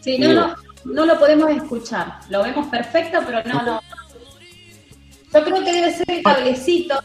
Sí, 0.00 0.18
no, 0.18 0.32
no, 0.32 0.54
no 0.84 1.06
lo 1.06 1.18
podemos 1.18 1.50
escuchar, 1.50 2.18
lo 2.30 2.42
vemos 2.42 2.66
perfecto, 2.68 3.18
pero 3.26 3.42
no, 3.44 3.62
no. 3.64 3.80
Yo 5.34 5.44
creo 5.44 5.64
que 5.64 5.72
debe 5.72 5.92
ser 5.92 6.10
el 6.10 6.22
cablecito. 6.22 6.94
A 6.94 7.02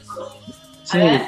Sí. 0.83 0.97
ver, 0.97 1.21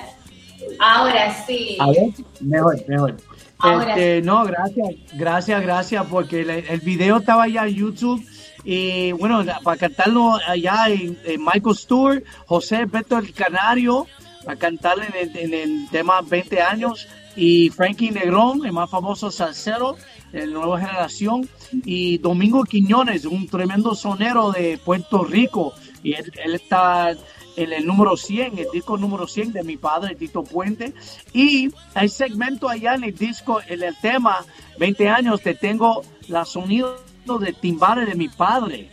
ahora 0.80 1.34
sí. 1.46 1.78
A 1.80 1.88
ver, 1.88 2.10
mejor, 2.42 2.76
mejor. 2.88 3.18
Ahora 3.64 3.90
Este, 3.92 4.22
no, 4.22 4.44
gracias, 4.44 4.96
gracias, 5.14 5.62
gracias, 5.62 6.06
porque 6.08 6.42
el, 6.42 6.50
el 6.50 6.80
video 6.82 7.18
estaba 7.18 7.48
ya 7.48 7.66
en 7.66 7.76
YouTube 7.76 8.24
y 8.66 9.12
bueno, 9.14 9.44
para 9.64 9.78
cantarlo 9.78 10.38
allá 10.48 10.88
en, 10.88 11.18
en 11.26 11.42
Michael 11.44 11.76
Stewart, 11.76 12.24
José 12.46 12.86
Beto 12.86 13.18
el 13.18 13.34
Canario, 13.34 14.08
a 14.48 14.56
cantarle 14.56 15.08
en 15.08 15.30
el, 15.30 15.38
en 15.38 15.54
el 15.54 15.90
tema 15.90 16.22
20 16.22 16.62
años 16.62 17.08
y 17.36 17.70
Frankie 17.70 18.12
Negrón, 18.12 18.66
el 18.66 18.72
más 18.72 18.90
famoso 18.90 19.32
salsero 19.32 19.98
de 20.32 20.48
la 20.48 20.54
nueva 20.54 20.80
generación 20.80 21.48
y 21.86 22.18
Domingo 22.20 22.64
Quiñones, 22.64 23.26
un 23.26 23.48
tremendo 23.48 23.96
sonero 23.96 24.52
de 24.52 24.78
Puerto 24.78 25.24
Rico 25.24 25.74
y 26.02 26.14
él, 26.14 26.32
él 26.44 26.56
está 26.56 27.16
en 27.56 27.72
el 27.74 27.86
número 27.86 28.18
100, 28.18 28.58
el 28.58 28.68
disco 28.74 28.98
número 28.98 29.28
100 29.28 29.54
de 29.54 29.64
mi 29.64 29.78
padre 29.78 30.16
Tito 30.16 30.44
Puente 30.44 30.94
y 31.34 31.70
hay 31.94 32.10
segmento 32.10 32.68
allá 32.70 32.96
en 32.96 33.04
el 33.04 33.16
disco, 33.16 33.60
en 33.68 33.84
el 33.84 33.96
tema 34.02 34.44
20 34.80 35.08
años 35.10 35.42
te 35.42 35.54
tengo 35.56 36.02
la 36.28 36.46
sonido 36.46 36.98
de 37.40 37.54
timbales 37.54 38.08
de 38.10 38.16
mi 38.16 38.28
padre. 38.28 38.90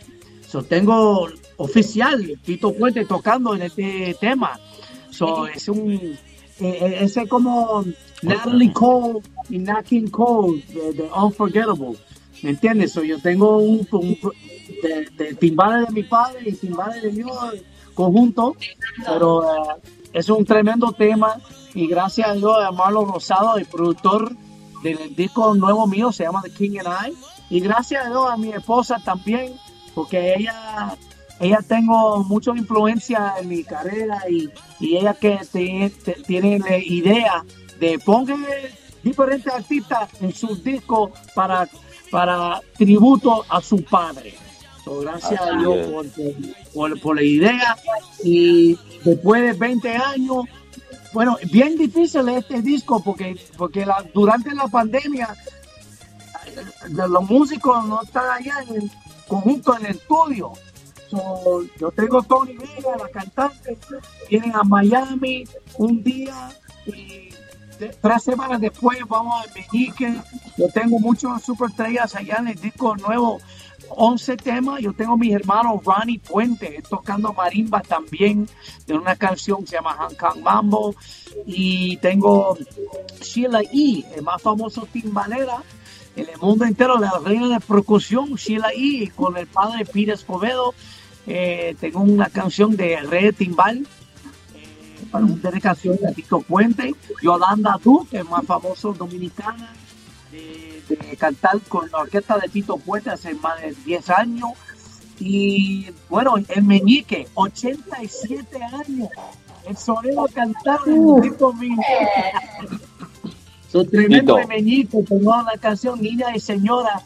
So, 0.47 0.63
tengo 0.63 1.27
oficial 1.57 2.39
Tito 2.43 2.73
Puente 2.73 3.05
tocando 3.05 3.55
en 3.55 3.63
este 3.63 4.15
tema. 4.19 4.59
So, 5.09 5.47
es 5.47 5.67
un 5.69 5.91
eh, 5.91 6.17
eh, 6.59 6.97
ese 7.01 7.27
como 7.27 7.83
Natalie 8.21 8.71
Cole 8.73 9.19
y 9.49 9.57
Nat 9.59 9.85
King 9.85 10.07
Cole 10.07 10.63
de, 10.73 10.93
de 10.93 11.09
Unforgettable. 11.15 11.97
¿Me 12.43 12.51
entiendes? 12.51 12.91
So, 12.93 13.03
yo 13.03 13.19
tengo 13.19 13.57
un, 13.57 13.87
un- 13.91 14.17
de, 14.81 15.05
de 15.17 15.35
timbales 15.35 15.87
de 15.87 15.93
mi 15.93 16.03
padre 16.03 16.41
y 16.49 16.53
timbales 16.53 17.03
de 17.03 17.09
Dios 17.11 17.31
conjunto, 17.93 18.55
pero 19.05 19.43
eh, 19.43 19.81
es 20.13 20.29
un 20.29 20.45
tremendo 20.45 20.91
tema 20.91 21.37
y 21.73 21.87
gracias 21.87 22.29
a 22.29 22.33
Dios 22.33 22.57
a 22.63 22.71
Marlon 22.71 23.11
Rosado, 23.11 23.57
el 23.57 23.65
productor 23.65 24.35
del 24.83 25.15
disco 25.15 25.53
nuevo 25.55 25.87
mío, 25.87 26.11
se 26.11 26.23
llama 26.23 26.41
The 26.41 26.51
King 26.51 26.79
and 26.79 27.09
I, 27.09 27.55
y 27.55 27.59
gracias 27.59 28.05
a 28.05 28.09
Dios 28.09 28.31
a 28.31 28.37
mi 28.37 28.49
esposa 28.49 28.97
también, 29.03 29.53
porque 29.93 30.35
ella, 30.35 30.95
ella 31.39 31.59
tengo 31.67 32.23
mucha 32.23 32.51
influencia 32.51 33.35
en 33.39 33.47
mi 33.47 33.63
carrera 33.63 34.19
y, 34.29 34.49
y 34.79 34.97
ella 34.97 35.13
que 35.13 35.39
tiene 36.25 36.59
la 36.59 36.77
idea 36.77 37.43
de 37.79 37.99
ponga 37.99 38.35
diferentes 39.03 39.51
artistas 39.51 40.09
en 40.21 40.33
sus 40.33 40.63
discos 40.63 41.11
para, 41.33 41.67
para 42.11 42.61
tributo 42.77 43.45
a 43.49 43.61
su 43.61 43.83
padre. 43.83 44.33
So, 44.83 44.99
gracias 45.01 45.39
a 45.39 45.51
Dios 45.57 45.87
por, 45.87 46.05
por, 46.73 46.99
por 47.01 47.15
la 47.15 47.21
idea 47.23 47.77
y 48.23 48.77
después 49.03 49.41
de 49.43 49.53
20 49.53 49.89
años, 49.95 50.45
bueno, 51.13 51.37
bien 51.51 51.77
difícil 51.77 52.27
este 52.29 52.61
disco 52.61 53.01
porque, 53.03 53.35
porque 53.57 53.85
la, 53.85 54.03
durante 54.13 54.55
la 54.55 54.67
pandemia 54.67 55.35
eh, 56.47 56.55
los 56.89 57.29
músicos 57.29 57.85
no 57.85 58.01
están 58.01 58.29
allá 58.31 58.55
en 58.67 58.75
el 58.83 58.91
conjunto 59.27 59.77
en 59.77 59.85
el 59.85 59.91
estudio. 59.91 60.53
So, 61.09 61.63
yo 61.79 61.91
tengo 61.91 62.23
Tony 62.23 62.53
Vega, 62.53 62.95
la 62.97 63.09
cantante, 63.09 63.77
vienen 64.29 64.55
a 64.55 64.63
Miami 64.63 65.43
un 65.77 66.01
día 66.03 66.49
y 66.87 67.29
de- 67.77 67.89
tres 68.01 68.23
semanas 68.23 68.61
después 68.61 68.97
vamos 69.07 69.45
a 69.45 69.53
Meñique. 69.53 70.15
Yo 70.57 70.67
tengo 70.69 70.99
muchos 70.99 71.41
superestrellas 71.43 72.15
allá 72.15 72.37
en 72.39 72.47
el 72.49 72.55
disco 72.61 72.95
nuevo, 72.95 73.39
11 73.95 74.37
temas. 74.37 74.81
Yo 74.81 74.93
tengo 74.93 75.17
mis 75.17 75.33
hermanos 75.33 75.81
Ronnie 75.83 76.19
Puente 76.19 76.81
tocando 76.89 77.33
marimba 77.33 77.81
también 77.81 78.47
de 78.87 78.93
una 78.93 79.15
canción 79.15 79.61
que 79.61 79.71
se 79.71 79.75
llama 79.75 79.93
Hong 79.93 80.15
Kong 80.15 80.41
Mambo. 80.43 80.95
Y 81.45 81.97
tengo 81.97 82.57
Sheila 83.21 83.61
E., 83.61 84.03
el 84.15 84.23
más 84.23 84.41
famoso 84.41 84.87
timbalera 84.91 85.63
en 86.15 86.29
el 86.29 86.37
mundo 86.39 86.65
entero, 86.65 86.99
la 86.99 87.19
reina 87.23 87.47
de 87.47 87.59
percusión, 87.59 88.35
Sheila 88.35 88.71
E., 88.75 89.09
con 89.15 89.37
el 89.37 89.47
padre 89.47 89.85
Peter 89.85 90.15
Escobedo. 90.15 90.73
Eh, 91.27 91.75
tengo 91.79 92.01
una 92.01 92.29
canción 92.29 92.75
de 92.75 92.97
Rey 93.01 93.25
de 93.25 93.33
Timbal. 93.33 93.87
Eh, 94.55 95.05
para 95.09 95.25
una 95.25 95.35
dedicación 95.35 95.97
de 95.97 96.11
Tito 96.13 96.41
Puente, 96.41 96.93
Yolanda 97.21 97.79
Du, 97.83 98.05
que 98.09 98.19
es 98.19 98.29
más 98.29 98.45
famoso 98.45 98.93
dominicana, 98.93 99.73
de 100.87 101.17
cantar 101.17 101.59
con 101.67 101.89
la 101.91 101.99
orquesta 101.99 102.37
de 102.37 102.47
Tito 102.49 102.77
Puente 102.77 103.09
hace 103.09 103.33
más 103.35 103.61
de 103.61 103.73
10 103.85 104.09
años. 104.09 104.51
Y 105.19 105.87
bueno, 106.09 106.35
el 106.37 106.63
meñique, 106.63 107.27
87 107.35 108.63
años. 108.63 109.09
El 109.67 109.75
cantaba 110.33 110.83
el 110.87 111.21
tipo 111.21 111.53
mío. 111.53 111.77
Son 113.71 113.87
tremendo 113.87 114.35
de 114.35 114.47
meñique, 114.47 115.03
tomó 115.03 115.43
la 115.43 115.57
canción 115.59 116.01
Niña 116.01 116.35
y 116.35 116.39
Señora. 116.39 117.01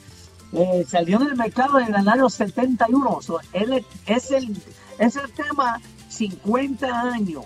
eh, 0.54 0.86
salió 0.88 1.22
en 1.22 1.28
el 1.28 1.36
mercado 1.36 1.80
en 1.80 1.94
el 1.94 2.08
año 2.08 2.30
71. 2.30 3.22
So, 3.22 3.40
él 3.54 3.74
es, 3.74 3.86
es 4.06 4.32
el, 4.32 4.56
es 4.98 5.16
el 5.16 5.32
tema 5.34 5.82
50 6.10 7.02
años. 7.02 7.44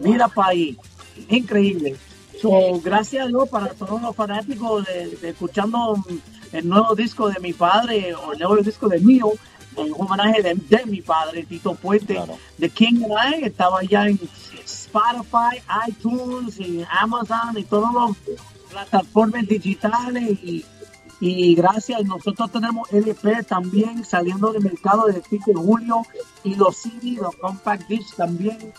Mira 0.00 0.28
para 0.28 0.50
ahí. 0.50 0.76
Increíble. 1.28 1.96
So, 2.40 2.80
gracias 2.82 3.24
a 3.24 3.28
Dios 3.28 3.48
para 3.50 3.68
todos 3.68 4.00
los 4.00 4.16
fanáticos 4.16 4.86
de, 4.86 5.08
de 5.16 5.28
escuchando 5.28 6.02
el 6.52 6.68
nuevo 6.68 6.94
disco 6.94 7.28
de 7.28 7.38
mi 7.38 7.52
padre 7.52 8.14
o 8.14 8.32
el 8.32 8.38
nuevo 8.38 8.56
disco 8.56 8.88
de 8.88 8.98
mío, 8.98 9.32
en 9.76 9.92
homenaje 9.98 10.42
de, 10.42 10.54
de 10.54 10.86
mi 10.86 11.02
padre, 11.02 11.44
Tito 11.44 11.74
Puente, 11.74 12.18
de 12.56 12.70
King 12.70 13.02
and 13.04 13.34
I, 13.34 13.44
estaba 13.44 13.82
ya 13.82 14.06
en 14.06 14.18
Spotify, 14.64 15.62
iTunes 15.86 16.58
y 16.58 16.82
Amazon 16.88 17.58
y 17.58 17.64
todas 17.64 17.92
las 17.94 18.16
plataformas 18.70 19.46
digitales 19.46 20.38
y, 20.42 20.64
y 21.20 21.54
gracias, 21.54 22.02
nosotros 22.04 22.50
tenemos 22.50 22.90
LP 22.90 23.44
también 23.44 24.02
saliendo 24.02 24.50
del 24.52 24.62
mercado 24.62 25.06
de 25.06 25.20
de 25.20 25.54
julio 25.54 26.06
y 26.42 26.54
los 26.54 26.74
CD, 26.78 27.18
los 27.20 27.36
compact 27.36 27.86
discs 27.86 28.16
también. 28.16 28.72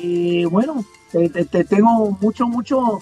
Y 0.00 0.44
bueno, 0.46 0.84
te, 1.12 1.28
te- 1.28 1.44
te 1.44 1.64
tengo 1.64 2.16
mucho, 2.20 2.46
mucho 2.46 2.98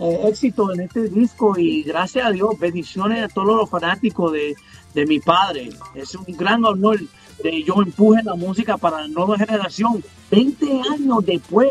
eh, 0.00 0.20
éxito 0.26 0.72
en 0.72 0.80
este 0.80 1.08
disco 1.08 1.58
y 1.58 1.82
gracias 1.82 2.26
a 2.26 2.30
Dios, 2.30 2.58
bendiciones 2.58 3.22
a 3.24 3.28
todos 3.28 3.56
los 3.56 3.70
fanáticos 3.70 4.32
de, 4.32 4.54
de 4.94 5.06
mi 5.06 5.20
padre. 5.20 5.70
Es 5.94 6.14
un 6.14 6.24
gran 6.36 6.64
honor 6.64 6.98
de 7.42 7.62
yo 7.62 7.74
empuje 7.82 8.22
la 8.22 8.34
música 8.34 8.76
para 8.76 9.02
la 9.02 9.08
nueva 9.08 9.36
generación. 9.38 10.02
20 10.30 10.66
años 10.92 11.24
después, 11.26 11.70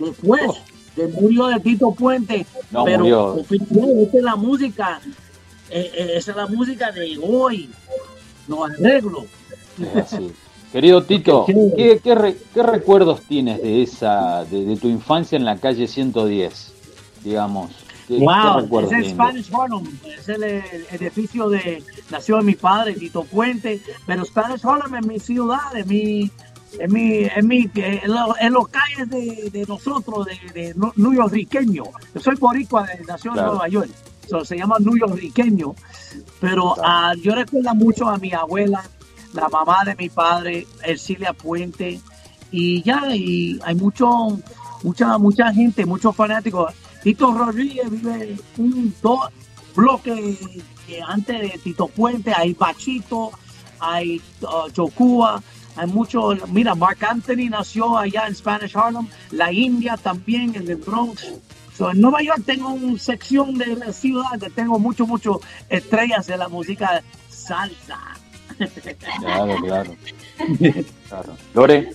después 0.00 0.42
de 0.96 1.06
murió 1.08 1.46
de 1.46 1.60
Tito 1.60 1.92
Puente, 1.92 2.46
No, 2.70 2.84
pero 2.84 3.04
esta 4.02 4.18
es 4.18 4.24
la 4.24 4.36
música, 4.36 5.00
eh, 5.70 5.90
eh, 5.94 6.10
esa 6.16 6.30
es 6.32 6.36
la 6.36 6.46
música 6.46 6.90
de 6.92 7.18
hoy, 7.22 7.70
los 8.48 8.70
arreglos. 8.70 9.24
Así. 9.94 10.32
Querido 10.72 11.02
Tito, 11.02 11.44
¿qué, 11.76 12.00
qué 12.02 12.14
re- 12.14 12.36
qué 12.54 12.62
recuerdos 12.62 13.20
tienes 13.22 13.62
de 13.62 13.82
esa, 13.82 14.44
de, 14.46 14.64
de 14.64 14.76
tu 14.76 14.88
infancia 14.88 15.36
en 15.36 15.44
la 15.44 15.58
calle 15.58 15.86
110? 15.86 16.72
Digamos, 17.22 17.70
¿qué, 18.08 18.14
qué 18.16 18.24
Wow, 18.24 18.60
recuerdos 18.62 18.92
es 18.92 18.98
el? 18.98 19.10
Spanish 19.10 19.50
Harlem, 19.54 19.98
es 20.18 20.28
el, 20.30 20.42
el 20.42 20.64
edificio 20.92 21.48
de 21.50 21.82
nació 22.10 22.38
de 22.38 22.44
mi 22.44 22.54
padre, 22.54 22.94
Tito 22.94 23.24
Puente, 23.24 23.80
pero 24.06 24.24
Spanish 24.24 24.62
Harlem 24.64 24.94
es 24.94 25.06
mi 25.06 25.18
ciudad, 25.20 25.76
es 25.76 25.86
mi, 25.86 26.30
es 26.78 26.90
mi, 26.90 27.18
es 27.24 27.44
mi, 27.44 27.68
eh, 27.74 28.00
en, 28.04 28.10
lo- 28.10 28.34
en 28.40 28.52
los 28.54 28.68
calles 28.68 29.10
de, 29.10 29.50
de 29.52 29.64
nosotros, 29.68 30.26
de, 30.54 30.72
de. 30.72 30.74
Yo 32.14 32.20
soy 32.20 32.34
boricua, 32.36 32.86
de, 32.86 33.04
nació 33.04 33.32
Claro. 33.32 33.48
en 33.48 33.52
Nueva 33.54 33.68
York, 33.68 33.90
so, 34.28 34.42
se 34.44 34.56
llama 34.56 34.76
New 34.80 34.96
Yorkiqueño, 34.96 35.74
pero 36.40 36.74
ah, 36.82 37.12
yo 37.22 37.34
recuerdo 37.34 37.74
mucho 37.74 38.08
a 38.08 38.16
mi 38.18 38.32
abuela, 38.32 38.82
la 39.32 39.48
mamá 39.48 39.84
de 39.84 39.94
mi 39.96 40.08
padre, 40.08 40.66
Ercilia 40.84 41.32
Puente, 41.32 42.00
y 42.50 42.82
ya, 42.82 43.14
y 43.14 43.58
hay 43.64 43.74
mucho, 43.74 44.38
mucha, 44.82 45.18
mucha 45.18 45.52
gente, 45.52 45.86
muchos 45.86 46.14
fanáticos. 46.14 46.72
Tito 47.02 47.32
Rodríguez 47.32 47.90
vive 47.90 48.38
un 48.58 48.94
dos 49.02 49.30
bloques 49.74 50.38
que 50.86 51.00
antes 51.00 51.40
de 51.40 51.58
Tito 51.58 51.88
Puente, 51.88 52.32
hay 52.34 52.52
Bachito, 52.52 53.32
hay 53.80 54.20
uh, 54.42 54.70
Chocúa, 54.70 55.42
hay 55.76 55.86
mucho, 55.86 56.34
mira, 56.48 56.74
Mark 56.74 56.98
Anthony 57.04 57.48
nació 57.50 57.96
allá 57.96 58.26
en 58.26 58.34
Spanish 58.34 58.76
Harlem, 58.76 59.08
la 59.30 59.50
India 59.52 59.96
también 59.96 60.54
en 60.54 60.68
el 60.68 60.76
Bronx. 60.76 61.26
So, 61.76 61.90
en 61.90 62.02
Nueva 62.02 62.22
York 62.22 62.42
tengo 62.44 62.68
una 62.68 62.98
sección 62.98 63.54
de 63.54 63.74
la 63.76 63.92
ciudad 63.92 64.38
que 64.38 64.50
tengo 64.50 64.78
mucho, 64.78 65.06
mucho 65.06 65.40
estrellas 65.70 66.26
de 66.26 66.36
la 66.36 66.48
música 66.48 67.02
salsa. 67.30 67.98
Claro, 69.20 69.56
claro. 69.62 69.96
claro. 71.08 71.36
Lore, 71.54 71.90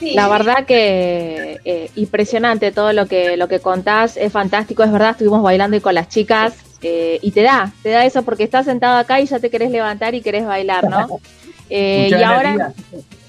La 0.00 0.28
verdad 0.28 0.66
que 0.66 1.58
eh, 1.64 1.90
impresionante 1.94 2.72
todo 2.72 2.92
lo 2.92 3.06
que 3.06 3.36
lo 3.36 3.48
que 3.48 3.60
contás, 3.60 4.16
es 4.16 4.32
fantástico, 4.32 4.82
es 4.82 4.92
verdad, 4.92 5.10
estuvimos 5.12 5.42
bailando 5.42 5.76
y 5.76 5.80
con 5.80 5.94
las 5.94 6.08
chicas 6.08 6.54
eh, 6.82 7.18
y 7.22 7.30
te 7.30 7.42
da, 7.42 7.72
te 7.82 7.88
da 7.90 8.04
eso 8.04 8.22
porque 8.22 8.42
estás 8.44 8.66
sentado 8.66 8.98
acá 8.98 9.20
y 9.20 9.26
ya 9.26 9.38
te 9.38 9.48
querés 9.50 9.70
levantar 9.70 10.14
y 10.14 10.20
querés 10.20 10.44
bailar, 10.46 10.88
¿no? 10.88 11.20
Eh, 11.70 12.08
y 12.10 12.22
ahora, 12.22 12.74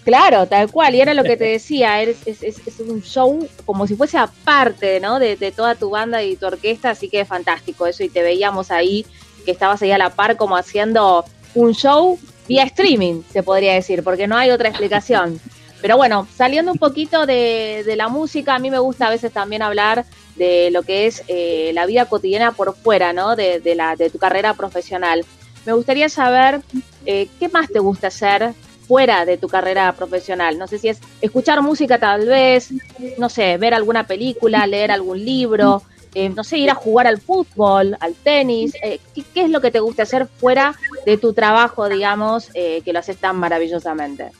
claro, 0.04 0.46
tal 0.46 0.70
cual, 0.70 0.94
y 0.94 1.00
era 1.00 1.14
lo 1.14 1.24
que 1.24 1.38
te 1.38 1.46
decía, 1.46 2.02
es, 2.02 2.18
es, 2.28 2.44
es- 2.44 2.68
es 2.68 2.80
un 2.82 3.02
show 3.02 3.48
como 3.66 3.88
si 3.88 3.96
fuese 3.96 4.18
aparte, 4.18 5.00
¿no? 5.00 5.20
De, 5.20 5.38
de 5.38 5.54
toda 5.54 5.76
tu 5.76 5.90
banda 5.90 6.22
y 6.22 6.36
tu 6.36 6.46
orquesta, 6.46 6.90
así 6.90 7.08
que 7.08 7.22
es 7.22 7.28
fantástico 7.30 7.88
eso 7.88 8.04
y 8.04 8.10
te 8.10 8.22
veíamos 8.24 8.72
ahí, 8.72 9.06
que 9.46 9.52
estabas 9.52 9.82
ahí 9.82 9.92
a 9.92 9.98
la 9.98 10.10
par 10.10 10.36
como 10.36 10.58
haciendo 10.58 11.24
un 11.56 11.74
show 11.74 12.20
vía 12.48 12.64
streaming, 12.64 13.24
se 13.32 13.42
podría 13.42 13.74
decir, 13.74 14.04
porque 14.04 14.28
no 14.28 14.38
hay 14.38 14.52
otra 14.52 14.70
explicación. 14.70 15.40
Pero 15.82 15.98
bueno, 15.98 16.28
saliendo 16.36 16.72
un 16.72 16.78
poquito 16.78 17.26
de, 17.26 17.84
de 17.86 17.96
la 17.96 18.08
música, 18.08 18.56
a 18.56 18.60
mí 18.60 18.70
me 18.72 18.80
gusta 18.80 19.08
a 19.08 19.10
veces 19.10 19.32
también 19.32 19.62
hablar 19.62 20.06
de 20.36 20.70
lo 20.72 20.84
que 20.84 21.06
es 21.06 21.24
eh, 21.28 21.72
la 21.74 21.86
vida 21.86 22.06
cotidiana 22.06 22.52
por 22.52 22.76
fuera, 22.76 23.14
¿no? 23.14 23.36
De, 23.36 23.60
de 23.60 23.76
la, 23.76 23.96
de 23.96 24.10
tu 24.10 24.18
carrera 24.18 24.54
profesional. 24.54 25.26
Me 25.66 25.74
gustaría 25.74 26.10
saber 26.10 26.62
eh, 27.06 27.28
qué 27.40 27.50
más 27.50 27.70
te 27.70 27.80
gusta 27.80 28.08
hacer 28.08 28.54
fuera 28.88 29.26
de 29.26 29.38
tu 29.38 29.48
carrera 29.48 29.92
profesional. 29.94 30.58
No 30.58 30.68
sé 30.68 30.78
si 30.78 30.90
es 30.90 31.00
escuchar 31.22 31.62
música 31.62 32.00
tal 32.00 32.26
vez, 32.28 32.70
no 33.18 33.30
sé, 33.30 33.58
ver 33.58 33.74
alguna 33.74 34.06
película, 34.06 34.68
leer 34.68 34.92
algún 34.92 35.24
libro, 35.24 35.82
eh, 36.16 36.30
no 36.30 36.44
sé, 36.44 36.58
ir 36.58 36.72
a 36.72 36.76
jugar 36.76 37.06
al 37.08 37.20
fútbol, 37.22 37.96
al 38.00 38.14
tenis. 38.16 38.74
eh, 38.82 39.00
¿qué, 39.14 39.24
qué 39.34 39.42
es 39.44 39.50
lo 39.52 39.62
que 39.62 39.70
te 39.70 39.80
gusta 39.80 40.04
hacer 40.04 40.28
fuera 40.28 40.74
de 41.06 41.18
tu 41.18 41.34
trabajo, 41.34 41.88
digamos, 41.90 42.50
eh, 42.56 42.82
que 42.84 42.92
lo 42.94 43.00
haces 43.00 43.18
tan 43.18 43.36
maravillosamente? 43.38 44.32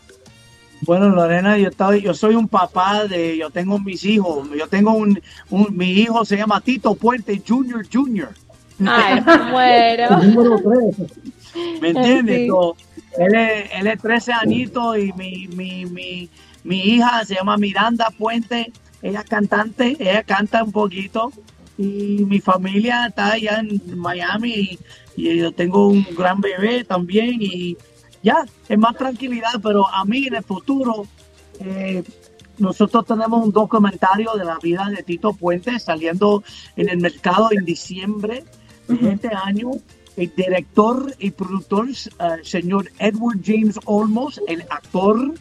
Bueno, 0.82 1.10
Lorena, 1.10 1.58
yo 1.58 1.70
estoy, 1.70 2.02
yo 2.02 2.14
soy 2.14 2.36
un 2.36 2.48
papá 2.48 3.06
de, 3.06 3.38
yo 3.38 3.50
tengo 3.50 3.80
mis 3.80 4.04
hijos, 4.06 4.48
yo 4.58 4.68
tengo 4.68 4.92
un, 4.94 5.20
un- 5.50 5.76
mi 5.76 5.92
hijo 5.92 6.26
se 6.26 6.38
llama 6.38 6.62
Tito 6.62 6.96
Puente 6.96 7.42
Junior 7.48 7.86
Junior. 7.92 8.30
Ay, 8.86 9.22
me 9.26 9.38
muero. 9.52 10.18
Número. 10.18 10.60
¿Me 11.82 11.90
entiendes? 11.90 12.42
Sí. 12.42 12.48
So, 12.48 12.76
él, 13.18 13.34
es, 13.36 13.70
él 13.74 13.88
es 13.88 14.02
13 14.02 14.34
añitos 14.34 14.98
y 14.98 15.14
mi, 15.14 15.48
mi, 15.48 15.86
mi, 15.86 16.30
mi 16.64 16.78
hija 16.82 17.24
se 17.26 17.36
llama 17.36 17.58
Miranda 17.58 18.10
Puente, 18.18 18.72
ella 19.02 19.22
es 19.22 19.30
cantante, 19.30 19.96
ella 19.98 20.24
canta 20.24 20.64
un 20.64 20.72
poquito 20.74 21.32
y 21.78 22.26
mi 22.26 22.40
familia 22.40 23.08
está 23.08 23.34
allá 23.34 23.60
en 23.60 24.00
Miami 24.00 24.54
y, 24.54 24.80
y 25.18 25.38
yo 25.38 25.52
tengo 25.52 25.88
un 25.88 26.06
gran 26.18 26.40
bebé 26.42 26.84
también 26.84 27.38
y 27.42 27.78
ya, 28.26 28.44
es 28.68 28.80
más 28.80 28.96
tranquilidad, 28.98 29.62
pero 29.62 29.88
a 29.88 30.04
mí 30.04 30.26
en 30.26 30.36
el 30.36 30.44
futuro 30.44 31.06
eh, 31.60 32.04
nosotros 32.58 33.06
tenemos 33.06 33.46
un 33.46 33.52
documentario 33.52 34.34
de 34.34 34.46
la 34.46 34.58
vida 34.58 34.90
de 34.90 35.04
Tito 35.04 35.34
Puente 35.34 35.80
saliendo 35.80 36.44
en 36.76 36.90
el 36.90 36.98
mercado 36.98 37.50
en 37.52 37.66
diciembre 37.66 38.44
de 38.88 39.12
este 39.12 39.30
año. 39.30 39.72
El 40.18 40.34
director 40.36 41.14
y 41.20 41.32
productor, 41.32 41.90
eh, 41.90 42.06
señor 42.44 42.90
Edward 42.98 43.42
James 43.44 43.78
Olmos, 43.86 44.42
el 44.48 44.62
actor. 44.70 45.34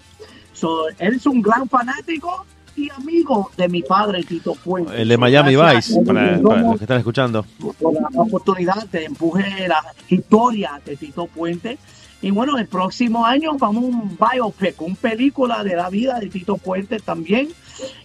So, 0.52 0.88
él 0.98 1.14
es 1.14 1.26
un 1.26 1.40
gran 1.40 1.68
fanático 1.68 2.44
y 2.76 2.90
amigo 2.90 3.50
de 3.56 3.68
mi 3.68 3.82
padre 3.82 4.22
Tito 4.22 4.54
Puente. 4.54 5.00
El 5.00 5.08
de 5.08 5.18
Miami 5.18 5.54
Gracias 5.54 5.88
Vice, 5.88 6.06
para, 6.06 6.36
los 6.38 6.78
que 6.78 6.84
están 6.84 6.98
escuchando. 6.98 7.44
por 7.80 7.94
la 7.94 8.08
oportunidad 8.16 8.86
de 8.88 9.04
empuje 9.04 9.68
la 9.68 9.82
historia 10.08 10.80
de 10.84 10.96
Tito 10.96 11.26
Puente. 11.26 11.78
Y 12.22 12.30
bueno, 12.30 12.56
el 12.56 12.66
próximo 12.66 13.26
año 13.26 13.56
vamos 13.58 13.84
a 13.84 13.86
un 13.86 14.18
biopic, 14.18 14.80
una 14.80 14.94
película 14.94 15.62
de 15.62 15.76
la 15.76 15.90
vida 15.90 16.18
de 16.18 16.28
Tito 16.28 16.56
Puente 16.56 16.98
también. 17.00 17.48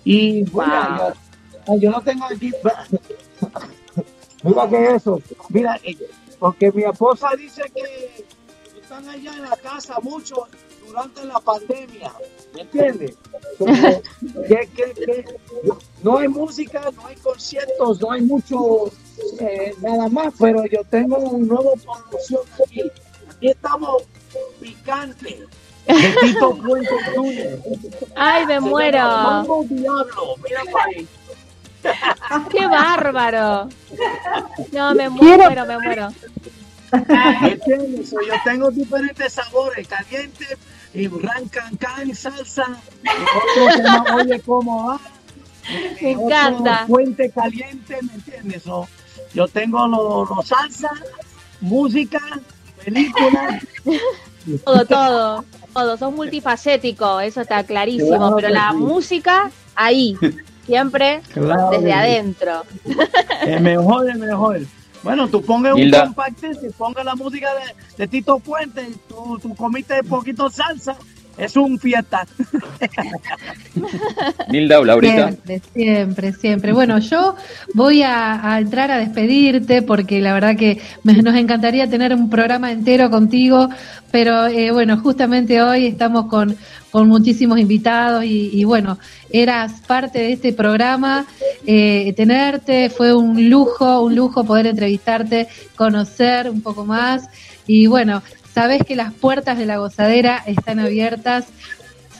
Y 0.04 0.44
bueno, 0.46 0.98
yo, 0.98 1.74
ay, 1.74 1.80
yo 1.80 1.92
no 1.92 2.02
tengo 2.02 2.26
aquí. 2.26 2.52
Mira 4.44 4.70
que 4.70 4.96
eso, 4.96 5.22
mira, 5.50 5.78
eh, 5.84 5.98
porque 6.40 6.72
mi 6.72 6.84
esposa 6.84 7.30
dice 7.38 7.62
que 7.76 8.26
están 8.80 9.08
allá 9.10 9.34
en 9.34 9.42
la 9.42 9.58
casa 9.58 9.96
mucho 10.02 10.48
durante 10.88 11.26
la 11.26 11.40
pandemia, 11.42 12.14
¿me 12.54 12.62
entiendes? 12.62 13.16
Como 13.58 13.74
que- 13.74 14.70
que- 14.76 14.94
que 14.94 15.26
no 16.04 16.18
hay 16.18 16.28
música, 16.28 16.82
no 16.96 17.06
hay 17.08 17.16
conciertos, 17.18 18.00
no 18.02 18.12
hay 18.12 18.22
mucho 18.22 18.92
eh, 19.40 19.74
nada 19.82 20.08
más, 20.08 20.34
pero 20.40 20.66
yo 20.66 20.82
tengo 20.90 21.18
un 21.18 21.48
nuevo 21.48 21.74
producción 21.76 22.42
aquí. 22.66 22.82
Aquí 23.30 23.50
estamos 23.50 24.04
picante, 24.62 25.46
De 25.88 26.16
Tito 26.22 26.56
Puente 26.56 26.90
Jr. 27.16 27.60
Ay, 28.16 28.46
me 28.46 28.54
Se 28.56 28.60
muero. 28.62 28.98
Mambo 29.00 29.64
Diablo. 29.70 30.36
Mira 30.44 30.62
para 30.72 30.86
ahí. 30.86 31.08
¡Qué 32.52 32.68
bárbaro! 32.68 33.70
No, 34.74 34.94
me 34.96 35.10
Quiero- 35.18 35.44
muero, 35.50 35.66
me 35.66 35.78
muero. 35.80 36.10
Yo 36.92 38.36
tengo 38.44 38.72
diferentes 38.72 39.34
sabores, 39.34 39.88
caliente, 39.88 40.46
y 40.94 41.08
rancan 41.08 41.76
can, 41.78 42.16
salsa, 42.16 42.66
otro 42.66 43.72
se 43.76 43.84
llama 43.84 44.16
Oye 44.16 44.40
cómo 44.42 44.88
va. 44.88 45.00
Me 46.02 46.16
otro 46.16 46.26
encanta. 46.26 46.86
Puente 46.88 47.30
caliente, 47.30 47.98
¿me 48.02 48.14
entiendes? 48.16 48.64
So, 48.64 48.88
yo 49.34 49.48
tengo 49.48 49.88
los 49.88 50.30
los 50.30 50.48
salsa, 50.48 50.90
música, 51.62 52.20
películas. 52.84 53.66
Todo, 54.66 54.86
todo, 54.86 55.46
todo. 55.74 55.98
Sos 55.98 56.12
multifacético, 56.14 57.20
eso 57.20 57.42
está 57.42 57.64
clarísimo. 57.64 58.18
Claro 58.18 58.36
pero 58.38 58.50
la 58.50 58.72
sí. 58.72 58.78
música, 58.78 59.52
ahí, 59.76 60.18
siempre 60.66 61.22
Claro 61.34 61.70
desde 61.70 61.84
que 61.84 61.92
sí. 61.92 61.92
adentro. 61.92 62.64
Es 63.46 63.62
mejor, 63.62 64.10
es 64.10 64.16
mejor. 64.18 64.62
Bueno, 65.04 65.28
tú 65.28 65.42
pongas 65.42 65.74
un 65.74 65.80
Hilda. 65.80 66.06
compact 66.06 66.42
disc 66.42 66.62
y 66.68 66.70
ponga 66.74 67.04
la 67.04 67.16
música 67.16 67.48
de, 67.54 67.74
de 67.98 68.08
Tito 68.08 68.40
Puente, 68.40 68.82
y 68.84 68.96
tú, 69.08 69.40
tú 69.42 69.56
comiste 69.56 70.04
poquito 70.04 70.50
salsa, 70.50 70.96
es 71.38 71.56
un 71.56 71.80
fiesta. 71.80 72.28
Nilda 74.50 74.84
Laurita. 74.84 75.28
Siempre, 75.32 75.62
siempre, 75.74 76.34
siempre. 76.34 76.74
Bueno, 76.74 77.00
yo 77.00 77.36
voy 77.74 78.02
a, 78.04 78.54
a 78.54 78.60
entrar 78.60 78.92
a 78.92 78.98
despedirte 78.98 79.82
porque 79.82 80.20
la 80.22 80.34
verdad 80.34 80.56
que 80.58 80.82
me- 81.04 81.22
nos 81.22 81.36
encantaría 81.36 81.90
tener 81.90 82.14
un 82.14 82.30
programa 82.30 82.72
entero 82.72 83.10
contigo, 83.10 83.70
pero 84.12 84.48
eh, 84.48 84.72
bueno, 84.72 84.98
justamente 84.98 85.62
hoy 85.62 85.86
estamos 85.88 86.26
con, 86.28 86.56
con 86.92 87.08
muchísimos 87.08 87.60
invitados 87.60 88.24
y, 88.24 88.50
y 88.54 88.64
bueno, 88.64 88.98
eras 89.32 89.82
parte 89.86 90.20
de 90.20 90.34
este 90.34 90.54
programa. 90.54 91.26
eh, 91.66 92.14
tenerte 92.16 92.90
fue 92.90 93.14
un 93.14 93.50
lujo, 93.50 94.02
un 94.02 94.16
lujo 94.16 94.44
poder 94.44 94.68
entrevistarte, 94.68 95.48
conocer 95.76 96.50
un 96.50 96.62
poco 96.62 96.86
más 96.86 97.30
y 97.68 97.88
bueno, 97.88 98.24
sabes 98.54 98.84
que 98.84 98.96
las 98.96 99.14
puertas 99.14 99.58
de 99.58 99.66
la 99.66 99.78
gozadera 99.78 100.44
están 100.46 100.80
abiertas 100.80 101.46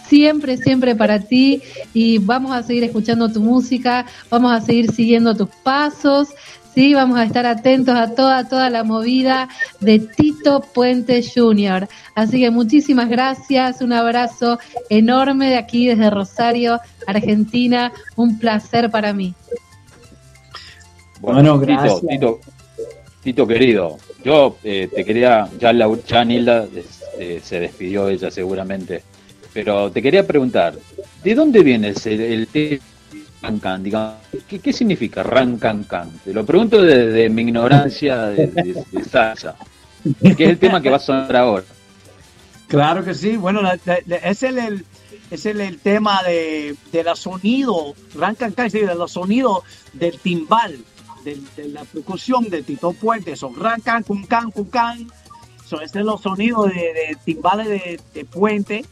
siempre, 0.08 0.58
siempre 0.58 0.96
para 0.96 1.20
ti 1.20 1.62
y 1.94 2.18
vamos 2.18 2.52
a 2.52 2.64
seguir 2.64 2.84
escuchando 2.84 3.32
tu 3.32 3.42
música, 3.42 4.06
vamos 4.30 4.52
a 4.52 4.62
seguir 4.62 4.92
siguiendo 4.92 5.36
tus 5.36 5.50
pasos, 5.64 6.30
sí, 6.74 6.94
vamos 6.94 7.18
a 7.20 7.24
estar 7.24 7.46
atentos 7.46 7.96
a 7.96 8.14
toda, 8.16 8.48
toda 8.48 8.70
la 8.70 8.84
movida 8.84 9.50
de 9.80 10.00
Tito 10.00 10.62
Puente 10.74 11.22
Jr. 11.24 11.88
Así 12.16 12.40
que 12.40 12.52
muchísimas 12.52 13.10
gracias, 13.10 13.82
un 13.82 13.94
abrazo 13.94 14.60
enorme 14.90 15.50
de 15.50 15.58
aquí 15.58 15.88
desde 15.88 16.10
Rosario, 16.10 16.80
Argentina, 17.08 17.92
un 18.16 18.40
placer 18.40 18.90
para 18.90 19.14
mí. 19.14 19.34
Bueno, 21.22 21.60
Tito, 21.60 21.60
gracias. 21.60 22.02
Tito, 22.08 22.40
Tito 23.24 23.48
querido, 23.48 23.98
yo 24.24 24.58
eh, 24.64 24.90
te 24.94 25.04
quería, 25.04 25.50
ya, 25.60 25.74
Lau- 25.74 26.02
ya 26.06 26.24
Nilda 26.24 26.66
eh, 27.18 27.42
se 27.44 27.60
despidió 27.60 28.08
ella 28.10 28.32
seguramente, 28.32 29.04
pero 29.54 29.92
te 29.92 30.02
quería 30.02 30.26
preguntar, 30.26 30.76
¿de 31.24 31.36
dónde 31.36 31.62
viene 31.62 31.90
ese, 31.90 32.34
el 32.34 32.48
tema 32.48 32.82
Rancan? 33.42 33.84
Digamos, 33.84 34.16
¿qué, 34.48 34.60
¿Qué 34.60 34.74
significa 34.74 35.24
Rancancan? 35.24 36.10
Te 36.24 36.34
lo 36.34 36.46
pregunto 36.46 36.82
desde 36.82 37.30
mi 37.30 37.44
ignorancia 37.44 38.28
de, 38.28 38.48
de- 38.48 38.84
de 38.92 39.04
salsa, 39.04 39.56
que 40.22 40.44
es 40.44 40.50
el 40.50 40.58
tema 40.60 40.82
que 40.82 40.90
va 40.90 40.98
a 40.98 41.00
sonar 41.00 41.36
ahora. 41.36 41.64
Claro 42.68 43.04
que 43.04 43.14
sí, 43.14 43.38
bueno, 43.38 43.62
la- 43.62 43.80
la- 44.06 44.16
es 44.18 44.44
el, 44.44 44.58
el- 44.60 44.86
es 45.32 45.46
el, 45.46 45.80
tema 45.80 46.22
de, 46.24 46.76
de 46.92 47.04
la 47.04 47.16
sonido, 47.16 47.94
sí, 48.70 48.80
de 48.80 48.96
los 48.96 49.12
sonidos 49.12 49.60
del 49.94 50.20
timbal, 50.20 50.78
de, 51.24 51.38
la 51.70 51.84
percusión 51.84 52.50
de 52.50 52.64
Tito 52.64 52.94
Puente, 52.94 53.36
son 53.36 53.56
Rancan, 53.56 54.04
Cuncan, 54.04 54.52
Cuncan, 54.52 55.08
son 55.66 55.84
estos 55.84 56.04
los 56.04 56.22
sonidos 56.22 56.70
de, 56.70 57.18
timbales 57.26 57.68
de 58.14 58.26
Puente, 58.26 58.86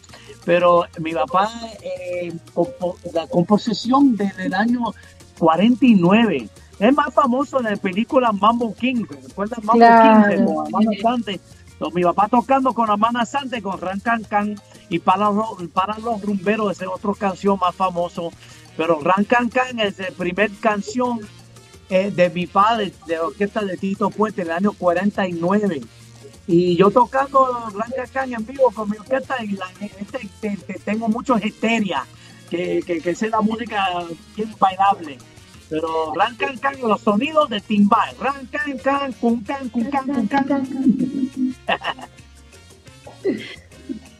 pero 0.45 0.86
mi 0.99 1.14
papá, 1.14 1.49
eh, 1.82 2.34
compo- 2.54 2.98
la 3.14 3.28
composición 3.28 4.16
del 4.16 4.54
año 4.54 4.94
49, 5.40 6.49
es 6.80 6.94
más 6.94 7.14
famoso 7.14 7.60
en 7.60 7.66
la 7.66 7.76
película 7.76 8.32
Mambo 8.32 8.74
King, 8.76 9.06
¿recuerdas 9.10 9.64
Mambo 9.64 9.80
Claro. 9.80 10.30
King? 10.36 10.45
Con 10.45 10.68
Amanda 10.68 10.91
Sante? 11.02 11.40
So, 11.80 11.91
mi 11.91 12.04
papá 12.04 12.28
tocando 12.28 12.74
con 12.74 12.90
Amanda 12.90 13.26
Sante, 13.26 13.62
con 13.62 13.80
Ran 13.80 13.99
Can 13.99 14.24
Can, 14.24 14.56
y 14.90 14.99
para 14.99 15.30
los, 15.32 15.48
para 15.74 15.98
los 15.99 16.22
rumberos, 16.22 16.72
esa 16.72 16.86
es 16.86 16.91
otra 16.91 17.12
canción 17.18 17.58
más 17.60 17.76
famoso. 17.76 18.32
Pero 18.76 18.99
Ran 19.02 19.26
Can 19.26 19.49
Can 19.49 19.80
es 19.80 19.99
la 19.99 20.08
primera 20.18 20.52
canción 20.60 21.20
eh, 21.90 22.12
de 22.12 22.30
mi 22.30 22.48
padre, 22.48 22.94
de 23.06 23.16
la 23.16 23.24
orquesta 23.24 23.62
de 23.62 23.78
Tito 23.78 24.10
Puente, 24.10 24.41
en 24.41 24.48
el 24.48 24.54
año 24.54 24.72
49. 24.74 25.82
Y 26.48 26.78
yo 26.78 26.90
tocando 26.90 27.69
Ran 27.76 27.91
Can 27.95 28.07
Can 28.14 28.34
en 28.34 28.45
vivo 28.45 28.72
con 28.72 28.90
mi 28.90 28.95
orquesta, 28.98 29.44
y 29.44 29.49
la, 29.52 29.65
este, 29.82 30.30
te- 30.40 30.56
te- 30.57 30.80
tengo 30.80 31.10
muchos 31.10 31.44
histeria, 31.44 32.06
que, 32.49 32.82
que, 32.86 33.02
que 33.02 33.10
es 33.10 33.22
la 33.24 33.41
música 33.41 33.86
bien 34.36 34.56
bailable. 34.57 35.18
Pero 35.69 36.14
Ran 36.15 36.36
Can 36.38 36.57
Can, 36.57 36.80
los 36.82 37.02
sonidos 37.02 37.49
de 37.49 37.60
timbal. 37.60 38.15
Ran 38.19 38.45
Can 38.45 38.78
Can, 38.78 39.11
Kun 39.14 39.41
Can, 39.44 39.68
Kun 39.69 39.90
Can, 39.91 40.06
Kun 40.07 40.28
Can. 40.28 41.56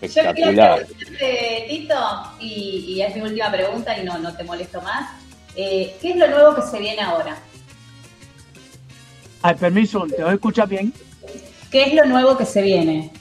Yo 0.02 0.34
quiero 0.34 0.34
preguntarte, 0.34 1.66
Tito, 1.70 1.96
y, 2.40 2.86
y 2.88 3.02
es 3.02 3.16
mi 3.16 3.22
última 3.22 3.52
pregunta 3.52 3.98
y 3.98 4.06
no, 4.06 4.18
no 4.20 4.36
te 4.36 4.44
molesto 4.44 4.82
más. 4.82 5.10
Eh, 5.56 5.96
¿Qué 6.02 6.12
es 6.12 6.16
lo 6.18 6.28
nuevo 6.28 6.56
que 6.56 6.62
se 6.64 6.80
viene 6.80 7.02
ahora? 7.02 7.38
Ay, 9.42 9.56
permiso, 9.56 10.06
¿te 10.08 10.22
voy 10.22 10.32
a 10.32 10.36
escuchar 10.36 10.68
bien? 10.68 10.94
¿Qué 11.72 11.84
es 11.84 11.94
lo 11.94 12.06
nuevo 12.06 12.38
que 12.38 12.46
se 12.46 12.62
viene? 12.62 13.12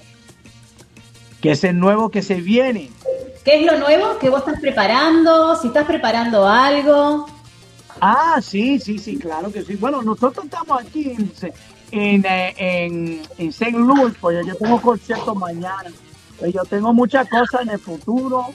Que 1.40 1.52
es 1.52 1.64
el 1.64 1.78
nuevo 1.78 2.10
que 2.10 2.22
se 2.22 2.36
viene. 2.36 2.90
¿Qué 3.44 3.60
es 3.60 3.66
lo 3.66 3.78
nuevo 3.78 4.18
que 4.18 4.30
vos 4.30 4.40
estás 4.40 4.60
preparando? 4.60 5.56
Si 5.56 5.68
estás 5.68 5.86
preparando 5.86 6.48
algo. 6.48 7.26
Ah, 8.00 8.40
sí, 8.42 8.78
sí, 8.78 8.98
sí, 8.98 9.16
claro 9.18 9.52
que 9.52 9.62
sí. 9.62 9.76
Bueno, 9.76 10.02
nosotros 10.02 10.44
estamos 10.44 10.80
aquí 10.80 11.10
en, 11.10 11.32
en, 11.92 12.26
eh, 12.26 12.54
en, 12.56 13.22
en 13.38 13.48
St. 13.48 13.72
Louis, 13.72 14.14
pues 14.20 14.46
yo 14.46 14.54
tengo 14.56 14.80
concierto 14.80 15.34
mañana. 15.34 15.90
Pues 16.38 16.52
yo 16.52 16.62
tengo 16.64 16.92
muchas 16.92 17.28
cosas 17.28 17.62
en 17.62 17.70
el 17.70 17.78
futuro. 17.78 18.46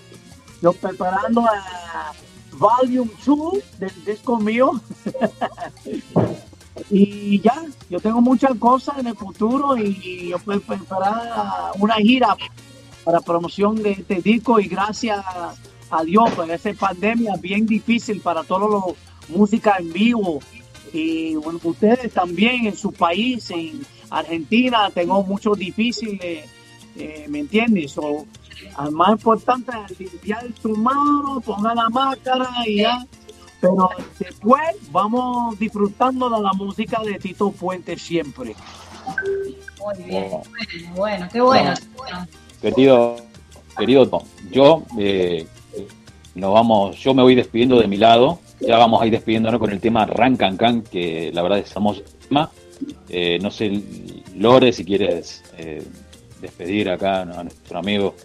Yo 0.61 0.73
preparando 0.73 1.41
a 1.41 2.13
Volume 2.53 3.11
2 3.25 3.79
del 3.79 4.05
disco 4.05 4.37
mío. 4.37 4.71
y 6.89 7.39
ya, 7.41 7.63
yo 7.89 7.99
tengo 7.99 8.21
muchas 8.21 8.57
cosas 8.57 8.97
en 8.97 9.07
el 9.07 9.15
futuro 9.15 9.77
y 9.77 10.29
yo 10.29 10.39
puedo 10.39 10.61
preparar 10.61 11.71
una 11.79 11.95
gira 11.95 12.35
para 13.03 13.19
promoción 13.19 13.81
de 13.81 13.91
este 13.91 14.21
disco 14.21 14.59
y 14.59 14.67
gracias 14.67 15.23
a 15.89 16.03
Dios, 16.03 16.29
pues 16.35 16.49
esa 16.49 16.73
pandemia 16.73 17.35
bien 17.37 17.65
difícil 17.65 18.21
para 18.21 18.43
todos 18.43 18.69
los 18.69 18.95
música 19.29 19.77
en 19.79 19.91
vivo 19.91 20.39
y 20.93 21.35
bueno, 21.35 21.59
ustedes 21.63 22.13
también 22.13 22.65
en 22.65 22.75
su 22.75 22.91
país, 22.91 23.49
en 23.51 23.81
Argentina, 24.09 24.89
tengo 24.93 25.23
mucho 25.23 25.53
difícil, 25.53 26.19
eh, 26.21 27.25
¿me 27.29 27.39
entiendes? 27.39 27.97
O, 27.97 28.25
al 28.75 28.91
más 28.91 29.11
importante 29.11 29.71
es 29.89 29.99
limpiar 29.99 30.45
tu 30.61 30.75
mano, 30.75 31.41
ponga 31.41 31.73
la 31.73 31.89
máscara 31.89 32.49
y 32.65 32.77
ya. 32.77 33.05
Pero 33.61 33.89
después 34.17 34.91
vamos 34.91 35.57
disfrutando 35.59 36.29
de 36.29 36.41
la 36.41 36.51
música 36.53 37.01
de 37.03 37.19
Tito 37.19 37.51
Puente 37.51 37.97
siempre. 37.97 38.55
Muy 39.79 40.03
bien. 40.03 40.29
Bueno, 40.29 40.43
bueno, 40.95 41.27
qué 41.31 41.41
bueno. 41.41 41.73
qué 41.79 41.97
bueno. 41.97 42.27
Querido, 42.61 43.15
querido 43.77 44.09
Tom, 44.09 44.23
yo 44.51 44.83
eh, 44.97 45.47
nos 46.35 46.53
vamos, 46.53 46.97
yo 46.97 47.13
me 47.13 47.23
voy 47.23 47.35
despidiendo 47.35 47.79
de 47.79 47.87
mi 47.87 47.97
lado, 47.97 48.39
ya 48.59 48.77
vamos 48.77 49.01
a 49.01 49.05
ir 49.05 49.11
despidiéndonos 49.11 49.59
con 49.59 49.71
el 49.71 49.79
tema 49.79 50.05
Rancan 50.05 50.57
Can, 50.57 50.81
que 50.83 51.31
la 51.33 51.41
verdad 51.41 51.59
es 51.59 51.71
famoso 51.71 52.01
tema. 52.27 52.49
Eh, 53.09 53.37
no 53.41 53.51
sé, 53.51 53.81
Lore, 54.35 54.73
si 54.73 54.85
quieres 54.85 55.43
eh, 55.57 55.83
despedir 56.41 56.89
acá 56.89 57.21
a 57.21 57.43
nuestro 57.43 57.77
amigo. 57.77 58.15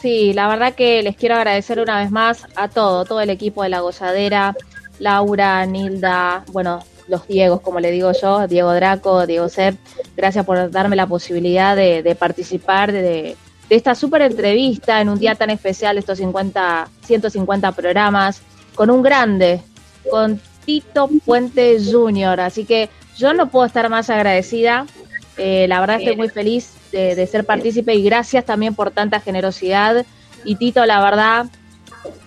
Sí, 0.00 0.32
la 0.32 0.48
verdad 0.48 0.74
que 0.74 1.02
les 1.02 1.16
quiero 1.16 1.34
agradecer 1.34 1.78
una 1.78 1.98
vez 1.98 2.10
más 2.10 2.46
a 2.56 2.68
todo, 2.68 3.04
todo 3.04 3.20
el 3.20 3.30
equipo 3.30 3.62
de 3.62 3.68
La 3.68 3.80
Gozadera, 3.80 4.56
Laura, 4.98 5.66
Nilda, 5.66 6.44
bueno, 6.52 6.82
los 7.06 7.26
Diegos, 7.26 7.60
como 7.60 7.80
le 7.80 7.90
digo 7.90 8.12
yo, 8.12 8.46
Diego 8.46 8.72
Draco, 8.72 9.26
Diego 9.26 9.48
Sepp, 9.48 9.76
gracias 10.16 10.46
por 10.46 10.70
darme 10.70 10.96
la 10.96 11.06
posibilidad 11.06 11.76
de, 11.76 12.02
de 12.02 12.14
participar 12.14 12.92
de, 12.92 13.02
de 13.02 13.36
esta 13.76 13.94
súper 13.94 14.22
entrevista 14.22 15.00
en 15.00 15.08
un 15.10 15.18
día 15.18 15.34
tan 15.34 15.50
especial, 15.50 15.98
estos 15.98 16.18
50, 16.18 16.88
150 17.04 17.72
programas, 17.72 18.42
con 18.74 18.90
un 18.90 19.02
grande, 19.02 19.60
con 20.10 20.40
Tito 20.64 21.10
Puente 21.24 21.78
Jr. 21.78 22.40
Así 22.40 22.64
que 22.64 22.88
yo 23.16 23.32
no 23.32 23.48
puedo 23.48 23.66
estar 23.66 23.88
más 23.88 24.08
agradecida. 24.08 24.86
Eh, 25.36 25.66
la 25.68 25.80
verdad 25.80 25.98
estoy 26.00 26.16
muy 26.16 26.28
feliz 26.28 26.72
de, 26.92 27.14
de 27.14 27.26
ser 27.26 27.44
partícipe 27.44 27.94
y 27.94 28.02
gracias 28.02 28.44
también 28.44 28.74
por 28.74 28.90
tanta 28.90 29.20
generosidad. 29.20 30.04
Y 30.44 30.56
Tito, 30.56 30.86
la 30.86 31.02
verdad, 31.02 31.46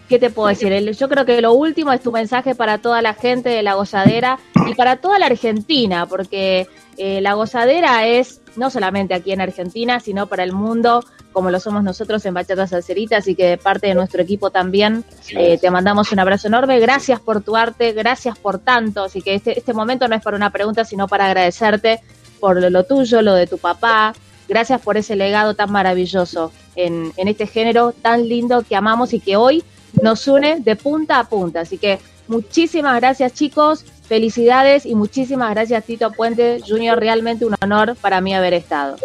¿qué 0.10 0.20
te 0.20 0.30
puedo 0.30 0.50
decir? 0.50 0.74
Yo 0.96 1.10
creo 1.10 1.26
que 1.26 1.42
lo 1.42 1.54
último 1.54 1.92
es 1.92 2.02
tu 2.02 2.12
mensaje 2.12 2.56
para 2.56 2.78
toda 2.78 3.02
la 3.02 3.14
gente 3.14 3.50
de 3.50 3.64
la 3.64 3.74
gozadera 3.74 4.40
y 4.68 4.76
para 4.76 4.98
toda 4.98 5.20
la 5.20 5.26
Argentina, 5.28 6.06
porque 6.06 6.68
eh, 6.98 7.22
la 7.22 7.34
gozadera 7.34 8.06
es 8.06 8.42
no 8.56 8.70
solamente 8.70 9.16
aquí 9.16 9.32
en 9.32 9.42
Argentina, 9.42 10.00
sino 10.00 10.28
para 10.28 10.44
el 10.44 10.52
mundo, 10.52 11.04
como 11.32 11.50
lo 11.50 11.60
somos 11.60 11.84
nosotros 11.84 12.24
en 12.26 12.36
Bachata 12.36 12.68
Salserita, 12.68 13.18
así 13.18 13.34
que 13.34 13.48
de 13.48 13.58
parte 13.58 13.88
de 13.88 13.96
nuestro 13.96 14.22
equipo 14.22 14.52
también 14.52 15.04
eh, 15.32 15.58
te 15.58 15.72
mandamos 15.72 16.12
un 16.12 16.20
abrazo 16.20 16.48
enorme. 16.48 16.80
Gracias 16.80 17.20
por 17.20 17.42
tu 17.42 17.56
arte, 17.56 17.94
gracias 17.94 18.38
por 18.38 18.60
tanto. 18.60 19.06
Así 19.06 19.22
que 19.24 19.34
este, 19.34 19.58
este 19.58 19.74
momento 19.74 20.08
no 20.08 20.16
es 20.16 20.22
para 20.22 20.38
una 20.38 20.52
pregunta, 20.52 20.86
sino 20.86 21.08
para 21.08 21.26
agradecerte 21.26 22.02
por 22.40 22.62
lo, 22.62 22.70
lo 22.70 22.84
tuyo, 22.84 23.24
lo 23.24 23.34
de 23.34 23.48
tu 23.48 23.58
papá. 23.58 24.14
Gracias 24.48 24.82
por 24.82 24.98
ese 24.98 25.16
legado 25.16 25.56
tan 25.56 25.72
maravilloso 25.72 26.52
en, 26.76 27.14
en 27.18 27.28
este 27.28 27.48
género 27.48 27.94
tan 27.94 28.28
lindo 28.28 28.64
que 28.64 28.76
amamos 28.76 29.14
y 29.14 29.20
que 29.20 29.36
hoy 29.36 29.64
nos 30.02 30.28
une 30.28 30.60
de 30.60 30.76
punta 30.76 31.20
a 31.20 31.24
punta. 31.26 31.62
Así 31.62 31.78
que 31.78 32.00
muchísimas 32.28 32.96
gracias 33.00 33.34
chicos, 33.34 33.86
felicidades 34.08 34.86
y 34.86 34.96
muchísimas 34.96 35.52
gracias 35.52 35.84
Tito 35.86 36.12
Puente 36.12 36.62
Junior, 36.68 37.00
realmente 37.00 37.46
un 37.46 37.56
honor 37.62 37.96
para 37.96 38.22
mí 38.22 38.34
haber 38.34 38.54
estado. 38.54 38.98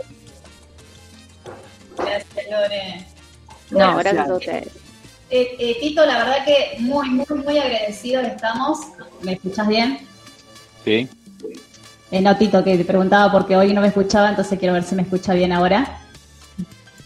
Gracias, 1.96 2.46
Lore. 2.50 3.06
No, 3.70 3.96
gracias 3.96 4.28
a 4.28 4.34
ustedes. 4.34 4.68
Eh, 5.30 5.56
eh, 5.58 5.76
Tito, 5.80 6.06
la 6.06 6.18
verdad 6.18 6.44
que 6.44 6.76
muy, 6.80 7.10
muy, 7.10 7.26
muy 7.44 7.58
agradecidos 7.58 8.26
estamos. 8.26 8.78
¿Me 9.20 9.32
escuchas 9.32 9.68
bien? 9.68 9.98
Sí. 10.84 11.08
Eh, 12.10 12.20
no, 12.20 12.36
Tito, 12.36 12.64
que 12.64 12.78
te 12.78 12.84
preguntaba 12.84 13.30
porque 13.30 13.56
hoy 13.56 13.74
no 13.74 13.80
me 13.80 13.88
escuchaba, 13.88 14.30
entonces 14.30 14.58
quiero 14.58 14.74
ver 14.74 14.82
si 14.82 14.94
me 14.94 15.02
escucha 15.02 15.34
bien 15.34 15.52
ahora. 15.52 16.00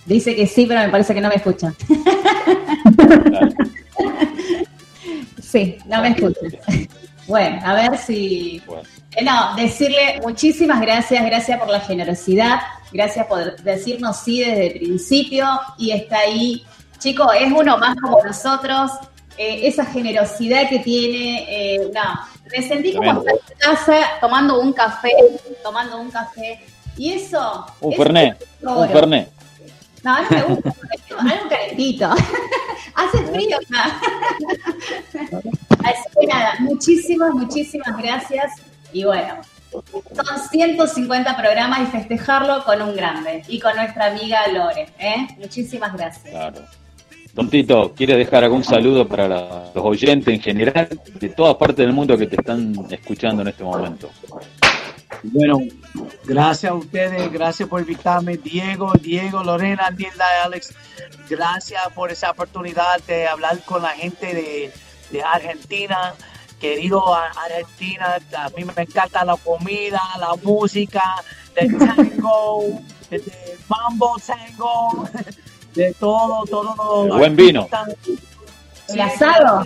Dice 0.07 0.35
que 0.35 0.47
sí, 0.47 0.66
pero 0.66 0.81
me 0.81 0.89
parece 0.89 1.15
que 1.15 1.20
no 1.20 1.29
me 1.29 1.37
escucha. 1.37 1.73
sí, 5.43 5.77
no 5.87 6.03
me 6.03 6.11
escucha. 6.11 6.41
Bueno, 7.27 7.61
a 7.65 7.74
ver 7.74 7.99
si... 7.99 8.62
Eh, 9.15 9.24
no, 9.24 9.55
decirle 9.57 10.20
muchísimas 10.23 10.81
gracias, 10.81 11.24
gracias 11.24 11.59
por 11.59 11.69
la 11.69 11.81
generosidad, 11.81 12.61
gracias 12.93 13.27
por 13.27 13.61
decirnos 13.62 14.19
sí 14.19 14.41
desde 14.41 14.69
el 14.69 14.73
principio 14.73 15.47
y 15.79 15.93
está 15.93 16.20
ahí. 16.20 16.65
Chico, 16.99 17.33
es 17.33 17.53
uno 17.53 17.79
más 17.79 17.97
como 17.97 18.23
nosotros, 18.24 18.93
eh, 19.36 19.66
esa 19.66 19.84
generosidad 19.84 20.68
que 20.68 20.80
tiene, 20.80 21.46
eh, 21.48 21.90
no, 21.92 22.02
me 22.50 22.62
sentí 22.66 22.94
como 22.94 23.20
estar 23.20 23.34
en 23.34 23.59
casa 23.59 23.96
tomando 24.20 24.60
un 24.60 24.72
café, 24.72 25.10
tomando 25.62 26.00
un 26.00 26.10
café, 26.10 26.60
y 26.96 27.12
eso... 27.12 27.66
Un 27.80 27.92
Fernet. 27.94 28.46
Un. 28.60 28.88
Fernet. 28.88 29.30
No, 30.02 30.20
no 30.20 30.30
me 30.30 30.42
gusta, 30.42 30.74
algo 31.09 31.48
calentito. 31.48 32.10
Hace 32.94 33.18
frío 33.28 33.56
acá. 33.56 34.00
Así 35.84 36.02
que 36.20 36.26
nada, 36.26 36.54
muchísimas, 36.60 37.32
muchísimas 37.32 37.96
gracias. 37.96 38.52
Y 38.92 39.04
bueno, 39.04 39.40
son 39.70 40.38
150 40.50 41.36
programas 41.36 41.80
y 41.80 41.86
festejarlo 41.86 42.64
con 42.64 42.82
un 42.82 42.94
grande 42.94 43.44
y 43.48 43.60
con 43.60 43.76
nuestra 43.76 44.06
amiga 44.06 44.46
Lore. 44.48 44.88
¿eh? 44.98 45.28
Muchísimas 45.38 45.92
gracias. 45.94 46.30
Claro. 46.30 46.62
Don 47.34 47.48
Tito, 47.48 47.94
¿quiere 47.96 48.16
dejar 48.16 48.44
algún 48.44 48.62
saludo 48.62 49.09
para 49.09 49.26
la- 49.26 49.70
los 49.74 49.84
oyentes 49.84 50.34
en 50.34 50.40
general 50.40 50.88
de 51.14 51.28
todas 51.30 51.54
partes 51.56 51.78
del 51.78 51.92
mundo 51.92 52.16
que 52.18 52.26
te 52.26 52.36
están 52.36 52.74
escuchando 52.90 53.40
en 53.42 53.48
este 53.48 53.64
momento? 53.64 54.10
Bueno, 55.24 55.59
gracias 56.24 56.72
a 56.72 56.74
ustedes, 56.74 57.32
gracias 57.32 57.68
por 57.68 57.80
invitarme, 57.80 58.36
Diego, 58.36 58.92
Diego, 59.00 59.42
Lorena, 59.44 59.90
Nilda, 59.90 60.24
Alex, 60.44 60.74
gracias 61.30 61.80
por 61.94 62.10
esa 62.10 62.30
oportunidad 62.32 63.00
de 63.06 63.26
hablar 63.28 63.59
con 63.64 63.82
la 63.82 63.90
gente 63.90 64.34
de, 64.34 64.72
de 65.10 65.22
Argentina, 65.22 66.14
querido 66.60 67.02
Argentina, 67.14 68.16
a 68.36 68.48
mí 68.50 68.64
me 68.64 68.82
encanta 68.82 69.24
la 69.24 69.36
comida, 69.36 70.00
la 70.18 70.34
música, 70.42 71.02
el 71.56 71.78
tango, 71.78 72.80
de 73.10 73.22
mambo 73.68 74.16
tango, 74.26 75.09
de 75.74 75.93
todo, 75.94 76.44
todo. 76.47 77.07
lo- 77.09 77.16
Buen 77.19 77.36
vino. 77.36 77.69
El 78.89 79.01
asado. 79.01 79.62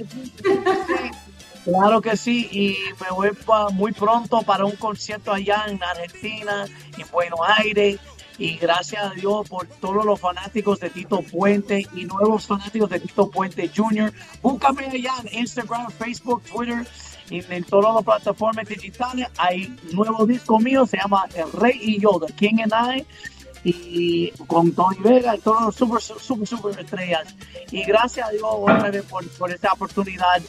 Claro 1.64 2.00
que 2.00 2.16
sí, 2.16 2.48
y 2.52 2.76
me 3.02 3.10
voy 3.10 3.30
pa- 3.44 3.70
muy 3.70 3.90
pronto 3.92 4.42
para 4.42 4.64
un 4.64 4.76
concierto 4.76 5.32
allá 5.32 5.64
en 5.66 5.82
Argentina, 5.82 6.64
en 6.96 7.06
Buenos 7.10 7.40
Aires, 7.58 7.98
y 8.38 8.56
gracias 8.56 9.02
a 9.02 9.10
Dios 9.14 9.48
por 9.48 9.66
todos 9.66 10.04
los 10.04 10.20
fanáticos 10.20 10.78
de 10.78 10.90
Tito 10.90 11.22
Puente 11.22 11.84
y 11.96 12.04
nuevos 12.04 12.46
fanáticos 12.46 12.88
de 12.90 13.00
Tito 13.00 13.28
Puente 13.30 13.68
Jr. 13.74 14.12
Búscame 14.42 14.86
allá 14.86 15.14
en 15.24 15.40
Instagram, 15.40 15.90
Facebook, 15.90 16.42
Twitter, 16.44 16.86
y 17.30 17.42
en 17.52 17.64
todas 17.64 17.92
las 17.96 18.04
plataformas 18.04 18.68
digitales. 18.68 19.26
Hay 19.36 19.74
nuevo 19.90 20.24
disco 20.24 20.60
mío, 20.60 20.86
se 20.86 20.98
llama 20.98 21.24
El 21.34 21.50
Rey 21.50 21.76
y 21.82 21.98
yo, 22.00 22.20
The 22.24 22.32
King 22.34 22.58
and 22.62 22.72
I, 22.98 23.06
y 23.68 24.30
con 24.46 24.72
Tony 24.72 24.96
Vega 25.00 25.34
y 25.36 25.40
todos 25.40 25.62
los 25.62 25.74
super, 25.74 26.00
super, 26.00 26.46
super 26.46 26.78
estrellas. 26.78 27.34
Y 27.72 27.82
gracias 27.84 28.28
a 28.28 28.30
Dios 28.30 28.44
otra 28.44 28.90
vez 28.90 29.02
por, 29.04 29.24
esta 29.50 29.72
oportunidad 29.72 30.40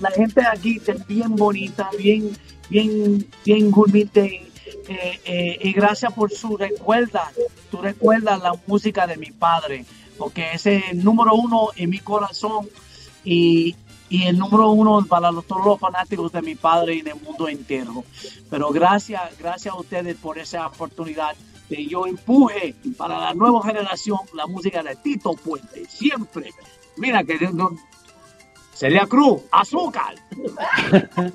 la 0.00 0.10
gente 0.10 0.40
aquí 0.46 0.80
es 0.86 1.06
bien 1.06 1.36
bonita, 1.36 1.90
bien, 1.98 2.36
bien, 2.70 3.26
bien 3.44 3.70
humilde. 3.74 4.50
eh, 4.88 5.20
eh, 5.24 5.58
y 5.62 5.72
gracias 5.72 6.12
por 6.14 6.30
su 6.32 6.56
recuerda, 6.56 7.30
tú 7.70 7.76
recuerdas 7.82 8.40
la 8.42 8.54
música 8.66 9.06
de 9.06 9.16
mi 9.18 9.30
padre, 9.30 9.84
porque 10.16 10.52
es 10.54 10.64
el 10.66 11.04
número 11.04 11.34
uno 11.34 11.68
en 11.76 11.90
mi 11.90 11.98
corazón 11.98 12.68
y, 13.22 13.76
y 14.08 14.22
el 14.24 14.38
número 14.38 14.70
uno 14.70 15.04
para 15.06 15.30
los- 15.30 15.46
todos 15.46 15.64
los 15.66 15.78
fanáticos 15.78 16.32
de 16.32 16.40
mi 16.42 16.54
padre 16.54 16.94
y 16.94 17.02
del 17.02 17.16
mundo 17.20 17.46
entero. 17.46 18.02
Pero 18.48 18.70
gracias, 18.70 19.20
gracias 19.38 19.74
a 19.74 19.78
ustedes 19.78 20.16
por 20.16 20.38
esa 20.38 20.66
oportunidad 20.66 21.36
de 21.70 21.86
yo 21.86 22.06
empuje 22.06 22.74
para 22.98 23.18
la 23.18 23.32
nueva 23.34 23.62
generación 23.62 24.18
la 24.34 24.46
música 24.46 24.82
de 24.82 24.96
Tito 24.96 25.32
Puente, 25.34 25.84
siempre. 25.88 26.50
Mira 26.98 27.24
que 27.24 27.38
no- 27.52 27.70
Celia 28.74 29.06
Cruz, 29.06 29.42
azúcar. 29.50 30.14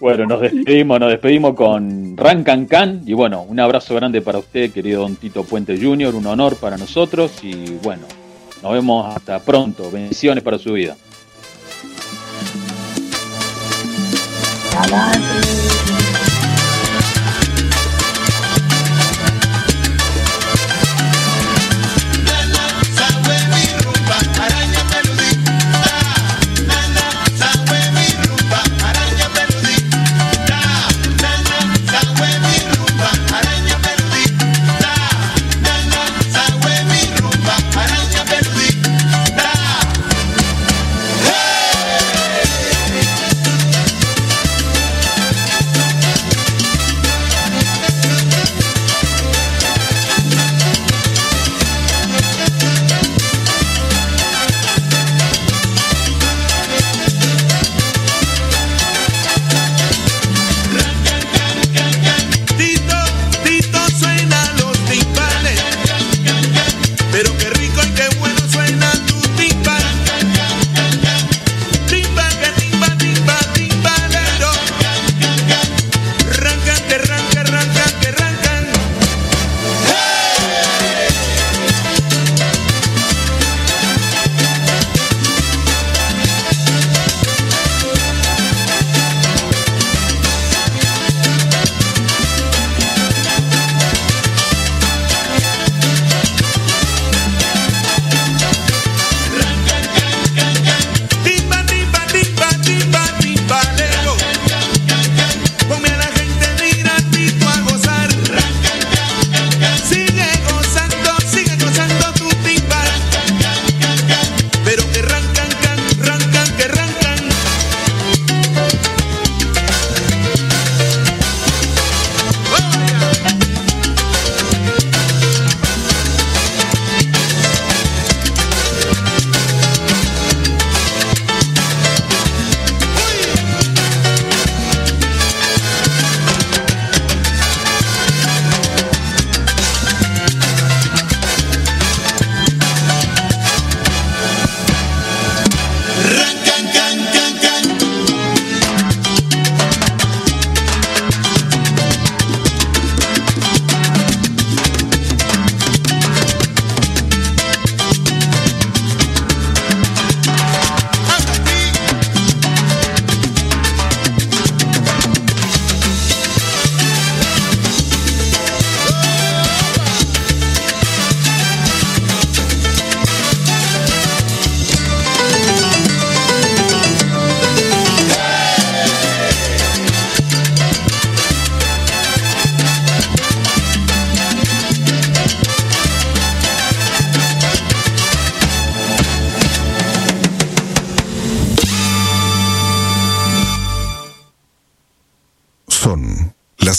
Bueno, 0.00 0.24
nos 0.24 0.40
despedimos, 0.40 0.98
nos 0.98 1.10
despedimos 1.10 1.54
con 1.54 2.16
Ran 2.16 2.42
Can 2.42 2.64
Can 2.64 3.02
y 3.04 3.12
bueno, 3.12 3.42
un 3.42 3.60
abrazo 3.60 3.94
grande 3.94 4.22
para 4.22 4.38
usted, 4.38 4.72
querido 4.72 5.02
Don 5.02 5.16
Tito 5.16 5.44
Puente 5.44 5.78
Jr., 5.78 6.14
un 6.14 6.24
honor 6.26 6.56
para 6.56 6.78
nosotros 6.78 7.32
y 7.42 7.72
bueno, 7.82 8.06
nos 8.62 8.72
vemos 8.72 9.14
hasta 9.14 9.40
pronto. 9.40 9.90
Bendiciones 9.90 10.42
para 10.42 10.58
su 10.58 10.72
vida. 10.72 10.96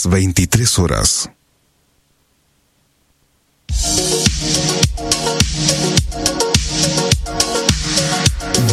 Las 0.02 0.10
23 0.10 0.80
horas. 0.80 1.30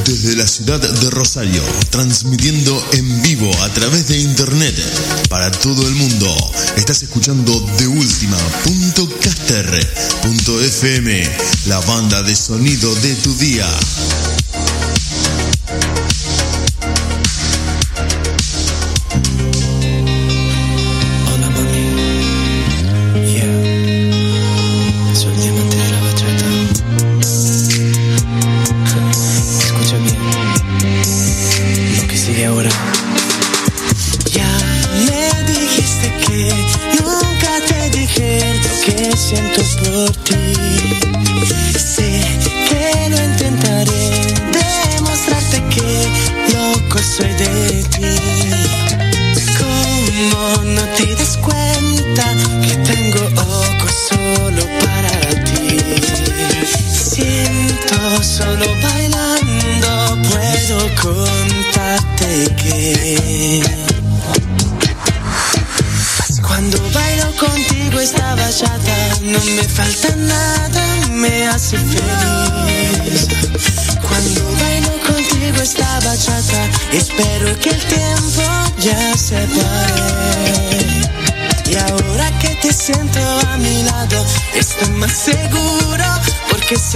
Desde 0.05 0.37
la 0.37 0.47
ciudad 0.47 0.81
de 0.81 1.11
Rosario, 1.11 1.63
transmitiendo 1.91 2.83
en 2.93 3.23
vivo 3.23 3.51
a 3.63 3.69
través 3.71 4.09
de 4.09 4.19
internet 4.19 4.75
para 5.29 5.51
todo 5.51 5.87
el 5.87 5.95
mundo. 5.95 6.35
Estás 6.77 7.03
escuchando 7.03 7.53
de 7.77 7.87
FM, 10.61 11.29
la 11.67 11.79
banda 11.81 12.23
de 12.23 12.35
sonido 12.35 12.95
de 12.97 13.15
tu 13.17 13.35
día. 13.35 13.67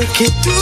Porque 0.07 0.25
sé 0.25 0.25
que 0.25 0.31
tú 0.43 0.62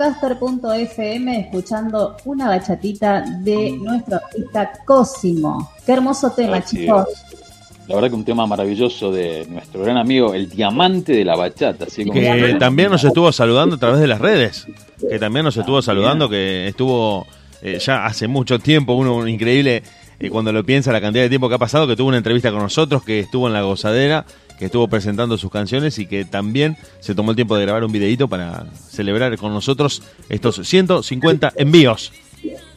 TheUltima.caster.fm 0.00 1.40
escuchando 1.40 2.16
una 2.24 2.48
bachatita 2.48 3.22
de 3.40 3.72
nuestro 3.72 4.16
artista 4.16 4.72
Cosimo. 4.86 5.70
Qué 5.84 5.92
hermoso 5.92 6.30
tema, 6.30 6.56
Así 6.56 6.78
chicos. 6.78 7.06
es. 7.08 7.40
La 7.86 7.96
verdad 7.96 8.08
que 8.08 8.14
un 8.14 8.24
tema 8.24 8.46
maravilloso 8.46 9.12
de 9.12 9.46
nuestro 9.50 9.82
gran 9.82 9.98
amigo, 9.98 10.32
el 10.32 10.48
diamante 10.48 11.12
de 11.12 11.24
la 11.24 11.36
bachata. 11.36 11.84
Así 11.84 12.04
como 12.04 12.18
Que 12.18 12.56
también 12.58 12.90
nos 12.90 13.04
estuvo 13.04 13.30
saludando 13.32 13.76
a 13.76 13.78
través 13.78 14.00
de 14.00 14.06
las 14.06 14.20
redes. 14.20 14.66
Que 15.06 15.18
también 15.18 15.44
nos 15.44 15.56
estuvo 15.56 15.82
saludando, 15.82 16.28
que 16.28 16.68
estuvo 16.68 17.26
eh, 17.62 17.78
ya 17.78 18.06
hace 18.06 18.26
mucho 18.28 18.58
tiempo, 18.58 18.94
uno 18.94 19.26
increíble 19.26 19.82
eh, 20.18 20.30
cuando 20.30 20.52
lo 20.52 20.64
piensa 20.64 20.92
la 20.92 21.00
cantidad 21.00 21.24
de 21.24 21.28
tiempo 21.28 21.48
que 21.48 21.56
ha 21.56 21.58
pasado, 21.58 21.86
que 21.86 21.96
tuvo 21.96 22.08
una 22.08 22.18
entrevista 22.18 22.50
con 22.50 22.62
nosotros, 22.62 23.02
que 23.02 23.20
estuvo 23.20 23.48
en 23.48 23.54
la 23.54 23.62
gozadera, 23.62 24.24
que 24.60 24.66
estuvo 24.66 24.86
presentando 24.86 25.36
sus 25.38 25.50
canciones 25.50 25.98
y 25.98 26.06
que 26.06 26.24
también 26.24 26.76
se 27.00 27.14
tomó 27.16 27.32
el 27.32 27.34
tiempo 27.36 27.56
de 27.56 27.62
grabar 27.64 27.82
un 27.82 27.90
videito 27.90 28.28
para 28.28 28.66
celebrar 28.90 29.36
con 29.38 29.52
nosotros 29.52 30.02
estos 30.28 30.56
150 30.68 31.54
envíos. 31.56 32.12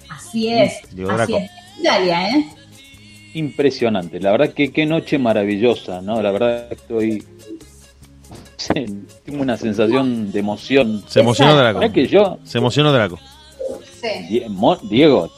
Así 0.10 0.47
es. 0.47 0.73
Diego 0.95 1.11
Así 1.11 1.34
Draco. 1.34 1.38
es. 1.45 1.51
Italia, 1.81 2.30
¿eh? 2.30 2.45
Impresionante, 3.35 4.19
la 4.22 4.31
verdad 4.31 4.53
que 4.53 4.72
qué 4.72 4.85
noche 4.85 5.18
maravillosa, 5.19 6.01
¿no? 6.01 6.22
La 6.22 6.31
verdad 6.31 6.69
que 6.69 6.76
estoy... 6.76 7.23
Tengo 9.26 9.41
una 9.41 9.57
sensación 9.57 10.31
de 10.31 10.39
emoción. 10.39 11.03
Se 11.07 11.19
emocionó 11.19 11.55
Draco. 11.57 11.80
¿Verdad 11.80 11.93
que 11.93 12.07
yo, 12.07 12.39
Se 12.45 12.60
emocionó 12.60 12.93
Draco. 12.93 13.19
Mo- 14.49 14.77
Diego, 14.77 15.30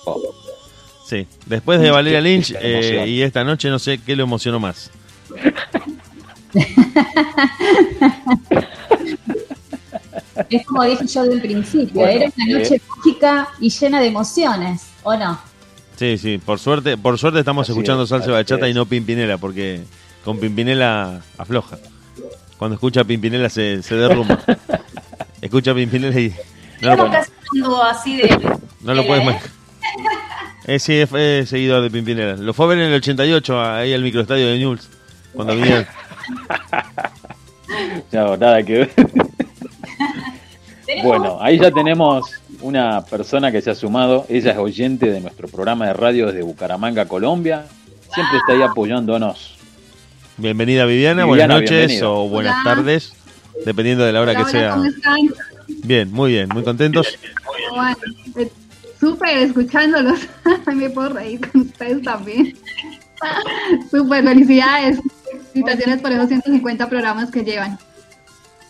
Sí, 1.07 1.26
después 1.45 1.80
de 1.81 1.89
Valeria 1.91 2.22
Lynch 2.22 2.53
eh, 2.59 3.05
y 3.07 3.22
esta 3.23 3.43
noche 3.43 3.69
no 3.69 3.77
sé 3.80 3.99
qué 3.99 4.15
lo 4.15 4.23
emocionó 4.23 4.59
más. 4.59 4.91
Es 10.49 10.65
como 10.65 10.84
dije 10.84 11.06
yo 11.07 11.23
del 11.23 11.41
principio, 11.41 11.94
Bueno, 12.02 12.11
era 12.23 12.32
una 12.38 12.60
noche 12.60 12.76
eh. 12.76 12.82
mágica 12.98 13.48
y 13.60 13.69
llena 13.69 13.99
de 14.02 14.07
emociones, 14.07 14.88
¿o 15.03 15.15
no? 15.15 15.40
Sí, 15.98 16.18
sí, 16.18 16.38
por 16.38 16.60
suerte, 16.60 16.98
por 16.98 17.18
suerte 17.18 17.40
estamos 17.40 17.64
Así 17.64 17.72
escuchando 17.72 18.03
es, 18.03 18.10
salsa 18.10 18.32
bachata 18.32 18.65
es. 18.68 18.72
y 18.72 18.73
no 18.76 18.86
Pimpinela, 18.86 19.38
porque 19.38 19.82
con 20.26 20.40
Pimpinela 20.40 21.22
afloja. 21.38 21.77
Cuando 22.57 22.76
escucha 22.76 23.03
Pimpinela 23.06 23.49
se, 23.49 23.82
se 23.82 23.95
derrumba. 23.95 24.40
escucha 25.41 25.73
Pimpinela 25.73 26.19
y 26.19 26.34
no 26.82 26.95
lo, 26.98 27.84
así 27.84 28.18
de. 28.18 28.30
no 28.82 28.94
lo 28.94 29.02
de 29.02 29.07
puedes 29.07 29.23
la- 29.26 29.32
manejar. 29.32 29.52
Eh, 30.68 30.80
sí, 30.80 30.95
es, 30.95 31.14
es 31.14 31.48
seguidor 31.49 31.82
de 31.82 31.90
Pimpinela. 31.91 32.36
Lo 32.36 32.53
fue 32.53 32.65
a 32.65 32.69
ver 32.69 32.80
en 32.80 32.86
el 32.88 32.95
88, 32.95 33.61
ahí 33.64 33.94
al 33.94 34.02
microestadio 34.02 34.48
de 34.48 34.57
Newell's, 34.57 34.90
cuando 35.34 35.56
vinieron. 35.56 35.86
No, 38.11 38.38
nada 38.38 38.61
que 38.64 38.73
ver. 38.73 38.91
Bueno, 41.03 41.39
ahí 41.41 41.57
ya 41.60 41.72
tenemos 41.72 42.31
una 42.61 43.03
persona 43.03 43.52
que 43.52 43.61
se 43.61 43.72
ha 43.72 43.76
sumado. 43.76 44.26
Ella 44.30 44.52
es 44.52 44.57
oyente 44.57 45.10
de 45.11 45.19
nuestro 45.19 45.47
programa 45.47 45.88
de 45.88 45.93
radio 45.93 46.27
desde 46.27 46.43
Bucaramanga, 46.43 47.07
Colombia. 47.07 47.65
Siempre 48.14 48.38
está 48.38 48.53
ahí 48.53 48.61
apoyándonos. 48.61 49.57
Bienvenida 50.38 50.85
Viviana, 50.85 51.26
Viviana, 51.26 51.26
buenas 51.26 51.47
noches 51.49 51.88
bienvenida. 51.88 52.10
o 52.10 52.30
buenas 52.30 52.56
Hola. 52.61 52.76
tardes, 52.76 53.14
dependiendo 53.65 54.03
de 54.03 54.11
la 54.14 54.22
hora 54.22 54.31
Hola, 54.31 54.39
que 54.39 54.43
hola, 54.43 54.52
sea. 54.52 54.72
¿cómo 54.72 54.85
están? 54.85 55.18
Bien, 55.84 56.11
muy 56.11 56.31
bien, 56.34 56.49
muy 56.49 56.64
contentos. 56.64 57.18
Bueno, 57.73 57.97
Súper 58.99 59.38
escuchándolos. 59.38 60.19
Me 60.73 60.89
puedo 60.89 61.10
reír 61.10 61.39
con 61.52 61.61
ustedes 61.61 62.02
también. 62.03 62.57
Súper, 63.91 64.23
felicidades. 64.23 64.99
Felicitaciones 65.36 66.02
por 66.02 66.12
esos 66.12 66.28
150 66.28 66.90
programas 66.90 67.32
que 67.32 67.44
llevan. 67.44 67.78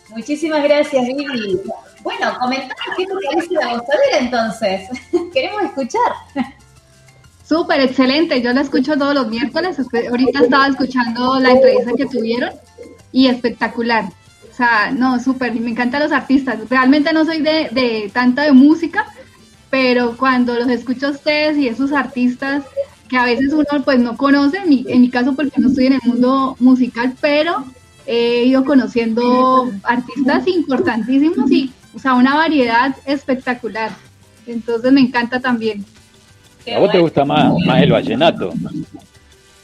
Muchísimas 0.10 0.64
gracias, 0.64 1.06
Vivi. 1.08 1.60
Bueno, 2.04 2.38
comentanos 2.40 2.76
qué 2.96 3.06
te 3.06 3.14
parece 3.14 3.54
la 3.54 3.78
gozadera 3.78 4.18
entonces. 4.20 4.90
Queremos 5.34 5.64
escuchar. 5.64 6.12
Súper, 7.48 7.82
excelente. 7.82 8.42
Yo 8.42 8.54
la 8.54 8.62
escucho 8.62 8.98
todos 8.98 9.14
los 9.14 9.28
miércoles. 9.28 9.78
Ahorita 10.10 10.40
estaba 10.40 10.68
escuchando 10.68 11.40
la 11.40 11.52
entrevista 11.52 11.92
que 11.98 12.06
tuvieron 12.06 12.52
y 13.12 13.28
espectacular. 13.28 14.06
O 14.52 14.56
sea, 14.56 14.92
no, 14.92 15.20
súper. 15.20 15.56
y 15.56 15.60
Me 15.60 15.72
encantan 15.72 16.04
los 16.04 16.12
artistas. 16.12 16.58
Realmente 16.70 17.12
no 17.12 17.26
soy 17.26 17.42
de, 17.42 17.70
de 17.72 18.10
tanta 18.14 18.44
de 18.44 18.52
música, 18.52 19.06
pero 19.70 20.16
cuando 20.18 20.56
los 20.56 20.70
escucho 20.70 21.08
a 21.08 21.12
ustedes 21.12 21.58
y 21.58 21.68
esos 21.68 21.92
artistas 21.92 22.64
que 23.10 23.18
a 23.18 23.26
veces 23.26 23.54
uno 23.54 23.84
pues 23.84 24.00
no 24.00 24.18
conoce, 24.18 24.58
en 24.58 24.70
mi, 24.70 24.86
en 24.88 25.02
mi 25.02 25.10
caso 25.10 25.36
porque 25.36 25.60
no 25.60 25.70
estoy 25.70 25.88
en 25.88 25.94
el 25.94 26.02
mundo 26.06 26.56
musical, 26.60 27.14
pero 27.22 27.66
he 28.06 28.46
ido 28.46 28.64
conociendo 28.66 29.72
artistas 29.84 30.48
importantísimos 30.48 31.50
y, 31.52 31.72
o 31.96 32.00
sea, 32.00 32.14
una 32.14 32.36
variedad 32.36 32.96
espectacular. 33.06 33.92
Entonces 34.48 34.92
me 34.92 35.02
encanta 35.02 35.40
también. 35.40 35.86
¿A 36.76 36.80
vos 36.80 36.92
te 36.92 37.00
gusta 37.00 37.26
más, 37.26 37.54
más 37.66 37.82
el 37.82 37.92
vallenato? 37.92 38.54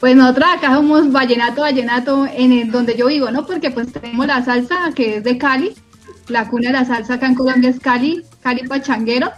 Pues 0.00 0.16
nosotros 0.16 0.48
acá 0.52 0.74
somos 0.74 1.10
vallenato, 1.12 1.62
vallenato 1.62 2.26
en 2.26 2.52
el, 2.52 2.70
donde 2.70 2.96
yo 2.96 3.06
vivo, 3.06 3.30
¿no? 3.30 3.46
Porque 3.46 3.70
pues 3.70 3.92
tenemos 3.92 4.26
la 4.26 4.44
salsa 4.44 4.90
que 4.94 5.16
es 5.16 5.24
de 5.24 5.38
Cali, 5.38 5.72
la 6.28 6.48
cuna 6.48 6.68
de 6.68 6.78
la 6.78 6.84
salsa 6.84 7.14
acá 7.14 7.26
en 7.26 7.34
Colombia 7.34 7.70
es 7.70 7.78
Cali, 7.78 8.22
Cali 8.40 8.66
Pachanguero, 8.66 9.30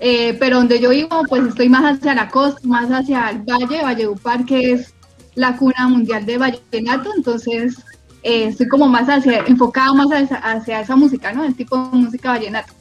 eh, 0.00 0.34
pero 0.38 0.58
donde 0.58 0.80
yo 0.80 0.90
vivo 0.90 1.22
pues 1.28 1.46
estoy 1.48 1.68
más 1.68 1.84
hacia 1.96 2.14
la 2.14 2.28
costa, 2.28 2.60
más 2.64 2.90
hacia 2.90 3.30
el 3.30 3.38
valle, 3.42 3.82
Valledupar, 3.82 4.44
que 4.44 4.72
es 4.72 4.94
la 5.34 5.56
cuna 5.56 5.88
mundial 5.88 6.26
de 6.26 6.38
vallenato, 6.38 7.12
entonces 7.16 7.76
eh, 8.22 8.46
estoy 8.46 8.68
como 8.68 8.88
más 8.88 9.08
hacia, 9.08 9.44
enfocada 9.46 9.92
más 9.94 10.08
hacia, 10.10 10.36
hacia 10.36 10.80
esa 10.80 10.96
música, 10.96 11.32
¿no? 11.32 11.44
El 11.44 11.54
tipo 11.54 11.76
de 11.76 11.96
música 11.96 12.30
vallenato. 12.30 12.72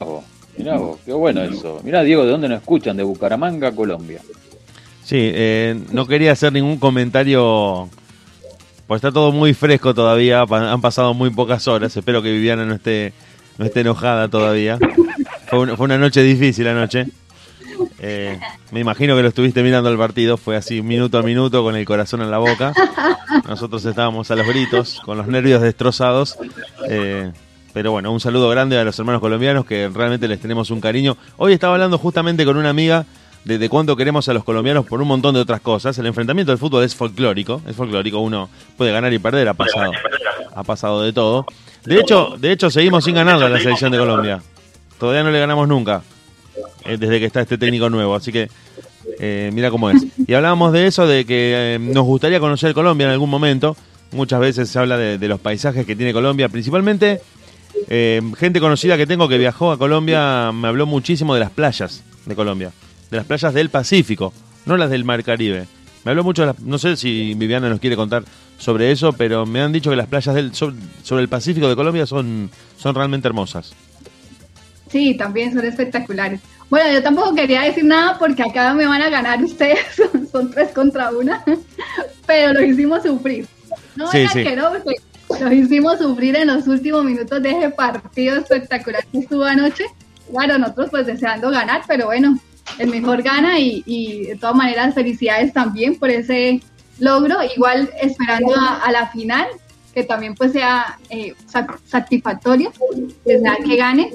Oh, 0.00 0.22
mirá 0.56 0.76
vos, 0.76 0.98
qué 1.04 1.12
bueno 1.12 1.42
eso. 1.42 1.80
Mirá, 1.82 2.02
Diego, 2.02 2.24
¿de 2.24 2.30
dónde 2.30 2.48
nos 2.48 2.60
escuchan? 2.60 2.96
De 2.96 3.02
Bucaramanga, 3.02 3.72
Colombia. 3.72 4.20
Sí, 5.04 5.16
eh, 5.18 5.80
no 5.90 6.06
quería 6.06 6.32
hacer 6.32 6.52
ningún 6.52 6.76
comentario, 6.76 7.88
pues 8.86 8.98
está 8.98 9.10
todo 9.10 9.32
muy 9.32 9.54
fresco 9.54 9.94
todavía, 9.94 10.42
han 10.42 10.80
pasado 10.82 11.14
muy 11.14 11.30
pocas 11.30 11.66
horas, 11.66 11.96
espero 11.96 12.20
que 12.22 12.30
Viviana 12.30 12.66
no 12.66 12.74
esté, 12.74 13.14
no 13.58 13.64
esté 13.64 13.80
enojada 13.80 14.28
todavía. 14.28 14.78
Fue 15.48 15.58
una, 15.58 15.98
noche 15.98 16.22
difícil 16.22 16.68
anoche. 16.68 17.06
Eh, 17.98 18.38
me 18.70 18.80
imagino 18.80 19.16
que 19.16 19.22
lo 19.22 19.28
estuviste 19.28 19.62
mirando 19.62 19.90
el 19.90 19.98
partido, 19.98 20.36
fue 20.36 20.56
así 20.56 20.82
minuto 20.82 21.18
a 21.18 21.22
minuto 21.22 21.62
con 21.62 21.76
el 21.76 21.84
corazón 21.84 22.22
en 22.22 22.30
la 22.30 22.38
boca. 22.38 22.72
Nosotros 23.48 23.84
estábamos 23.84 24.30
a 24.30 24.36
los 24.36 24.46
gritos, 24.46 25.00
con 25.04 25.18
los 25.18 25.26
nervios 25.26 25.60
destrozados. 25.60 26.38
Eh, 26.88 27.32
pero 27.72 27.92
bueno, 27.92 28.12
un 28.12 28.20
saludo 28.20 28.48
grande 28.48 28.78
a 28.78 28.84
los 28.84 28.98
hermanos 28.98 29.20
colombianos 29.20 29.64
que 29.64 29.88
realmente 29.88 30.28
les 30.28 30.40
tenemos 30.40 30.70
un 30.70 30.80
cariño. 30.80 31.16
Hoy 31.36 31.52
estaba 31.52 31.74
hablando 31.74 31.98
justamente 31.98 32.44
con 32.44 32.56
una 32.56 32.70
amiga 32.70 33.04
de, 33.44 33.58
de 33.58 33.68
cuánto 33.68 33.96
queremos 33.96 34.28
a 34.28 34.34
los 34.34 34.44
colombianos 34.44 34.86
por 34.86 35.00
un 35.00 35.08
montón 35.08 35.34
de 35.34 35.40
otras 35.40 35.60
cosas. 35.60 35.96
El 35.98 36.06
enfrentamiento 36.06 36.52
del 36.52 36.58
fútbol 36.58 36.84
es 36.84 36.94
folclórico, 36.94 37.62
es 37.66 37.76
folclórico, 37.76 38.20
uno 38.20 38.48
puede 38.76 38.92
ganar 38.92 39.12
y 39.12 39.18
perder, 39.18 39.48
ha 39.48 39.54
pasado, 39.54 39.92
ha 40.54 40.62
pasado 40.62 41.02
de 41.02 41.12
todo. 41.12 41.46
De 41.88 42.00
hecho, 42.00 42.36
de 42.38 42.52
hecho 42.52 42.70
seguimos 42.70 43.04
sin 43.04 43.14
ganar 43.14 43.42
a 43.42 43.48
la 43.48 43.58
selección 43.58 43.90
de 43.90 43.98
Colombia. 43.98 44.42
Todavía 44.98 45.22
no 45.22 45.30
le 45.30 45.38
ganamos 45.38 45.66
nunca, 45.66 46.02
eh, 46.84 46.98
desde 46.98 47.18
que 47.18 47.24
está 47.24 47.40
este 47.40 47.56
técnico 47.56 47.88
nuevo, 47.88 48.14
así 48.14 48.30
que 48.30 48.50
eh, 49.18 49.50
mira 49.54 49.70
cómo 49.70 49.88
es. 49.88 50.04
Y 50.26 50.34
hablábamos 50.34 50.72
de 50.72 50.86
eso, 50.86 51.06
de 51.06 51.24
que 51.24 51.76
eh, 51.76 51.78
nos 51.78 52.04
gustaría 52.04 52.40
conocer 52.40 52.74
Colombia 52.74 53.06
en 53.06 53.12
algún 53.12 53.30
momento. 53.30 53.74
Muchas 54.12 54.38
veces 54.40 54.68
se 54.68 54.78
habla 54.78 54.98
de, 54.98 55.28
los 55.28 55.40
paisajes 55.40 55.86
que 55.86 55.96
tiene 55.96 56.12
Colombia, 56.12 56.48
principalmente 56.48 57.20
gente 57.88 58.60
conocida 58.60 58.96
que 58.96 59.06
tengo 59.06 59.28
que 59.28 59.38
viajó 59.38 59.70
a 59.70 59.78
Colombia 59.78 60.50
me 60.52 60.68
habló 60.68 60.84
muchísimo 60.84 61.34
de 61.34 61.40
las 61.40 61.50
playas 61.50 62.02
de 62.26 62.34
Colombia, 62.34 62.72
de 63.10 63.16
las 63.16 63.24
playas 63.24 63.54
del 63.54 63.70
Pacífico, 63.70 64.32
no 64.66 64.76
las 64.76 64.90
del 64.90 65.04
Mar 65.04 65.22
Caribe. 65.22 65.66
Me 66.04 66.10
habló 66.10 66.24
mucho 66.24 66.42
de 66.42 66.46
las, 66.46 66.60
no 66.60 66.78
sé 66.78 66.96
si 66.96 67.34
Viviana 67.34 67.68
nos 67.68 67.80
quiere 67.80 67.96
contar 67.96 68.24
sobre 68.58 68.90
eso, 68.90 69.12
pero 69.12 69.46
me 69.46 69.60
han 69.62 69.72
dicho 69.72 69.88
que 69.88 69.96
las 69.96 70.08
playas 70.08 70.34
del, 70.34 70.54
sobre, 70.54 70.76
sobre 71.02 71.22
el 71.22 71.28
Pacífico 71.28 71.68
de 71.68 71.76
Colombia 71.76 72.04
son, 72.06 72.50
son 72.76 72.94
realmente 72.94 73.28
hermosas. 73.28 73.72
Sí, 74.90 75.16
también 75.16 75.54
son 75.54 75.64
espectaculares. 75.64 76.40
Bueno, 76.68 76.92
yo 76.92 77.02
tampoco 77.02 77.34
quería 77.34 77.62
decir 77.62 77.84
nada 77.84 78.18
porque 78.18 78.42
acá 78.42 78.74
me 78.74 78.86
van 78.86 79.00
a 79.00 79.08
ganar 79.08 79.42
ustedes, 79.42 79.78
son, 79.96 80.28
son 80.28 80.50
tres 80.50 80.70
contra 80.70 81.10
una, 81.10 81.42
pero 82.26 82.52
los 82.52 82.62
hicimos 82.64 83.02
sufrir. 83.02 83.46
No 83.96 84.10
Sí, 84.10 84.26
sí. 84.32 84.42
que 84.42 84.56
no, 84.56 84.70
porque 84.72 84.96
los 85.40 85.52
hicimos 85.52 85.98
sufrir 85.98 86.36
en 86.36 86.48
los 86.48 86.66
últimos 86.66 87.04
minutos 87.04 87.42
de 87.42 87.50
ese 87.50 87.70
partido 87.70 88.36
espectacular 88.36 89.04
que 89.10 89.18
estuvo 89.18 89.44
anoche. 89.44 89.84
Claro, 90.30 90.58
nosotros 90.58 90.90
pues 90.90 91.06
deseando 91.06 91.50
ganar, 91.50 91.82
pero 91.86 92.06
bueno, 92.06 92.38
el 92.78 92.90
mejor 92.90 93.22
gana 93.22 93.58
y, 93.58 93.82
y 93.86 94.26
de 94.26 94.36
todas 94.36 94.56
maneras 94.56 94.94
felicidades 94.94 95.52
también 95.52 95.98
por 95.98 96.10
ese 96.10 96.60
logro, 96.98 97.38
igual 97.54 97.90
esperando 98.00 98.54
a, 98.54 98.76
a 98.82 98.92
la 98.92 99.08
final, 99.08 99.46
que 99.94 100.04
también 100.04 100.34
pues 100.34 100.52
sea 100.52 100.98
eh, 101.10 101.34
satisfactorio, 101.86 102.72
nada, 103.42 103.56
que 103.64 103.76
gane. 103.76 104.12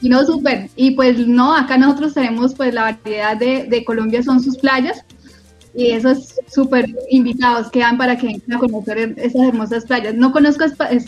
Y 0.00 0.08
no, 0.08 0.24
súper. 0.24 0.70
Y 0.76 0.92
pues 0.92 1.18
no, 1.18 1.54
acá 1.56 1.78
nosotros 1.78 2.14
tenemos 2.14 2.54
pues 2.54 2.72
la 2.74 2.82
variedad 2.82 3.36
de, 3.36 3.64
de 3.64 3.84
Colombia 3.84 4.22
son 4.22 4.42
sus 4.42 4.56
playas. 4.58 5.04
Y 5.76 5.90
esos 5.90 6.34
súper 6.46 6.86
invitados 7.10 7.68
quedan 7.70 7.98
para 7.98 8.16
que 8.16 8.28
vengan 8.28 8.52
a 8.52 8.58
conocer 8.58 9.14
esas 9.16 9.48
hermosas 9.48 9.84
playas. 9.84 10.14
No 10.14 10.30
conozco 10.30 10.64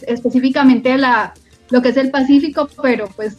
específicamente 0.07 0.99
la, 0.99 1.35
lo 1.71 1.81
que 1.83 1.91
es 1.91 1.97
el 1.97 2.11
Pacífico, 2.11 2.69
pero 2.83 3.09
pues 3.15 3.37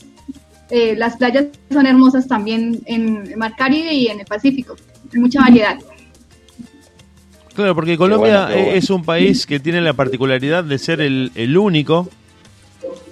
eh, 0.69 0.95
las 0.95 1.17
playas 1.17 1.47
son 1.69 1.85
hermosas 1.85 2.27
también 2.27 2.81
en 2.85 3.27
el 3.27 3.37
Mar 3.37 3.53
Caribe 3.57 3.93
y 3.93 4.07
en 4.07 4.21
el 4.21 4.25
Pacífico. 4.25 4.77
Hay 5.13 5.19
mucha 5.19 5.41
variedad. 5.41 5.77
Claro, 7.57 7.73
porque 7.73 7.97
Colombia 7.97 8.41
bueno, 8.45 8.47
qué 8.53 8.61
bueno. 8.61 8.77
es 8.77 8.89
un 8.91 9.03
país 9.03 9.47
que 9.47 9.59
tiene 9.59 9.81
la 9.81 9.93
particularidad 9.93 10.63
de 10.63 10.77
ser 10.77 11.01
el, 11.01 11.31
el 11.33 11.57
único 11.57 12.07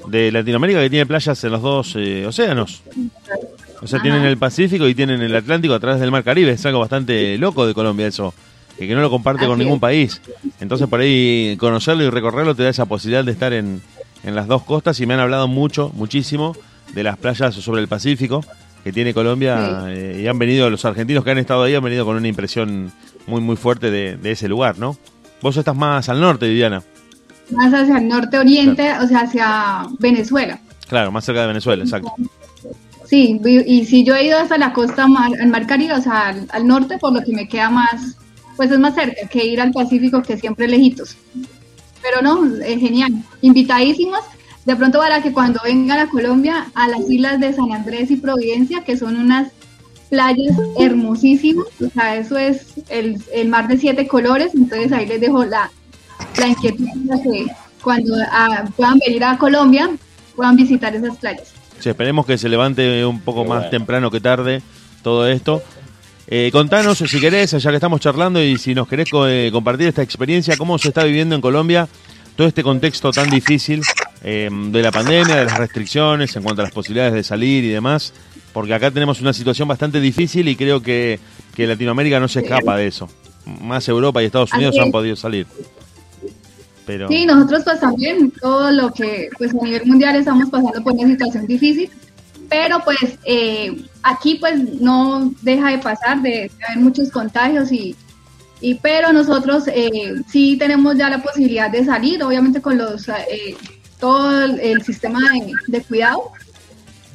de 0.08 0.32
Latinoamérica 0.32 0.82
que 0.82 0.90
tiene 0.92 1.08
playas 1.08 1.44
en 1.44 1.52
los 1.52 1.64
dos 1.64 1.96
eh, 1.96 2.28
océanos. 2.28 2.84
O 3.82 3.88
sea, 3.88 4.00
tienen 4.04 4.24
el 4.24 4.38
Pacífico 4.38 4.88
y 4.88 4.94
tienen 4.94 5.20
el 5.24 5.36
Atlántico 5.36 5.74
a 5.74 5.80
través 5.80 6.00
del 6.00 6.12
Mar 6.12 6.24
Caribe. 6.24 6.52
Es 6.52 6.64
algo 6.68 6.80
bastante 6.80 7.40
loco 7.40 7.66
de 7.66 7.74
Colombia 7.74 8.06
eso, 8.06 8.36
que, 8.78 8.88
que 8.88 8.94
no 8.94 9.02
lo 9.02 9.10
comparte 9.10 9.48
con 9.48 9.58
ningún 9.58 9.78
es. 9.78 9.82
país. 9.82 10.22
Entonces 10.60 10.88
por 10.88 11.00
ahí 11.00 11.58
conocerlo 11.60 12.04
y 12.04 12.12
recorrerlo 12.12 12.54
te 12.54 12.62
da 12.62 12.70
esa 12.70 12.86
posibilidad 12.86 13.26
de 13.26 13.32
estar 13.32 13.52
en, 13.52 13.82
en 14.24 14.36
las 14.36 14.46
dos 14.46 14.62
costas 14.62 15.00
y 15.00 15.08
me 15.08 15.16
han 15.16 15.22
hablado 15.22 15.48
mucho, 15.48 15.92
muchísimo 15.96 16.56
de 16.94 17.02
las 17.02 17.18
playas 17.18 17.56
sobre 17.56 17.82
el 17.82 17.88
Pacífico 17.88 18.46
que 18.86 18.94
tiene 18.94 19.16
Colombia 19.16 19.86
eh, 19.88 20.22
y 20.22 20.28
han 20.28 20.38
venido, 20.38 20.70
los 20.70 20.86
argentinos 20.86 21.24
que 21.24 21.32
han 21.32 21.40
estado 21.40 21.64
ahí 21.64 21.74
han 21.74 21.84
venido 21.84 22.06
con 22.06 22.18
una 22.18 22.28
impresión 22.28 22.92
muy 23.26 23.42
muy 23.42 23.56
fuerte 23.56 23.90
de, 23.90 24.16
de 24.16 24.32
ese 24.32 24.48
lugar, 24.48 24.78
¿no? 24.78 24.96
Vos 25.42 25.58
estás 25.58 25.76
más 25.76 26.08
al 26.08 26.22
norte, 26.22 26.48
Viviana. 26.48 26.84
Más 27.50 27.74
hacia 27.74 27.98
el 27.98 28.08
norte 28.08 28.38
oriente, 28.38 28.94
o 29.02 29.08
sea, 29.08 29.22
hacia 29.22 29.88
Venezuela. 29.98 30.60
Claro, 30.88 31.12
más 31.12 31.26
cerca 31.26 31.42
de 31.42 31.48
Venezuela, 31.48 31.84
exacto. 31.84 32.14
Sí, 33.10 33.42
y 33.44 33.86
si 33.86 34.04
yo 34.04 34.16
he 34.16 34.28
ido 34.28 34.38
hasta 34.38 34.56
la 34.60 34.72
costa, 34.72 35.08
mar, 35.08 35.32
al 35.42 35.48
Mar 35.48 35.66
Caribe, 35.66 35.94
o 35.96 36.02
sea, 36.02 36.28
al, 36.28 36.48
al 36.52 36.68
norte, 36.68 37.00
por 37.00 37.12
lo 37.12 37.24
que 37.24 37.34
me 37.34 37.48
queda 37.48 37.72
más, 37.72 38.16
pues 38.56 38.70
es 38.70 38.78
más 38.78 38.94
cerca 38.94 39.28
que 39.28 39.44
ir 39.44 39.60
al 39.62 39.72
Pacífico, 39.72 40.22
que 40.22 40.38
siempre 40.38 40.68
lejitos. 40.68 41.18
Pero 42.04 42.22
no, 42.22 42.56
es 42.64 42.80
genial. 42.80 43.14
Invitadísimos, 43.42 44.22
de 44.66 44.76
pronto 44.76 45.00
para 45.00 45.22
que 45.22 45.32
cuando 45.32 45.60
vengan 45.64 46.00
a 46.00 46.10
Colombia, 46.10 46.68
a 46.74 46.88
las 46.88 47.10
islas 47.10 47.40
de 47.40 47.54
San 47.54 47.72
Andrés 47.72 48.10
y 48.12 48.16
Providencia, 48.18 48.84
que 48.84 48.98
son 48.98 49.16
unas 49.16 49.52
playas 50.10 50.56
hermosísimas, 50.80 51.66
o 51.82 51.90
sea, 51.90 52.16
eso 52.16 52.38
es 52.38 52.68
el, 52.90 53.22
el 53.34 53.48
mar 53.50 53.68
de 53.68 53.78
siete 53.78 54.08
colores, 54.08 54.54
entonces 54.56 54.92
ahí 54.92 55.06
les 55.06 55.20
dejo 55.22 55.46
la, 55.46 55.72
la 56.38 56.48
inquietud 56.48 56.86
para 57.08 57.22
que 57.22 57.46
cuando 57.82 58.16
ah, 58.32 58.66
puedan 58.76 59.00
venir 59.00 59.24
a 59.24 59.38
Colombia, 59.38 59.90
puedan 60.36 60.56
visitar 60.56 60.96
esas 60.96 61.18
playas. 61.18 61.54
Sí, 61.80 61.90
esperemos 61.90 62.26
que 62.26 62.38
se 62.38 62.50
levante 62.50 63.06
un 63.06 63.20
poco 63.20 63.46
más 63.46 63.70
temprano 63.70 64.10
que 64.10 64.20
tarde 64.20 64.62
todo 65.04 65.28
esto. 65.28 65.62
Eh, 66.28 66.50
contanos, 66.52 66.98
si 66.98 67.20
querés, 67.20 67.52
ya 67.52 67.70
que 67.70 67.76
estamos 67.76 68.00
charlando 68.00 68.42
y 68.42 68.58
si 68.58 68.74
nos 68.74 68.88
querés 68.88 69.10
co- 69.12 69.28
eh, 69.28 69.52
compartir 69.52 69.88
esta 69.90 70.02
experiencia, 70.02 70.58
cómo 70.58 70.80
se 70.80 70.88
está 70.88 71.04
viviendo 71.04 71.36
en 71.36 71.42
Colombia 71.42 71.88
todo 72.36 72.48
este 72.48 72.64
contexto 72.64 73.12
tan 73.12 73.30
difícil 73.30 73.82
eh, 74.28 74.50
de 74.52 74.82
la 74.82 74.92
pandemia, 74.92 75.36
de 75.36 75.46
las 75.46 75.58
restricciones 75.60 76.36
en 76.36 76.42
cuanto 76.42 76.64
a 76.64 76.66
las 76.66 76.74
posibilidades 76.74 77.14
de 77.14 77.24
salir 77.24 77.64
y 77.64 77.70
demás, 77.70 78.12
porque 78.54 78.74
acá 78.74 78.90
tenemos 78.90 79.22
una 79.22 79.34
situación 79.34 79.68
bastante 79.68 80.00
difícil 80.00 80.48
y 80.48 80.56
creo 80.56 80.82
que, 80.82 81.20
que 81.56 81.68
Latinoamérica 81.68 82.20
no 82.20 82.28
se 82.28 82.40
escapa 82.40 82.76
de 82.76 82.88
eso. 82.88 83.08
Más 83.62 83.88
Europa 83.88 84.24
y 84.24 84.26
Estados 84.26 84.52
Unidos 84.54 84.78
han 84.80 84.92
podido 84.92 85.16
salir. 85.16 85.46
Pero 86.88 87.08
Sí, 87.08 87.24
nosotros 87.28 87.62
pues 87.66 87.80
también, 87.80 88.32
todo 88.32 88.72
lo 88.72 88.92
que 88.92 89.30
pues 89.38 89.54
a 89.54 89.64
nivel 89.64 89.86
mundial 89.86 90.16
estamos 90.16 90.50
pasando 90.50 90.84
por 90.84 90.94
una 90.94 91.08
situación 91.08 91.46
difícil, 91.46 91.92
pero 92.50 92.80
pues 92.84 93.20
eh, 93.26 93.80
aquí 94.02 94.38
pues 94.40 94.60
no 94.82 95.32
deja 95.44 95.70
de 95.70 95.78
pasar, 95.78 96.24
de, 96.24 96.50
de 96.58 96.66
haber 96.68 96.84
muchos 96.84 97.12
contagios 97.12 97.72
y, 97.72 97.96
y 98.60 98.74
pero 98.74 99.14
nosotros 99.14 99.66
eh, 99.68 100.16
sí 100.28 100.58
tenemos 100.58 100.98
ya 100.98 101.12
la 101.12 101.22
posibilidad 101.22 101.70
de 101.70 101.86
salir, 101.86 102.24
obviamente 102.24 102.60
con 102.60 102.80
los 102.80 103.08
eh, 103.08 103.56
todo 104.06 104.46
el, 104.46 104.60
el 104.60 104.84
sistema 104.84 105.20
de, 105.32 105.52
de 105.66 105.82
cuidado, 105.82 106.32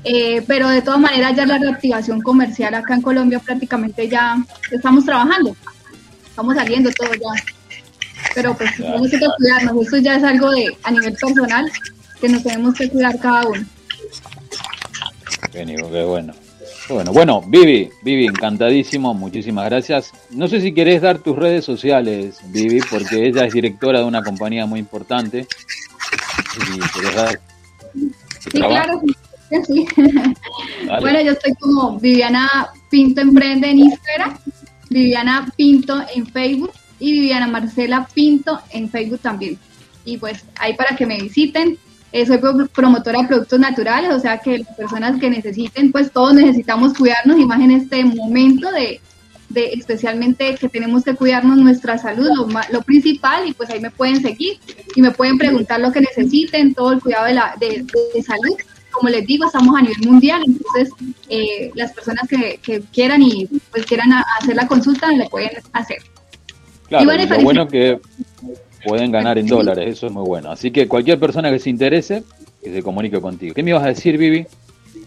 eh, 0.02 0.42
pero 0.48 0.68
de 0.68 0.82
todas 0.82 0.98
maneras 0.98 1.36
ya 1.36 1.46
la 1.46 1.58
reactivación 1.58 2.20
comercial 2.20 2.74
acá 2.74 2.94
en 2.94 3.02
Colombia 3.02 3.38
prácticamente 3.38 4.08
ya 4.08 4.36
estamos 4.72 5.04
trabajando, 5.04 5.54
estamos 6.26 6.56
saliendo 6.56 6.90
todo 6.90 7.14
ya 7.14 7.44
pero 8.34 8.56
pues 8.56 8.76
tenemos 8.76 9.08
que 9.08 9.18
cuidarnos. 9.18 9.84
Esto 9.84 9.98
ya 9.98 10.16
es 10.16 10.24
algo 10.24 10.50
de 10.50 10.76
a 10.82 10.90
nivel 10.90 11.14
personal 11.14 11.70
que 12.20 12.28
nos 12.28 12.42
tenemos 12.42 12.74
que 12.74 12.88
cuidar 12.88 13.18
cada 13.18 13.46
uno. 13.46 13.64
Qué 15.52 15.64
bueno. 16.04 16.34
Bueno, 16.88 17.12
bueno, 17.12 17.42
Vivi, 17.46 17.88
Vivi, 18.02 18.26
encantadísimo, 18.26 19.14
muchísimas 19.14 19.66
gracias. 19.66 20.12
No 20.30 20.48
sé 20.48 20.60
si 20.60 20.74
querés 20.74 21.02
dar 21.02 21.20
tus 21.20 21.36
redes 21.36 21.64
sociales, 21.64 22.40
Vivi, 22.46 22.80
porque 22.90 23.28
ella 23.28 23.44
es 23.44 23.52
directora 23.52 24.00
de 24.00 24.06
una 24.06 24.24
compañía 24.24 24.66
muy 24.66 24.80
importante. 24.80 25.46
Y 26.56 26.60
Sí, 26.62 27.00
trabajo. 27.00 27.34
claro. 28.52 29.00
sí, 29.50 29.56
sí. 29.66 29.86
Dale. 30.86 31.00
Bueno, 31.00 31.20
yo 31.20 31.32
estoy 31.32 31.52
como 31.60 31.98
Viviana 31.98 32.48
Pinto 32.90 33.20
Emprende 33.20 33.70
en 33.70 33.78
Instagram, 33.80 34.38
Viviana 34.88 35.52
Pinto 35.56 36.02
en 36.14 36.26
Facebook 36.26 36.72
y 36.98 37.12
Viviana 37.12 37.46
Marcela 37.46 38.08
Pinto 38.14 38.60
en 38.70 38.88
Facebook 38.88 39.20
también. 39.20 39.58
Y 40.04 40.16
pues 40.16 40.44
ahí 40.58 40.74
para 40.74 40.96
que 40.96 41.06
me 41.06 41.20
visiten. 41.20 41.78
Eh, 42.12 42.26
soy 42.26 42.38
pro- 42.38 42.66
promotora 42.74 43.22
de 43.22 43.28
productos 43.28 43.60
naturales, 43.60 44.10
o 44.12 44.18
sea 44.18 44.38
que 44.38 44.58
las 44.58 44.74
personas 44.76 45.20
que 45.20 45.30
necesiten, 45.30 45.92
pues 45.92 46.10
todos 46.10 46.34
necesitamos 46.34 46.92
cuidarnos 46.94 47.38
y 47.38 47.44
más 47.46 47.60
en 47.60 47.70
este 47.70 48.04
momento 48.04 48.68
de, 48.72 49.00
de 49.50 49.72
especialmente 49.74 50.54
que 50.54 50.68
tenemos 50.68 51.04
que 51.04 51.14
cuidarnos 51.14 51.58
nuestra 51.58 51.98
salud, 51.98 52.28
lo, 52.34 52.48
lo 52.72 52.82
principal, 52.82 53.46
y 53.48 53.52
pues 53.52 53.68
ahí 53.70 53.80
me 53.80 53.90
pueden 53.90 54.22
seguir 54.22 54.58
y 54.96 55.02
me 55.02 55.10
pueden 55.10 55.36
preguntar 55.38 55.80
lo 55.80 55.92
que 55.92 56.00
necesiten, 56.00 56.72
todo 56.74 56.92
el 56.92 57.00
cuidado 57.00 57.26
de, 57.26 57.34
la, 57.34 57.54
de, 57.60 57.84
de 58.14 58.22
salud. 58.22 58.56
Como 58.92 59.08
les 59.08 59.24
digo, 59.26 59.44
estamos 59.46 59.76
a 59.76 59.82
nivel 59.82 60.00
mundial, 60.08 60.42
entonces 60.46 60.90
eh, 61.28 61.70
las 61.74 61.92
personas 61.92 62.28
que, 62.28 62.58
que 62.62 62.80
quieran 62.92 63.22
y 63.22 63.46
pues 63.70 63.84
quieran 63.86 64.12
a- 64.12 64.24
hacer 64.40 64.56
la 64.56 64.66
consulta 64.66 65.12
lo 65.12 65.28
pueden 65.28 65.50
hacer. 65.72 65.98
Claro, 66.88 67.04
Y 67.04 67.06
bueno, 67.06 67.36
lo 67.36 67.42
bueno 67.42 67.68
que 67.68 68.00
pueden 68.84 69.12
ganar 69.12 69.38
en 69.38 69.46
dólares, 69.46 69.94
eso 69.96 70.06
es 70.06 70.12
muy 70.12 70.24
bueno. 70.26 70.50
Así 70.50 70.70
que 70.72 70.88
cualquier 70.88 71.20
persona 71.20 71.50
que 71.52 71.58
se 71.60 71.70
interese, 71.70 72.24
que 72.62 72.72
se 72.72 72.82
comunique 72.82 73.20
contigo. 73.20 73.54
¿Qué 73.54 73.62
me 73.62 73.70
ibas 73.70 73.84
a 73.84 73.88
decir, 73.88 74.18
Vivi? 74.18 74.46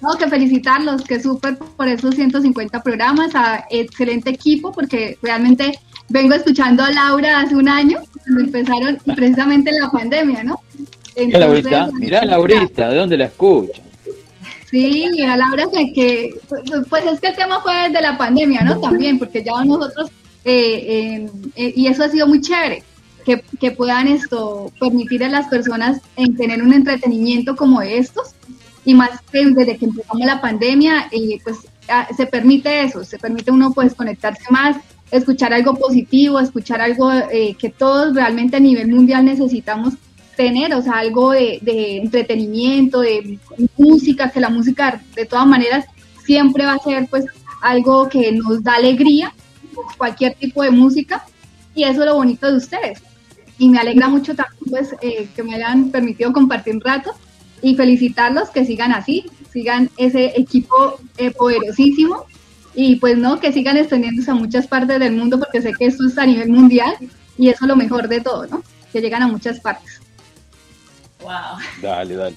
No, 0.04 0.18
que 0.18 0.28
felicitarlos, 0.28 1.02
que 1.04 1.22
súper 1.22 1.58
por 1.58 1.88
esos 1.88 2.14
150 2.16 2.84
programas, 2.84 3.34
a 3.36 3.66
excelente 3.70 4.32
equipo, 4.32 4.74
porque 4.74 5.18
realmente 5.22 5.80
vengo 6.10 6.34
escuchando 6.34 6.84
a 6.84 6.92
Laura 6.92 7.40
hace 7.40 7.56
un 7.56 7.70
año, 7.70 8.00
cuando 8.22 8.42
empezaron 8.42 8.98
precisamente 9.16 9.70
en 9.70 9.80
la 9.80 9.90
pandemia, 9.90 10.44
¿no? 10.44 10.60
Mirá, 11.16 11.40
Laurita, 11.40 11.90
mirá, 11.94 12.26
Laurita, 12.26 12.90
¿de 12.90 12.98
dónde 12.98 13.18
la 13.18 13.26
escucho? 13.26 13.82
Sí, 14.70 15.08
a 15.22 15.38
Laura 15.38 15.68
que, 15.72 15.94
que 15.94 16.36
pues 16.90 17.06
es 17.06 17.22
que 17.22 17.28
el 17.28 17.36
tema 17.36 17.62
fue 17.62 17.90
de 17.90 18.02
la 18.02 18.18
pandemia, 18.18 18.62
¿no? 18.62 18.82
También, 18.82 19.18
porque 19.18 19.42
ya 19.42 19.64
nosotros, 19.64 20.10
eh, 20.44 21.24
eh, 21.26 21.30
eh, 21.56 21.74
y 21.78 21.88
eso 21.88 22.04
ha 22.04 22.10
sido 22.10 22.28
muy 22.28 22.42
chévere, 22.42 22.84
que, 23.24 23.42
que 23.58 23.72
puedan 23.72 24.10
esto 24.10 24.70
permitir 24.82 25.24
a 25.24 25.30
las 25.30 25.48
personas 25.48 26.02
en 26.18 26.36
tener 26.36 26.62
un 26.62 26.74
entretenimiento 26.74 27.56
como 27.56 27.82
estos, 27.82 28.34
y 28.86 28.94
más 28.94 29.22
que 29.32 29.46
desde 29.46 29.78
que 29.78 29.86
empezamos 29.86 30.26
la 30.26 30.42
pandemia, 30.42 31.08
eh, 31.12 31.40
pues 31.44 31.60
ah, 31.90 32.08
se 32.16 32.26
permite 32.26 32.84
eso, 32.84 33.04
se 33.04 33.18
permite 33.18 33.52
uno 33.52 33.72
pues 33.72 33.94
conectarse 33.94 34.44
más, 34.50 34.78
escuchar 35.12 35.54
algo 35.54 35.76
positivo, 35.76 36.40
escuchar 36.40 36.82
algo 36.82 37.12
eh, 37.12 37.56
que 37.58 37.70
todos 37.70 38.16
realmente 38.16 38.58
a 38.58 38.60
nivel 38.60 38.90
mundial 38.90 39.26
necesitamos 39.26 39.94
tener, 40.36 40.74
o 40.74 40.82
sea, 40.82 40.94
algo 40.94 41.32
de, 41.32 41.60
entretenimiento, 42.02 43.02
de 43.02 43.38
música, 43.78 44.32
que 44.32 44.40
la 44.40 44.50
música 44.50 45.02
de 45.16 45.26
todas 45.26 45.46
maneras 45.46 45.86
siempre 46.26 46.66
va 46.66 46.74
a 46.74 46.80
ser 46.80 47.08
pues 47.08 47.26
algo 47.62 48.10
que 48.10 48.32
nos 48.32 48.64
da 48.64 48.76
alegría, 48.76 49.34
cualquier 49.98 50.34
tipo 50.34 50.64
de 50.64 50.72
música, 50.72 51.24
y 51.76 51.84
eso 51.84 52.02
es 52.02 52.08
lo 52.08 52.16
bonito 52.16 52.50
de 52.50 52.58
ustedes. 52.58 53.02
Y 53.60 53.70
me 53.70 53.78
alegra 53.78 54.10
mucho 54.10 54.36
también 54.36 54.64
pues 54.70 54.96
eh, 55.02 55.30
que 55.36 55.44
me 55.44 55.56
hayan 55.56 55.90
permitido 55.90 56.34
compartir 56.34 56.74
un 56.74 56.82
rato 56.82 57.14
y 57.64 57.76
felicitarlos 57.76 58.50
que 58.50 58.66
sigan 58.66 58.92
así, 58.92 59.26
sigan 59.52 59.90
ese 59.98 60.34
equipo 60.40 61.00
eh, 61.18 61.32
poderosísimo 61.32 62.26
y 62.76 62.98
pues 62.98 63.18
no, 63.18 63.40
que 63.40 63.54
sigan 63.54 63.78
extendiéndose 63.78 64.30
a 64.30 64.36
muchas 64.36 64.68
partes 64.68 65.00
del 65.00 65.14
mundo 65.14 65.40
porque 65.40 65.62
sé 65.62 65.72
que 65.74 65.86
esto 65.86 66.06
es 66.06 66.18
a 66.18 66.26
nivel 66.26 66.50
mundial 66.50 66.94
y 67.38 67.50
eso 67.50 67.64
es 67.64 67.68
lo 67.70 67.76
mejor 67.76 68.10
de 68.10 68.20
todo, 68.20 68.46
¿no? 68.48 68.64
Que 68.92 69.02
llegan 69.02 69.24
a 69.24 69.28
muchas 69.28 69.60
partes. 69.62 70.02
Wow. 71.22 71.58
Dale, 71.82 72.16
dale. 72.16 72.36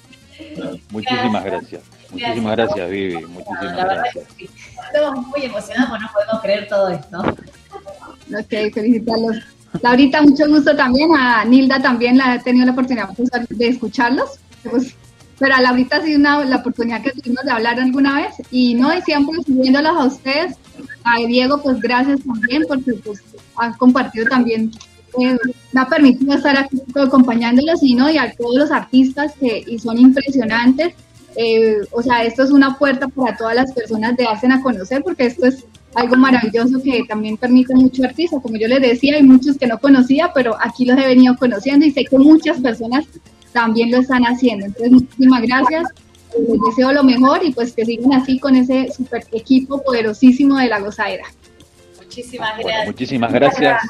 Muchísimas 0.91 1.43
gracias. 1.43 1.83
Muchísimas 2.09 2.55
gracias, 2.55 2.89
Vivi. 2.89 3.25
Muchísimas 3.25 3.75
gracias. 3.75 4.25
sí. 4.37 4.49
Estamos 4.85 5.27
muy 5.27 5.43
emocionados 5.43 5.89
porque 5.89 6.03
no 6.03 6.11
podemos 6.13 6.41
creer 6.41 6.67
todo 6.69 6.89
esto. 6.89 7.19
Ok, 7.19 8.73
felicitarlos. 8.73 9.37
Laurita, 9.81 10.21
mucho 10.21 10.47
gusto 10.47 10.75
también. 10.75 11.13
A 11.15 11.43
Nilda 11.43 11.81
también 11.81 12.17
la 12.17 12.35
he 12.35 12.39
tenido 12.39 12.65
la 12.65 12.71
oportunidad 12.71 13.09
pues, 13.15 13.29
de 13.49 13.67
escucharlos. 13.67 14.39
Pues, 14.63 14.95
pero 15.39 15.55
a 15.55 15.61
Laurita 15.61 16.03
sí 16.03 16.15
una, 16.15 16.43
la 16.45 16.57
oportunidad 16.57 17.01
que 17.01 17.11
tuvimos 17.11 17.43
de 17.43 17.51
hablar 17.51 17.79
alguna 17.79 18.15
vez. 18.15 18.35
Y 18.51 18.73
no, 18.73 18.95
y 18.95 19.01
siempre 19.01 19.41
siguiéndolos 19.45 19.91
a 19.91 20.05
ustedes. 20.05 20.55
A 21.03 21.19
Diego, 21.19 21.61
pues 21.61 21.79
gracias 21.79 22.19
también 22.25 22.63
porque 22.67 22.93
pues 22.93 23.21
han 23.55 23.73
compartido 23.73 24.25
también, 24.27 24.71
eh, 25.19 25.37
me 25.71 25.81
ha 25.81 25.87
permitido 25.87 26.33
estar 26.33 26.57
aquí 26.57 26.81
acompañándolos 26.95 27.81
y 27.81 27.95
no, 27.95 28.09
y 28.09 28.17
a 28.17 28.31
todos 28.33 28.55
los 28.57 28.71
artistas 28.71 29.33
que 29.39 29.63
y 29.65 29.79
son 29.79 29.97
impresionantes. 29.97 30.93
Eh, 31.35 31.77
o 31.91 32.01
sea, 32.01 32.23
esto 32.23 32.43
es 32.43 32.51
una 32.51 32.77
puerta 32.77 33.07
para 33.07 33.37
todas 33.37 33.55
las 33.55 33.71
personas 33.71 34.17
de 34.17 34.23
darse 34.23 34.47
a 34.47 34.59
conocer 34.61 35.03
porque 35.03 35.27
esto 35.27 35.45
es 35.45 35.65
algo 35.93 36.15
maravilloso 36.15 36.81
que 36.81 37.03
también 37.07 37.37
permite 37.37 37.75
mucho 37.75 38.03
artista. 38.03 38.39
Como 38.41 38.57
yo 38.57 38.67
les 38.67 38.81
decía, 38.81 39.15
hay 39.15 39.23
muchos 39.23 39.57
que 39.57 39.67
no 39.67 39.77
conocía, 39.77 40.31
pero 40.33 40.57
aquí 40.59 40.85
los 40.85 40.97
he 40.97 41.07
venido 41.07 41.35
conociendo 41.37 41.85
y 41.85 41.91
sé 41.91 42.05
que 42.05 42.17
muchas 42.17 42.59
personas 42.59 43.05
también 43.57 43.91
lo 43.91 43.97
están 43.97 44.23
haciendo. 44.23 44.65
Entonces, 44.67 44.91
muchísimas 44.91 45.41
gracias. 45.41 45.83
eh, 46.35 46.45
Les 46.47 46.59
deseo 46.69 46.91
lo 46.91 47.03
mejor 47.03 47.39
y 47.43 47.51
pues 47.51 47.73
que 47.73 47.85
sigan 47.85 48.13
así 48.13 48.37
con 48.39 48.55
ese 48.55 48.91
super 48.95 49.23
equipo 49.31 49.81
poderosísimo 49.83 50.57
de 50.57 50.67
la 50.67 50.79
gozadera. 50.79 51.23
Muchísimas 51.97 52.49
Bueno, 52.55 52.67
gracias. 52.67 52.85
muchísimas 52.87 53.33
gracias. 53.33 53.81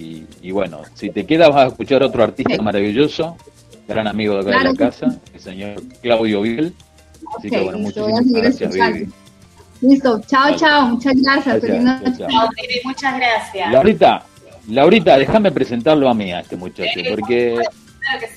Y, 0.00 0.24
y 0.40 0.50
bueno, 0.52 0.82
si 0.94 1.10
te 1.10 1.26
quedas 1.26 1.48
vas 1.50 1.64
a 1.64 1.68
escuchar 1.68 2.02
otro 2.02 2.22
artista 2.22 2.62
maravilloso, 2.62 3.36
gran 3.88 4.06
amigo 4.06 4.34
de 4.42 4.50
acá 4.50 4.58
de 4.58 4.64
la 4.64 4.74
casa, 4.74 5.18
el 5.34 5.40
señor 5.40 5.82
Claudio 6.00 6.42
Biel. 6.42 6.72
Así 7.38 7.50
que 7.50 7.60
bueno, 7.60 7.78
muchísimas 7.78 8.24
gracias. 8.32 8.72
Vivi. 8.72 9.08
Listo, 9.80 10.20
chao, 10.26 10.44
Vale. 10.44 10.56
chao, 10.56 10.88
muchas 10.88 11.14
gracias. 11.20 11.60
Gracias, 11.60 11.60
Feliz 11.70 11.84
noche. 11.84 12.04
chao, 12.04 12.16
chao. 12.18 12.28
Chao, 12.30 12.48
Vivi, 12.56 12.80
muchas 12.84 13.16
gracias. 13.16 13.70
Laurita, 13.72 14.22
Laurita, 14.68 15.18
déjame 15.18 15.50
presentarlo 15.52 16.08
a 16.08 16.14
mí, 16.14 16.32
a 16.32 16.40
este 16.40 16.56
muchacho, 16.56 17.00
porque 17.10 17.58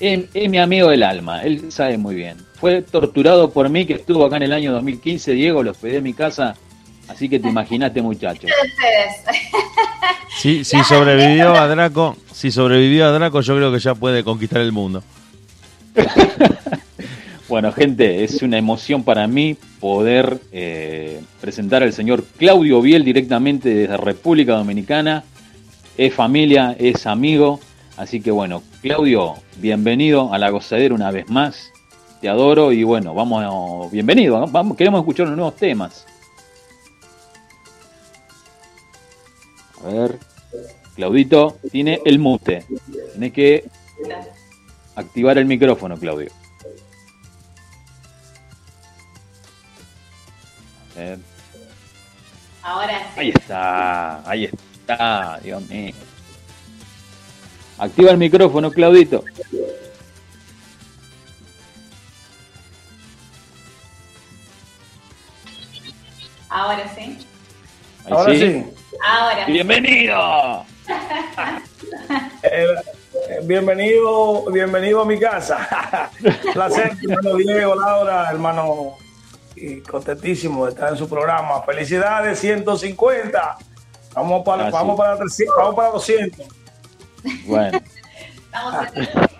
es, 0.00 0.24
es 0.32 0.50
mi 0.50 0.58
amigo 0.58 0.90
del 0.90 1.02
alma, 1.02 1.42
él 1.42 1.70
sabe 1.70 1.98
muy 1.98 2.14
bien. 2.14 2.36
Fue 2.54 2.82
torturado 2.82 3.50
por 3.50 3.68
mí, 3.68 3.86
que 3.86 3.94
estuvo 3.94 4.24
acá 4.24 4.36
en 4.36 4.44
el 4.44 4.52
año 4.52 4.72
2015, 4.72 5.32
Diego, 5.32 5.62
lo 5.62 5.70
hospedé 5.70 5.98
en 5.98 6.04
mi 6.04 6.14
casa, 6.14 6.54
así 7.08 7.28
que 7.28 7.38
te 7.38 7.48
imaginaste, 7.48 8.02
muchacho. 8.02 8.46
si 10.38 10.64
sobrevivió 10.84 11.54
a 11.54 11.66
Draco, 11.68 12.16
si 12.32 12.50
sobrevivió 12.50 13.06
a 13.06 13.12
Draco, 13.12 13.40
yo 13.40 13.56
creo 13.56 13.72
que 13.72 13.78
ya 13.78 13.94
puede 13.94 14.24
conquistar 14.24 14.60
el 14.62 14.72
mundo. 14.72 15.02
Bueno, 17.48 17.72
gente, 17.72 18.24
es 18.24 18.42
una 18.42 18.58
emoción 18.58 19.04
para 19.04 19.26
mí 19.26 19.56
poder 19.80 20.38
eh, 20.52 21.22
presentar 21.40 21.82
al 21.82 21.94
señor 21.94 22.22
Claudio 22.36 22.82
Biel 22.82 23.04
directamente 23.04 23.70
desde 23.70 23.96
República 23.96 24.52
Dominicana. 24.52 25.24
Es 25.96 26.12
familia, 26.12 26.76
es 26.78 27.06
amigo. 27.06 27.58
Así 27.98 28.20
que 28.20 28.30
bueno, 28.30 28.62
Claudio, 28.80 29.34
bienvenido 29.56 30.32
a 30.32 30.38
la 30.38 30.50
gozadera 30.50 30.94
una 30.94 31.10
vez 31.10 31.28
más. 31.28 31.72
Te 32.20 32.28
adoro 32.28 32.70
y 32.70 32.84
bueno, 32.84 33.12
vamos, 33.12 33.90
bienvenido. 33.90 34.46
Vamos, 34.46 34.76
queremos 34.76 35.00
escuchar 35.00 35.26
los 35.26 35.36
nuevos 35.36 35.56
temas. 35.56 36.06
A 39.84 39.88
ver. 39.88 40.18
Claudito 40.94 41.58
tiene 41.72 42.00
el 42.04 42.20
mute. 42.20 42.64
Tenés 43.14 43.32
que 43.32 43.68
activar 44.94 45.36
el 45.38 45.46
micrófono, 45.46 45.96
Claudio. 45.96 46.30
A 50.94 50.98
ver. 51.00 51.18
Ahora 52.62 52.98
sí. 53.12 53.20
Ahí 53.20 53.28
está, 53.30 54.30
ahí 54.30 54.44
está, 54.44 55.40
Dios 55.42 55.68
mío. 55.68 55.94
Activa 57.78 58.10
el 58.10 58.18
micrófono, 58.18 58.70
Claudito. 58.72 59.24
Ahora 66.48 66.88
sí. 66.94 67.18
Ahí 68.04 68.12
Ahora 68.12 68.32
sí. 68.32 68.38
sí. 68.40 68.64
Ahora. 69.06 69.46
Bienvenido. 69.46 70.64
Eh, 72.42 72.64
eh, 73.28 73.40
bienvenido, 73.42 74.44
bienvenido 74.50 75.02
a 75.02 75.04
mi 75.04 75.18
casa. 75.18 76.10
Placer, 76.54 76.92
hermano 77.02 77.36
Diego, 77.36 77.74
Laura, 77.74 78.28
hermano, 78.30 78.96
y 79.54 79.80
contentísimo 79.80 80.64
de 80.64 80.70
estar 80.72 80.90
en 80.90 80.96
su 80.96 81.08
programa. 81.08 81.62
Felicidades, 81.62 82.38
150. 82.38 83.58
Vamos 84.14 84.42
para, 84.44 84.62
Gracias. 84.64 84.72
vamos 84.72 84.96
para, 84.96 85.16
300, 85.18 85.56
vamos 85.56 85.74
para 85.74 85.88
200. 85.90 86.57
Bueno. 87.46 87.78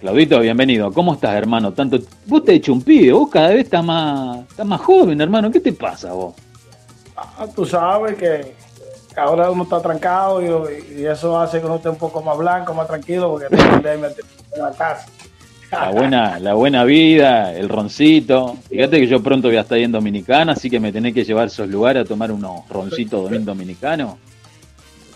Claudito, 0.00 0.40
bienvenido. 0.40 0.92
¿Cómo 0.92 1.14
estás, 1.14 1.34
hermano? 1.34 1.72
Tanto 1.72 1.98
vos 2.26 2.44
te 2.44 2.50
has 2.50 2.56
hecho 2.56 2.72
un 2.72 2.82
pibe, 2.82 3.12
vos 3.12 3.30
cada 3.30 3.50
vez 3.50 3.64
estás 3.64 3.84
más, 3.84 4.40
estás 4.48 4.66
más 4.66 4.80
joven, 4.80 5.20
hermano. 5.20 5.48
¿Qué 5.50 5.60
te 5.60 5.72
pasa 5.72 6.12
vos? 6.12 6.34
Ah, 7.16 7.46
tú 7.54 7.64
sabes 7.64 8.16
que 8.16 8.52
ahora 9.16 9.48
uno 9.50 9.62
está 9.62 9.80
trancado 9.80 10.42
y, 10.42 10.46
y 11.00 11.06
eso 11.06 11.38
hace 11.38 11.60
que 11.60 11.66
uno 11.66 11.76
esté 11.76 11.88
un 11.88 11.98
poco 11.98 12.20
más 12.20 12.36
blanco, 12.36 12.74
más 12.74 12.88
tranquilo, 12.88 13.30
porque 13.30 13.46
en 13.54 14.02
la 14.60 14.72
casa. 14.72 15.06
La 15.70 15.90
buena, 15.90 16.38
la 16.38 16.54
buena 16.54 16.84
vida, 16.84 17.54
el 17.54 17.68
roncito. 17.68 18.56
Fíjate 18.68 19.00
que 19.00 19.06
yo 19.06 19.22
pronto 19.22 19.48
voy 19.48 19.56
a 19.56 19.60
estar 19.60 19.78
ahí 19.78 19.84
en 19.84 19.92
Dominicana, 19.92 20.52
así 20.52 20.68
que 20.68 20.78
me 20.80 20.92
tenés 20.92 21.14
que 21.14 21.24
llevar 21.24 21.44
a 21.44 21.46
esos 21.46 21.68
lugares 21.68 22.04
a 22.04 22.04
tomar 22.04 22.30
unos 22.30 22.68
roncitos 22.68 23.30
dominicanos. 23.44 24.16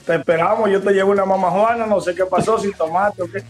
Te 0.07 0.15
esperamos, 0.15 0.70
yo 0.70 0.81
te 0.81 0.93
llevo 0.93 1.11
una 1.11 1.24
mamá 1.24 1.51
Juana, 1.51 1.85
no 1.85 2.01
sé 2.01 2.15
qué 2.15 2.24
pasó, 2.24 2.59
sin 2.59 2.73
tomate 2.73 3.23
o 3.23 3.27
qué. 3.27 3.43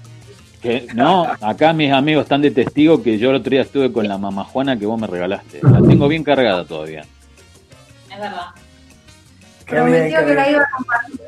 Que, 0.60 0.86
no, 0.94 1.26
acá 1.42 1.74
mis 1.74 1.92
amigos 1.92 2.22
están 2.22 2.40
de 2.40 2.50
testigo 2.50 3.02
que 3.02 3.18
yo 3.18 3.28
el 3.28 3.36
otro 3.36 3.50
día 3.50 3.60
estuve 3.60 3.92
con 3.92 4.08
la 4.08 4.16
mamá 4.16 4.44
Juana 4.44 4.78
que 4.78 4.86
vos 4.86 4.98
me 4.98 5.06
regalaste. 5.06 5.60
La 5.62 5.82
tengo 5.86 6.08
bien 6.08 6.24
cargada 6.24 6.64
todavía. 6.64 7.02
Es 8.10 8.18
verdad. 8.18 8.46
Qué 9.66 9.80
bien, 9.82 10.08
que 10.08 10.34
la 10.34 10.50
iba 10.50 10.62
a 10.62 10.68
compartir. 10.74 11.20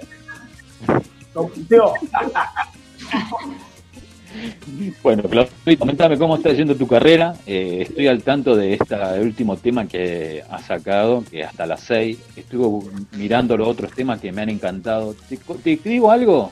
Bueno, 5.03 5.23
Claudio, 5.25 5.51
comentame 5.79 6.19
cómo 6.19 6.37
está 6.37 6.53
yendo 6.53 6.75
tu 6.75 6.87
carrera. 6.87 7.35
Eh, 7.47 7.87
estoy 7.89 8.07
al 8.07 8.23
tanto 8.23 8.55
de 8.57 8.75
este 8.75 8.95
último 9.21 9.57
tema 9.57 9.87
que 9.87 10.43
has 10.51 10.67
sacado, 10.67 11.25
que 11.31 11.45
hasta 11.45 11.67
las 11.67 11.81
6. 11.81 12.19
Estuve 12.37 12.87
mirando 13.17 13.57
los 13.57 13.69
otros 13.69 13.93
temas 13.93 14.21
que 14.21 14.31
me 14.33 14.43
han 14.43 14.49
encantado. 14.51 15.15
¿Te, 15.29 15.37
te 15.77 15.89
digo 15.89 16.11
algo? 16.11 16.51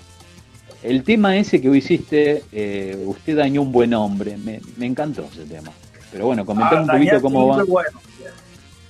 El 0.83 1.03
tema 1.03 1.37
ese 1.37 1.61
que 1.61 1.69
hiciste, 1.77 2.43
eh, 2.53 2.97
usted 3.07 3.37
dañó 3.37 3.63
un 3.63 3.73
buen 3.73 3.93
hombre. 3.95 4.37
Me, 4.37 4.61
me 4.77 4.87
encantó 4.87 5.29
ese 5.33 5.45
tema. 5.45 5.71
Pero 6.13 6.27
bueno, 6.27 6.45
comentame 6.47 6.83
un 6.85 6.91
Ah, 6.91 6.93
poquito 6.95 7.21
cómo 7.21 7.49
va. 7.49 7.65
bueno. 7.65 8.01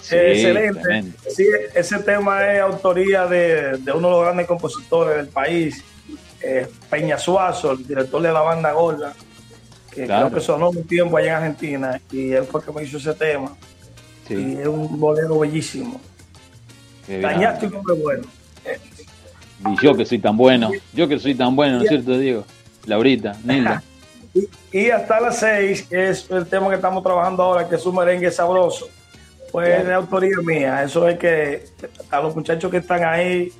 Sí, 0.00 0.14
Excelente. 0.16 0.80
tremendo. 0.80 1.18
Sí, 1.28 1.44
ese 1.74 1.98
tema 1.98 2.52
es 2.52 2.60
autoría 2.60 3.26
de, 3.26 3.78
de 3.78 3.92
uno 3.92 4.08
de 4.08 4.14
los 4.14 4.22
grandes 4.24 4.46
compositores 4.46 5.16
del 5.16 5.26
país, 5.28 5.82
eh, 6.42 6.68
Peña 6.90 7.18
Suazo, 7.18 7.72
el 7.72 7.86
director 7.86 8.20
de 8.22 8.32
la 8.32 8.40
banda 8.40 8.72
Gorda, 8.72 9.14
que 9.90 10.04
Claro. 10.04 10.26
creo 10.28 10.38
que 10.38 10.44
sonó 10.44 10.70
un 10.70 10.84
tiempo 10.86 11.16
allá 11.16 11.28
en 11.28 11.34
Argentina, 11.34 12.00
y 12.12 12.32
él 12.32 12.44
fue 12.44 12.60
el 12.60 12.66
que 12.66 12.72
me 12.72 12.82
hizo 12.84 12.98
ese 12.98 13.14
tema. 13.14 13.56
Sí. 14.28 14.34
Y 14.34 14.60
es 14.60 14.66
un 14.66 14.98
bolero 15.00 15.38
bellísimo. 15.38 16.00
Dañaste 17.08 17.66
un 17.66 17.76
hombre 17.76 17.94
bueno. 17.94 18.24
Y 19.68 19.82
yo 19.84 19.94
que 19.96 20.04
soy 20.04 20.18
tan 20.18 20.36
bueno, 20.36 20.70
yo 20.92 21.08
que 21.08 21.18
soy 21.18 21.34
tan 21.34 21.56
bueno, 21.56 21.78
¿no 21.78 21.82
es 21.84 21.88
cierto, 21.88 22.18
Diego? 22.18 22.44
Laurita, 22.86 23.36
Nilda. 23.44 23.82
Y 24.70 24.90
hasta 24.90 25.18
las 25.18 25.38
seis, 25.38 25.84
que 25.88 26.10
es 26.10 26.28
el 26.30 26.44
tema 26.46 26.68
que 26.68 26.74
estamos 26.74 27.02
trabajando 27.02 27.42
ahora, 27.42 27.66
que 27.66 27.76
es 27.76 27.86
un 27.86 27.94
merengue 27.96 28.30
sabroso, 28.30 28.86
pues 29.50 29.68
Claro. 29.70 29.88
de 29.88 29.94
autoría 29.94 30.36
mía. 30.44 30.82
Eso 30.82 31.08
es 31.08 31.18
que 31.18 31.64
a 32.10 32.20
los 32.20 32.36
muchachos 32.36 32.70
que 32.70 32.76
están 32.76 33.02
ahí, 33.02 33.50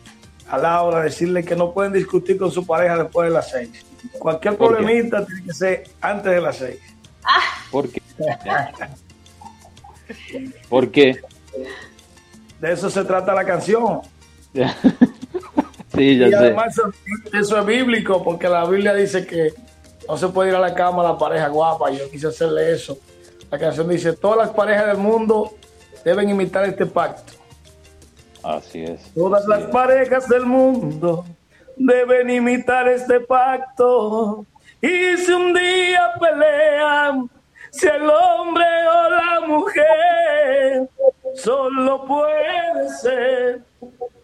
a 0.49 0.59
la 0.59 0.83
hora, 0.83 1.03
decirles 1.03 1.45
que 1.45 1.57
no 1.57 1.73
pueden 1.73 1.93
discutir 1.93 2.39
con 2.39 2.51
su 2.51 2.65
pareja 2.67 2.99
después 2.99 3.29
de 3.29 3.35
las 3.35 3.51
seis. 3.51 3.85
Cualquier 4.19 4.57
problemita 4.57 5.25
tiene 5.27 5.45
que 5.45 5.53
ser 5.53 5.85
antes 6.01 6.33
de 6.33 6.41
las 6.41 6.57
seis. 6.57 6.81
¿Por 7.71 7.89
qué? 7.91 8.03
¿Por 10.69 10.91
qué? 10.91 11.21
De 12.61 12.73
eso 12.73 12.89
se 12.89 13.05
trata 13.05 13.35
la 13.35 13.45
canción. 13.45 14.01
Sí, 15.95 16.19
ya 16.19 16.27
y 16.27 16.31
sé. 16.31 16.37
además 16.37 16.77
eso, 16.77 16.93
eso 17.33 17.59
es 17.59 17.67
bíblico, 17.67 18.23
porque 18.23 18.49
la 18.49 18.65
Biblia 18.67 18.95
dice 18.95 19.27
que 19.27 19.53
no 20.09 20.17
se 20.17 20.29
puede 20.29 20.51
ir 20.51 20.57
a 20.57 20.61
la 20.61 20.75
cama 20.75 21.03
la 21.03 21.19
pareja 21.19 21.49
guapa. 21.49 21.91
Yo 21.91 22.09
quise 22.11 22.29
hacerle 22.29 22.73
eso. 22.73 22.99
La 23.51 23.59
canción 23.59 23.89
dice, 23.89 24.13
todas 24.13 24.39
las 24.39 24.51
parejas 24.51 24.87
del 24.87 24.99
mundo 24.99 25.55
deben 26.05 26.29
imitar 26.29 26.65
este 26.65 26.87
pacto. 26.87 27.33
Así 28.47 28.85
es. 28.85 29.13
Todas 29.13 29.45
las 29.49 29.65
parejas 29.65 30.29
del 30.29 30.47
mundo 30.47 31.27
deben 31.77 32.31
imitar 32.31 32.87
este 32.89 33.19
pacto. 33.19 34.47
Y 34.81 35.17
si 35.17 35.33
un 35.33 35.53
día 35.53 36.13
pelean, 36.21 37.29
si 37.73 37.89
el 37.89 38.09
hombre 38.09 38.65
o 38.65 39.11
la 39.11 39.47
mujer, 39.49 40.89
solo 41.35 42.07
puede 42.07 42.89
ser 43.01 43.63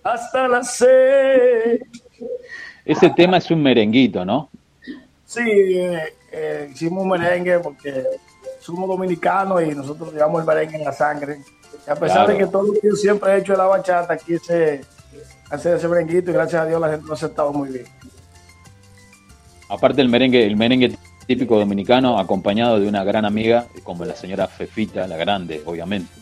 hasta 0.05 0.47
las 0.47 0.77
seis. 0.77 1.81
Ese 2.85 3.11
tema 3.11 3.39
es 3.39 3.51
un 3.51 3.61
merenguito, 3.61 4.25
¿no? 4.25 4.51
Sí, 5.25 5.41
eh, 5.41 6.15
eh, 6.31 6.71
hicimos 6.73 7.03
un 7.03 7.11
merengue 7.11 7.59
porque 7.59 8.05
somos 8.61 8.89
dominicanos 8.89 9.65
y 9.65 9.75
nosotros 9.75 10.13
llevamos 10.13 10.43
el 10.43 10.47
merengue 10.47 10.77
en 10.77 10.85
la 10.85 10.93
sangre. 10.93 11.39
Y 11.87 11.91
a 11.91 11.95
pesar 11.97 12.25
Claro. 12.27 12.33
de 12.33 12.39
que 12.39 12.47
todo 12.47 12.63
lo 12.65 12.73
que 12.75 12.81
yo 12.89 12.95
siempre 12.97 13.33
he 13.33 13.39
hecho 13.39 13.53
de 13.53 13.59
la 13.59 13.65
bachata, 13.67 14.17
quise 14.17 14.83
hacer 15.51 15.77
ese 15.77 15.89
merenguito 15.89 16.31
y 16.31 16.35
gracias 16.35 16.63
a 16.63 16.67
Dios 16.67 16.81
la 16.81 16.91
gente 16.91 17.07
lo 17.07 17.13
ha 17.13 17.17
aceptado 17.17 17.53
muy 17.53 17.69
bien. 17.71 17.85
Aparte 19.69 20.01
el 20.01 20.09
merengue, 20.09 20.47
el 20.47 20.57
merengue 20.57 20.97
típico 21.27 21.59
dominicano, 21.59 22.19
acompañado 22.19 22.79
de 22.79 22.89
una 22.89 23.05
gran 23.05 23.25
amiga, 23.25 23.67
como 23.83 24.05
la 24.05 24.15
señora 24.15 24.47
Fefita, 24.47 25.07
la 25.07 25.17
grande, 25.17 25.63
obviamente. 25.65 26.13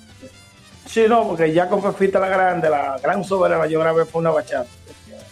Sí, 0.86 1.04
no, 1.08 1.26
porque 1.28 1.52
ya 1.52 1.68
con 1.68 1.82
Fefita 1.82 2.18
la 2.18 2.28
Grande, 2.28 2.68
la 2.68 2.98
gran 3.00 3.22
soberana, 3.22 3.66
yo 3.66 3.78
grabé 3.80 4.04
fue 4.06 4.20
una 4.20 4.30
bachata. 4.30 4.68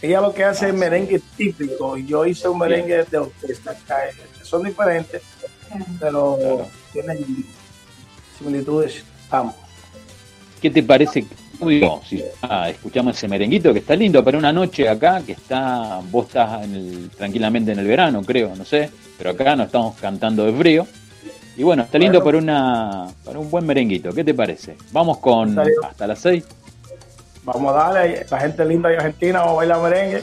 Ella 0.00 0.20
lo 0.20 0.32
que 0.32 0.44
hace 0.44 0.68
es 0.68 0.74
merengue 0.74 1.20
típico 1.36 1.96
y 1.96 2.06
yo 2.06 2.24
hice 2.24 2.48
un 2.48 2.58
merengue 2.58 3.04
de 3.04 3.18
orquesta. 3.18 3.74
que 3.74 4.44
Son 4.44 4.62
diferentes, 4.62 5.22
pero 5.98 6.38
tienen 6.92 7.44
similitudes 8.38 9.04
ambos. 9.30 9.56
¿Qué 10.60 10.70
te 10.70 10.82
parece, 10.82 11.24
Claudio, 11.56 12.00
si 12.08 12.22
ah, 12.42 12.68
escuchamos 12.68 13.16
ese 13.16 13.28
merenguito 13.28 13.72
que 13.72 13.78
está 13.78 13.94
lindo 13.94 14.24
para 14.24 14.38
una 14.38 14.52
noche 14.52 14.88
acá, 14.88 15.22
que 15.24 15.32
está, 15.32 16.00
vos 16.10 16.26
estás 16.26 16.64
en 16.64 16.74
el- 16.74 17.10
tranquilamente 17.10 17.72
en 17.72 17.78
el 17.78 17.86
verano, 17.86 18.22
creo, 18.22 18.54
no 18.56 18.64
sé, 18.64 18.90
pero 19.16 19.30
acá 19.30 19.54
no 19.56 19.64
estamos 19.64 19.96
cantando 20.00 20.44
de 20.44 20.52
frío. 20.52 20.86
Y 21.56 21.62
bueno, 21.64 21.82
está 21.82 21.98
lindo 21.98 22.22
para 22.24 22.38
una 22.38 23.08
para 23.24 23.38
un 23.40 23.50
buen 23.50 23.66
merenguito. 23.66 24.12
¿Qué 24.12 24.22
te 24.22 24.32
parece? 24.32 24.76
Vamos 24.92 25.18
con 25.18 25.56
hasta 25.58 26.06
las 26.06 26.20
seis. 26.20 26.44
Vamos 27.42 27.74
a 27.74 27.78
darle, 27.92 28.26
la 28.30 28.40
gente 28.40 28.64
linda 28.64 28.88
de 28.90 28.96
Argentina, 28.96 29.40
vamos 29.40 29.54
a 29.54 29.56
bailar 29.56 29.80
merengue. 29.82 30.22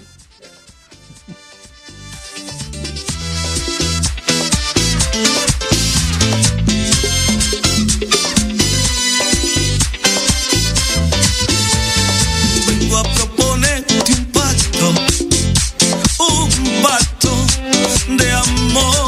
Amor, 18.77 19.05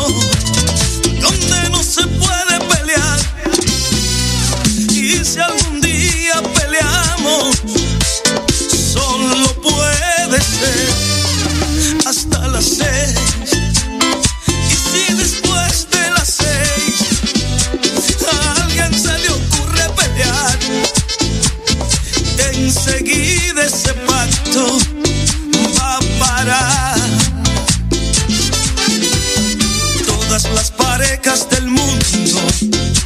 del 31.27 31.67
mundo 31.67 32.96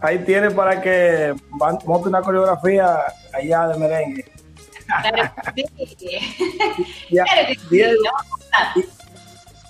ahí 0.00 0.18
tiene 0.24 0.50
para 0.50 0.80
que 0.80 1.34
monte 1.84 2.08
una 2.08 2.22
coreografía 2.22 2.98
allá 3.32 3.68
de 3.68 3.78
merengue. 3.78 4.24
Y 7.08 7.18
a, 7.18 7.24
Claro 7.24 7.46
que 7.48 7.54
sí, 7.54 7.60
Diego, 7.70 8.02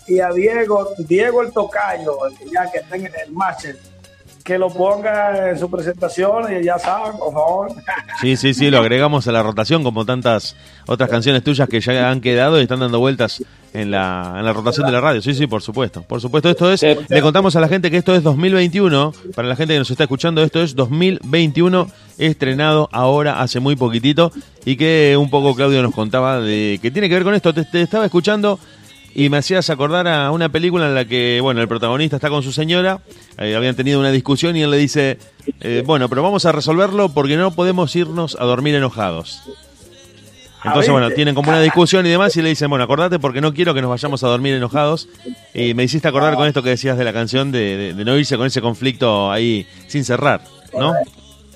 y 0.07 0.21
a 0.21 0.31
Diego, 0.31 0.95
Diego 0.99 1.43
el 1.43 1.53
tocayo, 1.53 2.19
ya 2.53 2.71
que 2.71 2.79
está 2.79 2.97
en 2.97 3.07
el 3.07 3.33
máster, 3.33 3.79
que 4.45 4.59
lo 4.59 4.69
ponga 4.71 5.51
en 5.51 5.59
su 5.59 5.71
presentación 5.71 6.45
y 6.53 6.65
ya 6.65 6.79
saben, 6.79 7.19
por 7.19 7.33
favor. 7.33 7.73
Sí, 8.21 8.37
sí, 8.37 8.55
sí, 8.55 8.71
lo 8.71 8.79
agregamos 8.79 9.27
a 9.29 9.33
la 9.33 9.43
rotación 9.43 9.83
como 9.83 10.05
tantas 10.05 10.57
otras 10.87 11.09
canciones 11.09 11.43
tuyas 11.43 11.69
que 11.69 11.81
ya 11.81 12.11
han 12.11 12.21
quedado 12.21 12.59
y 12.59 12.63
están 12.63 12.81
dando 12.81 12.99
vueltas 12.99 13.43
en 13.73 13.91
la, 13.91 14.35
en 14.39 14.45
la 14.45 14.53
rotación 14.53 14.87
de 14.87 14.93
la 14.93 15.01
radio. 15.01 15.23
Sí, 15.23 15.35
sí, 15.35 15.47
por 15.47 15.63
supuesto. 15.63 16.03
Por 16.03 16.21
supuesto, 16.21 16.51
esto 16.51 16.73
es, 16.73 16.83
le 16.83 17.23
contamos 17.23 17.55
a 17.57 17.61
la 17.61 17.69
gente 17.69 17.91
que 17.91 17.97
esto 17.97 18.15
es 18.15 18.23
2021, 18.23 19.13
para 19.35 19.49
la 19.49 19.57
gente 19.57 19.75
que 19.75 19.79
nos 19.79 19.91
está 19.91 20.05
escuchando, 20.05 20.43
esto 20.43 20.63
es 20.63 20.75
2021, 20.75 21.89
estrenado 22.19 22.89
ahora 22.93 23.41
hace 23.41 23.61
muy 23.61 23.77
poquitito 23.77 24.33
y 24.65 24.77
que 24.77 25.17
un 25.19 25.31
poco 25.31 25.55
Claudio 25.55 25.83
nos 25.83 25.95
contaba 25.95 26.41
de 26.41 26.79
que 26.83 26.91
tiene 26.91 27.09
que 27.09 27.15
ver 27.15 27.25
con 27.25 27.35
esto. 27.35 27.55
Te, 27.55 27.65
te 27.65 27.83
estaba 27.83 28.05
escuchando 28.05 28.59
y 29.15 29.29
me 29.29 29.39
hacías 29.39 29.71
acordar 29.71 30.07
a 30.09 30.31
una 30.31 30.49
película 30.51 30.87
en 30.87 30.95
la 30.95 31.05
que, 31.05 31.41
bueno, 31.43 31.61
el 31.61 31.69
protagonista 31.69 32.17
está 32.17 32.29
con 32.29 32.43
su 32.43 32.53
señora, 32.53 33.01
eh, 33.39 33.55
habían 33.57 33.75
tenido 33.75 33.99
una 34.01 34.11
discusión 34.13 34.57
y 34.57 34.63
él 34.63 34.71
le 34.71 34.77
dice, 34.77 35.19
eh, 35.61 35.83
bueno, 35.85 36.09
pero 36.09 36.23
vamos 36.23 36.45
a 36.47 36.53
resolverlo 36.53 37.09
porque 37.11 37.37
no 37.37 37.51
podemos 37.51 37.95
irnos 37.97 38.37
a 38.41 38.45
dormir 38.45 38.75
enojados. 38.75 39.43
Entonces, 40.63 40.93
bueno, 40.93 41.11
tienen 41.11 41.35
como 41.35 41.49
una 41.51 41.61
discusión 41.63 42.05
y 42.05 42.11
demás 42.11 42.37
y 42.37 42.43
le 42.43 42.51
dicen, 42.51 42.69
bueno, 42.69 42.85
acordate 42.85 43.19
porque 43.19 43.41
no 43.41 43.55
quiero 43.55 43.73
que 43.73 43.81
nos 43.81 43.89
vayamos 43.89 44.23
a 44.25 44.29
dormir 44.29 44.53
enojados. 44.55 45.09
Y 45.55 45.73
me 45.73 45.85
hiciste 45.85 46.07
acordar 46.07 46.35
con 46.35 46.47
esto 46.47 46.63
que 46.63 46.69
decías 46.69 46.99
de 46.99 47.05
la 47.05 47.15
canción 47.15 47.51
de, 47.51 47.77
de- 47.79 47.95
de 47.95 48.05
no 48.05 48.15
irse 48.19 48.37
con 48.37 48.47
ese 48.47 48.61
conflicto 48.61 49.31
ahí 49.33 49.67
sin 49.87 50.05
cerrar, 50.05 50.43
¿no? 50.79 50.93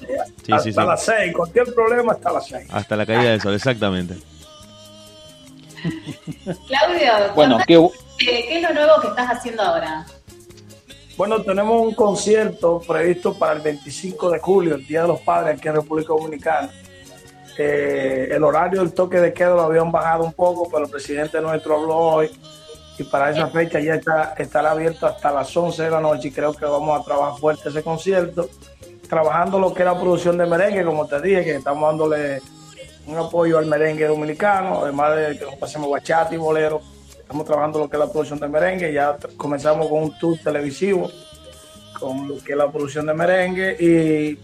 Sí, 0.00 0.52
hasta 0.52 0.58
sí, 0.64 0.72
sí. 0.72 0.76
las 0.78 1.04
seis, 1.04 1.32
cualquier 1.36 1.66
problema 1.74 2.12
hasta 2.12 2.32
las 2.32 2.46
seis. 2.46 2.66
Hasta 2.70 2.96
la 2.96 3.04
caída 3.04 3.30
del 3.30 3.42
sol, 3.42 3.54
exactamente. 3.54 4.14
Claudio, 6.68 7.34
Bueno, 7.34 7.58
¿qué 7.66 8.56
es 8.56 8.62
lo 8.62 8.72
nuevo 8.72 9.00
que 9.00 9.08
estás 9.08 9.30
haciendo 9.30 9.62
ahora? 9.62 10.06
Bueno, 11.16 11.42
tenemos 11.42 11.80
un 11.80 11.94
concierto 11.94 12.80
previsto 12.80 13.34
para 13.34 13.52
el 13.52 13.60
25 13.60 14.30
de 14.30 14.38
julio, 14.40 14.74
el 14.74 14.86
Día 14.86 15.02
de 15.02 15.08
los 15.08 15.20
Padres, 15.20 15.58
aquí 15.58 15.68
en 15.68 15.74
República 15.76 16.08
Dominicana. 16.08 16.70
Eh, 17.56 18.28
el 18.32 18.42
horario 18.42 18.80
del 18.80 18.92
toque 18.92 19.20
de 19.20 19.32
queda 19.32 19.50
lo 19.50 19.62
habían 19.62 19.92
bajado 19.92 20.24
un 20.24 20.32
poco, 20.32 20.68
pero 20.68 20.86
el 20.86 20.90
presidente 20.90 21.40
nuestro 21.40 21.76
habló 21.76 21.96
hoy 21.96 22.30
y 22.98 23.04
para 23.04 23.30
esa 23.30 23.46
fecha 23.46 23.78
ya 23.78 23.94
está, 23.94 24.34
estará 24.36 24.72
abierto 24.72 25.06
hasta 25.06 25.32
las 25.32 25.56
11 25.56 25.84
de 25.84 25.90
la 25.90 26.00
noche 26.00 26.28
y 26.28 26.30
creo 26.32 26.52
que 26.52 26.64
vamos 26.64 27.00
a 27.00 27.04
trabajar 27.04 27.38
fuerte 27.38 27.68
ese 27.68 27.82
concierto, 27.82 28.48
trabajando 29.08 29.58
lo 29.60 29.72
que 29.72 29.82
es 29.82 29.86
la 29.86 29.98
producción 29.98 30.36
de 30.36 30.46
merengue, 30.46 30.84
como 30.84 31.06
te 31.06 31.20
dije, 31.20 31.44
que 31.44 31.56
estamos 31.56 31.88
dándole 31.88 32.40
un 33.06 33.16
apoyo 33.18 33.58
al 33.58 33.66
merengue 33.66 34.06
dominicano, 34.06 34.82
además 34.82 35.16
de 35.16 35.38
que 35.38 35.44
nos 35.44 35.56
pasemos 35.56 35.90
bachata 35.90 36.34
y 36.34 36.38
bolero, 36.38 36.80
estamos 37.18 37.46
trabajando 37.46 37.78
lo 37.78 37.88
que 37.88 37.96
es 37.96 38.00
la 38.00 38.10
producción 38.10 38.38
de 38.38 38.48
merengue, 38.48 38.92
ya 38.92 39.16
comenzamos 39.36 39.88
con 39.88 40.04
un 40.04 40.18
tour 40.18 40.38
televisivo, 40.42 41.10
con 41.98 42.28
lo 42.28 42.42
que 42.42 42.52
es 42.52 42.58
la 42.58 42.70
producción 42.70 43.06
de 43.06 43.14
merengue 43.14 43.76
y 43.78 44.38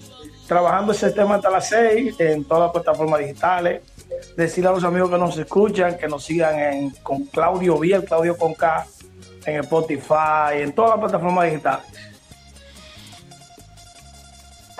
trabajando 0.47 0.92
ese 0.92 1.10
tema 1.10 1.36
hasta 1.36 1.50
las 1.50 1.68
seis 1.68 2.18
en 2.18 2.44
todas 2.44 2.64
las 2.64 2.72
plataformas 2.72 3.20
digitales. 3.20 3.82
Decirle 4.36 4.70
a 4.70 4.72
los 4.72 4.84
amigos 4.84 5.10
que 5.10 5.18
nos 5.18 5.39
escuchan 5.39 5.97
que 5.97 6.08
nos 6.08 6.24
sigan 6.24 6.58
en, 6.58 6.90
con 7.02 7.24
Claudio 7.26 7.78
Biel, 7.78 8.05
Claudio 8.05 8.36
con 8.36 8.55
K, 8.55 8.86
en 9.47 9.60
Spotify, 9.60 10.55
en 10.56 10.72
todas 10.72 10.90
las 10.90 11.00
plataformas 11.00 11.44
digitales. 11.47 11.86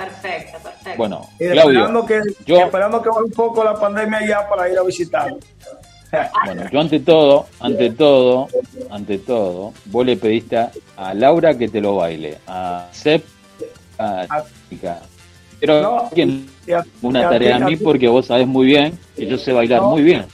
Perfecto, 0.05 0.59
perfecto. 0.63 0.97
Bueno, 0.97 1.29
Y 1.39 1.49
Claudio, 1.49 1.81
esperando 1.81 2.07
que, 2.07 2.21
yo- 2.47 2.59
esperando 2.61 3.03
que 3.03 3.09
baje 3.11 3.23
un 3.25 3.31
poco 3.33 3.63
la 3.63 3.75
pandemia 3.75 4.27
ya 4.27 4.49
para 4.49 4.69
ir 4.71 4.79
a 4.79 4.83
visitar. 4.83 5.35
Bueno, 6.47 6.65
yo 6.73 6.81
ante 6.81 7.01
todo, 7.01 7.47
ante 7.61 7.91
todo, 7.91 8.49
ante 8.91 9.19
todo, 9.19 9.73
vos 9.85 10.07
le 10.07 10.17
pediste 10.17 10.57
a, 10.57 10.71
a 10.97 11.13
Laura 11.15 11.57
que 11.57 11.69
te 11.69 11.81
lo 11.83 11.97
baile, 11.97 12.39
a 12.47 12.89
Sep, 12.93 13.23
a 13.99 14.43
Chica. 14.71 15.01
Pero 15.61 16.09
¿quién? 16.15 16.49
una 17.03 17.29
tarea 17.29 17.57
a 17.57 17.59
mí 17.61 17.77
porque 17.77 18.09
vos 18.09 18.27
sabés 18.27 18.47
muy 18.47 18.67
bien 18.67 18.99
que 19.15 19.27
yo 19.27 19.37
sé 19.37 19.53
bailar 19.53 19.83
No. 19.83 19.91
muy 19.91 20.03
bien. 20.03 20.25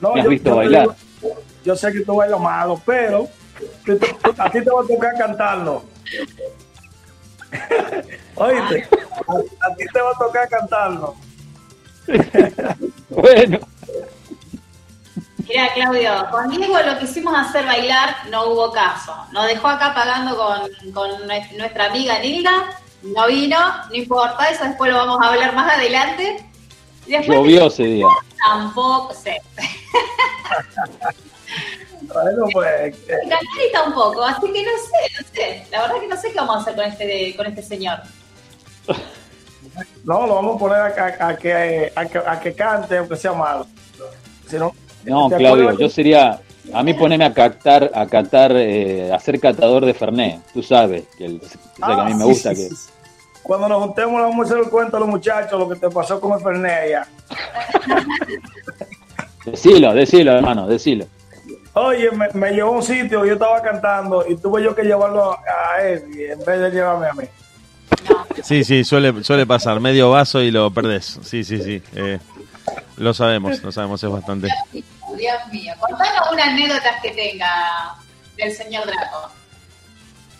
No, 0.00 0.14
Me 0.14 0.20
has 0.20 0.24
yo- 0.24 0.30
visto 0.30 0.48
yo 0.48 0.54
te 0.54 0.56
bailar. 0.56 0.88
digo, 1.20 1.34
yo 1.66 1.76
sé 1.76 1.92
que 1.92 2.00
tú 2.00 2.16
bailas 2.16 2.40
malo, 2.40 2.80
pero 2.86 3.28
a 4.38 4.50
ti 4.50 4.60
te 4.64 4.70
va 4.70 4.80
a 4.82 4.86
tocar 4.86 5.14
cantarlo. 5.18 5.84
Oíste, 8.36 8.88
a, 9.28 9.32
a 9.70 9.74
ti 9.74 9.84
te 9.92 10.00
va 10.00 10.10
a 10.10 10.18
tocar 10.18 10.48
cantarlo. 10.48 11.14
Bueno. 13.08 13.58
Mira, 15.48 15.72
Claudio, 15.74 16.26
con 16.30 16.50
Diego 16.50 16.76
lo 16.80 16.98
quisimos 16.98 17.34
hacer 17.38 17.64
bailar, 17.64 18.16
no 18.30 18.46
hubo 18.46 18.72
caso. 18.72 19.14
Nos 19.32 19.46
dejó 19.46 19.68
acá 19.68 19.94
pagando 19.94 20.36
con, 20.36 20.92
con 20.92 21.10
nues- 21.28 21.56
nuestra 21.56 21.86
amiga 21.86 22.18
Nilda, 22.18 22.78
no 23.02 23.26
vino, 23.28 23.58
no 23.88 23.94
importa, 23.94 24.50
eso 24.50 24.64
después 24.64 24.90
lo 24.92 24.98
vamos 24.98 25.18
a 25.22 25.28
hablar 25.28 25.54
más 25.54 25.72
adelante. 25.72 26.44
Después 27.06 27.38
Llovió 27.38 27.66
ese 27.68 27.84
día. 27.84 28.06
tampoco 28.44 29.14
sé. 29.14 29.40
Bueno, 32.02 32.44
pues, 32.52 32.94
eh, 33.08 33.18
Cantarita 33.28 33.82
un 33.86 33.92
poco, 33.94 34.22
así 34.22 34.52
que 34.52 34.62
no 34.62 34.70
sé, 34.70 35.20
no 35.20 35.28
sé. 35.32 35.66
La 35.70 35.82
verdad 35.82 36.00
que 36.00 36.06
no 36.06 36.16
sé 36.16 36.30
qué 36.30 36.36
vamos 36.36 36.56
a 36.56 36.60
hacer 36.60 36.76
con 36.76 36.84
este, 36.84 37.34
con 37.36 37.46
este 37.46 37.62
señor. 37.62 37.98
No, 40.04 40.26
lo 40.26 40.34
vamos 40.36 40.56
a 40.56 40.58
poner 40.58 40.78
a, 40.78 40.86
a- 40.86 41.28
a 41.28 41.36
que, 41.36 41.92
a, 41.94 42.06
que, 42.06 42.18
a 42.18 42.40
que 42.40 42.54
cante, 42.54 42.98
aunque 42.98 43.16
sea 43.16 43.32
malo. 43.32 43.66
Si 44.48 44.56
no, 44.56 44.72
No, 45.04 45.28
¿te 45.28 45.36
Claudio, 45.36 45.72
yo 45.78 45.88
sería. 45.88 46.40
A 46.74 46.82
mí 46.82 46.94
poneme 46.94 47.24
a 47.24 47.32
captar, 47.32 47.90
a 47.94 48.06
catar, 48.06 48.50
eh, 48.56 49.12
a 49.12 49.18
ser 49.20 49.38
catador 49.38 49.84
de 49.86 49.94
Fernet. 49.94 50.40
Tú 50.52 50.62
sabes 50.64 51.04
que, 51.16 51.24
el, 51.26 51.40
que 51.40 51.46
a 51.82 52.04
mí 52.04 52.14
me 52.14 52.14
Ah, 52.14 52.18
sí, 52.18 52.24
gusta 52.24 52.54
sí, 52.54 52.68
que. 52.68 52.74
Cuando 53.42 53.68
nos 53.68 53.84
juntemos, 53.84 54.14
le 54.14 54.22
vamos 54.22 54.46
a 54.46 54.48
hacer 54.54 54.64
el 54.64 54.70
cuento 54.70 54.96
a 54.96 55.00
los 55.00 55.08
muchachos 55.08 55.56
lo 55.58 55.68
que 55.68 55.76
te 55.76 55.88
pasó 55.90 56.20
con 56.20 56.32
el 56.32 56.40
Fernet 56.40 56.90
ya. 56.90 57.06
Decilo, 59.44 59.94
decilo, 59.94 60.32
hermano, 60.32 60.66
decilo. 60.66 61.06
Oye, 61.74 62.10
me, 62.10 62.28
me 62.32 62.50
llevó 62.52 62.70
a 62.72 62.76
un 62.78 62.82
sitio, 62.82 63.24
yo 63.24 63.34
estaba 63.34 63.62
cantando 63.62 64.26
y 64.26 64.36
tuve 64.36 64.62
yo 64.62 64.74
que 64.74 64.82
llevarlo 64.82 65.32
a 65.38 65.82
él 65.82 66.04
en 66.18 66.38
vez 66.44 66.58
de 66.60 66.70
llevarme 66.70 67.06
a 67.08 67.12
mí. 67.12 67.24
Sí, 68.42 68.64
sí, 68.64 68.84
suele, 68.84 69.24
suele 69.24 69.46
pasar. 69.46 69.80
Medio 69.80 70.10
vaso 70.10 70.40
y 70.40 70.50
lo 70.50 70.70
perdés. 70.70 71.18
Sí, 71.22 71.42
sí, 71.42 71.60
sí. 71.62 71.82
eh, 71.94 72.18
lo 72.96 73.12
sabemos, 73.12 73.62
lo 73.62 73.72
sabemos, 73.72 74.02
es 74.02 74.10
bastante. 74.10 74.48
Dios 74.72 75.34
mío, 75.52 75.72
contanos 75.80 76.32
una 76.32 76.44
anécdota 76.44 76.98
que 77.02 77.10
tenga 77.10 77.94
del 78.36 78.52
señor 78.52 78.86
Draco. 78.86 79.30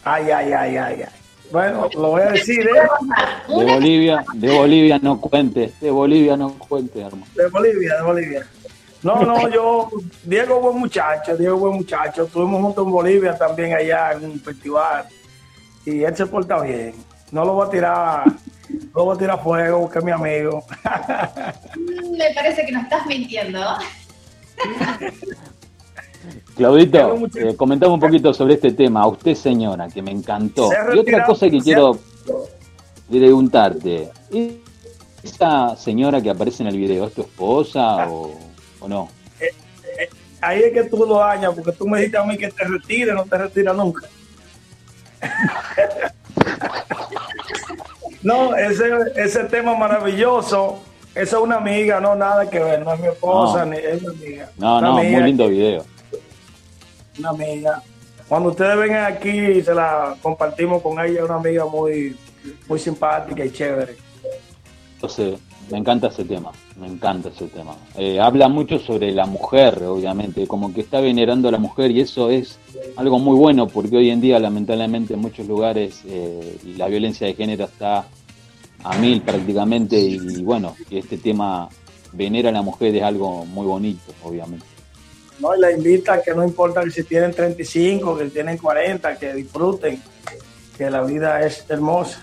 Ay, 0.05 0.31
ay, 0.31 0.53
ay, 0.53 0.77
ay, 0.77 1.03
ay. 1.03 1.27
Bueno, 1.51 1.89
lo 1.95 2.11
voy 2.11 2.23
a 2.23 2.31
decir, 2.31 2.61
¿eh? 2.61 2.83
De 3.49 3.65
Bolivia, 3.65 4.25
de 4.35 4.51
Bolivia 4.51 4.99
no 5.01 5.21
cuentes, 5.21 5.79
de 5.81 5.91
Bolivia 5.91 6.37
no 6.37 6.59
cuentes, 6.59 7.05
hermano. 7.05 7.27
De 7.35 7.47
Bolivia, 7.49 7.97
de 7.97 8.03
Bolivia. 8.03 8.47
No, 9.03 9.23
no, 9.23 9.49
yo, 9.53 9.89
Diego 10.25 10.61
buen 10.61 10.79
muchacho, 10.79 11.37
Diego 11.37 11.57
buen 11.57 11.75
muchacho. 11.75 12.25
Estuvimos 12.25 12.61
juntos 12.63 12.85
en 12.85 12.93
Bolivia 12.93 13.37
también 13.37 13.75
allá 13.75 14.13
en 14.13 14.25
un 14.25 14.41
festival. 14.41 15.07
Y 15.85 16.03
él 16.03 16.17
se 16.17 16.27
porta 16.27 16.61
bien. 16.61 16.95
No 17.33 17.45
lo 17.45 17.55
voy 17.55 17.67
a 17.67 17.71
tirar, 17.71 18.27
no 18.27 18.79
lo 18.95 19.05
voy 19.05 19.17
a 19.17 19.19
tirar 19.19 19.39
a 19.39 19.43
fuego, 19.43 19.81
porque 19.83 19.99
es 19.99 20.05
mi 20.05 20.11
amigo. 20.13 20.65
Mm, 21.77 22.17
Me 22.17 22.35
parece 22.35 22.65
que 22.65 22.73
nos 22.73 22.85
estás 22.85 23.07
mintiendo. 23.07 23.61
Claudito, 26.57 27.29
eh, 27.37 27.55
comentame 27.57 27.93
un 27.95 28.01
poquito 28.01 28.33
sobre 28.33 28.55
este 28.55 28.73
tema. 28.73 29.03
A 29.03 29.07
usted, 29.09 29.35
señora, 29.35 29.89
que 29.89 30.03
me 30.03 30.11
encantó. 30.11 30.71
Y 30.95 30.99
otra 30.99 31.25
cosa 31.25 31.51
que 31.51 31.61
quiero 31.61 31.99
preguntarte. 33.11 34.11
¿Esa 35.23 35.77
señora 35.77 36.21
que 36.23 36.31
aparece 36.31 36.63
en 36.63 36.69
el 36.69 36.77
video 36.77 37.07
es 37.07 37.15
tu 37.15 37.23
esposa 37.23 38.09
o, 38.09 38.33
o 38.81 38.89
no? 38.89 39.09
Ahí 40.41 40.63
es 40.63 40.73
que 40.73 40.85
tú 40.85 40.99
lo 40.99 41.19
dañas, 41.19 41.53
porque 41.55 41.73
tú 41.73 41.89
me 41.89 41.99
dijiste 41.99 42.19
a 42.19 42.25
mí 42.25 42.37
que 42.37 42.49
te 42.51 42.65
retires, 42.65 43.15
no 43.15 43.25
te 43.25 43.37
retiras 43.39 43.77
nunca. 43.77 44.07
No, 48.23 48.55
ese, 48.57 48.91
ese 49.17 49.45
tema 49.45 49.75
maravilloso, 49.77 50.81
esa 51.15 51.37
es 51.37 51.43
una 51.43 51.57
amiga, 51.57 52.01
no 52.01 52.15
nada 52.15 52.49
que 52.51 52.59
ver, 52.59 52.85
no 52.85 52.93
es 52.93 53.01
mi 53.01 53.07
esposa, 53.09 53.65
No. 53.65 53.73
ni 53.73 53.79
es 53.79 54.03
mi 54.03 54.09
amiga. 54.09 54.51
No, 54.57 54.79
Una 54.79 54.89
no, 54.89 54.99
amiga, 54.99 55.19
muy 55.19 55.27
lindo 55.29 55.49
video. 55.49 55.85
Una 57.19 57.31
amiga. 57.31 57.83
Cuando 58.29 58.51
ustedes 58.51 58.77
vengan 58.77 59.13
aquí, 59.13 59.63
se 59.63 59.73
la 59.75 60.17
compartimos 60.21 60.83
con 60.83 60.99
ella, 61.05 61.25
una 61.25 61.37
amiga 61.37 61.65
muy, 61.65 62.17
muy 62.69 62.79
simpática 62.79 63.45
y 63.45 63.51
chévere. 63.53 63.97
Entonces, 64.95 65.39
me 65.71 65.79
encanta 65.79 66.09
ese 66.09 66.25
tema, 66.25 66.51
me 66.79 66.87
encanta 66.87 67.31
ese 67.31 67.47
tema. 67.47 67.77
Eh, 67.97 68.21
habla 68.21 68.49
mucho 68.49 68.79
sobre 68.79 69.11
la 69.13 69.27
mujer, 69.27 69.83
obviamente, 69.85 70.47
como 70.47 70.75
que 70.75 70.83
está 70.83 71.01
venerando 71.01 71.49
a 71.49 71.53
la 71.53 71.59
mujer 71.59 71.91
y 71.91 72.01
eso 72.01 72.31
es 72.31 72.59
algo 72.97 73.19
muy 73.19 73.37
bueno 73.37 73.67
porque 73.67 73.97
hoy 73.97 74.11
en 74.11 74.21
día, 74.21 74.39
lamentablemente, 74.39 75.15
en 75.15 75.21
muchos 75.21 75.47
lugares 75.47 76.03
eh, 76.07 76.59
la 76.77 76.89
violencia 76.89 77.27
de 77.27 77.35
género 77.35 77.65
está 77.65 78.07
a 78.85 78.99
mil 78.99 79.23
prácticamente 79.23 79.99
y 79.99 80.43
bueno, 80.43 80.77
este 80.91 81.17
tema 81.17 81.69
venera 82.13 82.51
a 82.51 82.53
la 82.53 82.63
mujer 82.63 82.95
es 82.95 83.03
algo 83.03 83.45
muy 83.47 83.67
bonito, 83.67 84.13
obviamente. 84.23 84.67
¿no? 85.41 85.57
Y 85.57 85.61
la 85.61 85.73
invita 85.73 86.15
a 86.15 86.23
que 86.23 86.35
no 86.35 86.45
importa 86.45 86.83
que 86.85 86.91
si 86.91 87.05
tienen 87.05 87.33
35, 87.33 88.19
que 88.19 88.27
tienen 88.27 88.59
40, 88.59 89.19
que 89.19 89.33
disfruten, 89.33 90.03
que 90.77 90.91
la 90.91 91.03
vida 91.05 91.41
es 91.41 91.65
hermosa. 91.69 92.23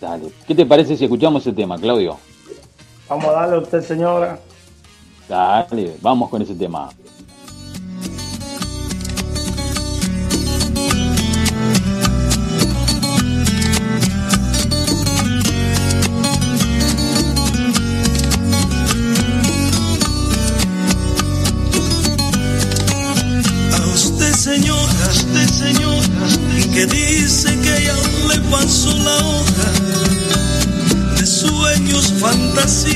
Dale. 0.00 0.28
¿Qué 0.46 0.54
te 0.54 0.64
parece 0.64 0.96
si 0.96 1.04
escuchamos 1.04 1.42
ese 1.42 1.54
tema, 1.54 1.78
Claudio? 1.78 2.18
Vamos 3.12 3.26
a 3.26 3.32
darle 3.32 3.56
a 3.56 3.58
usted, 3.58 3.82
señora. 3.82 4.38
Dale, 5.28 5.98
vamos 6.00 6.30
con 6.30 6.40
ese 6.40 6.54
tema. 6.54 6.88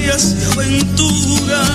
Fantasías 0.07 0.35
y 0.39 0.45
aventuras 0.53 1.71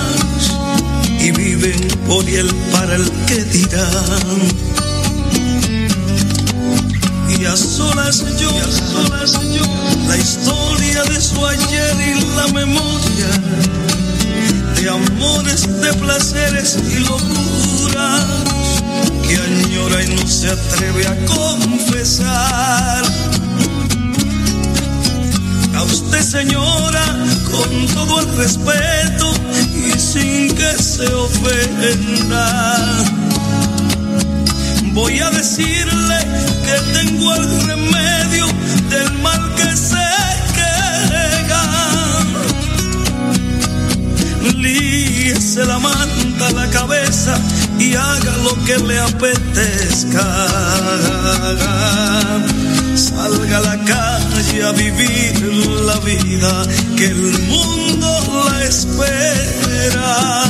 y 1.20 1.30
viven 1.32 1.88
por 2.06 2.28
y 2.28 2.36
el 2.36 2.54
para 2.72 2.96
el 2.96 3.10
que 3.26 3.44
dirán. 3.44 4.40
Y 7.28 7.44
a 7.44 7.56
solas 7.56 8.24
yo, 8.38 8.50
a 8.50 8.72
solas 8.72 9.32
yo, 9.52 9.64
la 10.06 10.16
historia 10.16 11.02
de 11.04 11.20
su 11.20 11.46
ayer 11.46 11.96
y 12.00 12.36
la 12.36 12.48
memoria 12.48 13.28
de 14.76 14.88
amores, 14.88 15.80
de 15.80 15.92
placeres 15.94 16.78
y 16.90 16.98
locuras 17.00 18.26
que 19.26 19.36
añora 19.36 20.04
y 20.04 20.14
no 20.14 20.26
se 20.26 20.50
atreve 20.50 21.06
a 21.06 21.16
confesar. 21.24 23.02
A 25.74 25.82
usted, 25.84 26.20
señora, 26.22 27.04
con 27.50 27.86
todo 27.94 28.20
el 28.20 28.36
respeto 28.36 29.32
y 29.74 29.98
sin 29.98 30.54
que 30.54 30.72
se 30.82 31.06
ofenda, 31.06 32.76
voy 34.92 35.18
a 35.20 35.30
decirle 35.30 36.18
que 36.66 36.76
tengo 36.98 37.34
el 37.34 37.66
remedio 37.66 38.46
del 38.90 39.12
mal 39.22 39.54
que 39.56 39.76
se 39.76 40.08
queda. 40.54 41.64
Líese 44.56 45.64
la 45.64 45.78
manta 45.78 46.46
a 46.48 46.52
la 46.52 46.70
cabeza 46.70 47.38
y 47.78 47.94
haga 47.94 48.36
lo 48.44 48.54
que 48.64 48.78
le 48.78 48.98
apetezca. 49.00 50.26
Salga 53.22 53.58
a 53.58 53.60
la 53.60 53.78
calle 53.84 54.64
a 54.64 54.72
vivir 54.72 55.34
la 55.86 55.96
vida 56.00 56.66
que 56.96 57.06
el 57.06 57.38
mundo 57.52 58.08
la 58.50 58.64
espera. 58.64 60.42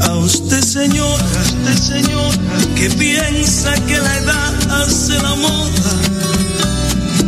A 0.00 0.16
usted 0.16 0.60
señora, 0.62 1.24
a 1.38 1.42
usted 1.42 1.76
señora, 1.94 2.58
que 2.74 2.90
piensa 2.90 3.72
que 3.86 3.98
la 4.00 4.18
edad 4.18 4.82
hace 4.82 5.14
la 5.22 5.36
moda, 5.36 5.92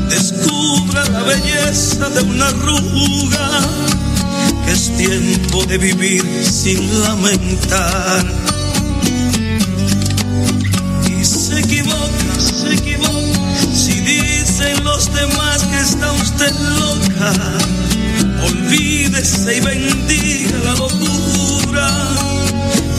descubra 0.08 1.05
la 1.10 1.23
belleza 1.23 2.08
de 2.08 2.23
una 2.23 2.48
arruga 2.48 3.60
que 4.66 4.73
es 4.73 4.97
tiempo 4.97 5.65
de 5.66 5.78
vivir 5.78 6.24
sin 6.44 6.81
lamentar. 7.02 8.26
Y 11.07 11.24
se 11.24 11.60
equivoca, 11.60 12.40
se 12.40 12.77
está 15.81 16.12
usted 16.12 16.52
loca, 16.76 17.32
olvídese 18.44 19.57
y 19.57 19.60
bendiga 19.60 20.58
la 20.65 20.74
locura 20.74 21.89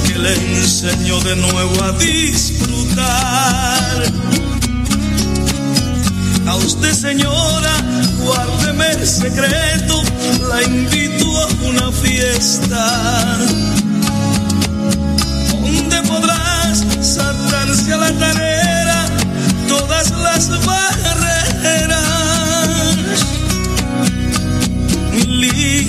que 0.05 0.17
le 0.17 0.33
enseñó 0.57 1.19
de 1.21 1.35
nuevo 1.35 1.83
a 1.83 1.91
disfrutar. 1.93 2.69
A 6.47 6.55
usted 6.55 6.93
señora, 6.93 7.75
guárdeme 8.23 8.91
el 8.91 9.07
secreto, 9.07 10.01
la 10.49 10.63
invito 10.63 11.41
a 11.41 11.47
una 11.67 11.91
fiesta. 11.91 13.37
Donde 15.51 16.01
podrás 16.03 16.85
saltarse 17.01 17.93
a 17.93 17.97
la 17.97 18.11
tarea 18.13 19.05
todas 19.67 20.11
las 20.11 20.49
barreras. 20.65 21.98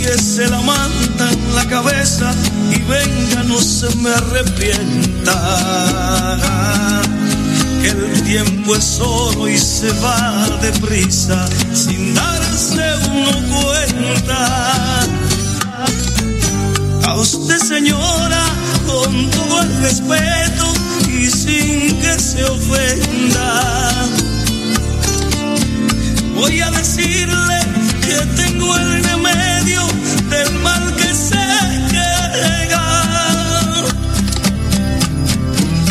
Líguese 0.00 0.48
la 0.48 0.60
manta 0.62 1.30
en 1.30 1.54
la 1.54 1.66
cabeza 1.66 2.32
y 2.70 2.80
venga, 2.82 3.42
no 3.42 3.60
se 3.60 3.94
me 3.96 4.08
arrepienta. 4.08 5.34
Que 7.82 7.88
el 7.88 8.22
tiempo 8.22 8.76
es 8.76 8.98
oro 8.98 9.46
y 9.46 9.58
se 9.58 9.92
va 10.00 10.48
deprisa 10.62 11.46
sin 11.74 12.14
darse 12.14 12.82
uno 13.10 13.30
cuenta. 13.54 15.02
A 17.04 17.14
usted 17.16 17.58
señora, 17.58 18.44
con 18.86 19.30
todo 19.30 19.60
el 19.60 19.82
respeto 19.82 20.72
y 21.10 21.28
sin 21.28 22.00
que 22.00 22.18
se 22.18 22.42
ofenda. 22.44 24.08
Voy 26.34 26.60
a 26.62 26.70
decirle 26.70 27.60
tengo 28.36 28.76
el 28.76 29.04
remedio 29.04 29.82
del 30.28 30.52
mal 30.60 30.94
que 30.96 31.14
se 31.14 31.44
llega. 31.94 32.86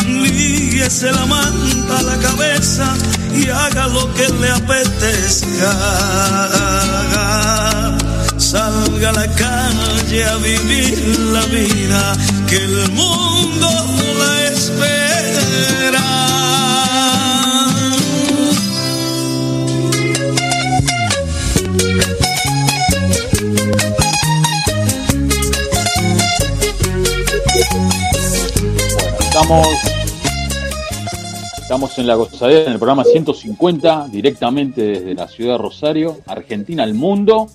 Líguese 0.06 1.12
la 1.12 1.26
manta 1.26 1.98
a 1.98 2.02
la 2.02 2.16
cabeza 2.18 2.94
y 3.34 3.48
haga 3.48 3.88
lo 3.88 4.12
que 4.14 4.28
le 4.28 4.50
apetezca. 4.50 5.72
Salga 8.38 9.10
a 9.10 9.12
la 9.12 9.28
calle 9.28 10.24
a 10.24 10.36
vivir 10.36 11.18
la 11.32 11.44
vida 11.46 12.16
que 12.48 12.56
el 12.56 12.90
mundo 12.92 13.68
la 14.18 14.44
espera. 14.48 14.99
Estamos, 29.40 29.68
estamos 31.62 31.98
en 31.98 32.06
la 32.06 32.14
gozadera, 32.14 32.66
en 32.66 32.72
el 32.72 32.78
programa 32.78 33.04
150, 33.04 34.08
directamente 34.08 34.82
desde 34.82 35.14
la 35.14 35.28
ciudad 35.28 35.52
de 35.52 35.58
Rosario, 35.58 36.18
Argentina 36.26 36.82
al 36.82 36.92
mundo. 36.92 37.48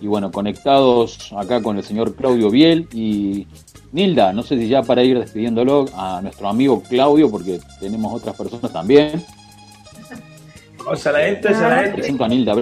Y 0.00 0.08
bueno, 0.08 0.32
conectados 0.32 1.32
acá 1.36 1.62
con 1.62 1.76
el 1.76 1.84
señor 1.84 2.16
Claudio 2.16 2.50
Biel 2.50 2.88
y 2.92 3.46
Nilda, 3.92 4.32
no 4.32 4.42
sé 4.42 4.58
si 4.58 4.66
ya 4.66 4.82
para 4.82 5.04
ir 5.04 5.20
despidiéndolo 5.20 5.86
a 5.94 6.20
nuestro 6.20 6.48
amigo 6.48 6.82
Claudio, 6.82 7.30
porque 7.30 7.60
tenemos 7.78 8.12
otras 8.12 8.34
personas 8.36 8.72
también. 8.72 9.24
Excelente, 10.90 11.48
excelente. 11.48 11.92
Presento 11.92 12.24
a 12.24 12.28
Nilda. 12.28 12.54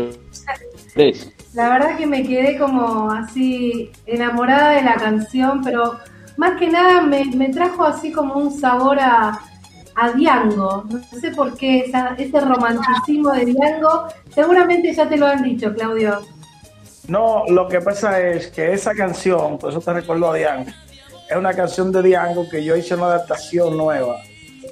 La 1.55 1.71
verdad 1.71 1.97
que 1.97 2.07
me 2.07 2.23
quedé 2.23 2.59
como 2.59 3.11
así 3.11 3.91
enamorada 4.05 4.73
de 4.73 4.83
la 4.83 4.97
canción, 4.97 5.63
pero 5.65 5.99
más 6.39 6.59
que 6.59 6.69
nada 6.69 7.03
me, 7.03 7.25
me 7.27 7.51
trajo 7.51 7.85
así 7.85 8.11
como 8.13 8.35
un 8.35 8.51
sabor 8.59 8.99
a, 9.01 9.39
a 9.95 10.11
Diango. 10.13 10.85
No 10.89 11.21
sé 11.21 11.33
por 11.33 11.55
qué, 11.57 11.81
esa- 11.81 12.15
ese 12.17 12.41
romanticismo 12.41 13.33
de 13.33 13.45
Diango. 13.47 14.07
Seguramente 14.35 14.95
ya 14.95 15.09
te 15.09 15.17
lo 15.19 15.27
han 15.27 15.43
dicho, 15.43 15.75
Claudio. 15.75 16.21
No, 17.09 17.45
lo 17.49 17.69
que 17.69 17.81
pasa 17.81 18.21
es 18.21 18.47
que 18.49 18.73
esa 18.73 18.95
canción, 18.95 19.59
por 19.59 19.71
eso 19.71 19.81
te 19.81 19.93
recuerdo 19.93 20.31
a 20.31 20.37
Diango, 20.37 20.71
es 21.29 21.37
una 21.37 21.53
canción 21.53 21.91
de 21.93 22.03
Diango 22.03 22.49
que 22.49 22.65
yo 22.65 22.77
hice 22.77 22.95
una 22.95 23.07
adaptación 23.07 23.77
nueva. 23.77 24.17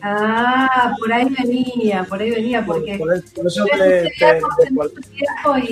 Ah, 0.03 0.95
por 0.99 1.13
ahí 1.13 1.27
venía, 1.43 2.05
por 2.05 2.21
ahí 2.21 2.31
venía, 2.31 2.65
porque 2.65 2.97
Por, 2.99 3.09
por 3.35 3.47
eso 3.47 3.65
yo 3.67 3.79
te, 3.79 4.13
te- 4.19 4.41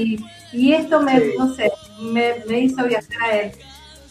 y, 0.01 0.25
y 0.53 0.73
esto 0.73 1.01
me, 1.03 1.21
Sí. 1.21 1.31
no 1.39 1.55
sé, 1.55 1.71
me, 2.01 2.35
me 2.49 2.61
hizo 2.61 2.85
viajar 2.85 3.23
a 3.23 3.37
él. 3.37 3.53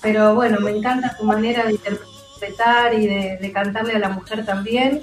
Pero 0.03 0.35
bueno, 0.35 0.59
me 0.59 0.69
encanta 0.71 1.15
tu 1.17 1.23
manera 1.23 1.63
de 1.65 1.71
interpretar 1.71 2.93
y 2.93 3.07
de, 3.07 3.37
de 3.41 3.51
cantarle 3.51 3.93
a 3.95 3.99
la 3.99 4.09
mujer 4.09 4.45
también. 4.45 5.01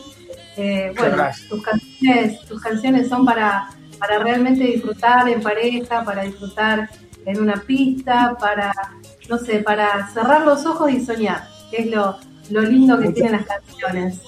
Eh, 0.56 0.92
bueno, 0.96 1.16
gracias. 1.16 1.48
tus 1.48 1.62
canciones, 1.62 2.40
tus 2.46 2.60
canciones 2.62 3.08
son 3.08 3.24
para, 3.24 3.70
para 3.98 4.18
realmente 4.18 4.62
disfrutar 4.64 5.28
en 5.28 5.40
pareja, 5.42 6.04
para 6.04 6.22
disfrutar 6.22 6.88
en 7.24 7.40
una 7.40 7.54
pista, 7.66 8.36
para, 8.38 8.72
no 9.28 9.38
sé, 9.38 9.60
para 9.60 10.06
cerrar 10.12 10.42
los 10.42 10.64
ojos 10.66 10.90
y 10.92 11.04
soñar, 11.04 11.48
que 11.70 11.82
es 11.82 11.86
lo, 11.90 12.18
lo 12.50 12.60
lindo 12.62 12.96
que 12.98 13.06
Muchas- 13.08 13.14
tienen 13.14 13.32
las 13.32 13.46
canciones. 13.46 14.20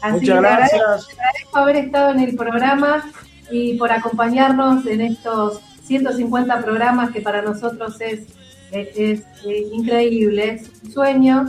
Así 0.00 0.12
Muchas 0.12 0.20
que 0.20 0.26
te 0.26 0.32
agradezco, 0.46 0.78
gracias. 0.78 1.06
te 1.08 1.12
agradezco 1.20 1.58
haber 1.58 1.76
estado 1.76 2.10
en 2.10 2.20
el 2.20 2.36
programa 2.36 3.04
y 3.50 3.76
por 3.78 3.90
acompañarnos 3.90 4.86
en 4.86 5.00
estos 5.00 5.60
150 5.86 6.60
programas 6.62 7.10
que 7.10 7.20
para 7.20 7.42
nosotros 7.42 8.00
es, 8.00 8.20
es, 8.74 8.88
es, 8.96 9.20
eh, 9.46 9.68
increíble, 9.72 10.54
es 10.54 10.70
un 10.82 10.92
sueño 10.92 11.46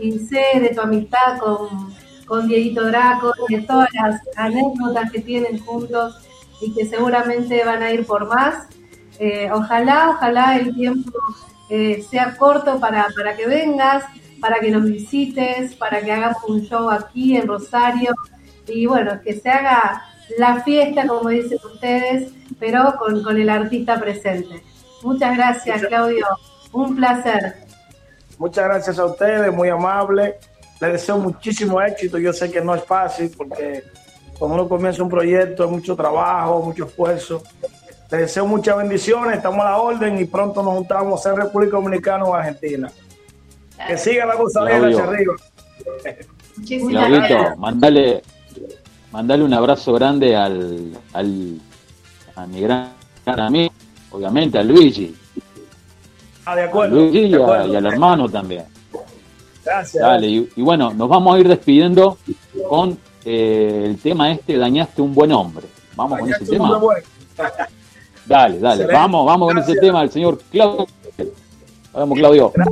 y 0.00 0.18
sé 0.18 0.60
de 0.60 0.70
tu 0.74 0.80
amistad 0.80 1.38
con, 1.38 1.94
con 2.26 2.48
Dieguito 2.48 2.84
Draco, 2.84 3.32
de 3.48 3.60
todas 3.62 3.88
las 3.94 4.20
anécdotas 4.36 5.10
que 5.10 5.20
tienen 5.20 5.58
juntos 5.60 6.16
y 6.60 6.74
que 6.74 6.86
seguramente 6.86 7.64
van 7.64 7.82
a 7.82 7.92
ir 7.92 8.04
por 8.04 8.26
más. 8.26 8.66
Eh, 9.18 9.48
ojalá, 9.52 10.10
ojalá 10.10 10.56
el 10.56 10.74
tiempo 10.74 11.12
eh, 11.70 12.04
sea 12.10 12.36
corto 12.36 12.80
para, 12.80 13.06
para 13.16 13.36
que 13.36 13.46
vengas, 13.46 14.04
para 14.40 14.58
que 14.58 14.70
nos 14.70 14.84
visites, 14.84 15.74
para 15.76 16.02
que 16.02 16.12
hagamos 16.12 16.42
un 16.48 16.62
show 16.62 16.90
aquí 16.90 17.36
en 17.36 17.46
Rosario 17.46 18.14
y 18.66 18.86
bueno, 18.86 19.20
que 19.22 19.34
se 19.34 19.48
haga 19.48 20.02
la 20.38 20.62
fiesta, 20.62 21.06
como 21.06 21.28
dicen 21.28 21.58
ustedes, 21.64 22.32
pero 22.58 22.94
con, 22.98 23.22
con 23.22 23.38
el 23.38 23.48
artista 23.48 24.00
presente. 24.00 24.62
Muchas 25.02 25.36
gracias, 25.36 25.84
Claudio. 25.86 26.26
Un 26.74 26.96
placer. 26.96 27.54
Muchas 28.38 28.64
gracias 28.64 28.98
a 28.98 29.04
ustedes, 29.06 29.54
muy 29.54 29.68
amable. 29.68 30.34
Les 30.80 30.92
deseo 30.92 31.18
muchísimo 31.18 31.80
éxito. 31.80 32.18
Yo 32.18 32.32
sé 32.32 32.50
que 32.50 32.60
no 32.60 32.74
es 32.74 32.82
fácil 32.84 33.32
porque 33.36 33.84
cuando 34.38 34.56
uno 34.56 34.68
comienza 34.68 35.02
un 35.02 35.08
proyecto 35.08 35.62
hay 35.64 35.70
mucho 35.70 35.94
trabajo, 35.94 36.62
mucho 36.62 36.84
esfuerzo. 36.84 37.42
Les 38.10 38.22
deseo 38.22 38.44
muchas 38.46 38.76
bendiciones, 38.76 39.36
estamos 39.36 39.60
a 39.60 39.70
la 39.70 39.76
orden 39.78 40.18
y 40.18 40.24
pronto 40.24 40.62
nos 40.62 40.74
juntamos 40.74 41.24
en 41.26 41.36
República 41.36 41.76
Dominicana 41.76 42.24
o 42.24 42.34
Argentina. 42.34 42.90
Que 43.86 43.96
siga 43.96 44.26
la 44.26 44.34
gozadera 44.34 44.88
hacia 44.88 45.04
arriba. 45.04 45.34
Claudito, 46.88 47.56
mandale, 47.56 48.22
mandale 49.12 49.44
un 49.44 49.54
abrazo 49.54 49.92
grande 49.92 50.36
al, 50.36 50.92
al 51.12 51.60
a 52.34 52.46
mi 52.46 52.60
gran 52.60 52.90
amigo, 53.26 53.72
obviamente 54.10 54.58
a 54.58 54.62
Luigi, 54.62 55.14
Ah, 56.46 56.54
de 56.56 56.62
acuerdo. 56.64 56.96
Luigi 56.96 57.18
y, 57.20 57.28
de 57.30 57.36
a- 57.36 57.42
acuerdo. 57.42 57.72
y 57.72 57.76
al 57.76 57.86
hermano 57.86 58.28
también. 58.28 58.64
Gracias. 59.64 60.02
Dale, 60.02 60.26
y, 60.26 60.48
y 60.56 60.62
bueno, 60.62 60.92
nos 60.92 61.08
vamos 61.08 61.34
a 61.34 61.38
ir 61.38 61.48
despidiendo 61.48 62.18
con 62.68 62.98
eh, 63.24 63.84
el 63.86 63.98
tema 63.98 64.30
este, 64.32 64.58
dañaste 64.58 65.00
un 65.00 65.14
buen 65.14 65.32
hombre. 65.32 65.66
Vamos 65.96 66.18
con 66.20 66.30
ese 66.32 66.44
tema. 66.44 66.78
Dale, 68.26 68.58
dale, 68.58 68.74
Excelente. 68.84 68.94
vamos, 68.94 69.26
vamos 69.26 69.48
con 69.52 69.58
ese 69.58 69.74
tema, 69.76 70.02
el 70.02 70.10
señor 70.10 70.38
Claudio. 70.50 70.86
Vamos, 71.92 72.18
Claudio. 72.18 72.52
Yo 72.56 72.62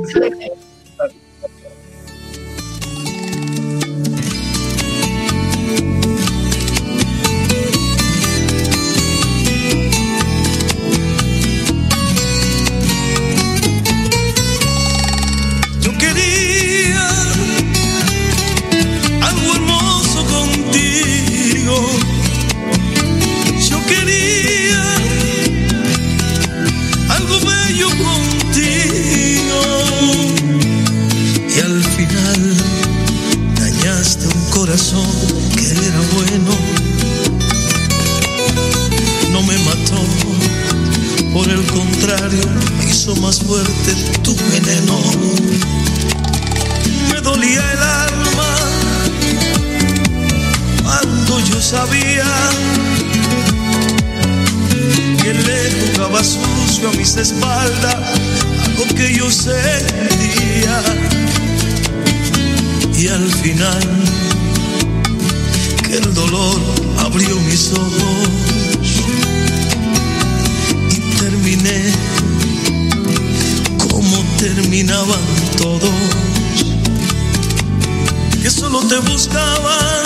te 78.93 78.99
buscaban 79.11 80.03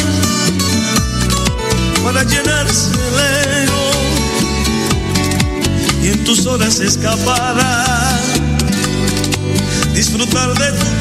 para 2.05 2.23
llenarse 2.23 2.91
el 2.93 3.19
ego 3.63 3.91
y 6.03 6.07
en 6.07 6.23
tus 6.23 6.45
horas 6.45 6.79
escapadas 6.79 8.21
disfrutar 9.93 10.53
de 10.53 10.71
tu 10.71 10.96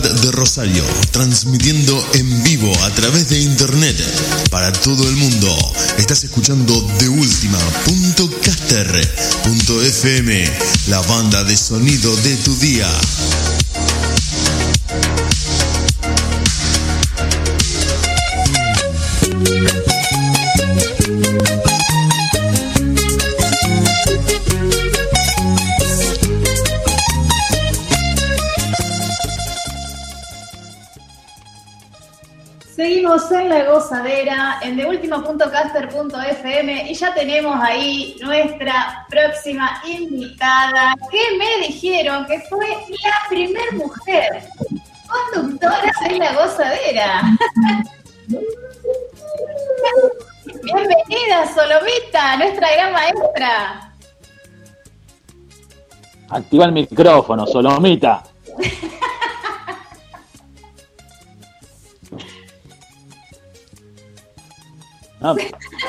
de 0.00 0.30
Rosario, 0.30 0.82
transmitiendo 1.10 2.02
en 2.14 2.42
vivo 2.44 2.72
a 2.82 2.90
través 2.94 3.28
de 3.28 3.40
internet 3.40 3.94
para 4.50 4.72
todo 4.72 5.06
el 5.06 5.16
mundo. 5.16 5.54
Estás 5.98 6.24
escuchando 6.24 6.80
de 6.98 7.10
FM, 9.82 10.50
la 10.86 11.00
banda 11.02 11.44
de 11.44 11.58
sonido 11.58 12.16
de 12.16 12.36
tu 12.36 12.56
día. 12.56 12.88
Gozadera 33.82 34.60
en 34.62 34.76
deultima.caster.fm 34.76 36.90
y 36.90 36.94
ya 36.94 37.12
tenemos 37.14 37.56
ahí 37.60 38.16
nuestra 38.22 39.04
próxima 39.08 39.82
invitada 39.84 40.94
que 41.10 41.36
me 41.36 41.66
dijeron 41.66 42.24
que 42.26 42.38
fue 42.48 42.68
la 42.68 43.28
primer 43.28 43.72
mujer 43.74 44.44
conductora 45.32 45.92
en 46.08 46.18
la 46.18 46.32
gozadera. 46.32 47.22
Bienvenida, 50.62 51.46
Solomita, 51.52 52.36
nuestra 52.36 52.72
gran 52.72 52.92
maestra. 52.92 53.92
Activa 56.28 56.66
el 56.66 56.72
micrófono, 56.72 57.46
Solomita. 57.46 58.22
Ah, 65.22 65.34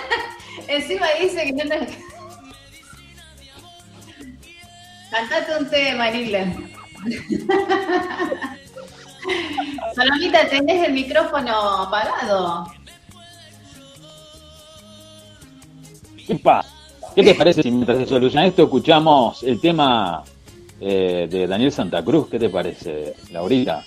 Encima 0.67 1.07
dice 1.19 1.45
que 1.45 1.53
no 1.53 1.69
te... 1.69 1.87
Cantate 5.11 5.57
un 5.59 5.69
tema, 5.69 6.09
Nila. 6.11 6.53
Solomita, 9.95 10.47
tenés 10.49 10.87
el 10.87 10.93
micrófono 10.93 11.53
apagado. 11.83 12.67
¿Qué 16.25 16.35
pasa? 16.35 16.69
¿Qué 17.15 17.23
te 17.23 17.35
parece 17.35 17.61
si 17.61 17.71
mientras 17.71 17.99
se 17.99 18.05
soluciona 18.07 18.47
esto 18.47 18.63
escuchamos 18.63 19.43
el 19.43 19.59
tema 19.61 20.23
eh, 20.79 21.27
de 21.29 21.45
Daniel 21.47 21.71
Santa 21.71 22.03
Cruz? 22.03 22.27
¿Qué 22.29 22.39
te 22.39 22.49
parece, 22.49 23.13
Laurita? 23.31 23.83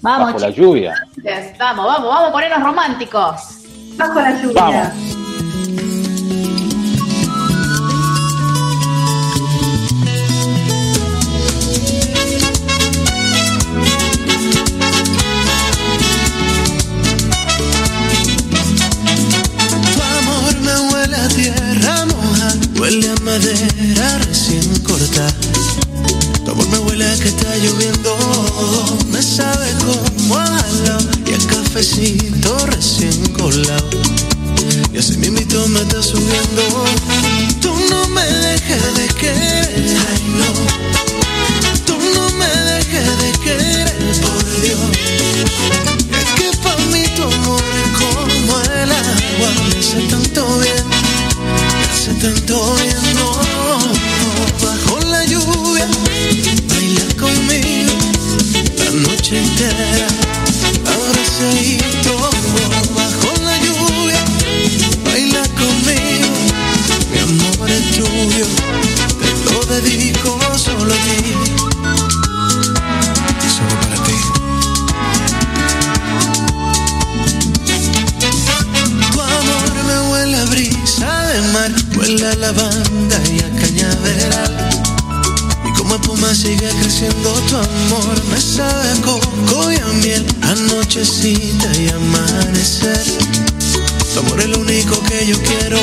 Vamos, 0.00 0.28
Bajo 0.28 0.38
la 0.38 0.50
lluvia. 0.50 0.94
Vamos, 1.58 1.84
vamos, 1.86 2.08
vamos 2.08 2.28
a 2.28 2.32
ponernos 2.32 2.62
románticos. 2.62 3.67
Bajo 3.98 4.20
la 4.20 4.40
lluvia. 4.40 4.62
Vamos. 4.62 5.18
Tu 19.94 20.02
amor 20.02 20.60
me 20.60 20.74
huele 20.92 21.16
a 21.16 21.28
tierra 21.28 22.06
moja, 22.06 22.48
huele 22.78 23.08
a 23.10 23.14
madera 23.22 24.18
recién 24.18 24.62
corta. 24.80 25.26
Tu 26.44 26.50
amor 26.50 26.68
me 26.68 26.78
huele 26.78 27.04
a 27.04 27.16
que 27.18 27.28
está 27.28 27.56
lloviendo, 27.56 28.16
me 29.10 29.22
cafecito 31.78 32.66
recién 32.66 33.28
colado. 33.34 34.02
Y 34.92 34.98
así 34.98 35.16
mismito 35.18 35.68
me 35.68 35.78
está 35.80 36.02
subiendo. 36.02 36.62
Tú 37.60 37.72
no 37.88 38.08
me 38.08 38.24
dejes 38.24 38.94
de 38.96 39.06
querer, 39.14 39.96
no. 40.26 41.07
Creciendo 86.98 87.32
tu 87.48 87.56
amor. 87.56 88.24
Me 88.30 88.40
sabe 88.40 88.90
a 88.90 89.02
coco 89.02 89.72
y 89.72 89.76
a 89.76 89.86
miel, 90.02 90.26
anochecita 90.42 91.70
y 91.78 91.88
amanecer. 91.88 93.04
Tu 94.12 94.18
amor 94.18 94.40
es 94.40 94.48
lo 94.48 94.58
único 94.58 95.00
que 95.04 95.26
yo 95.26 95.36
quiero. 95.42 95.78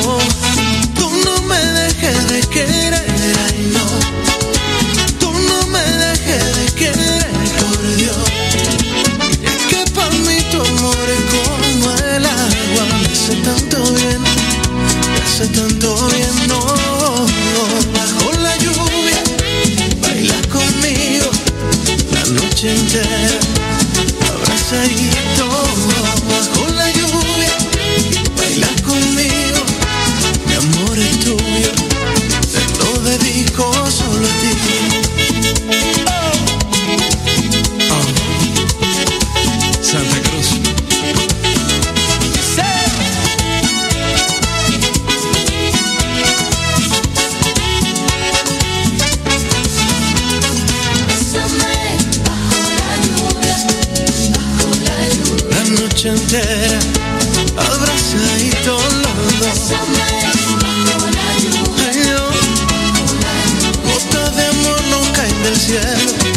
Tú 0.95 1.09
no 1.23 1.41
me 1.43 1.57
dejes 1.57 2.27
de 2.27 2.41
querer, 2.41 2.93
ay 3.47 3.71
no. 3.73 4.04
Abrazadito, 24.75 25.04
noche 56.05 56.37
entera, 56.37 56.79
abrazadito 57.57 58.77
los 58.77 59.39
dos. 59.39 59.71
Ay, 61.79 61.97
no. 62.05 62.23
Gotas 63.91 64.35
de 64.35 64.45
amor 64.45 64.81
no 64.89 65.13
caen 65.13 65.43
del 65.43 65.55
cielo. 65.55 66.34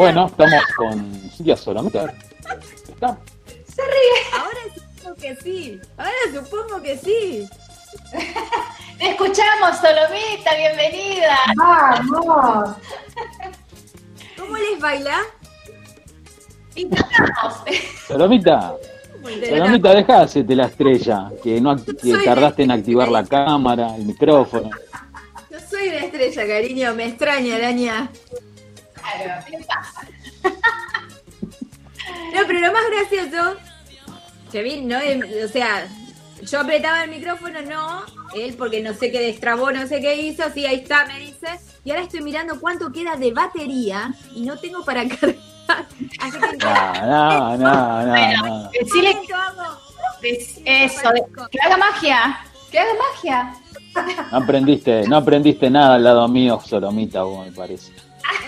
Bueno, 0.00 0.28
estamos 0.28 0.62
con 0.78 1.12
Cintia 1.30 1.56
Solomita. 1.58 2.14
Se 2.96 3.82
ríe. 3.82 4.20
Ahora 4.32 4.60
supongo 4.74 5.14
que 5.16 5.36
sí. 5.36 5.80
Ahora 5.98 6.12
supongo 6.32 6.82
que 6.82 6.96
sí. 6.96 7.48
Te 8.98 9.10
escuchamos, 9.10 9.76
Solomita, 9.76 10.54
bienvenida. 10.56 11.36
Vamos. 11.54 12.76
¿Cómo 14.38 14.56
les 14.56 14.80
baila? 14.80 15.18
Intentamos. 16.76 17.62
Solomita, 18.08 18.76
Solomita, 19.50 19.94
deja 19.94 20.16
de 20.16 20.22
hacerte 20.22 20.56
la 20.56 20.64
estrella, 20.64 21.28
que 21.42 21.60
no 21.60 21.76
que 21.76 22.14
tardaste 22.24 22.62
en 22.62 22.70
activar 22.70 23.10
la 23.10 23.22
cámara, 23.26 23.96
el 23.96 24.06
micrófono. 24.06 24.70
Yo 25.50 25.60
soy 25.60 25.88
una 25.88 25.98
estrella, 25.98 26.46
cariño. 26.46 26.94
Me 26.94 27.04
extraña, 27.04 27.56
araña. 27.56 28.10
Claro, 29.00 29.44
¿qué 29.48 29.58
pasa? 29.66 30.00
No, 32.34 32.40
pero 32.46 32.60
lo 32.60 32.72
más 32.72 32.82
gracioso, 32.90 33.56
que 34.50 34.62
vi, 34.62 34.80
no, 34.80 34.98
o 34.98 35.48
sea, 35.48 35.86
yo 36.42 36.60
apretaba 36.60 37.04
el 37.04 37.10
micrófono, 37.10 37.60
no, 37.62 38.04
él 38.34 38.54
porque 38.58 38.82
no 38.82 38.94
sé 38.94 39.10
qué 39.12 39.20
destrabó, 39.20 39.70
no 39.70 39.86
sé 39.86 40.00
qué 40.00 40.16
hizo, 40.16 40.42
sí, 40.52 40.66
ahí 40.66 40.76
está, 40.76 41.06
me 41.06 41.18
dice, 41.20 41.60
y 41.84 41.90
ahora 41.90 42.02
estoy 42.02 42.22
mirando 42.22 42.58
cuánto 42.60 42.90
queda 42.92 43.16
de 43.16 43.32
batería 43.32 44.12
y 44.34 44.42
no 44.42 44.58
tengo 44.58 44.84
para 44.84 45.06
cargar. 45.08 45.36
Así 46.20 46.38
que 46.40 46.56
No, 46.58 47.06
no, 47.06 47.56
no, 47.58 48.02
no, 48.06 48.10
Bueno, 48.10 48.46
no. 48.46 48.70
que 48.70 48.84
Eso, 50.64 51.10
que 51.50 51.58
haga 51.64 51.76
magia. 51.76 52.40
Que 52.70 52.78
haga 52.80 52.92
magia. 52.94 53.54
No 54.30 54.38
aprendiste, 54.38 55.02
no 55.08 55.16
aprendiste 55.16 55.70
nada 55.70 55.94
al 55.96 56.04
lado 56.04 56.28
mío, 56.28 56.60
Solomita, 56.64 57.22
vos 57.22 57.46
me 57.46 57.52
parece. 57.52 57.92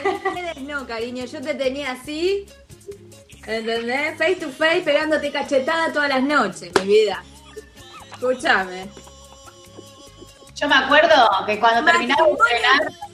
Ustedes 0.04 0.62
no, 0.62 0.86
cariño, 0.86 1.24
yo 1.24 1.40
te 1.40 1.54
tenía 1.54 1.92
así, 1.92 2.46
¿entendés? 3.46 4.18
Face 4.18 4.36
to 4.36 4.48
face, 4.50 4.82
pegándote 4.82 5.30
cachetada 5.30 5.92
todas 5.92 6.08
las 6.08 6.22
noches, 6.22 6.72
mi 6.80 6.86
vida. 6.86 7.22
Escúchame. 8.12 8.88
Yo 10.54 10.68
me 10.68 10.74
acuerdo 10.76 11.28
que 11.46 11.58
cuando 11.58 11.90
terminaba 11.90 12.26
de 12.26 12.34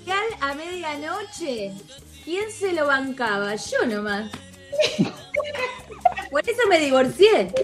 radial 0.04 0.26
a 0.40 0.54
medianoche. 0.54 1.72
¿Quién 2.24 2.50
se 2.52 2.74
lo 2.74 2.86
bancaba? 2.86 3.54
Yo 3.54 3.86
nomás. 3.86 4.30
Por 6.30 6.46
eso 6.46 6.60
me 6.68 6.78
divorcié. 6.78 7.54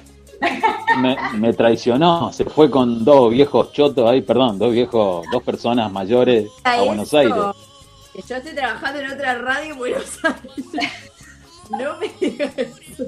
Me, 0.99 1.16
me 1.34 1.52
traicionó, 1.52 2.33
se 2.33 2.44
fue 2.44 2.70
con 2.70 3.05
dos 3.05 3.31
viejos 3.31 3.73
chotos 3.73 4.10
ahí, 4.10 4.23
perdón, 4.23 4.58
dos 4.58 4.73
viejos, 4.73 5.26
dos 5.31 5.42
personas 5.42 5.92
mayores 5.92 6.49
a 6.65 6.83
Buenos 6.83 7.12
Aires. 7.12 7.34
Que 8.15 8.23
yo 8.23 8.36
estoy 8.36 8.55
trabajando 8.55 9.01
en 9.01 9.10
otra 9.10 9.39
radio 9.39 9.73
en 9.73 9.78
Buenos 9.78 10.25
Aires. 10.25 10.67
No 11.70 11.97
me 11.99 12.09
digas 12.20 12.52
eso. 12.57 13.05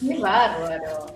qué 0.00 0.18
bárbaro. 0.18 1.06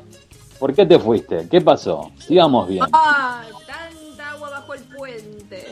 ¿Por 0.59 0.75
qué 0.75 0.87
te 0.87 0.99
fuiste? 0.99 1.47
¿Qué 1.49 1.61
pasó? 1.61 2.11
Sigamos 2.19 2.69
bien. 2.69 2.85
Ah, 2.93 3.45
tanta 3.67 4.31
agua 4.31 4.51
bajo 4.51 4.75
el 4.75 4.83
puente. 4.85 5.67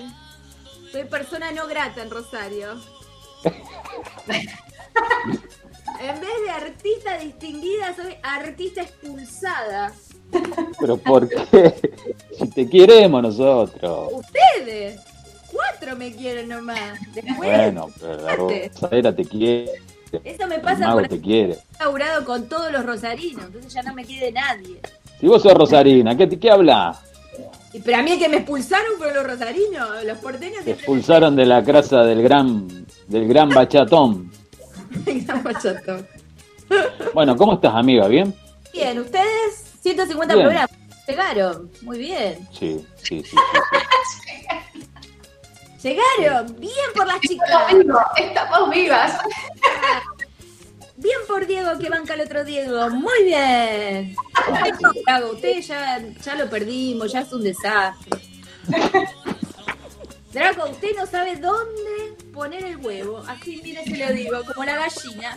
Soy 0.92 1.04
persona 1.04 1.50
no 1.52 1.66
grata 1.66 2.02
en 2.02 2.10
Rosario. 2.10 2.78
En 6.00 6.20
vez 6.20 6.30
de 6.44 6.50
artista 6.50 7.16
distinguida, 7.18 7.94
soy 7.94 8.16
artista 8.22 8.82
expulsada. 8.82 9.92
¿Pero 10.80 10.96
por 10.98 11.28
qué? 11.28 11.74
Si 12.38 12.50
te 12.50 12.68
queremos 12.68 13.22
nosotros. 13.22 14.10
Ustedes, 14.12 15.00
cuatro 15.50 15.96
me 15.96 16.12
quieren 16.14 16.50
nomás. 16.50 16.98
Después, 17.14 17.34
Bueno, 17.38 17.88
pero 17.98 18.16
la 18.20 18.36
Rosadera 18.36 19.16
te 19.16 19.24
quiere. 19.24 19.70
eso 20.22 20.46
me 20.46 20.56
El 20.56 20.60
pasa 20.60 20.92
por 20.92 21.08
te 21.08 21.18
quiere. 21.18 21.54
haber 21.54 21.62
laburado 21.80 22.24
con 22.26 22.46
todos 22.46 22.70
los 22.70 22.84
rosarinos, 22.84 23.42
entonces 23.46 23.72
ya 23.72 23.82
no 23.84 23.94
me 23.94 24.04
quiere 24.04 24.32
nadie. 24.32 24.80
Si 25.18 25.26
vos 25.26 25.40
sos 25.42 25.54
Rosarina, 25.54 26.14
¿qué, 26.14 26.28
qué 26.28 26.50
hablas? 26.50 26.98
Pero 27.82 27.96
a 27.96 28.02
mí 28.02 28.12
es 28.12 28.18
que 28.18 28.28
me 28.28 28.36
expulsaron 28.36 28.98
fueron 28.98 29.16
los 29.16 29.26
rosarinos, 29.26 30.04
los 30.04 30.18
porteños 30.18 30.62
Te 30.62 30.72
expulsaron 30.72 31.36
de 31.36 31.46
la 31.46 31.64
casa 31.64 32.02
del 32.04 32.22
gran, 32.22 32.68
del 33.08 33.26
gran 33.26 33.48
bachatón. 33.48 34.30
me 35.06 35.20
llaman 35.20 35.42
machato. 35.44 36.04
Bueno, 37.14 37.34
¿cómo 37.34 37.54
estás, 37.54 37.74
amiga? 37.74 38.08
¿Bien? 38.08 38.34
Bien, 38.74 38.98
ustedes 38.98 39.65
150 39.94 40.34
Bien. 40.34 40.46
programas. 40.46 40.70
Llegaron, 41.06 41.70
muy 41.82 41.98
bien. 41.98 42.48
Sí, 42.52 42.84
sí, 43.04 43.22
sí. 43.22 43.36
Llegaron, 45.82 46.56
bien 46.58 46.72
por 46.92 47.06
las 47.06 47.20
chicas. 47.20 47.48
Estamos 47.48 47.84
vivos, 47.84 48.02
estamos 48.16 48.70
vivas. 48.70 49.18
Bien 50.98 51.18
por 51.28 51.46
Diego 51.46 51.78
que 51.78 51.90
banca 51.90 52.14
el 52.14 52.22
otro 52.22 52.42
Diego. 52.42 52.88
Muy 52.88 53.24
bien. 53.24 54.16
Usted 54.50 54.74
no, 54.80 54.90
Gago, 55.06 55.32
usted 55.32 55.60
ya, 55.60 56.02
ya 56.24 56.34
lo 56.36 56.48
perdimos, 56.48 57.12
ya 57.12 57.20
es 57.20 57.32
un 57.34 57.42
desastre. 57.44 58.18
Draco, 60.32 60.70
usted 60.70 60.96
no 60.96 61.06
sabe 61.06 61.36
dónde 61.36 62.16
poner 62.32 62.64
el 62.64 62.78
huevo. 62.78 63.22
Así, 63.28 63.60
mire, 63.62 63.84
se 63.84 63.98
lo 63.98 64.12
digo, 64.14 64.42
como 64.46 64.64
la 64.64 64.76
gallina. 64.76 65.36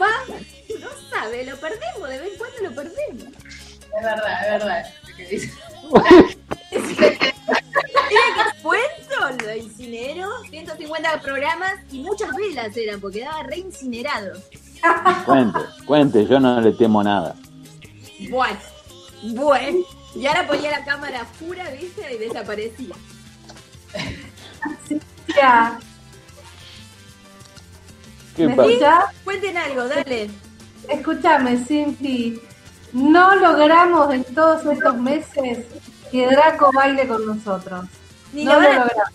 Va, 0.00 0.08
no 0.80 0.88
sabe, 1.10 1.44
lo 1.44 1.56
perdemos, 1.56 2.08
de 2.08 2.18
vez 2.18 2.32
en 2.32 2.38
cuando 2.38 2.62
lo 2.62 2.74
perdemos. 2.74 3.24
Es 3.24 4.02
verdad, 4.02 4.42
es 4.42 4.50
verdad. 4.50 4.84
Mira 8.08 8.24
que 8.34 8.62
cuento, 8.62 9.44
lo 9.44 9.56
incinero, 9.56 10.28
150 10.50 11.20
programas 11.20 11.74
y 11.90 12.00
muchas 12.00 12.34
velas 12.34 12.76
eran, 12.76 13.00
porque 13.00 13.20
daba 13.20 13.42
re 13.44 13.58
incinerado. 13.58 14.40
Cuente, 15.24 15.58
cuente, 15.86 16.26
yo 16.26 16.40
no 16.40 16.60
le 16.60 16.72
temo 16.72 17.02
nada. 17.02 17.36
Bueno, 18.30 18.58
bueno. 19.22 19.78
Y 20.14 20.26
ahora 20.26 20.46
ponía 20.46 20.70
la 20.70 20.84
cámara 20.84 21.24
pura, 21.38 21.70
¿viste? 21.70 22.14
Y 22.14 22.18
desaparecía. 22.18 22.94
Ya. 25.36 25.78
¿Qué 28.34 28.48
¿Me 28.48 28.56
pasa? 28.56 29.12
Cuenten 29.22 29.56
algo, 29.56 29.86
dale. 29.86 30.30
Escúchame, 30.90 31.64
Cinti. 31.64 32.40
No 32.92 33.36
logramos 33.36 34.12
en 34.12 34.24
todos 34.24 34.66
estos 34.66 34.96
meses 34.96 35.66
que 36.10 36.26
Draco 36.26 36.70
baile 36.72 37.06
con 37.06 37.24
nosotros. 37.24 37.86
Ni 38.32 38.44
no 38.44 38.54
lo 38.54 38.60
lo 38.60 38.68
logramos. 38.68 39.14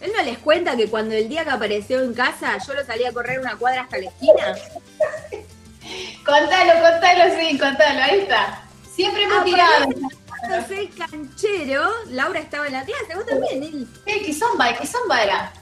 Él 0.00 0.12
no 0.14 0.22
les 0.22 0.38
cuenta 0.38 0.76
que 0.76 0.88
cuando 0.88 1.14
el 1.14 1.28
día 1.28 1.44
que 1.44 1.50
apareció 1.50 2.02
en 2.02 2.12
casa, 2.12 2.58
yo 2.66 2.74
lo 2.74 2.84
salí 2.84 3.04
a 3.04 3.12
correr 3.12 3.40
una 3.40 3.56
cuadra 3.56 3.82
hasta 3.82 3.98
la 3.98 4.08
esquina. 4.08 4.54
Contalo, 6.24 6.72
contalo, 6.72 7.34
sí, 7.38 7.58
contalo, 7.58 8.02
ahí 8.02 8.20
está. 8.20 8.62
Siempre 8.94 9.24
hemos 9.24 9.44
tirado. 9.44 9.86
Cuando 10.26 10.74
el 10.74 10.94
canchero, 10.94 11.90
Laura 12.10 12.40
estaba 12.40 12.66
en 12.66 12.74
la 12.74 12.84
clase, 12.84 13.14
vos 13.14 13.26
también, 13.26 13.62
él. 13.62 13.88
Eh, 14.06 14.22
Kizomba, 14.24 14.74
Kizomba 14.74 15.22
era. 15.22 15.52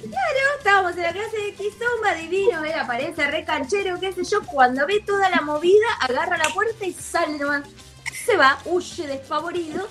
Claro, 0.00 0.58
estábamos 0.58 0.92
en 0.96 1.02
la 1.02 1.12
clase 1.12 1.36
de 1.36 1.54
Kizomba, 1.54 2.14
divino, 2.14 2.64
él 2.64 2.72
aparece 2.72 3.26
re 3.30 3.44
canchero, 3.44 3.98
qué 3.98 4.12
sé 4.12 4.24
yo, 4.24 4.42
cuando 4.46 4.86
ve 4.86 5.02
toda 5.04 5.28
la 5.28 5.40
movida, 5.40 5.86
agarra 6.00 6.38
la 6.38 6.48
puerta 6.50 6.84
y 6.84 6.92
sale 6.92 7.36
nomás. 7.38 7.62
Se 8.24 8.36
va, 8.36 8.58
huye 8.64 9.06
despavorido, 9.06 9.88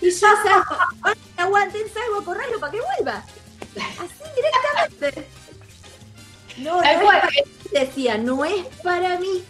y 0.00 0.10
yo 0.10 0.16
salgo, 0.16 0.64
"Ay, 1.02 1.14
aguanten, 1.36 1.82
salgo 1.92 2.20
a 2.20 2.24
correrlo 2.24 2.60
para 2.60 2.72
que 2.72 2.80
vuelva. 2.80 3.24
Así 3.76 4.24
directamente. 4.36 5.28
No, 6.58 6.80
no 6.80 7.00
cual. 7.00 7.22
decía, 7.72 8.18
no 8.18 8.44
es 8.44 8.64
para 8.82 9.18
mí. 9.18 9.44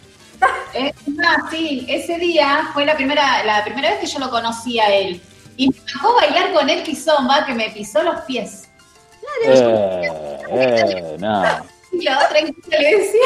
Es 0.73 1.07
más, 1.07 1.49
sí, 1.49 1.85
ese 1.89 2.17
día 2.17 2.69
fue 2.73 2.85
la 2.85 2.95
primera, 2.95 3.43
la 3.43 3.63
primera 3.63 3.89
vez 3.91 3.99
que 3.99 4.07
yo 4.07 4.19
lo 4.19 4.29
conocí 4.29 4.79
a 4.79 4.93
él. 4.93 5.21
Y 5.57 5.69
me 5.69 5.79
tocó 5.91 6.15
bailar 6.15 6.53
con 6.53 6.69
él 6.69 6.83
Kizomba, 6.83 7.45
que 7.45 7.53
me 7.53 7.69
pisó 7.71 8.03
los 8.03 8.21
pies. 8.21 8.58
Eh, 9.45 10.37
eh, 10.51 11.17
no. 11.19 11.43
Y 11.91 12.03
la 12.03 12.25
otra 12.25 12.39
en 12.39 12.53
que 12.53 12.77
le 12.77 12.97
decía. 12.97 13.25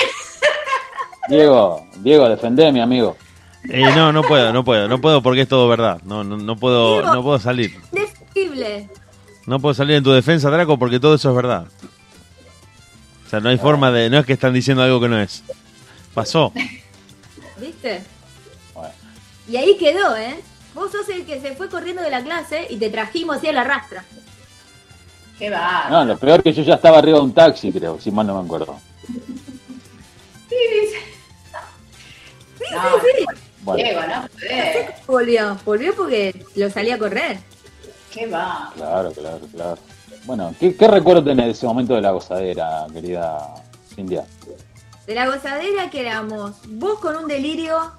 Diego, 1.29 1.87
Diego, 1.97 2.29
defendé, 2.29 2.71
mi 2.71 2.81
amigo. 2.81 3.17
Eh, 3.69 3.81
no, 3.95 4.11
no 4.11 4.23
puedo, 4.23 4.51
no 4.51 4.63
puedo, 4.63 4.87
no 4.87 4.99
puedo 4.99 5.21
porque 5.21 5.41
es 5.41 5.47
todo 5.47 5.67
verdad. 5.67 6.01
No, 6.03 6.23
no, 6.23 6.37
no 6.37 6.57
puedo, 6.57 6.99
Diego. 6.99 7.15
no 7.15 7.23
puedo 7.23 7.39
salir. 7.39 7.79
Indefendible. 7.91 8.89
No 9.45 9.59
puedo 9.59 9.73
salir 9.73 9.95
en 9.97 10.03
tu 10.03 10.11
defensa, 10.11 10.49
Draco, 10.49 10.77
porque 10.77 10.99
todo 10.99 11.15
eso 11.15 11.29
es 11.29 11.35
verdad. 11.35 11.65
O 13.25 13.29
sea, 13.29 13.39
no 13.39 13.49
hay 13.49 13.57
forma 13.57 13.91
de, 13.91 14.09
no 14.09 14.19
es 14.19 14.25
que 14.25 14.33
están 14.33 14.53
diciendo 14.53 14.83
algo 14.83 14.99
que 15.01 15.09
no 15.09 15.19
es. 15.19 15.43
Pasó. 16.13 16.53
¿Viste? 17.59 18.03
Y 19.47 19.57
ahí 19.57 19.77
quedó, 19.77 20.15
¿eh? 20.15 20.39
Vos 20.73 20.91
sos 20.91 21.07
el 21.09 21.25
que 21.25 21.41
se 21.41 21.55
fue 21.55 21.69
corriendo 21.69 22.01
de 22.01 22.09
la 22.09 22.23
clase 22.23 22.67
y 22.69 22.77
te 22.77 22.89
trajimos 22.89 23.37
así 23.37 23.47
a 23.47 23.53
la 23.53 23.63
rastra. 23.63 24.03
Qué 25.37 25.49
va. 25.49 25.87
No, 25.89 26.05
lo 26.05 26.17
peor 26.17 26.43
que 26.43 26.53
yo 26.53 26.63
ya 26.63 26.75
estaba 26.75 26.99
arriba 26.99 27.17
de 27.17 27.23
un 27.23 27.33
taxi, 27.33 27.71
creo, 27.71 27.99
si 27.99 28.11
mal 28.11 28.27
no 28.27 28.39
me 28.39 28.45
acuerdo. 28.45 28.79
Sí, 30.49 30.55
dice. 30.81 30.97
Sí, 32.59 32.65
No, 32.73 32.81
sí, 32.99 33.07
sí. 33.17 33.25
Bueno. 33.63 33.83
Diego, 33.83 34.01
no. 34.07 34.27
Volvió, 35.07 35.57
volvió 35.65 35.95
porque 35.95 36.45
lo 36.55 36.69
salí 36.69 36.91
a 36.91 36.97
correr. 36.99 37.39
Qué 38.11 38.27
va. 38.27 38.71
Claro, 38.75 39.11
claro, 39.11 39.39
claro. 39.51 39.77
Bueno, 40.25 40.53
¿qué, 40.59 40.75
qué 40.75 40.87
recuerdo 40.87 41.23
tenés 41.23 41.45
de 41.45 41.51
ese 41.51 41.65
momento 41.65 41.95
de 41.95 42.01
la 42.01 42.11
gozadera, 42.11 42.85
querida 42.93 43.55
Cintia? 43.95 44.25
De 45.07 45.15
la 45.15 45.25
gozadera 45.27 45.89
que 45.89 46.01
éramos 46.01 46.51
vos 46.67 46.99
con 46.99 47.15
un 47.15 47.27
delirio 47.27 47.91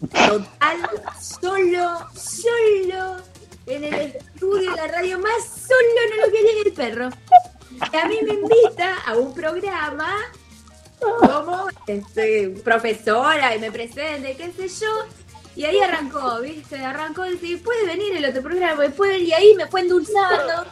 total, 0.00 0.76
solo, 1.20 1.98
solo, 2.14 3.16
en 3.66 3.84
el 3.84 3.94
estudio 3.94 4.70
de 4.70 4.76
la 4.76 4.86
radio, 4.86 5.18
más 5.18 5.44
solo 5.44 6.00
no 6.10 6.26
lo 6.26 6.32
quería 6.32 6.62
el 6.64 6.72
perro. 6.72 7.08
Y 7.92 7.96
a 7.96 8.06
mí 8.06 8.18
me 8.22 8.34
invita 8.34 8.98
a 9.04 9.16
un 9.16 9.34
programa 9.34 10.16
como 10.98 11.68
este, 11.86 12.50
profesora 12.64 13.54
y 13.54 13.58
me 13.58 13.70
presente, 13.70 14.36
qué 14.36 14.52
sé 14.52 14.68
yo. 14.68 15.06
Y 15.56 15.64
ahí 15.64 15.78
arrancó, 15.80 16.40
¿viste? 16.40 16.76
Arrancó 16.76 17.24
el 17.24 17.40
decir, 17.40 17.62
puede 17.62 17.86
venir 17.86 18.16
el 18.16 18.24
otro 18.26 18.42
programa, 18.42 18.82
venir, 18.82 19.22
y 19.22 19.32
ahí 19.32 19.54
me 19.54 19.66
fue 19.66 19.80
endulzando. 19.80 20.66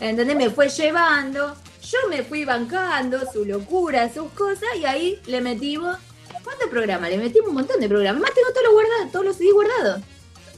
¿Entendés? 0.00 0.36
Me 0.36 0.50
fue 0.50 0.68
llevando. 0.68 1.54
Yo 1.82 1.98
me 2.08 2.22
fui 2.22 2.44
bancando 2.44 3.20
su 3.32 3.44
locura, 3.44 4.12
sus 4.12 4.30
cosas, 4.32 4.68
y 4.78 4.84
ahí 4.84 5.20
le 5.26 5.40
metimos. 5.40 5.96
¿Cuántos 6.42 6.68
programas? 6.70 7.10
Le 7.10 7.18
metimos 7.18 7.48
un 7.48 7.54
montón 7.54 7.80
de 7.80 7.88
programas. 7.88 8.22
Más 8.22 8.34
tengo 8.34 8.48
todos 8.50 8.64
los 8.64 8.72
guardados, 8.72 9.12
todos 9.12 9.24
los 9.26 9.36
CD 9.36 9.52
guardados. 9.52 10.02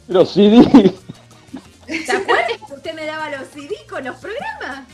Los 0.08 0.32
CD. 0.32 0.94
¿Te 2.06 2.12
acuerdas 2.12 2.46
que 2.66 2.74
usted 2.74 2.94
me 2.94 3.06
daba 3.06 3.30
los 3.30 3.48
CD 3.48 3.74
con 3.88 4.04
los 4.04 4.16
programas? 4.16 4.86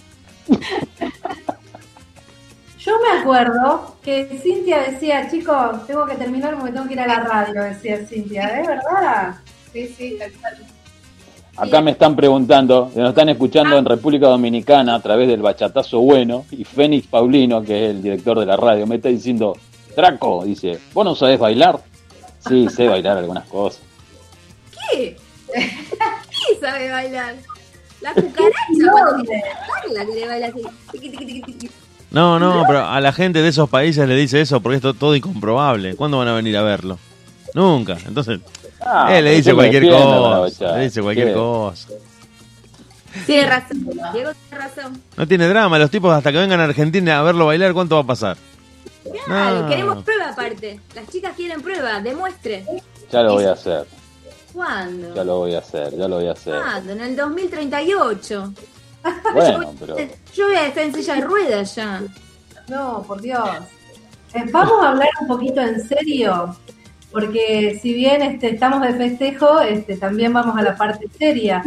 Yo 2.78 2.92
me 3.00 3.20
acuerdo 3.20 3.96
que 4.02 4.26
Cintia 4.42 4.82
decía, 4.82 5.30
chicos, 5.30 5.86
tengo 5.86 6.06
que 6.06 6.14
terminar 6.14 6.56
porque 6.56 6.72
tengo 6.72 6.86
que 6.86 6.94
ir 6.94 7.00
a 7.00 7.06
la 7.06 7.20
radio, 7.20 7.62
decía 7.62 8.04
Cintia, 8.06 8.60
¿es 8.60 8.66
verdad? 8.66 9.34
Sí, 9.72 9.86
sí, 9.88 10.16
tal 10.18 10.32
cual. 10.32 10.56
Acá 11.56 11.80
me 11.80 11.90
están 11.90 12.14
preguntando, 12.14 12.90
nos 12.94 13.08
están 13.08 13.28
escuchando 13.30 13.76
en 13.76 13.84
República 13.84 14.28
Dominicana 14.28 14.94
a 14.94 15.00
través 15.00 15.26
del 15.26 15.42
bachatazo 15.42 15.98
bueno 16.00 16.46
y 16.52 16.64
Fénix 16.64 17.08
Paulino, 17.08 17.62
que 17.62 17.84
es 17.84 17.90
el 17.90 18.02
director 18.02 18.38
de 18.38 18.46
la 18.46 18.56
radio, 18.56 18.86
me 18.86 18.96
está 18.96 19.08
diciendo, 19.08 19.56
Draco, 19.96 20.44
dice, 20.44 20.78
¿vos 20.94 21.04
no 21.04 21.16
sabés 21.16 21.38
bailar? 21.38 21.80
Sí, 22.48 22.68
sé 22.68 22.86
bailar 22.86 23.18
algunas 23.18 23.44
cosas. 23.48 23.82
¿Qué? 24.92 25.16
¿Qué 26.48 26.58
sabe 26.60 26.90
bailar? 26.90 27.34
La 28.00 28.14
cucaracha 28.14 28.52
cuando 29.66 29.92
la 29.94 30.06
que 30.06 30.12
le 30.14 30.26
baila 30.28 30.46
así. 30.48 30.62
Tiqui, 30.92 31.10
tiqui, 31.10 31.26
tiqui, 31.26 31.42
tiqui. 31.52 31.70
No, 32.10 32.38
no, 32.38 32.64
pero 32.66 32.86
a 32.86 33.00
la 33.00 33.12
gente 33.12 33.42
de 33.42 33.48
esos 33.48 33.68
países 33.68 34.08
le 34.08 34.14
dice 34.14 34.40
eso 34.40 34.60
porque 34.60 34.76
esto 34.76 34.90
es 34.90 34.98
todo 34.98 35.14
incomprobable. 35.16 35.94
¿Cuándo 35.96 36.18
van 36.18 36.28
a 36.28 36.34
venir 36.34 36.56
a 36.56 36.62
verlo? 36.62 36.98
Nunca. 37.54 37.96
Entonces, 38.06 38.40
Ah, 38.80 39.08
él 39.18 39.24
le 39.24 39.32
dice 39.32 39.52
cualquier 39.54 39.88
cosa. 39.90 40.76
Le 40.76 40.84
dice 40.84 41.02
cualquier 41.02 41.28
¿Qué? 41.28 41.34
cosa. 41.34 41.88
Tiene 43.26 43.48
razón. 43.48 43.84
Diego 44.12 44.30
tiene 44.48 44.64
razón. 44.64 45.02
No 45.16 45.26
tiene 45.28 45.48
drama. 45.48 45.78
Los 45.78 45.90
tipos 45.90 46.14
hasta 46.14 46.30
que 46.30 46.38
vengan 46.38 46.60
a 46.60 46.64
Argentina 46.64 47.18
a 47.18 47.22
verlo 47.22 47.46
bailar, 47.46 47.72
¿cuánto 47.74 47.96
va 47.96 48.02
a 48.02 48.06
pasar? 48.06 48.36
Claro, 49.26 49.62
No. 49.62 49.68
queremos 49.68 50.04
prueba 50.04 50.28
aparte. 50.30 50.80
Las 50.94 51.08
chicas 51.08 51.32
quieren 51.36 51.60
prueba, 51.60 52.00
demuestre. 52.00 52.64
Ya 53.10 53.22
lo 53.22 53.34
voy 53.34 53.44
a 53.44 53.52
hacer, 53.52 53.86
¿Cuándo? 54.52 55.14
ya 55.14 55.24
lo 55.24 55.38
voy 55.38 55.54
a 55.54 55.58
hacer, 55.58 55.96
ya 55.96 56.08
lo 56.08 56.16
voy 56.16 56.26
a 56.28 56.32
hacer. 56.32 56.54
¿Cuándo? 56.54 56.92
En 56.92 57.00
el 57.00 57.16
2038. 57.16 58.52
Bueno, 59.32 59.72
pero 59.78 59.96
Yo 60.34 60.46
voy 60.48 60.56
a 60.56 60.66
estar 60.66 60.82
en 60.84 60.92
silla 60.94 61.14
de 61.14 61.20
ruedas 61.22 61.74
ya. 61.76 62.02
No, 62.68 63.02
por 63.06 63.20
Dios. 63.22 63.48
Eh, 64.34 64.44
vamos 64.52 64.84
a 64.84 64.90
hablar 64.90 65.08
un 65.22 65.28
poquito 65.28 65.60
en 65.62 65.86
serio, 65.88 66.54
porque 67.10 67.78
si 67.80 67.94
bien 67.94 68.20
este, 68.22 68.50
estamos 68.50 68.82
de 68.82 68.92
festejo, 68.94 69.60
este, 69.60 69.96
también 69.96 70.32
vamos 70.34 70.56
a 70.58 70.62
la 70.62 70.76
parte 70.76 71.06
seria, 71.18 71.62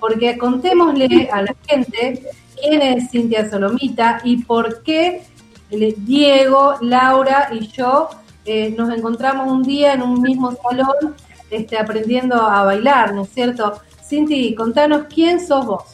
porque 0.00 0.38
contémosle 0.38 1.28
a 1.30 1.42
la 1.42 1.54
gente 1.66 2.22
quién 2.58 2.80
es 2.80 3.10
Cintia 3.10 3.50
Solomita 3.50 4.20
y 4.24 4.42
por 4.44 4.82
qué 4.82 5.22
le- 5.70 5.94
Diego, 5.98 6.76
Laura 6.80 7.48
y 7.52 7.66
yo 7.68 8.08
eh, 8.46 8.70
nos 8.78 8.88
encontramos 8.96 9.50
un 9.50 9.62
día 9.62 9.92
en 9.92 10.02
un 10.02 10.22
mismo 10.22 10.56
salón 10.62 11.14
este, 11.50 11.78
aprendiendo 11.78 12.34
a 12.36 12.64
bailar, 12.64 13.14
¿no 13.14 13.22
es 13.22 13.30
cierto? 13.30 13.80
Cinti, 14.06 14.54
contanos 14.54 15.06
quién 15.12 15.44
sos 15.46 15.66
vos. 15.66 15.84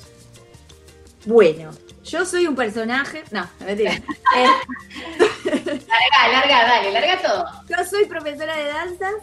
Bueno, 1.27 1.71
yo 2.05 2.25
soy 2.25 2.47
un 2.47 2.55
personaje. 2.55 3.25
No, 3.31 3.49
mentira. 3.65 3.93
Eh, 4.37 4.47
Larga, 5.45 6.33
larga, 6.33 6.67
dale, 6.67 6.93
larga 6.93 7.23
todo. 7.23 7.47
Yo 7.69 7.85
soy 7.89 8.07
profesora 8.07 8.57
de 8.57 8.65
danzas, 8.65 9.15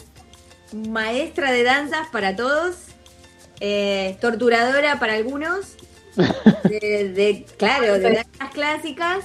maestra 0.88 1.52
de 1.52 1.64
danzas 1.64 2.08
para 2.12 2.36
todos, 2.36 2.76
eh, 3.60 4.18
torturadora 4.22 5.00
para 5.00 5.14
algunos, 5.14 5.76
de, 6.64 7.10
de- 7.10 7.46
claro, 7.58 7.94
de 8.00 8.02
danzas 8.14 8.54
clásicas 8.54 9.20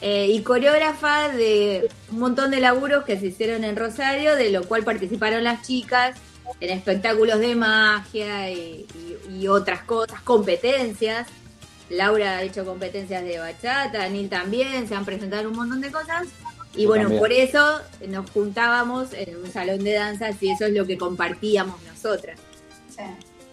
eh, 0.00 0.26
y 0.30 0.42
coreógrafa 0.42 1.28
de 1.30 1.88
un 2.12 2.18
montón 2.20 2.50
de 2.50 2.60
laburos 2.60 3.04
que 3.04 3.18
se 3.18 3.26
hicieron 3.26 3.64
en 3.64 3.74
Rosario, 3.76 4.36
de 4.36 4.50
lo 4.50 4.64
cual 4.68 4.84
participaron 4.84 5.42
las 5.42 5.62
chicas 5.66 6.16
en 6.60 6.70
espectáculos 6.70 7.38
de 7.40 7.54
magia 7.54 8.50
y, 8.50 8.86
y- 9.28 9.34
y 9.40 9.48
otras 9.48 9.82
cosas, 9.82 10.20
competencias. 10.22 11.26
Laura 11.90 12.38
ha 12.38 12.42
hecho 12.42 12.64
competencias 12.64 13.22
de 13.24 13.38
bachata, 13.38 14.08
Neil 14.08 14.28
también, 14.28 14.88
se 14.88 14.94
han 14.94 15.04
presentado 15.04 15.42
en 15.42 15.48
un 15.48 15.56
montón 15.56 15.80
de 15.80 15.90
cosas. 15.92 16.26
Y 16.74 16.82
Yo 16.82 16.88
bueno, 16.88 17.04
también. 17.04 17.20
por 17.20 17.32
eso 17.32 17.80
nos 18.08 18.28
juntábamos 18.30 19.12
en 19.12 19.36
un 19.36 19.50
salón 19.52 19.82
de 19.84 19.92
danzas 19.94 20.36
y 20.42 20.50
eso 20.50 20.66
es 20.66 20.72
lo 20.74 20.84
que 20.86 20.98
compartíamos 20.98 21.80
nosotras. 21.84 22.38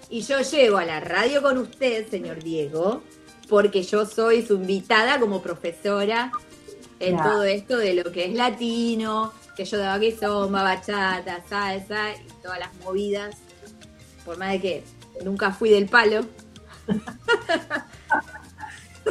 Y 0.09 0.21
yo 0.21 0.41
llego 0.41 0.77
a 0.77 0.85
la 0.85 0.99
radio 0.99 1.41
con 1.41 1.57
usted, 1.57 2.07
señor 2.09 2.43
Diego, 2.43 3.01
porque 3.49 3.83
yo 3.83 4.05
soy 4.05 4.45
su 4.45 4.55
invitada 4.55 5.19
como 5.19 5.41
profesora 5.41 6.31
en 6.99 7.17
todo 7.17 7.43
esto 7.43 7.77
de 7.77 7.93
lo 7.95 8.11
que 8.11 8.25
es 8.25 8.33
latino, 8.33 9.33
que 9.55 9.65
yo 9.65 9.77
daba 9.77 9.97
guisoma, 9.99 10.63
bachata, 10.63 11.41
salsa 11.47 12.11
y 12.11 12.41
todas 12.41 12.59
las 12.59 12.73
movidas. 12.83 13.35
Por 14.25 14.37
más 14.37 14.51
de 14.53 14.61
que 14.61 14.83
nunca 15.23 15.51
fui 15.51 15.69
del 15.69 15.87
palo. 15.87 16.25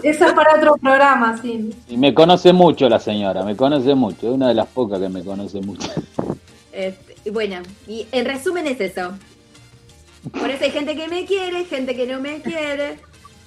Eso 0.02 0.24
es 0.24 0.32
para 0.32 0.56
otro 0.56 0.76
programa, 0.78 1.38
sí. 1.40 1.70
Y 1.86 1.96
me 1.98 2.14
conoce 2.14 2.52
mucho 2.52 2.88
la 2.88 2.98
señora, 2.98 3.44
me 3.44 3.54
conoce 3.56 3.94
mucho. 3.94 4.28
Es 4.28 4.34
una 4.34 4.48
de 4.48 4.54
las 4.54 4.66
pocas 4.68 4.98
que 4.98 5.08
me 5.08 5.22
conoce 5.22 5.60
mucho. 5.60 5.90
Este, 6.72 7.16
y 7.24 7.30
bueno, 7.30 7.56
y 7.86 8.06
en 8.10 8.24
resumen 8.24 8.66
es 8.66 8.80
eso. 8.80 9.12
Por 10.32 10.50
eso 10.50 10.64
hay 10.64 10.70
gente 10.70 10.96
que 10.96 11.08
me 11.08 11.26
quiere, 11.26 11.64
gente 11.66 11.94
que 11.94 12.06
no 12.06 12.20
me 12.20 12.40
quiere. 12.40 12.98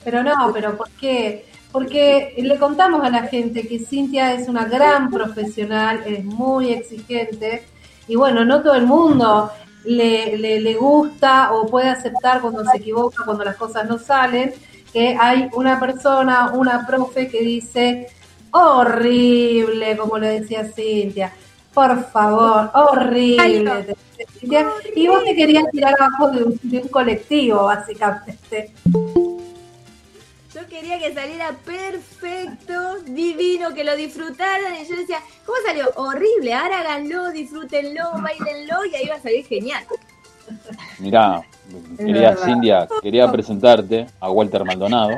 Pero 0.04 0.22
no, 0.22 0.52
pero 0.54 0.78
¿por 0.78 0.90
qué? 0.92 1.46
Porque 1.76 2.34
le 2.38 2.58
contamos 2.58 3.04
a 3.04 3.10
la 3.10 3.24
gente 3.24 3.68
que 3.68 3.80
Cintia 3.80 4.34
es 4.34 4.48
una 4.48 4.64
gran 4.64 5.12
profesional, 5.12 6.02
es 6.06 6.24
muy 6.24 6.72
exigente 6.72 7.66
y 8.08 8.16
bueno, 8.16 8.46
no 8.46 8.62
todo 8.62 8.76
el 8.76 8.86
mundo 8.86 9.52
le, 9.84 10.38
le, 10.38 10.62
le 10.62 10.74
gusta 10.76 11.52
o 11.52 11.68
puede 11.68 11.90
aceptar 11.90 12.40
cuando 12.40 12.64
se 12.64 12.78
equivoca, 12.78 13.26
cuando 13.26 13.44
las 13.44 13.58
cosas 13.58 13.90
no 13.90 13.98
salen, 13.98 14.54
que 14.94 15.18
hay 15.20 15.50
una 15.54 15.78
persona, 15.78 16.54
una 16.54 16.88
profe 16.88 17.28
que 17.28 17.42
dice 17.42 18.08
horrible, 18.52 19.98
como 19.98 20.18
le 20.18 20.40
decía 20.40 20.64
Cintia, 20.74 21.34
por 21.74 22.10
favor, 22.10 22.72
horrible. 22.74 23.98
Cintia, 24.40 24.66
y 24.96 25.10
vos 25.10 25.26
te 25.26 25.36
querías 25.36 25.66
tirar 25.74 25.94
abajo 26.00 26.32
de 26.32 26.42
un, 26.46 26.60
de 26.64 26.78
un 26.78 26.88
colectivo, 26.88 27.66
básicamente. 27.66 28.72
Yo 30.56 30.66
quería 30.70 30.98
que 30.98 31.14
saliera 31.14 31.52
perfecto, 31.66 33.02
divino, 33.02 33.74
que 33.74 33.84
lo 33.84 33.94
disfrutaran. 33.98 34.74
Y 34.82 34.88
yo 34.88 34.96
decía, 34.96 35.20
¿cómo 35.46 35.58
salió? 35.66 35.92
Horrible, 35.98 36.54
ahora 36.54 36.80
háganlo, 36.80 37.30
disfrútenlo, 37.32 38.04
bailenlo 38.22 38.86
y 38.86 38.96
ahí 38.96 39.08
va 39.10 39.16
a 39.16 39.22
salir 39.22 39.46
genial. 39.46 39.86
Mirá, 41.00 41.42
querida 41.98 42.38
Cindia, 42.38 42.88
quería 43.02 43.30
presentarte 43.30 44.08
a 44.22 44.32
Walter 44.32 44.64
Maldonado, 44.64 45.18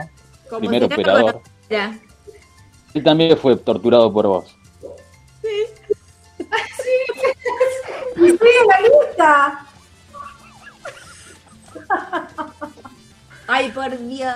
Como 0.49 0.61
primer 0.61 0.85
operador. 0.85 1.33
conociera. 1.33 1.99
Él 2.95 3.03
también 3.03 3.37
fue 3.37 3.55
torturado 3.57 4.11
por 4.11 4.25
vos. 4.25 4.57
¡Y 8.15 8.25
estoy 8.25 8.49
en 8.59 8.67
la 8.67 8.79
lista! 8.81 9.67
Ay, 13.47 13.71
por 13.71 13.97
Dios. 13.97 14.33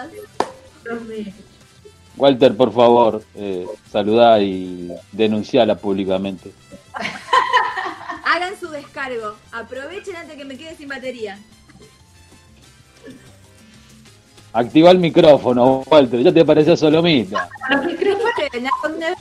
Walter, 2.18 2.56
por 2.56 2.74
favor, 2.74 3.24
eh, 3.36 3.66
saludá 3.92 4.40
y 4.42 4.92
denunciala 5.12 5.76
públicamente. 5.76 6.52
Hagan 8.26 8.54
su 8.60 8.70
descargo. 8.70 9.36
Aprovechen 9.52 10.16
antes 10.16 10.36
que 10.38 10.46
me 10.46 10.58
quede 10.58 10.76
sin 10.76 10.88
batería. 10.88 11.38
Activa 14.54 14.92
el 14.92 15.00
micrófono, 15.00 15.84
Walter, 15.88 16.22
ya 16.22 16.34
te 16.34 16.44
parecía 16.44 16.76
solomita. 16.76 17.48
Escuchen, 17.72 18.68
¿a 18.68 18.70
dónde- 18.84 19.16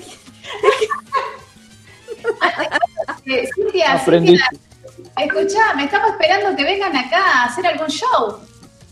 Eh, 3.27 3.49
Cintia. 3.55 3.99
Cintia, 4.01 4.45
escuchame, 5.17 5.85
estamos 5.85 6.11
esperando 6.11 6.57
que 6.57 6.65
vengan 6.65 6.97
acá 6.97 7.19
a 7.19 7.45
hacer 7.45 7.65
algún 7.67 7.87
show. 7.89 8.41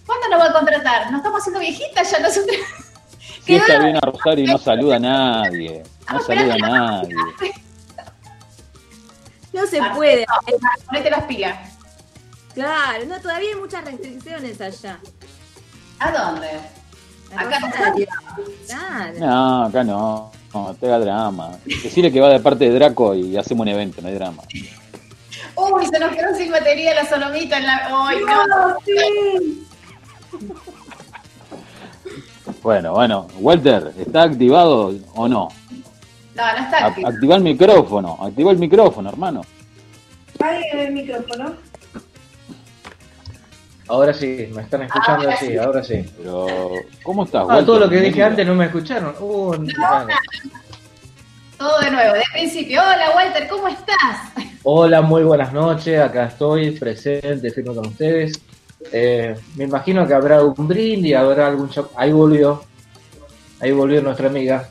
¿Cuándo 0.09 0.29
nos 0.31 0.41
va 0.41 0.47
a 0.47 0.53
contratar? 0.55 1.11
Nos 1.11 1.19
estamos 1.19 1.41
haciendo 1.41 1.61
viejitas 1.61 2.11
ya 2.11 2.19
nosotros. 2.21 2.57
Si 3.45 3.57
esta 3.57 3.79
viene 3.79 3.99
a 3.99 4.07
Rosario 4.07 4.45
y 4.45 4.47
no 4.47 4.57
saluda 4.57 4.97
a 4.97 4.99
nadie. 4.99 5.83
No 6.11 6.21
saluda 6.21 6.55
a 6.55 6.59
nadie. 6.59 7.15
No 9.51 9.67
se 9.67 9.81
puede. 9.97 10.25
Ponete 10.87 11.11
las 11.11 11.25
pilas. 11.25 11.59
Claro, 12.55 13.07
no, 13.07 13.19
todavía 13.21 13.49
hay 13.49 13.57
muchas 13.57 13.85
restricciones 13.85 14.61
allá. 14.61 15.01
¿A 15.99 16.13
dónde? 16.13 16.49
Acá 17.35 17.59
Rosario. 17.59 18.07
Claro. 18.67 19.19
No, 19.19 19.65
acá 19.65 19.85
no. 19.85 20.31
No, 20.55 20.77
te 20.79 20.87
haga 20.87 20.99
drama. 21.01 21.59
Decirle 21.65 22.13
que 22.13 22.21
va 22.21 22.29
de 22.29 22.39
parte 22.39 22.67
de 22.67 22.79
Draco 22.79 23.15
y 23.15 23.37
hacemos 23.37 23.63
un 23.63 23.69
evento, 23.69 24.01
no 24.01 24.09
hay 24.09 24.15
drama. 24.15 24.45
Uy, 25.57 25.87
se 25.87 25.99
nos 25.99 26.15
quedó 26.15 26.37
sin 26.37 26.53
batería 26.53 26.95
la 26.95 27.09
solomita 27.09 27.57
en 27.57 27.67
la. 27.67 27.89
¡Ay, 27.91 28.19
no! 28.21 29.68
Bueno, 32.63 32.93
bueno. 32.93 33.27
Walter, 33.39 33.93
¿está 33.99 34.23
activado 34.23 34.95
o 35.15 35.29
no? 35.29 35.49
No, 36.35 36.53
no 36.53 36.65
está 36.65 36.79
A- 36.79 36.87
aquí. 36.89 37.03
activa 37.05 37.37
el 37.37 37.43
micrófono. 37.43 38.19
Activa 38.21 38.53
el 38.53 38.59
micrófono, 38.59 39.09
hermano. 39.11 39.43
Ahí 40.41 40.63
en 40.73 40.79
el 40.81 40.93
micrófono. 40.93 41.53
Ahora 43.89 44.13
sí, 44.13 44.49
me 44.55 44.63
están 44.63 44.83
escuchando, 44.83 45.25
Ahora 45.25 45.37
sí, 45.39 45.47
sí. 45.47 45.57
ahora 45.57 45.83
sí. 45.83 46.05
Pero, 46.19 46.47
¿cómo 47.03 47.25
estás, 47.25 47.43
Ah, 47.43 47.47
Walter? 47.47 47.67
todo 47.67 47.79
lo 47.81 47.89
que 47.89 48.01
dije 48.01 48.23
antes 48.23 48.47
no 48.47 48.55
me 48.55 48.67
escucharon. 48.67 49.15
Uh. 49.21 49.55
Todo 51.59 51.81
de 51.81 51.91
nuevo, 51.91 52.15
de 52.15 52.23
principio. 52.35 52.81
Hola, 52.81 53.11
Walter, 53.17 53.49
¿cómo 53.49 53.67
estás? 53.67 54.31
Hola, 54.63 55.03
muy 55.03 55.25
buenas 55.25 55.53
noches. 55.53 55.99
Acá 56.01 56.27
estoy 56.27 56.71
presente, 56.79 57.51
firme 57.51 57.75
con 57.75 57.87
ustedes. 57.89 58.41
Eh, 58.93 59.37
me 59.57 59.65
imagino 59.65 60.07
que 60.07 60.15
habrá 60.15 60.43
un 60.43 60.69
brindis, 60.69 61.15
habrá 61.17 61.49
algún 61.49 61.69
show. 61.71 61.89
Ahí 61.97 62.13
volvió. 62.13 62.63
Ahí 63.61 63.73
volvió 63.73 64.01
nuestra 64.03 64.29
amiga. 64.29 64.71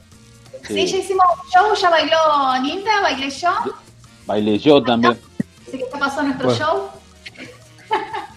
Sí, 0.67 0.85
ya 0.85 0.97
hicimos 0.97 1.25
un 1.43 1.49
show, 1.49 1.75
ya 1.81 1.89
bailó 1.89 2.17
Linda, 2.63 3.01
bailé 3.01 3.29
yo. 3.29 3.49
Bailé 4.25 4.57
yo 4.59 4.81
también. 4.83 5.17
Así 5.67 5.77
que 5.77 5.85
ya 5.91 5.99
pasó 5.99 6.23
nuestro 6.23 6.47
Bueno. 6.49 6.65
show. 6.65 6.89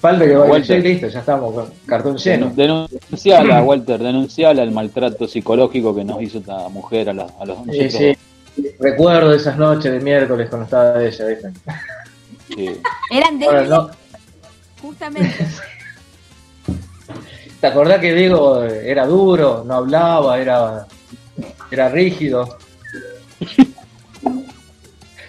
Falta 0.00 0.24
que 0.24 0.34
baile 0.34 0.50
Walter. 0.52 0.78
y 0.78 0.82
listo, 0.82 1.08
ya 1.08 1.20
estamos 1.20 1.54
con 1.54 1.70
cartón 1.86 2.16
lleno. 2.16 2.50
Denun- 2.54 2.88
Denunciala, 2.88 3.62
Walter, 3.64 3.98
denunciala 4.00 4.62
el 4.62 4.70
maltrato 4.70 5.28
psicológico 5.28 5.94
que 5.94 6.04
nos 6.04 6.22
hizo 6.22 6.38
esta 6.38 6.68
mujer 6.70 7.10
a, 7.10 7.12
la- 7.12 7.26
a 7.38 7.44
los 7.44 7.58
Sí, 7.70 7.90
sí. 7.90 8.16
Recuerdo 8.78 9.32
esas 9.34 9.56
noches 9.58 9.92
de 9.92 10.00
miércoles 10.00 10.48
cuando 10.48 10.64
estaba 10.64 11.02
ella, 11.02 11.26
¿viste? 11.26 11.52
Sí. 12.54 12.80
Eran 13.10 13.38
de 13.38 13.46
Ahora, 13.46 13.64
no, 13.64 13.90
justamente. 14.82 15.46
¿Te 17.60 17.66
acordás 17.66 18.00
que 18.00 18.14
Diego 18.14 18.62
era 18.64 19.06
duro, 19.06 19.64
no 19.66 19.74
hablaba, 19.74 20.38
era, 20.38 20.86
era 21.70 21.88
rígido? 21.88 22.58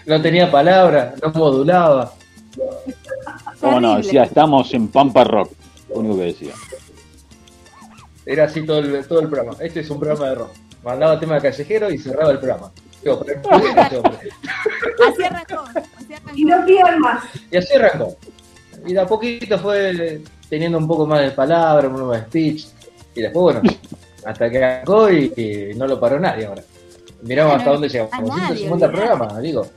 No 0.06 0.22
tenía 0.22 0.50
palabra, 0.50 1.14
no 1.22 1.32
modulaba. 1.34 2.14
¿Cómo 3.60 3.80
no? 3.80 3.98
Decía, 3.98 4.24
estamos 4.24 4.74
en 4.74 4.88
Pampa 4.88 5.24
Rock. 5.24 5.52
Lo 5.90 5.96
único 5.98 6.18
que 6.18 6.24
decía. 6.24 6.54
Era 8.26 8.46
así 8.46 8.66
todo 8.66 8.80
el, 8.80 9.06
todo 9.06 9.20
el 9.20 9.28
programa. 9.28 9.58
Este 9.60 9.82
es 9.82 9.90
un 9.90 10.00
programa 10.00 10.30
de 10.30 10.36
rock. 10.36 10.52
Mandaba 10.84 11.20
tema 11.20 11.36
de 11.36 11.42
callejero 11.42 11.92
y 11.92 11.98
cerraba 11.98 12.32
el 12.32 12.40
programa. 12.40 12.72
Así 13.02 13.64
arrancó. 13.74 14.04
Así 15.08 15.24
arrancó. 15.24 15.64
Y 16.36 16.46
no 16.46 16.66
pidan 16.66 17.00
más. 17.00 17.24
Y 17.52 17.58
así 17.58 17.74
arrancó. 17.76 18.16
Y 18.86 18.94
de 18.94 19.00
a 19.00 19.06
poquito 19.06 19.58
fue 19.60 20.22
teniendo 20.50 20.78
un 20.78 20.88
poco 20.88 21.06
más 21.06 21.22
de 21.22 21.32
palabra, 21.32 21.88
un 21.88 21.94
nuevo 21.94 22.16
speech. 22.16 22.68
Y 23.16 23.22
después, 23.22 23.56
bueno, 23.56 23.62
hasta 24.26 24.50
que 24.50 24.64
arrancó 24.64 25.10
y, 25.12 25.34
y 25.36 25.74
no 25.76 25.88
lo 25.88 26.00
paró 26.00 26.20
nadie 26.20 26.46
ahora. 26.46 26.64
Miramos 27.24 27.56
hasta 27.56 27.72
dónde 27.72 27.90
llegamos. 27.90 28.14
a 28.14 28.22
nadie, 28.22 28.58
150 28.58 28.86
olvidate. 28.86 28.92
programas, 29.08 29.42
digo. 29.42 29.68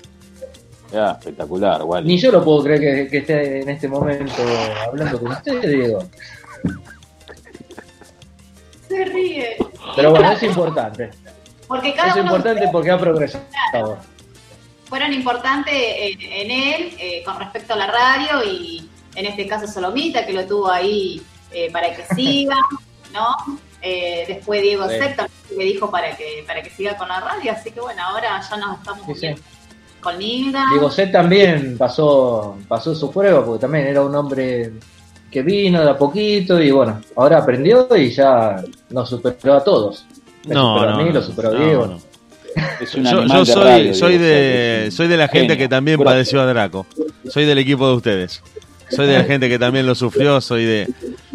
Ya, 0.93 1.11
espectacular. 1.12 1.83
Ni 2.05 2.19
yo 2.19 2.31
lo 2.31 2.44
puedo 2.44 2.62
creer 2.62 2.81
que, 2.81 3.11
que 3.11 3.19
esté 3.19 3.62
en 3.62 3.69
este 3.69 3.89
momento 3.89 4.43
hablando 4.86 5.19
con 5.20 5.33
usted, 5.33 5.61
Diego. 5.69 5.99
Se 8.89 9.05
ríe. 9.05 9.57
Pero 9.97 10.11
bueno, 10.11 10.31
es 10.33 10.43
importante. 10.43 11.11
Porque 11.75 11.94
cada 11.94 12.09
Es 12.11 12.15
uno 12.17 12.25
importante 12.25 12.69
porque 12.73 12.91
ha 12.91 12.99
progresado. 12.99 13.99
fueron 14.89 15.12
importantes 15.12 15.73
en, 15.75 16.20
en 16.20 16.51
él 16.51 16.94
eh, 16.99 17.23
con 17.25 17.39
respecto 17.39 17.75
a 17.75 17.77
la 17.77 17.86
radio 17.86 18.44
y 18.49 18.89
en 19.17 19.27
este 19.27 19.47
caso 19.47 19.67
Solomita 19.67 20.25
que 20.27 20.33
lo 20.33 20.44
tuvo 20.47 20.70
ahí 20.70 21.20
eh, 21.51 21.70
para 21.73 21.94
que 21.94 22.05
siga, 22.15 22.57
¿no? 23.12 23.59
Eh, 23.83 24.25
después 24.28 24.62
Diego 24.62 24.89
Sí. 24.89 24.94
Zep 24.99 25.17
también 25.17 25.59
le 25.59 25.65
dijo 25.65 25.91
para 25.91 26.17
que 26.17 26.44
para 26.47 26.62
que 26.62 26.70
siga 26.70 26.97
con 26.97 27.09
la 27.09 27.20
radio, 27.20 27.53
así 27.53 27.70
que 27.70 27.81
bueno, 27.81 28.03
ahora 28.03 28.41
ya 28.49 28.57
nos 28.57 28.78
estamos 28.78 29.07
Sí, 29.07 29.15
sí. 29.15 29.27
uniendo 29.27 29.43
con 30.01 30.19
Nilda. 30.19 30.65
Diego 30.70 30.91
Zet 30.91 31.12
también 31.12 31.78
pasó, 31.78 32.57
pasó 32.69 32.94
su 32.94 33.11
prueba 33.11 33.44
porque 33.44 33.62
también 33.62 33.86
era 33.86 34.03
un 34.03 34.15
hombre 34.15 34.73
que 35.31 35.43
vino 35.43 35.83
de 35.83 35.91
a 35.91 35.97
poquito 35.99 36.61
y 36.62 36.70
bueno, 36.70 37.01
ahora 37.17 37.39
aprendió 37.39 37.89
y 37.97 38.11
ya 38.11 38.62
nos 38.91 39.09
superó 39.09 39.55
a 39.55 39.65
todos. 39.65 40.05
No, 40.47 40.74
superó 40.76 40.90
no, 40.90 40.97
a 40.97 40.98
mí, 40.98 41.05
no, 41.05 41.12
lo 41.12 41.23
superó 41.23 41.52
no, 41.52 41.64
Diego. 41.64 41.86
no. 41.86 42.00
Es 42.81 42.94
un 42.94 43.05
Yo, 43.05 43.10
animal 43.20 43.28
yo 43.39 43.44
de 43.44 43.52
soy, 43.52 43.62
radio, 43.64 43.94
soy, 43.94 44.18
Diego 44.18 44.24
de, 44.24 44.89
soy 44.92 45.08
de 45.08 45.16
la 45.16 45.28
gente 45.28 45.40
genio. 45.55 45.56
que 45.58 45.68
también 45.68 46.00
padeció 46.02 46.40
a 46.40 46.47
Draco. 46.47 46.86
Soy 47.28 47.44
del 47.47 47.58
equipo 47.58 47.89
de 47.89 47.94
ustedes. 47.94 48.42
Soy 48.90 49.06
de 49.06 49.18
la 49.18 49.24
gente 49.24 49.48
que 49.48 49.58
también 49.58 49.86
lo 49.86 49.94
sufrió. 49.94 50.40
Soy 50.40 50.64
de. 50.64 50.89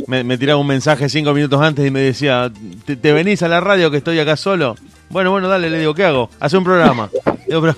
Me, 0.08 0.24
me 0.24 0.38
tiraba 0.38 0.60
un 0.62 0.68
mensaje 0.68 1.10
cinco 1.10 1.34
minutos 1.34 1.60
antes 1.62 1.86
y 1.86 1.92
me 1.92 2.00
decía: 2.02 2.50
¿Te, 2.86 2.96
te 2.96 3.12
venís 3.12 3.42
a 3.44 3.48
la 3.50 3.60
radio 3.60 3.92
que 3.92 3.98
estoy 3.98 4.20
acá 4.20 4.38
solo? 4.38 4.76
Bueno, 5.10 5.32
bueno, 5.32 5.48
dale, 5.50 5.70
le 5.70 5.80
digo, 5.80 5.94
¿qué 5.94 6.06
hago? 6.06 6.30
Hace 6.40 6.56
un 6.58 6.64
programa. 6.64 7.10
Digo, 7.48 7.62
pero, 7.62 7.76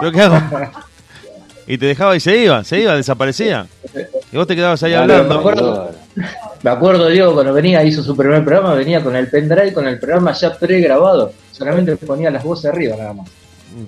¿pero 0.00 0.12
qué 0.12 0.20
hago? 0.22 0.40
Y 1.72 1.78
te 1.78 1.86
dejaba 1.86 2.16
y 2.16 2.20
se 2.20 2.36
iba, 2.36 2.64
se 2.64 2.80
iba, 2.80 2.96
desaparecía. 2.96 3.66
Y 4.32 4.36
vos 4.36 4.44
te 4.46 4.56
quedabas 4.56 4.82
ahí 4.82 4.90
Claro, 4.90 5.12
hablando. 5.14 5.34
Me 5.34 5.38
acuerdo, 5.40 5.90
me 6.64 6.70
acuerdo, 6.70 7.08
Diego, 7.08 7.32
cuando 7.34 7.52
venía, 7.52 7.84
hizo 7.84 8.02
su 8.02 8.16
primer 8.16 8.44
programa, 8.44 8.74
venía 8.74 9.00
con 9.04 9.14
el 9.14 9.28
pendrive, 9.28 9.72
con 9.72 9.86
el 9.86 9.98
programa 10.00 10.32
ya 10.32 10.52
pregrabado. 10.58 11.32
Solamente 11.52 11.96
ponía 11.96 12.28
las 12.30 12.42
voces 12.42 12.72
arriba 12.72 12.96
nada 12.96 13.12
más. 13.12 13.28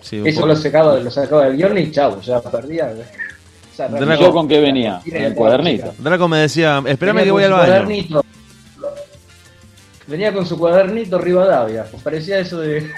Sí, 0.00 0.22
Eso 0.24 0.40
vos- 0.40 0.48
lo 0.50 0.56
sacaba, 0.56 1.00
lo 1.00 1.10
sacaba 1.10 1.46
del 1.46 1.56
guion 1.56 1.76
y 1.76 1.90
chau, 1.90 2.20
ya 2.20 2.40
perdía. 2.40 2.92
Ya, 3.76 3.88
Draco- 3.88 4.22
¿Yo 4.22 4.32
con 4.32 4.46
qué 4.46 4.60
venía? 4.60 5.00
Con 5.04 5.16
el 5.16 5.34
cuadernito. 5.34 5.92
Draco 5.98 6.28
me 6.28 6.38
decía, 6.38 6.80
espérame 6.86 7.16
Venía 7.16 7.24
que 7.24 7.30
voy 7.32 7.44
al 7.44 7.50
baño. 7.52 7.64
cuadernito. 7.66 8.24
Venía 10.06 10.32
con 10.32 10.46
su 10.46 10.56
cuadernito 10.56 11.18
Rivadavia. 11.18 11.84
Parecía 12.04 12.38
eso 12.38 12.60
de. 12.60 12.88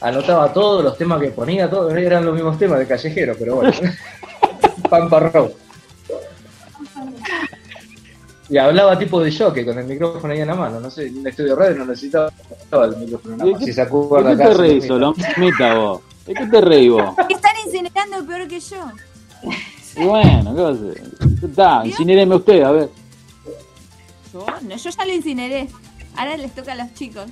Anotaba 0.00 0.52
todos 0.52 0.84
los 0.84 0.96
temas 0.98 1.20
que 1.20 1.28
ponía, 1.30 1.68
todos 1.70 1.92
eran 1.94 2.24
los 2.24 2.34
mismos 2.34 2.58
temas 2.58 2.78
de 2.78 2.86
callejero, 2.86 3.34
pero 3.38 3.56
bueno. 3.56 3.72
Pampa 4.90 5.20
Row. 5.20 5.52
Y 8.48 8.58
hablaba 8.58 8.96
tipo 8.98 9.20
de 9.20 9.36
jockey 9.36 9.64
con 9.64 9.76
el 9.78 9.86
micrófono 9.86 10.32
ahí 10.32 10.40
en 10.40 10.46
la 10.46 10.54
mano. 10.54 10.78
No 10.78 10.90
sé, 10.90 11.08
en 11.08 11.18
un 11.18 11.26
estudio 11.26 11.56
radio 11.56 11.76
no 11.78 11.86
necesitaba 11.86 12.30
el 12.84 12.96
micrófono 12.96 13.32
en 13.32 13.38
la 13.38 13.44
¿De 13.44 13.50
mano. 13.52 13.58
qué, 13.58 13.64
Si 13.64 13.72
se 13.72 13.80
de 13.80 13.86
acuerda 13.86 14.36
qué 14.36 14.42
acá, 14.42 14.52
te 14.52 14.58
reís. 14.58 14.86
Solomita, 14.86 15.74
vos? 15.74 16.00
¿De 16.26 16.34
qué 16.34 16.46
te 16.46 16.60
reís 16.60 16.92
vos? 16.92 17.14
Están 17.28 17.52
incinerando 17.64 18.24
peor 18.26 18.46
que 18.48 18.60
yo. 18.60 18.76
Bueno, 19.96 20.54
¿qué 20.54 20.60
va 20.62 20.68
a 20.68 20.72
hacer? 20.72 21.02
Está, 21.42 21.86
incinéreme 21.86 22.36
usted, 22.36 22.62
a 22.62 22.70
ver. 22.70 22.88
Yo, 24.32 24.46
no, 24.62 24.76
yo 24.76 24.90
ya 24.90 25.04
lo 25.04 25.12
incineré. 25.12 25.68
Ahora 26.16 26.36
les 26.36 26.54
toca 26.54 26.72
a 26.72 26.76
los 26.76 26.94
chicos. 26.94 27.24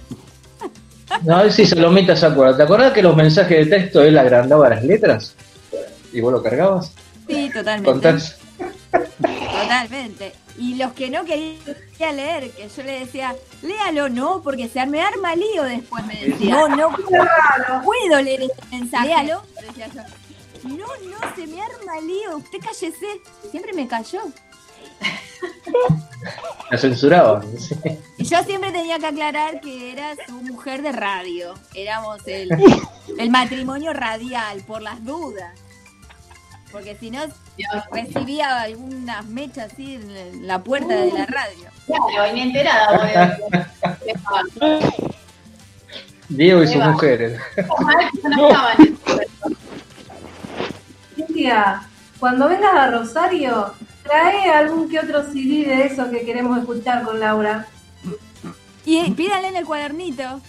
No, 1.22 1.36
a 1.36 1.42
ver 1.42 1.52
si 1.52 1.66
Salomita 1.66 2.16
se 2.16 2.26
acuerda. 2.26 2.56
¿Te 2.56 2.62
acordás 2.62 2.92
que 2.92 3.02
los 3.02 3.16
mensajes 3.16 3.64
de 3.68 3.76
texto 3.76 4.02
él 4.02 4.16
agrandaba 4.18 4.68
las 4.68 4.84
letras? 4.84 5.34
¿Y 6.12 6.20
vos 6.20 6.32
lo 6.32 6.42
cargabas? 6.42 6.92
Sí, 7.26 7.50
totalmente. 7.52 7.90
Contás. 7.90 8.38
Totalmente. 8.90 10.32
Y 10.58 10.76
los 10.76 10.92
que 10.92 11.10
no 11.10 11.24
quería 11.24 12.12
leer, 12.12 12.50
que 12.50 12.68
yo 12.68 12.82
le 12.82 13.00
decía, 13.00 13.34
léalo, 13.62 14.08
no, 14.08 14.40
porque 14.42 14.68
se 14.68 14.84
me 14.86 15.00
arma 15.00 15.34
lío 15.34 15.64
después, 15.64 16.06
me 16.06 16.14
decía. 16.14 16.54
No, 16.54 16.68
no, 16.68 16.90
no 17.68 17.82
puedo 17.82 18.22
leer 18.22 18.42
este 18.42 18.62
mensaje. 18.70 19.08
Léalo, 19.08 19.42
decía 19.66 19.88
yo. 19.88 20.02
No, 20.68 20.86
no, 20.86 21.34
se 21.36 21.46
me 21.46 21.60
arma 21.60 22.00
lío, 22.06 22.36
usted 22.36 22.58
cállese. 22.60 23.20
Siempre 23.50 23.72
me 23.72 23.88
cayó. 23.88 24.20
La 26.70 26.78
censuraba. 26.78 27.42
sí. 27.58 27.74
Y 28.18 28.24
yo 28.24 28.42
siempre 28.44 28.72
tenía 28.72 28.98
que 28.98 29.06
aclarar 29.06 29.60
que 29.60 29.92
era 29.92 30.14
su 30.26 30.32
mujer 30.32 30.82
de 30.82 30.92
radio. 30.92 31.54
Éramos 31.74 32.26
el, 32.26 32.48
el 33.18 33.30
matrimonio 33.30 33.92
radial, 33.92 34.62
por 34.66 34.80
las 34.82 35.04
dudas. 35.04 35.52
Porque 36.72 36.96
si 36.96 37.10
no, 37.10 37.20
recibía 37.92 38.62
algunas 38.62 39.24
mechas 39.26 39.72
así 39.72 39.94
en 39.94 40.46
la 40.46 40.62
puerta 40.62 40.94
de 40.94 41.12
la 41.12 41.26
radio. 41.26 41.68
Claro, 41.86 42.30
y 42.30 42.32
ni 42.32 42.40
enterada. 42.42 43.38
Diego 46.28 46.62
y 46.62 46.66
sus 46.66 46.76
Eva. 46.76 46.90
mujeres. 46.90 47.40
No 48.24 48.48
cuando 52.18 52.48
vengas 52.48 52.74
a 52.74 52.90
Rosario, 52.90 53.74
trae 54.04 54.50
algún 54.50 54.88
que 54.88 55.00
otro 55.00 55.24
CD 55.24 55.66
de 55.66 55.86
esos 55.86 56.08
que 56.08 56.24
queremos 56.24 56.58
escuchar 56.58 57.02
con 57.02 57.18
Laura. 57.18 57.66
Y 58.84 59.10
pídanle 59.12 59.48
en 59.48 59.56
el 59.56 59.64
cuadernito. 59.64 60.40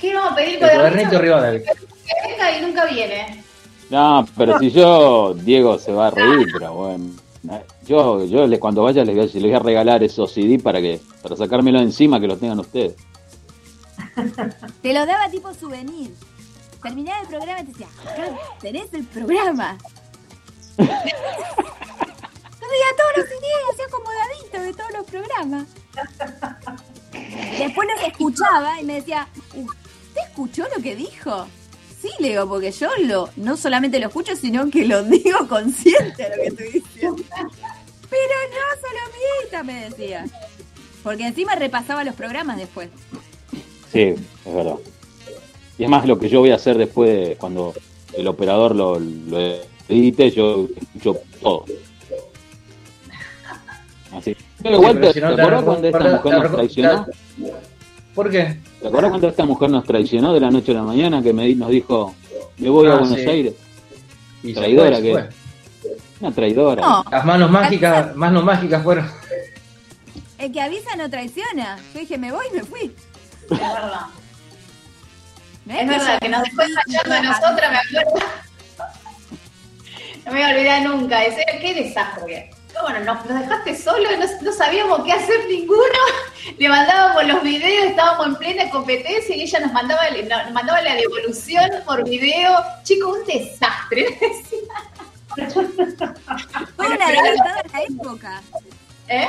¿Qué 0.00 0.14
vamos 0.14 0.32
a 0.32 0.36
pedir 0.36 0.54
El 0.54 0.58
cuadernito 0.58 1.18
Rivadavia. 1.20 1.62
Que 1.62 2.28
venga 2.28 2.58
y 2.58 2.62
nunca 2.62 2.84
viene. 2.86 3.44
No, 3.90 4.26
pero 4.36 4.58
si 4.58 4.70
yo, 4.70 5.34
Diego 5.34 5.78
se 5.78 5.92
va 5.92 6.08
a 6.08 6.10
reír, 6.10 6.46
pero 6.52 6.72
bueno. 6.72 7.10
Yo, 7.86 8.24
yo 8.24 8.60
cuando 8.60 8.82
vaya 8.82 9.04
les 9.04 9.14
voy, 9.14 9.24
a, 9.24 9.26
les 9.26 9.42
voy 9.42 9.52
a 9.52 9.58
regalar 9.58 10.02
esos 10.02 10.32
CD 10.32 10.58
para 10.58 10.80
que 10.80 10.98
para 11.22 11.36
sacármelo 11.36 11.78
encima 11.80 12.18
que 12.18 12.26
los 12.26 12.40
tengan 12.40 12.60
ustedes. 12.60 12.94
Te 14.82 14.92
lo 14.94 15.04
daba 15.04 15.28
tipo 15.30 15.52
souvenir. 15.52 16.14
Terminaba 16.82 17.20
el 17.20 17.28
programa 17.28 17.60
y 17.60 17.64
te 17.64 17.70
decía, 17.72 17.88
tenés 18.60 18.92
el 18.92 19.04
programa. 19.04 19.78
Veía 20.76 20.96
todos 22.96 23.12
los 23.16 23.26
CD, 23.28 23.46
hacía 23.72 23.86
acomodadito 23.86 24.60
de 24.60 24.72
todos 24.72 24.90
los 24.92 25.06
programas. 25.06 25.66
Después 27.58 27.88
los 27.88 28.02
escuchaba 28.08 28.80
y 28.80 28.84
me 28.84 28.94
decía, 28.94 29.28
¿usted 29.54 30.22
escuchó 30.28 30.64
lo 30.76 30.82
que 30.82 30.96
dijo? 30.96 31.46
Sí, 32.00 32.10
le 32.18 32.30
digo, 32.30 32.48
porque 32.48 32.72
yo 32.72 32.88
lo, 33.00 33.30
no 33.36 33.56
solamente 33.56 33.98
lo 33.98 34.08
escucho, 34.08 34.36
sino 34.36 34.70
que 34.70 34.84
lo 34.84 35.02
digo 35.04 35.48
consciente 35.48 36.22
de 36.22 36.36
lo 36.36 36.42
que 36.42 36.48
estoy 36.48 36.70
diciendo. 36.80 37.22
Pero 38.10 38.34
no, 38.50 38.56
Solomita, 38.80 39.62
me 39.62 39.88
decía. 39.88 40.26
Porque 41.02 41.26
encima 41.26 41.54
repasaba 41.54 42.04
los 42.04 42.14
programas 42.14 42.56
después. 42.56 42.88
Sí, 43.92 44.14
es 44.44 44.54
verdad. 44.54 44.76
Y 45.78 45.84
es 45.84 45.90
más 45.90 46.06
lo 46.06 46.18
que 46.18 46.28
yo 46.28 46.40
voy 46.40 46.50
a 46.50 46.56
hacer 46.56 46.76
después 46.76 47.10
de 47.10 47.36
cuando 47.36 47.74
el 48.12 48.26
operador 48.28 48.74
lo, 48.74 48.98
lo 48.98 49.38
edite, 49.88 50.30
yo 50.30 50.68
escucho 50.80 51.20
todo. 51.40 51.64
Así. 54.16 54.36
Pero 54.62 54.80
pero 54.80 55.00
¿te, 55.00 55.12
si 55.12 55.20
no 55.20 55.30
te 55.30 55.36
te 55.36 55.42
acordás 55.42 55.60
recu- 55.62 55.64
cuando 55.64 55.88
esta 55.88 55.98
mujer 56.22 56.42
nos 56.42 56.52
traicionó? 56.52 57.06
¿Por 58.14 58.30
qué? 58.30 58.56
¿Te 58.80 58.88
acordás 58.88 59.10
cuando 59.10 59.28
esta 59.28 59.44
mujer 59.44 59.70
nos 59.70 59.84
traicionó 59.84 60.32
de 60.32 60.40
la 60.40 60.50
noche 60.50 60.70
a 60.72 60.74
la 60.76 60.82
mañana 60.82 61.22
que 61.22 61.32
me, 61.32 61.54
nos 61.54 61.68
dijo, 61.70 62.14
me 62.58 62.68
voy 62.70 62.86
a 62.88 62.92
Ah, 62.92 62.98
Buenos 62.98 63.18
sí. 63.18 63.26
Aires? 63.28 63.54
Y 64.42 64.54
traidora 64.54 64.96
fue, 64.98 65.02
que 65.02 65.12
fue. 65.12 65.28
Una 66.20 66.32
traidora. 66.32 66.82
No. 66.82 67.04
Las 67.10 67.24
manos 67.24 67.50
mágicas, 67.50 68.14
manos 68.14 68.44
mágicas 68.44 68.82
fueron. 68.82 69.10
El 70.38 70.52
que 70.52 70.60
avisa 70.60 70.94
no 70.96 71.10
traiciona. 71.10 71.76
Yo 71.92 72.00
dije, 72.00 72.16
me 72.18 72.30
voy 72.30 72.46
y 72.52 72.56
me 72.56 72.62
fui. 72.64 72.94
Es 73.50 73.58
verdad. 73.58 74.06
¿Ves 75.66 75.76
Es 75.76 75.82
que 75.82 75.86
verdad 75.88 76.18
que 76.20 76.28
nos 76.28 76.42
dejó 76.44 76.62
ensayando 76.62 77.14
a 77.14 77.22
nosotras, 77.22 77.72
me 77.72 77.98
acuerdo. 77.98 78.26
No 80.24 80.32
me 80.32 80.40
voy 80.40 80.42
a 80.42 80.54
olvidar 80.54 80.82
nunca. 80.82 81.24
Ese, 81.24 81.44
qué 81.60 81.74
desastre. 81.74 82.50
Bueno, 82.82 83.00
nos, 83.00 83.24
nos 83.26 83.40
dejaste 83.40 83.76
solos, 83.76 84.10
no, 84.18 84.26
no 84.42 84.52
sabíamos 84.52 85.04
qué 85.04 85.12
hacer 85.12 85.46
ninguno. 85.48 85.80
Le 86.58 86.68
mandábamos 86.68 87.24
los 87.24 87.42
videos, 87.42 87.86
estábamos 87.86 88.26
en 88.26 88.36
plena 88.36 88.70
competencia 88.70 89.36
y 89.36 89.42
ella 89.42 89.60
nos 89.60 89.72
mandaba, 89.72 90.02
nos 90.10 90.52
mandaba 90.52 90.82
la 90.82 90.94
devolución 90.94 91.70
por 91.86 92.04
video. 92.04 92.62
Chico, 92.82 93.10
un 93.10 93.24
desastre. 93.26 94.18
Toda 96.76 96.88
una 96.88 97.06
adelantada 97.06 97.60
a 97.60 97.68
la 97.72 97.82
época. 97.82 98.42
¿Eh? 99.08 99.28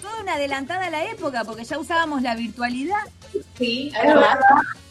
Toda 0.00 0.20
una 0.22 0.34
adelantada 0.34 0.86
a 0.86 0.90
la 0.90 1.04
época, 1.04 1.44
porque 1.44 1.64
ya 1.64 1.78
usábamos 1.78 2.22
la 2.22 2.34
virtualidad. 2.34 3.02
Sí, 3.58 3.92
es 3.94 4.06
verdad. 4.06 4.38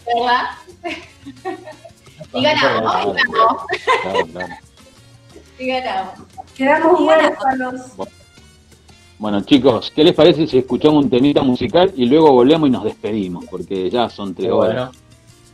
¿Verdad? 0.05 0.45
Y 2.33 2.43
ganamos, 2.43 3.05
y 3.05 3.13
ganamos. 3.13 4.61
Y 5.61 5.67
ganamos. 5.67 6.13
Quedamos 6.55 6.99
Y 6.99 7.03
huérfanos. 7.03 7.81
Bueno, 9.19 9.41
chicos, 9.41 9.91
¿qué 9.95 10.03
les 10.03 10.15
parece 10.15 10.47
si 10.47 10.57
escuchamos 10.57 11.03
un 11.03 11.09
temita 11.09 11.43
musical 11.43 11.93
y 11.95 12.05
luego 12.05 12.31
volvemos 12.31 12.67
y 12.67 12.71
nos 12.71 12.83
despedimos? 12.83 13.45
Porque 13.45 13.87
ya 13.89 14.09
son 14.09 14.33
tres 14.33 14.49
Bueno. 14.51 14.71
horas. 14.83 14.91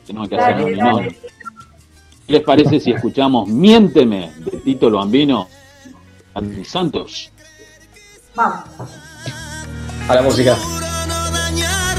Tenemos 0.05 0.29
que 0.29 0.35
hacer 0.37 0.51
Dale, 0.53 0.63
un 0.63 0.71
minuto. 0.71 0.95
dale. 0.97 1.19
¿Qué 2.25 2.33
les 2.33 2.43
parece 2.43 2.79
si 2.79 2.91
escuchamos 2.91 3.47
Miénteme 3.49 4.31
de 4.37 4.57
Tito 4.59 4.89
Lo 4.89 4.99
Bambino 4.99 5.47
Andy 6.33 6.63
Santos? 6.63 7.31
Vamos. 8.35 8.63
A 10.07 10.15
la 10.15 10.21
música. 10.21 10.55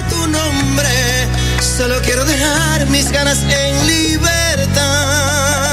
tu 0.08 0.26
nombre. 0.30 0.88
Solo 1.60 1.96
quiero 2.02 2.24
dejar 2.24 2.88
mis 2.88 3.12
ganas 3.12 3.42
en 3.42 3.86
libertad. 3.86 5.67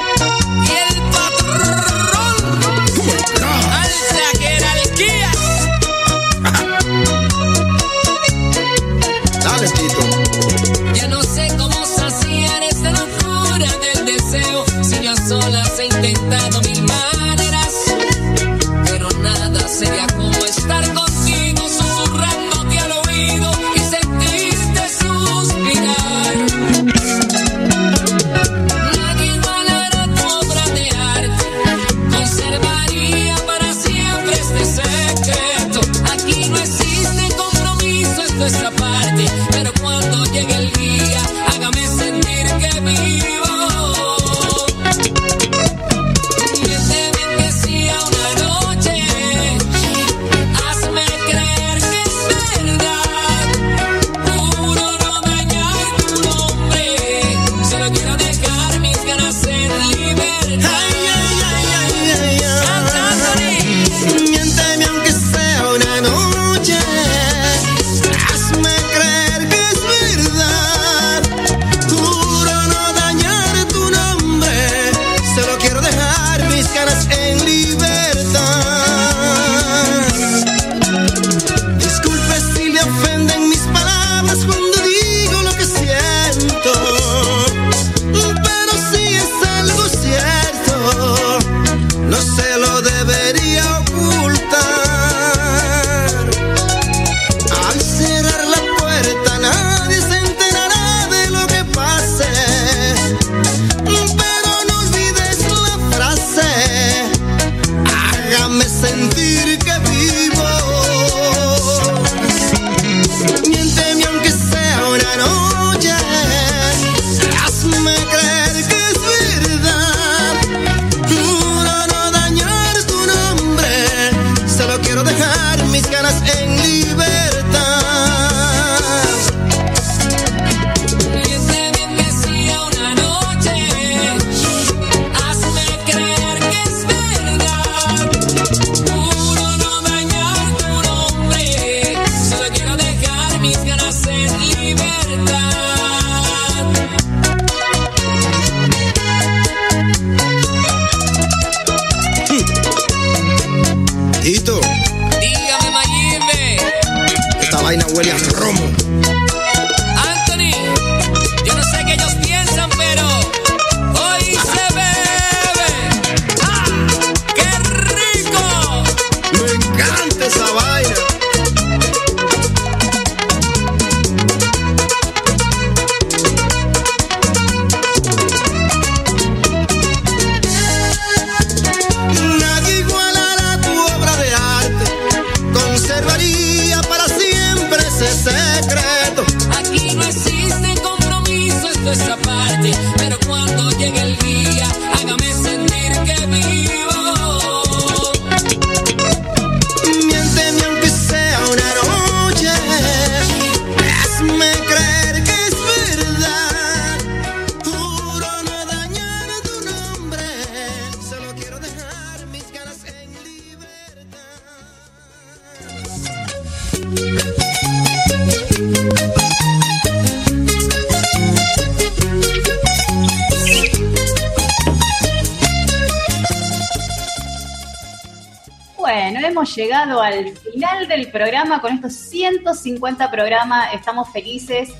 Con 231.58 231.72
estos 231.72 231.94
150 231.94 233.10
programas. 233.10 233.74
Estamos 233.74 234.08
felices. 234.10 234.70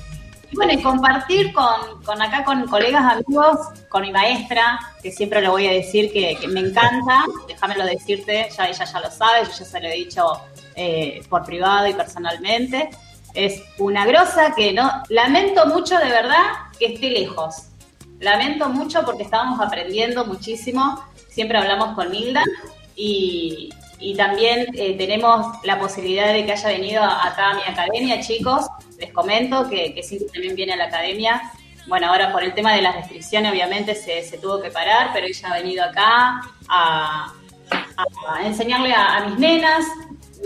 Y 0.51 0.55
bueno, 0.55 0.73
y 0.73 0.81
compartir 0.81 1.53
con, 1.53 2.03
con 2.03 2.21
acá 2.21 2.43
con 2.43 2.67
colegas, 2.67 3.03
amigos, 3.03 3.67
con 3.89 4.01
mi 4.01 4.11
maestra, 4.11 4.79
que 5.01 5.11
siempre 5.11 5.41
lo 5.41 5.51
voy 5.51 5.67
a 5.67 5.71
decir 5.71 6.11
que, 6.11 6.37
que 6.39 6.47
me 6.47 6.59
encanta. 6.59 7.25
Déjamelo 7.47 7.85
decirte, 7.85 8.49
ya 8.55 8.67
ella 8.67 8.85
ya 8.85 8.99
lo 8.99 9.09
sabe, 9.09 9.45
yo 9.45 9.51
ya 9.51 9.65
se 9.65 9.79
lo 9.79 9.87
he 9.87 9.95
dicho 9.95 10.41
eh, 10.75 11.21
por 11.29 11.43
privado 11.43 11.87
y 11.87 11.93
personalmente. 11.93 12.89
Es 13.33 13.61
una 13.77 14.05
grosa 14.05 14.53
que 14.55 14.73
no. 14.73 14.91
Lamento 15.09 15.65
mucho 15.67 15.97
de 15.97 16.09
verdad 16.09 16.43
que 16.77 16.87
esté 16.93 17.09
lejos. 17.09 17.67
Lamento 18.19 18.69
mucho 18.69 19.03
porque 19.03 19.23
estábamos 19.23 19.59
aprendiendo 19.59 20.25
muchísimo. 20.25 21.03
Siempre 21.29 21.57
hablamos 21.57 21.95
con 21.95 22.13
Hilda 22.13 22.43
y, 22.95 23.70
y 24.01 24.15
también 24.15 24.67
eh, 24.73 24.97
tenemos 24.97 25.45
la 25.63 25.79
posibilidad 25.79 26.33
de 26.33 26.45
que 26.45 26.53
haya 26.53 26.69
venido 26.69 27.03
acá 27.03 27.51
a 27.51 27.53
mi 27.53 27.61
academia, 27.61 28.19
chicos. 28.19 28.65
Les 28.97 29.13
comento 29.13 29.69
que, 29.69 29.93
que 29.93 30.03
Cintia 30.03 30.27
también 30.33 30.55
viene 30.55 30.73
a 30.73 30.75
la 30.75 30.85
academia. 30.85 31.41
Bueno, 31.87 32.07
ahora 32.07 32.31
por 32.31 32.43
el 32.43 32.53
tema 32.53 32.73
de 32.73 32.81
las 32.81 32.95
restricciones, 32.95 33.51
obviamente 33.51 33.95
se, 33.95 34.37
tuvo 34.39 34.61
que 34.61 34.71
parar, 34.71 35.11
pero 35.13 35.27
ella 35.27 35.49
ha 35.49 35.53
venido 35.53 35.83
acá 35.83 36.41
a, 36.67 37.33
enseñarle 38.43 38.93
a, 38.93 39.25
mis 39.27 39.37
nenas 39.37 39.85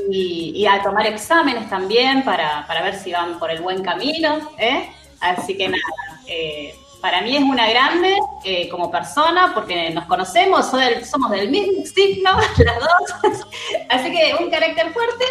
y, 0.09 0.51
y 0.55 0.67
a 0.67 0.83
tomar 0.83 1.07
exámenes 1.07 1.69
también 1.69 2.23
para, 2.23 2.67
para 2.67 2.81
ver 2.83 2.95
si 2.95 3.11
van 3.11 3.39
por 3.39 3.51
el 3.51 3.61
buen 3.61 3.83
camino. 3.83 4.37
¿eh? 4.57 4.89
Así 5.21 5.57
que 5.57 5.69
nada, 5.69 6.21
eh, 6.27 6.75
para 7.05 7.21
mí 7.21 7.37
es 7.37 7.43
una 7.43 7.69
grande 7.69 8.17
eh, 8.43 8.67
como 8.67 8.89
persona 8.89 9.51
porque 9.53 9.91
nos 9.91 10.05
conocemos, 10.05 10.71
somos 11.07 11.29
del 11.29 11.51
mismo 11.51 11.85
signo, 11.85 12.31
las 12.57 12.79
dos. 12.79 13.47
Así 13.89 14.11
que 14.11 14.33
un 14.39 14.49
carácter 14.49 14.91
fuerte. 14.91 15.23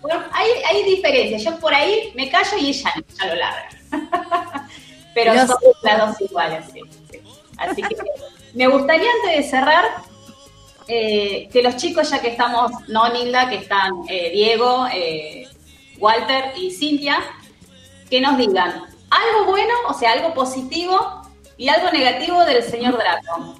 Bueno, 0.00 0.24
hay, 0.32 0.48
hay 0.68 0.82
diferencias. 0.82 1.44
Yo 1.44 1.56
por 1.60 1.72
ahí 1.72 2.10
me 2.16 2.28
callo 2.28 2.58
y 2.58 2.70
ella 2.70 2.92
ya 3.16 3.26
lo 3.26 3.34
larga. 3.36 3.68
Pero 5.14 5.34
somos 5.34 5.60
las 5.84 5.98
dos 6.00 6.20
iguales, 6.20 6.64
sí, 6.72 6.80
sí. 7.12 7.20
Así 7.58 7.80
que 7.80 7.94
me 8.54 8.66
gustaría 8.66 9.08
antes 9.22 9.36
de 9.36 9.48
cerrar 9.48 9.84
eh, 10.88 11.48
que 11.52 11.62
los 11.62 11.76
chicos, 11.76 12.10
ya 12.10 12.20
que 12.20 12.30
estamos, 12.30 12.72
no 12.88 13.08
Nilda, 13.12 13.48
que 13.48 13.56
están 13.58 13.92
eh, 14.08 14.30
Diego, 14.32 14.84
Walter 15.98 16.54
y 16.56 16.72
Cintia, 16.72 17.20
que 18.10 18.20
nos 18.20 18.36
digan 18.36 18.89
algo 19.10 19.46
bueno, 19.46 19.74
o 19.88 19.94
sea, 19.94 20.12
algo 20.12 20.32
positivo 20.34 21.22
y 21.56 21.68
algo 21.68 21.90
negativo 21.90 22.44
del 22.44 22.62
señor 22.62 22.96
Draco. 22.96 23.56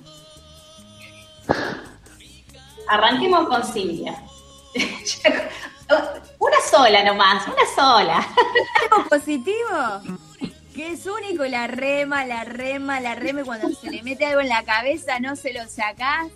Arranquemos 2.89 3.49
con 3.49 3.65
Cintia. 3.65 4.23
Una 6.39 6.61
sola 6.71 7.05
nomás, 7.05 7.47
una 7.47 7.67
sola. 7.75 8.27
¿Algo 8.83 9.09
positivo? 9.09 10.01
Que 10.75 10.93
es 10.93 11.05
único, 11.05 11.45
la 11.45 11.67
rema, 11.67 12.25
la 12.25 12.45
rema, 12.45 13.01
la 13.01 13.17
rema, 13.17 13.41
y 13.41 13.45
cuando 13.45 13.69
se 13.71 13.91
le 13.91 14.03
mete 14.03 14.25
algo 14.25 14.41
en 14.41 14.49
la 14.49 14.63
cabeza 14.63 15.19
no 15.19 15.37
se 15.37 15.53
lo 15.53 15.69
sacás. 15.69 16.29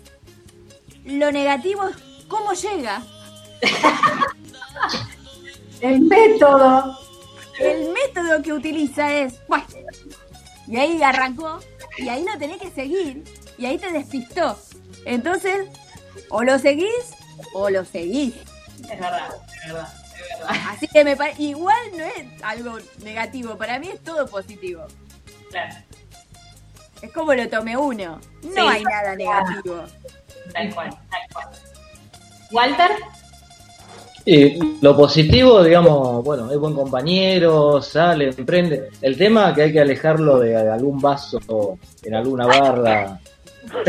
Lo 1.05 1.31
negativo 1.31 1.87
es 1.87 1.95
cómo 2.27 2.53
llega. 2.53 3.01
El 5.81 6.01
método. 6.01 7.04
El 7.59 7.89
método 7.93 8.41
que 8.41 8.53
utiliza 8.53 9.11
es, 9.13 9.35
bueno, 9.47 9.65
y 10.67 10.77
ahí 10.77 11.01
arrancó, 11.01 11.59
y 11.97 12.09
ahí 12.09 12.23
lo 12.25 12.37
tenés 12.37 12.57
que 12.57 12.69
seguir, 12.71 13.23
y 13.57 13.65
ahí 13.65 13.77
te 13.77 13.91
despistó. 13.91 14.59
Entonces, 15.05 15.67
o 16.29 16.43
lo 16.43 16.57
seguís, 16.59 17.13
o 17.53 17.69
lo 17.69 17.85
seguís. 17.85 18.35
Es 18.81 18.99
verdad, 18.99 19.29
es 19.65 19.73
verdad, 19.73 19.93
es 20.33 20.39
verdad. 20.39 20.55
Así 20.69 20.87
que 20.87 21.03
me 21.03 21.15
parece, 21.15 21.43
igual 21.43 21.77
no 21.95 22.03
es 22.03 22.25
algo 22.43 22.77
negativo, 23.03 23.57
para 23.57 23.79
mí 23.79 23.89
es 23.89 24.03
todo 24.03 24.27
positivo. 24.27 24.85
Claro. 25.49 25.75
Es 27.01 27.11
como 27.13 27.33
lo 27.33 27.47
tomé 27.49 27.77
uno. 27.77 28.19
No 28.43 28.51
Sí. 28.53 28.59
hay 28.59 28.83
nada 28.83 29.15
negativo. 29.15 29.83
Tal 30.53 30.73
cual, 30.73 30.89
tal 30.89 31.21
cual. 31.33 31.47
Walter, 32.51 32.91
Y 34.27 34.57
lo 34.81 34.97
positivo, 34.97 35.63
digamos, 35.63 36.23
bueno, 36.23 36.49
es 36.51 36.57
buen 36.57 36.73
compañero, 36.73 37.79
sale, 37.81 38.29
emprende. 38.29 38.89
El 39.01 39.17
tema 39.17 39.53
que 39.53 39.63
hay 39.63 39.71
que 39.71 39.79
alejarlo 39.81 40.39
de 40.39 40.55
algún 40.55 40.99
vaso 40.99 41.77
en 42.03 42.15
alguna 42.15 42.47
barra. 42.47 43.19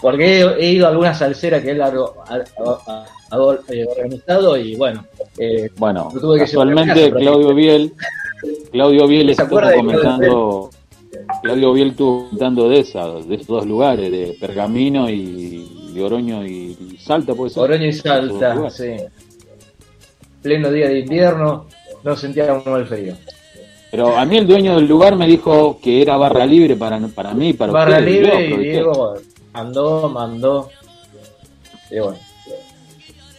Porque 0.00 0.40
he, 0.40 0.44
he 0.58 0.72
ido 0.72 0.86
a 0.86 0.90
alguna 0.90 1.14
salsera 1.14 1.62
que 1.62 1.70
él 1.70 1.80
ha, 1.80 1.86
ha- 1.86 3.06
organizado 3.38 4.56
y 4.56 4.74
bueno. 4.76 5.04
eh, 5.38 5.70
Bueno, 5.78 6.08
tuve 6.20 6.40
que 6.40 6.46
llevar 6.46 6.68
a 6.68 6.74
casualmente 6.74 7.10
casa, 7.10 7.16
Claudio 7.20 7.54
Biel, 7.54 7.92
Claudio 8.72 9.06
Biel 9.06 9.34
¿Se 9.34 9.42
estuvo 9.42 9.60
comentando, 9.76 10.70
Claudio 11.42 11.72
Biel 11.72 11.88
estuvo 11.90 12.24
comentando 12.28 12.68
de 12.68 12.80
esa, 12.80 13.06
de 13.08 13.34
estos 13.36 13.46
dos 13.46 13.66
lugares, 13.66 14.10
de 14.10 14.36
Pergamino 14.40 15.08
y 15.08 15.81
de 15.92 16.02
Oroño 16.02 16.44
y, 16.46 16.76
y 16.92 16.96
Salta, 16.98 17.34
puede 17.34 17.50
ser. 17.50 17.62
Oroño 17.62 17.86
y 17.86 17.92
Salta, 17.92 18.70
sí. 18.70 18.96
Pleno 20.42 20.70
día 20.70 20.88
de 20.88 21.00
invierno, 21.00 21.66
no 22.02 22.16
sentía 22.16 22.52
uno 22.52 22.76
el 22.76 22.86
frío. 22.86 23.14
Pero 23.90 24.16
a 24.16 24.24
mí 24.24 24.38
el 24.38 24.46
dueño 24.46 24.76
del 24.76 24.86
lugar 24.88 25.16
me 25.16 25.26
dijo 25.26 25.78
que 25.82 26.00
era 26.00 26.16
barra 26.16 26.46
libre 26.46 26.76
para, 26.76 26.98
para 27.08 27.34
mí, 27.34 27.52
para 27.52 27.72
Barra 27.72 27.98
ustedes, 27.98 28.10
libre 28.22 28.46
y. 28.46 28.56
Diego 28.70 29.14
mandó, 29.52 30.08
mandó. 30.08 30.70
Y 31.90 31.98
bueno. 31.98 32.18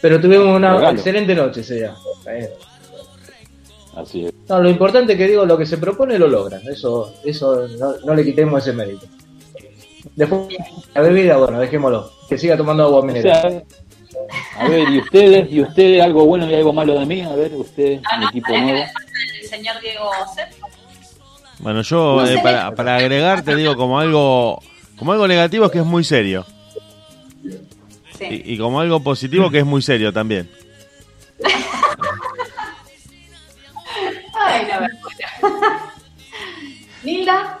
Pero 0.00 0.20
tuvimos 0.20 0.56
una 0.56 0.74
Regalo. 0.76 0.96
excelente 0.96 1.34
noche 1.34 1.62
ese 1.62 1.74
día. 1.76 1.94
Así 3.96 4.26
es. 4.26 4.32
No, 4.48 4.60
lo 4.60 4.68
importante 4.70 5.12
es 5.12 5.18
que 5.18 5.26
digo, 5.26 5.44
lo 5.44 5.56
que 5.58 5.66
se 5.66 5.78
propone 5.78 6.18
lo 6.18 6.28
logran. 6.28 6.62
Eso, 6.68 7.14
eso 7.24 7.66
no, 7.78 7.94
no 8.04 8.14
le 8.14 8.24
quitemos 8.24 8.62
ese 8.62 8.76
mérito. 8.76 9.06
Después, 10.16 10.48
la 10.94 11.00
bebida, 11.00 11.36
bueno, 11.36 11.58
dejémoslo. 11.60 12.10
Que 12.28 12.38
siga 12.38 12.56
tomando 12.56 12.84
agua 12.84 13.00
O 13.00 13.02
mineral. 13.02 13.64
sea, 14.10 14.60
a 14.60 14.68
ver, 14.68 14.88
¿y 14.90 14.98
ustedes? 14.98 15.50
¿Y 15.50 15.60
ustedes 15.62 16.02
algo 16.02 16.24
bueno 16.26 16.48
y 16.48 16.54
algo 16.54 16.72
malo 16.72 16.98
de 16.98 17.06
mí? 17.06 17.20
A 17.22 17.34
ver, 17.34 17.52
ustedes, 17.54 18.00
el 18.16 18.22
equipo 18.28 18.56
nuevo. 18.56 18.84
El 19.42 19.48
señor 19.48 19.80
Diego. 19.80 20.10
Bueno, 21.60 21.82
yo 21.82 22.16
No 22.16 22.26
eh, 22.26 22.40
para, 22.42 22.74
para 22.74 22.96
agregar 22.96 23.42
te 23.42 23.54
digo 23.56 23.76
como 23.76 23.98
algo 23.98 24.60
como 24.96 25.12
algo 25.12 25.26
negativo 25.26 25.66
es 25.66 25.72
que 25.72 25.78
es 25.78 25.84
muy 25.84 26.04
serio. 26.04 26.44
Sí. 28.18 28.42
Y, 28.44 28.54
y 28.54 28.58
como 28.58 28.80
algo 28.80 29.00
positivo 29.02 29.50
que 29.50 29.58
es 29.58 29.64
muy 29.66 29.82
serio 29.82 30.12
también. 30.12 30.48
Ay, 34.34 34.66
la 34.66 34.80
vergüenza. 34.80 35.28
Nilda. 37.02 37.58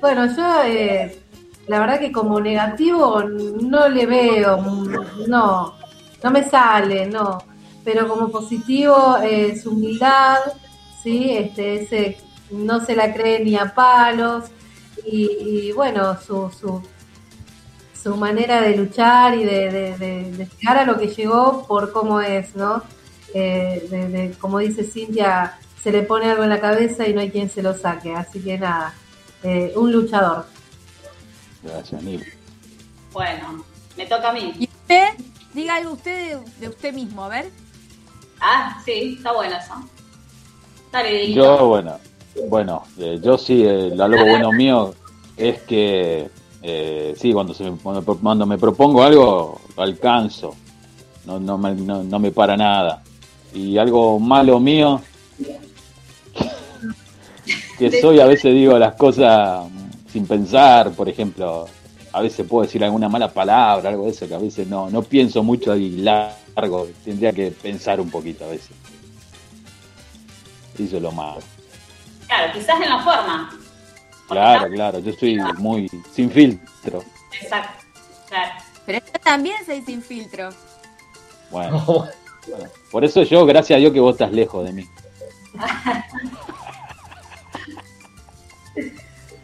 Bueno, 0.00 0.26
yo 0.34 0.62
eh, 0.64 1.22
la 1.66 1.80
verdad 1.80 2.00
que 2.00 2.12
como 2.12 2.40
negativo 2.40 3.22
no 3.22 3.88
le 3.88 4.06
veo, 4.06 4.56
no, 5.26 5.74
no 6.22 6.30
me 6.30 6.48
sale, 6.48 7.06
no. 7.06 7.38
Pero 7.84 8.08
como 8.08 8.30
positivo 8.30 9.18
eh, 9.22 9.58
su 9.58 9.70
humildad, 9.70 10.38
sí, 11.02 11.30
este, 11.30 11.82
ese 11.82 12.18
no 12.50 12.80
se 12.84 12.96
la 12.96 13.12
cree 13.12 13.44
ni 13.44 13.56
a 13.56 13.74
palos 13.74 14.44
y, 15.04 15.68
y, 15.68 15.72
bueno 15.72 16.20
su, 16.20 16.50
su 16.50 16.82
su 18.02 18.16
manera 18.16 18.60
de 18.62 18.76
luchar 18.76 19.34
y 19.34 19.44
de, 19.44 19.70
de, 19.98 20.48
llegar 20.58 20.78
a 20.78 20.84
lo 20.84 20.98
que 20.98 21.08
llegó 21.08 21.66
por 21.66 21.92
cómo 21.92 22.20
es, 22.20 22.56
¿no? 22.56 22.82
Eh, 23.34 24.34
como 24.40 24.58
dice 24.58 24.84
Cintia, 24.84 25.58
se 25.82 25.92
le 25.92 26.02
pone 26.02 26.30
algo 26.30 26.42
en 26.42 26.48
la 26.48 26.60
cabeza 26.60 27.06
y 27.06 27.12
no 27.12 27.20
hay 27.20 27.30
quien 27.30 27.50
se 27.50 27.62
lo 27.62 27.74
saque. 27.74 28.14
Así 28.14 28.40
que 28.40 28.58
nada, 28.58 28.94
eh, 29.42 29.72
un 29.76 29.92
luchador. 29.92 30.46
Gracias, 31.62 32.02
Nil. 32.02 32.24
Bueno, 33.12 33.64
me 33.96 34.06
toca 34.06 34.30
a 34.30 34.32
mí. 34.32 34.52
¿Y 34.58 34.64
usted? 34.64 35.08
Diga 35.52 35.76
algo 35.76 35.92
usted 35.92 36.38
de, 36.38 36.50
de 36.60 36.68
usted 36.68 36.94
mismo, 36.94 37.24
a 37.24 37.28
ver. 37.28 37.50
Ah, 38.40 38.80
sí, 38.84 39.14
está 39.18 39.32
bueno 39.32 39.56
eso. 39.56 39.74
Dale. 40.92 41.32
Yo, 41.32 41.68
bueno, 41.68 41.98
bueno, 42.48 42.84
eh, 42.98 43.18
yo 43.22 43.36
sí, 43.36 43.62
eh, 43.64 43.92
algo 43.98 44.24
bueno 44.24 44.52
mío 44.52 44.94
es 45.36 45.60
que, 45.62 46.30
eh, 46.62 47.14
sí, 47.16 47.32
cuando, 47.32 47.54
se 47.54 47.64
me, 47.64 47.76
cuando, 47.78 48.02
cuando 48.04 48.46
me 48.46 48.58
propongo 48.58 49.02
algo, 49.02 49.60
lo 49.76 49.82
alcanzo, 49.82 50.54
no, 51.26 51.38
no, 51.38 51.58
me, 51.58 51.74
no, 51.74 52.02
no 52.02 52.18
me 52.18 52.30
para 52.30 52.56
nada. 52.56 53.02
Y 53.52 53.78
algo 53.78 54.18
malo 54.18 54.60
mío, 54.60 55.00
que 57.80 57.98
soy, 57.98 58.20
a 58.20 58.26
veces 58.26 58.54
digo 58.54 58.78
las 58.78 58.94
cosas 58.94 59.66
sin 60.12 60.26
pensar, 60.26 60.90
por 60.90 61.08
ejemplo, 61.08 61.66
a 62.12 62.20
veces 62.20 62.46
puedo 62.46 62.64
decir 62.64 62.84
alguna 62.84 63.08
mala 63.08 63.32
palabra, 63.32 63.88
algo 63.88 64.04
de 64.04 64.10
eso, 64.10 64.28
que 64.28 64.34
a 64.34 64.38
veces 64.38 64.66
no, 64.66 64.90
no 64.90 65.02
pienso 65.02 65.42
mucho 65.42 65.74
y 65.74 65.96
largo, 65.96 66.88
tendría 67.02 67.32
que 67.32 67.50
pensar 67.50 67.98
un 67.98 68.10
poquito 68.10 68.44
a 68.44 68.48
veces. 68.48 68.70
Eso 70.78 70.96
es 70.96 71.02
lo 71.02 71.10
malo. 71.10 71.40
Claro, 72.26 72.52
quizás 72.52 72.80
en 72.80 72.88
la 72.90 72.98
forma. 72.98 73.58
Claro, 74.28 74.70
claro, 74.70 74.98
yo 74.98 75.12
soy 75.14 75.38
muy 75.56 75.90
sin 76.12 76.30
filtro. 76.30 77.02
Exacto. 77.40 77.82
Claro. 78.28 78.52
Pero 78.84 78.98
yo 78.98 79.20
también 79.24 79.56
soy 79.64 79.80
sin 79.82 80.02
filtro. 80.02 80.50
Bueno, 81.50 81.82
bueno, 82.46 82.64
por 82.92 83.04
eso 83.06 83.22
yo, 83.22 83.46
gracias 83.46 83.78
a 83.78 83.80
Dios 83.80 83.92
que 83.92 84.00
vos 84.00 84.12
estás 84.12 84.32
lejos 84.32 84.66
de 84.66 84.72
mí. 84.74 84.84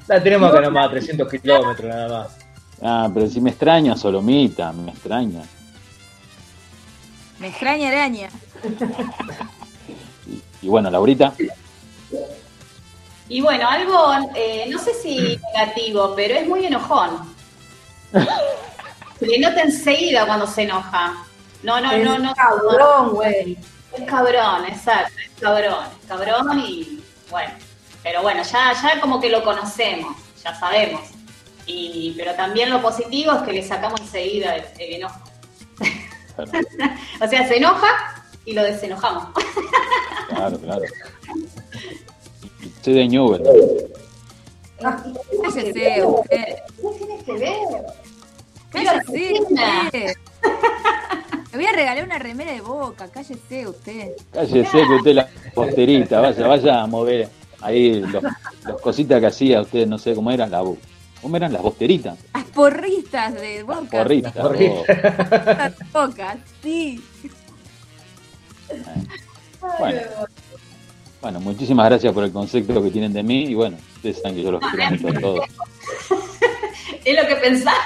La 0.09 0.23
tenemos 0.23 0.51
acá 0.51 0.61
nomás, 0.61 0.87
a 0.87 0.91
300 0.91 1.29
kilómetros 1.31 1.89
nada 1.89 2.09
más. 2.09 2.37
Ah, 2.83 3.11
pero 3.13 3.27
si 3.29 3.41
me 3.41 3.51
extraña, 3.51 3.97
Solomita, 3.97 4.73
me 4.73 4.91
extraña. 4.93 5.43
Me 7.39 7.49
extraña 7.49 7.89
araña. 7.89 8.29
Y 10.63 10.69
bueno, 10.69 10.91
Laurita, 10.91 11.33
Y 13.29 13.41
bueno, 13.41 13.69
algo, 13.69 14.13
eh, 14.35 14.67
no 14.71 14.79
sé 14.79 14.95
si 14.95 15.39
negativo, 15.53 16.15
pero 16.15 16.35
es 16.35 16.47
muy 16.47 16.67
enojón. 16.67 17.11
Se 19.19 19.27
le 19.27 19.39
nota 19.39 19.63
enseguida 19.63 20.27
cuando 20.27 20.47
se 20.47 20.63
enoja. 20.65 21.15
No, 21.63 21.81
no, 21.81 21.91
Es 21.91 22.05
no, 22.05 22.19
no. 22.19 22.35
cabrón, 22.35 23.15
güey. 23.15 23.57
Es 23.97 24.05
cabrón, 24.05 24.67
exacto, 24.69 25.15
es 25.25 25.41
cabrón, 25.41 25.87
es 26.03 26.07
cabrón 26.07 26.61
y 26.61 27.01
bueno, 27.31 27.51
pero 28.07 28.23
bueno, 28.23 28.41
ya, 28.45 28.73
ya 28.73 29.01
como 29.01 29.19
que 29.19 29.29
lo 29.29 29.43
conocemos, 29.43 30.17
ya 30.41 30.55
sabemos. 30.55 31.01
Y, 31.67 32.15
pero 32.17 32.37
también 32.37 32.71
lo 32.71 32.81
positivo 32.81 33.33
es 33.33 33.43
que 33.43 33.53
le 33.53 33.65
sacamos 33.65 34.01
enseguida 34.01 34.55
el, 34.55 34.65
el 34.79 34.93
enojo. 34.95 35.21
o 37.21 37.27
sea, 37.27 37.49
se 37.49 37.57
enoja 37.57 38.23
y 38.45 38.53
lo 38.53 38.63
desenojamos. 38.63 39.27
claro, 40.29 40.57
claro. 40.61 40.85
Soy 42.81 42.95
de 42.95 43.09
Newell. 43.09 43.43
Cállese 45.43 46.05
usted. 46.05 46.05
¿Qué 46.31 46.99
tienes 46.99 47.25
que 47.25 47.33
ver? 47.33 47.59
Cállese 48.71 49.41
usted. 49.43 50.17
Le 51.51 51.59
voy 51.59 51.67
a 51.67 51.73
regalar 51.73 52.05
una 52.05 52.21
remera 52.21 52.53
de 52.53 52.61
boca. 52.61 53.09
Cállese 53.09 53.67
usted. 53.67 54.13
Cállese 54.33 54.71
que 54.71 54.95
usted 54.95 55.13
la 55.13 55.29
posterita, 55.53 56.21
vaya, 56.21 56.47
vaya 56.47 56.83
a 56.83 56.87
mover 56.87 57.29
ahí 57.67 58.01
los, 58.01 58.23
los 58.65 58.81
cositas 58.81 59.21
que 59.21 59.27
hacía 59.27 59.61
usted, 59.61 59.87
no 59.87 59.99
sé 59.99 60.15
cómo 60.15 60.31
eran, 60.31 60.51
la, 60.51 60.63
¿cómo 61.21 61.37
eran 61.37 61.53
las 61.53 61.63
bosteritas? 61.63 62.19
Las 62.35 62.45
porritas 62.45 63.35
de 63.35 63.63
boca. 63.63 63.89
Porritas. 63.91 64.35
Las 64.35 65.75
boca, 65.93 66.37
sí. 66.63 67.03
Bueno. 69.79 70.01
Bueno, 71.21 71.41
muchísimas 71.41 71.87
gracias 71.87 72.13
por 72.13 72.23
el 72.25 72.31
concepto 72.31 72.81
que 72.83 72.91
tienen 72.91 73.13
de 73.13 73.23
mí 73.23 73.47
y 73.47 73.55
bueno, 73.55 73.77
ustedes 73.97 74.21
saben 74.21 74.37
que 74.37 74.43
yo 74.45 74.53
los 74.53 74.61
quiero 74.61 74.91
mucho 74.91 75.09
a 75.09 75.21
todos. 75.21 75.45
Es 77.05 77.17
lo 77.21 77.29
que 77.29 77.37
pensaba. 77.37 77.77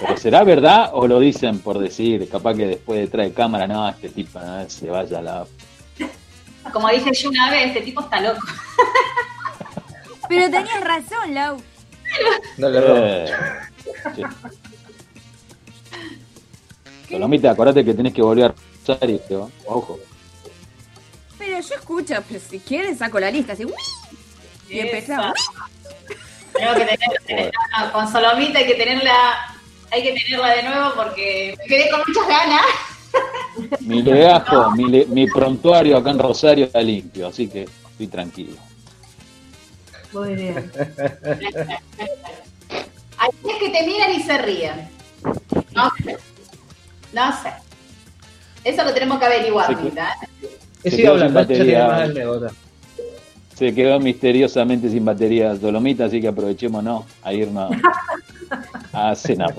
Pero 0.00 0.16
¿será 0.16 0.44
verdad 0.44 0.90
o 0.92 1.06
lo 1.06 1.18
dicen 1.18 1.58
por 1.58 1.78
decir? 1.78 2.28
Capaz 2.28 2.54
que 2.54 2.66
después 2.66 3.00
detrás 3.00 3.26
de 3.26 3.32
cámara, 3.32 3.66
no, 3.66 3.88
este 3.88 4.08
tipo 4.10 4.38
no, 4.38 4.68
se 4.68 4.88
vaya 4.88 5.18
a 5.18 5.22
la... 5.22 5.46
Como 6.72 6.88
dije 6.88 7.12
yo 7.12 7.28
una 7.30 7.50
vez, 7.50 7.68
este 7.68 7.82
tipo 7.82 8.00
está 8.00 8.20
loco. 8.20 8.40
Pero 10.28 10.50
tenías 10.50 10.80
razón, 10.80 11.34
Lau. 11.34 11.62
No 12.56 12.68
le 12.68 13.24
Eh, 13.24 13.32
sí. 14.14 14.22
Solomita, 17.08 17.50
acordate 17.50 17.84
que 17.84 17.94
tenés 17.94 18.14
que 18.14 18.22
volver 18.22 18.46
a 18.46 18.54
Rosario, 18.86 19.20
¿no? 19.30 19.50
ojo. 19.66 19.98
Pero 21.38 21.60
yo 21.60 21.74
escucho, 21.74 22.14
pero 22.28 22.40
si 22.40 22.58
quieres 22.60 22.98
saco 22.98 23.20
la 23.20 23.30
lista 23.30 23.52
así. 23.52 23.64
¡uy! 23.64 23.72
Y 24.68 24.80
empezamos. 24.80 25.32
Tengo 26.54 26.74
que 26.74 26.84
tener, 26.84 27.52
no, 27.78 27.92
con 27.92 28.10
Solomita 28.10 28.58
hay 28.60 28.66
que 28.66 28.74
tenerla, 28.74 29.56
hay 29.90 30.02
que 30.02 30.12
tenerla 30.12 30.54
de 30.54 30.62
nuevo 30.62 30.94
porque 30.94 31.54
me 31.58 31.64
quedé 31.66 31.90
con 31.90 32.00
muchas 32.06 32.28
ganas. 32.28 32.62
Mi 33.80 34.02
legajo, 34.02 34.70
mi, 34.72 34.84
le- 34.90 35.06
mi 35.06 35.26
prontuario 35.26 35.96
acá 35.96 36.10
en 36.10 36.18
Rosario 36.18 36.64
está 36.66 36.80
limpio, 36.82 37.28
así 37.28 37.48
que 37.48 37.68
estoy 37.90 38.06
tranquilo. 38.08 38.56
Muy 40.12 40.34
bien. 40.34 40.70
Hay 43.18 43.30
días 43.42 43.58
que 43.60 43.70
te 43.70 43.86
miran 43.86 44.12
y 44.12 44.22
se 44.22 44.38
ríen. 44.38 44.88
No 45.74 45.90
sé. 46.02 46.16
No 47.12 47.32
sé. 47.42 47.52
Eso 48.64 48.84
lo 48.84 48.92
tenemos 48.92 49.18
que 49.18 49.24
averiguar, 49.26 49.70
¿eh? 49.72 49.76
He 50.82 50.90
Se 50.90 50.96
sido 50.96 51.14
quedó 51.14 51.24
sin 51.24 51.34
batería. 51.34 52.12
Se 53.54 53.72
quedó 53.74 54.00
misteriosamente 54.00 54.90
sin 54.90 55.04
batería 55.04 55.54
Solomita, 55.56 56.06
así 56.06 56.20
que 56.20 56.26
aprovechémonos 56.28 57.04
a 57.22 57.32
irnos 57.32 57.70
a 58.92 59.14
cenar. 59.14 59.54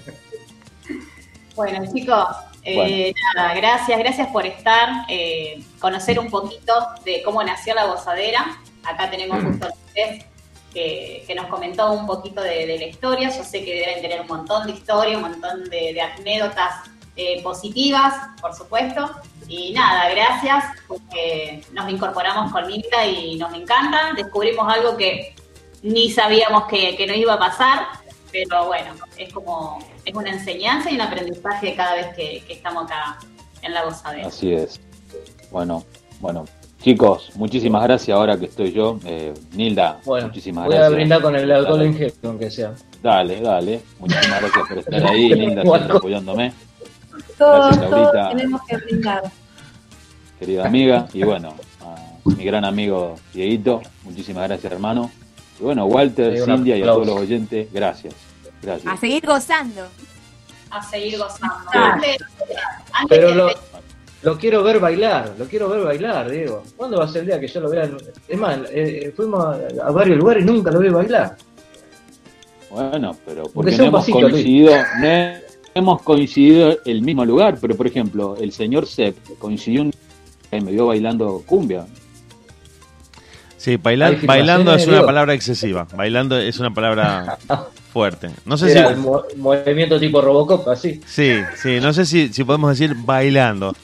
Bueno, 1.55 1.85
chicos, 1.93 2.27
eh, 2.65 3.13
nada, 3.35 3.53
gracias, 3.53 3.99
gracias 3.99 4.27
por 4.29 4.45
estar, 4.45 5.05
eh, 5.07 5.63
conocer 5.79 6.19
un 6.19 6.29
poquito 6.29 6.73
de 7.03 7.21
cómo 7.23 7.43
nació 7.43 7.75
la 7.75 7.85
gozadera. 7.85 8.57
Acá 8.83 9.09
tenemos 9.09 9.43
justo 9.43 9.67
a 9.67 9.69
ustedes 9.69 10.25
que, 10.73 11.23
que 11.25 11.35
nos 11.35 11.47
comentó 11.47 11.91
un 11.91 12.05
poquito 12.05 12.41
de, 12.41 12.65
de 12.65 12.77
la 12.77 12.85
historia. 12.85 13.29
Yo 13.29 13.43
sé 13.43 13.63
que 13.63 13.73
deben 13.75 14.01
tener 14.01 14.21
un 14.21 14.27
montón 14.27 14.67
de 14.67 14.73
historia, 14.73 15.17
un 15.17 15.23
montón 15.23 15.63
de, 15.69 15.93
de 15.93 16.01
anécdotas 16.01 16.89
eh, 17.15 17.41
positivas, 17.41 18.13
por 18.41 18.53
supuesto. 18.53 19.09
Y 19.47 19.71
nada, 19.71 20.09
gracias 20.09 20.65
porque 20.87 21.63
nos 21.71 21.89
incorporamos 21.89 22.51
con 22.51 22.67
Nilda 22.67 23.05
y 23.05 23.37
nos 23.37 23.53
encanta. 23.53 24.13
Descubrimos 24.15 24.67
algo 24.71 24.97
que 24.97 25.33
ni 25.81 26.09
sabíamos 26.09 26.65
que, 26.65 26.97
que 26.97 27.07
nos 27.07 27.15
iba 27.15 27.35
a 27.35 27.39
pasar, 27.39 27.87
pero 28.31 28.65
bueno, 28.65 28.95
es 29.17 29.31
como, 29.31 29.79
es 30.05 30.13
una 30.15 30.29
enseñanza 30.31 30.91
y 30.91 30.95
un 30.95 31.01
aprendizaje 31.01 31.75
cada 31.75 31.95
vez 31.95 32.07
que, 32.15 32.43
que 32.47 32.53
estamos 32.53 32.85
acá 32.85 33.17
en 33.61 33.73
la 33.73 33.83
gozadera. 33.83 34.27
Así 34.27 34.53
es. 34.53 34.79
Bueno, 35.51 35.83
bueno. 36.19 36.45
Chicos, 36.81 37.31
muchísimas 37.35 37.81
gracias 37.83 38.15
ahora 38.15 38.37
que 38.37 38.45
estoy 38.45 38.71
yo. 38.71 38.99
Eh, 39.05 39.33
Nilda, 39.53 39.99
Bueno, 40.05 40.27
muchísimas 40.27 40.65
voy 40.65 40.75
gracias. 40.75 40.91
a 40.91 40.95
brindar 40.95 41.21
con 41.23 41.35
el 41.35 41.51
alcohol 41.51 41.77
Dale. 41.79 41.85
en 41.89 41.97
gel, 41.97 42.13
aunque 42.23 42.51
sea. 42.51 42.73
Dale, 43.01 43.41
dale. 43.41 43.81
Muchísimas 43.99 44.39
gracias 44.41 44.67
por 44.67 44.77
estar 44.77 45.05
ahí, 45.07 45.29
Nilda, 45.33 45.61
siempre 45.63 45.97
apoyándome. 45.97 46.53
Todos, 47.39 47.77
Gracias, 47.77 47.89
todos 47.89 48.29
tenemos 48.29 48.61
que 48.67 48.77
brindar. 48.77 49.23
querida 50.39 50.65
amiga. 50.67 51.07
Y 51.13 51.23
bueno, 51.23 51.55
a 51.81 52.29
mi 52.29 52.43
gran 52.43 52.63
amigo 52.65 53.15
Dieguito, 53.33 53.81
muchísimas 54.03 54.47
gracias, 54.47 54.71
hermano. 54.71 55.09
Y 55.59 55.63
bueno, 55.63 55.85
Walter, 55.85 56.37
Cindia 56.45 56.77
y 56.77 56.83
a 56.83 56.85
todos 56.85 57.07
los 57.07 57.17
oyentes, 57.19 57.67
gracias. 57.73 58.13
Gracias. 58.65 58.93
A 58.93 58.97
seguir 58.97 59.25
gozando. 59.25 59.81
A 60.71 60.81
seguir 60.83 61.17
gozando. 61.17 61.55
Sí. 61.71 61.77
Antes- 61.77 62.17
antes 62.91 63.07
Pero 63.09 63.33
lo, 63.35 63.49
lo 64.23 64.37
quiero 64.37 64.63
ver 64.63 64.79
bailar, 64.79 65.33
lo 65.37 65.45
quiero 65.45 65.69
ver 65.69 65.83
bailar, 65.83 66.29
Diego. 66.29 66.63
¿Cuándo 66.75 66.97
va 66.97 67.05
a 67.05 67.07
ser 67.07 67.21
el 67.21 67.27
día 67.27 67.39
que 67.39 67.47
yo 67.47 67.59
lo 67.61 67.69
vea? 67.69 67.83
en- 67.85 67.97
Es 68.27 68.37
más, 68.37 68.59
eh, 68.71 69.13
fuimos 69.15 69.43
a, 69.45 69.59
a 69.87 69.91
varios 69.91 70.17
lugares 70.17 70.43
y 70.43 70.47
nunca 70.47 70.71
lo 70.71 70.79
vi 70.79 70.89
bailar. 70.89 71.37
Bueno, 72.69 73.15
pero 73.25 73.43
porque 73.53 73.71
no 73.77 73.85
hemos 73.85 74.01
pasito, 74.01 74.19
coincidido, 74.21 74.73
no 74.99 75.39
hemos 75.75 76.01
coincidido 76.01 76.77
el 76.85 77.01
mismo 77.03 77.23
lugar, 77.23 77.57
pero 77.61 77.75
por 77.75 77.87
ejemplo, 77.87 78.35
el 78.37 78.51
señor 78.51 78.85
Sepp 78.87 79.17
coincidió 79.39 79.81
un 79.83 79.93
y 80.51 80.61
me 80.61 80.71
vio 80.71 80.87
bailando 80.87 81.43
cumbia. 81.45 81.85
Sí, 83.65 83.77
baila- 83.77 84.09
Hay 84.09 84.17
filmaciones, 84.17 84.27
bailando 84.27 84.75
es 84.75 84.87
una 84.87 85.03
palabra 85.03 85.33
excesiva. 85.33 85.87
Bailando 85.95 86.37
es 86.37 86.59
una 86.59 86.71
palabra 86.71 87.35
fuerte. 87.91 88.29
No 88.45 88.57
sé 88.59 88.71
Era 88.71 88.89
si. 88.89 88.93
el 88.93 88.99
mo- 88.99 89.23
movimiento 89.37 89.99
tipo 89.99 90.21
Robocop, 90.21 90.67
así. 90.69 91.01
Sí, 91.07 91.39
sí, 91.55 91.79
no 91.81 91.91
sé 91.91 92.05
si, 92.05 92.31
si 92.31 92.43
podemos 92.43 92.77
decir 92.77 92.95
bailando. 92.95 93.75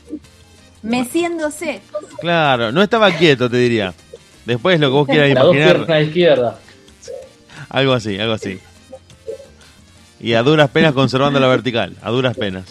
Meciéndose. 0.83 1.81
Claro, 2.19 2.71
no 2.71 2.83
estaba 2.83 3.09
quieto, 3.11 3.49
te 3.49 3.57
diría. 3.57 3.91
Después 4.45 4.79
lo 4.79 4.87
que 4.89 4.93
vos 4.93 5.07
quieras 5.07 5.29
dos 5.33 5.45
imaginar, 5.55 5.67
piernas 5.77 5.89
a 5.89 5.93
la 5.93 6.01
izquierda. 6.01 6.59
algo 7.69 7.93
así, 7.93 8.19
algo 8.19 8.33
así. 8.33 8.59
Y 10.19 10.33
a 10.33 10.43
duras 10.43 10.69
penas 10.69 10.93
conservando 10.93 11.39
la 11.39 11.47
vertical, 11.47 11.95
a 12.03 12.11
duras 12.11 12.37
penas. 12.37 12.65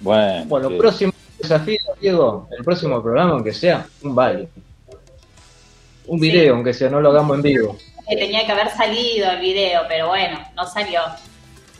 Bueno, 0.00 0.44
Bueno, 0.46 0.68
sí. 0.68 0.74
próximo 0.78 1.12
desafío, 1.36 1.78
Diego, 2.00 2.48
el 2.56 2.64
próximo 2.64 3.02
programa, 3.02 3.32
aunque 3.32 3.52
sea, 3.52 3.84
un 4.02 4.14
baile. 4.14 4.48
Un 6.10 6.18
video, 6.18 6.56
aunque 6.56 6.74
sea, 6.74 6.90
no 6.90 7.00
lo 7.00 7.10
hagamos 7.10 7.36
en 7.36 7.42
vivo. 7.42 7.76
que 8.08 8.16
tenía 8.16 8.44
que 8.44 8.50
haber 8.50 8.68
salido 8.70 9.30
el 9.30 9.40
video, 9.40 9.82
pero 9.86 10.08
bueno, 10.08 10.40
no 10.56 10.66
salió. 10.66 11.02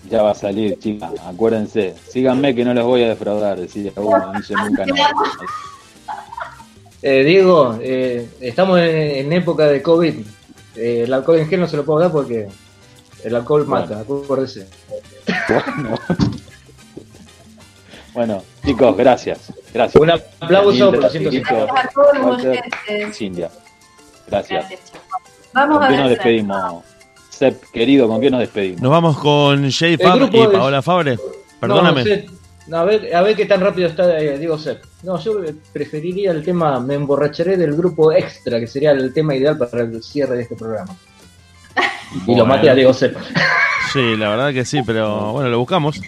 ya 0.08 0.22
va 0.22 0.30
a 0.30 0.34
salir, 0.36 0.78
chicas, 0.78 1.10
acuérdense. 1.26 1.96
Síganme 2.08 2.54
que 2.54 2.64
no 2.64 2.72
los 2.72 2.84
voy 2.84 3.02
a 3.02 3.08
defraudar, 3.08 3.58
decía 3.58 3.90
uno, 3.96 4.32
no 4.32 4.38
hice 4.38 4.54
nunca 4.54 4.86
nada. 4.86 5.10
Eh, 7.02 7.24
Diego, 7.24 7.76
eh, 7.82 8.28
estamos 8.40 8.78
en, 8.78 8.86
en 9.26 9.32
época 9.32 9.66
de 9.66 9.82
COVID. 9.82 10.14
Eh, 10.76 11.02
el 11.06 11.12
alcohol 11.12 11.40
en 11.40 11.48
gel 11.48 11.58
no 11.58 11.66
se 11.66 11.76
lo 11.76 11.84
puedo 11.84 11.98
dar 11.98 12.12
porque 12.12 12.46
el 13.24 13.34
alcohol 13.34 13.66
mata, 13.66 13.98
acuérdese. 13.98 14.68
Bueno. 15.48 15.98
Bueno, 18.12 18.42
chicos, 18.64 18.96
gracias. 18.96 19.52
Gracias. 19.72 20.02
Un 20.02 20.10
aplauso 20.10 20.90
por 20.90 21.10
los 24.30 24.46
150. 24.46 24.58
Dieguito, 24.58 24.60
A 24.62 24.62
todos 24.62 24.68
los 24.68 24.70
Walter, 24.70 24.70
oyentes. 24.70 24.70
Cindia. 24.70 24.70
Gracias. 24.70 24.92
Vamos 25.52 25.78
¿Con 25.78 25.84
a 25.84 25.88
qué 25.88 25.96
nos 25.96 26.10
despedimos? 26.10 26.84
Sep, 27.30 27.64
querido, 27.72 28.08
¿con 28.08 28.20
qué 28.20 28.30
nos 28.30 28.40
despedimos? 28.40 28.82
Nos 28.82 28.90
vamos 28.90 29.18
con 29.18 29.70
Jay 29.70 29.96
Fab 29.96 30.32
y 30.32 30.46
Paola 30.46 30.82
Fabre. 30.82 31.18
Perdóname. 31.58 32.04
No, 32.04 32.06
Seth, 32.06 32.30
no, 32.66 32.76
a, 32.76 32.84
ver, 32.84 33.14
a 33.14 33.22
ver 33.22 33.34
qué 33.34 33.46
tan 33.46 33.60
rápido 33.60 33.88
está 33.88 34.18
eh, 34.20 34.38
Diego 34.38 34.58
Sepp. 34.58 34.84
No, 35.02 35.18
yo 35.18 35.40
preferiría 35.72 36.30
el 36.30 36.44
tema 36.44 36.78
Me 36.78 36.94
emborracharé 36.94 37.56
del 37.56 37.74
grupo 37.74 38.12
extra, 38.12 38.60
que 38.60 38.66
sería 38.66 38.92
el 38.92 39.12
tema 39.12 39.34
ideal 39.34 39.58
para 39.58 39.82
el 39.82 40.02
cierre 40.02 40.36
de 40.36 40.42
este 40.42 40.54
programa. 40.54 40.94
Y 42.26 42.34
lo 42.34 42.46
maté 42.46 42.70
a 42.70 42.74
Diego 42.74 42.92
Sepp. 42.92 43.16
Sí, 43.92 44.16
la 44.16 44.28
verdad 44.28 44.52
que 44.52 44.64
sí, 44.64 44.82
pero 44.86 45.32
bueno, 45.32 45.48
lo 45.48 45.58
buscamos. 45.58 46.00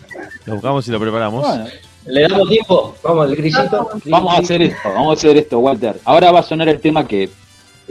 Lo 0.46 0.54
buscamos 0.54 0.86
y 0.86 0.90
lo 0.92 1.00
preparamos. 1.00 1.46
Bueno, 1.46 1.66
¿Le 2.06 2.22
damos 2.22 2.48
tiempo? 2.48 2.94
Vamos, 3.02 3.30
el 3.30 3.36
grillito. 3.36 3.90
vamos 4.06 4.34
a 4.34 4.38
hacer 4.38 4.62
esto, 4.62 4.88
vamos 4.88 5.10
a 5.10 5.12
hacer 5.18 5.36
esto, 5.36 5.58
Walter. 5.58 6.00
Ahora 6.04 6.32
va 6.32 6.40
a 6.40 6.42
sonar 6.42 6.68
el 6.68 6.80
tema 6.80 7.06
que 7.06 7.28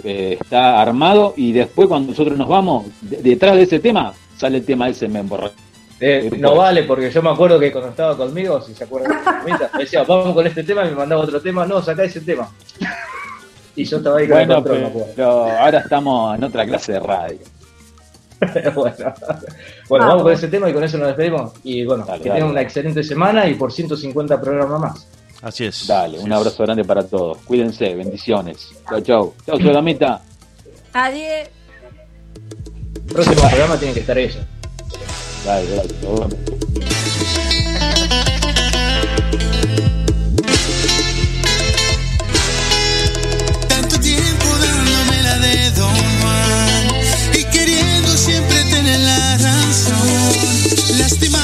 eh, 0.04 0.38
está 0.42 0.82
armado 0.82 1.34
y 1.38 1.52
después 1.52 1.88
cuando 1.88 2.12
nosotros 2.12 2.38
nos 2.38 2.48
vamos, 2.48 2.86
de- 3.02 3.18
detrás 3.22 3.56
de 3.56 3.64
ese 3.64 3.80
tema 3.80 4.14
sale 4.38 4.58
el 4.60 4.66
tema 4.66 4.90
ese 4.90 5.08
me 5.08 5.20
emborraché. 5.20 5.56
Eh, 6.00 6.32
no 6.40 6.56
vale, 6.56 6.84
porque 6.84 7.12
yo 7.12 7.22
me 7.22 7.30
acuerdo 7.30 7.60
que 7.60 7.72
cuando 7.72 7.90
estaba 7.92 8.18
conmigo, 8.18 8.60
si 8.62 8.74
se 8.74 8.86
acuerdan, 8.86 9.20
me 9.46 9.80
decía, 9.80 10.04
vamos 10.04 10.34
con 10.34 10.48
este 10.48 10.64
tema 10.64 10.84
y 10.86 10.90
me 10.90 10.96
mandaba 10.96 11.22
otro 11.22 11.40
tema, 11.40 11.66
no, 11.66 11.82
sacá 11.82 12.04
ese 12.04 12.22
tema. 12.22 12.50
Y 13.74 13.86
yo 13.86 13.98
estaba 13.98 14.18
ahí 14.18 14.28
con 14.28 14.36
Bueno, 14.36 14.52
el 14.52 14.64
control, 14.64 14.78
pero, 14.78 14.88
acuerdo. 14.90 15.14
pero 15.16 15.32
ahora 15.60 15.80
estamos 15.80 16.38
en 16.38 16.44
otra 16.44 16.66
clase 16.66 16.92
de 16.92 17.00
radio. 17.00 17.38
bueno, 18.76 19.14
bueno 19.88 20.08
vamos 20.08 20.24
con 20.24 20.34
ese 20.34 20.48
tema 20.50 20.70
y 20.70 20.74
con 20.74 20.84
eso 20.84 20.98
nos 20.98 21.08
despedimos. 21.08 21.54
Y 21.64 21.86
bueno, 21.86 22.04
Dale, 22.06 22.22
que 22.22 22.28
dale, 22.30 22.40
tengan 22.42 22.52
una 22.52 22.62
excelente 22.62 23.02
semana 23.02 23.48
y 23.48 23.54
por 23.56 23.72
150 23.72 24.42
programas 24.42 24.80
más. 24.82 25.08
Así 25.42 25.66
es. 25.66 25.88
Dale, 25.88 26.20
un 26.20 26.32
abrazo 26.32 26.64
grande 26.64 26.84
para 26.84 27.04
todos. 27.04 27.40
Cuídense, 27.40 27.96
bendiciones. 27.96 28.70
Chau, 28.88 29.02
chau. 29.02 29.34
Chau, 29.46 29.60
Solamita. 29.60 30.22
Adiós. 30.94 31.50
El 32.96 33.14
próximo 33.14 33.42
programa 33.42 33.78
tiene 33.78 33.94
que 33.94 34.00
estar 34.02 34.18
ella. 34.18 34.48
Dale, 35.46 35.76
dale. 35.76 35.94
Tanto 43.68 44.00
tiempo 44.00 44.46
dándome 44.62 45.24
la 45.24 45.40
de 45.40 45.72
Don 45.72 45.96
Juan 46.22 46.88
y 47.34 47.44
queriendo 47.46 48.12
siempre 48.16 48.64
tener 48.66 49.00
la 49.00 49.38
razón. 49.38 51.00
Lástima 51.00 51.40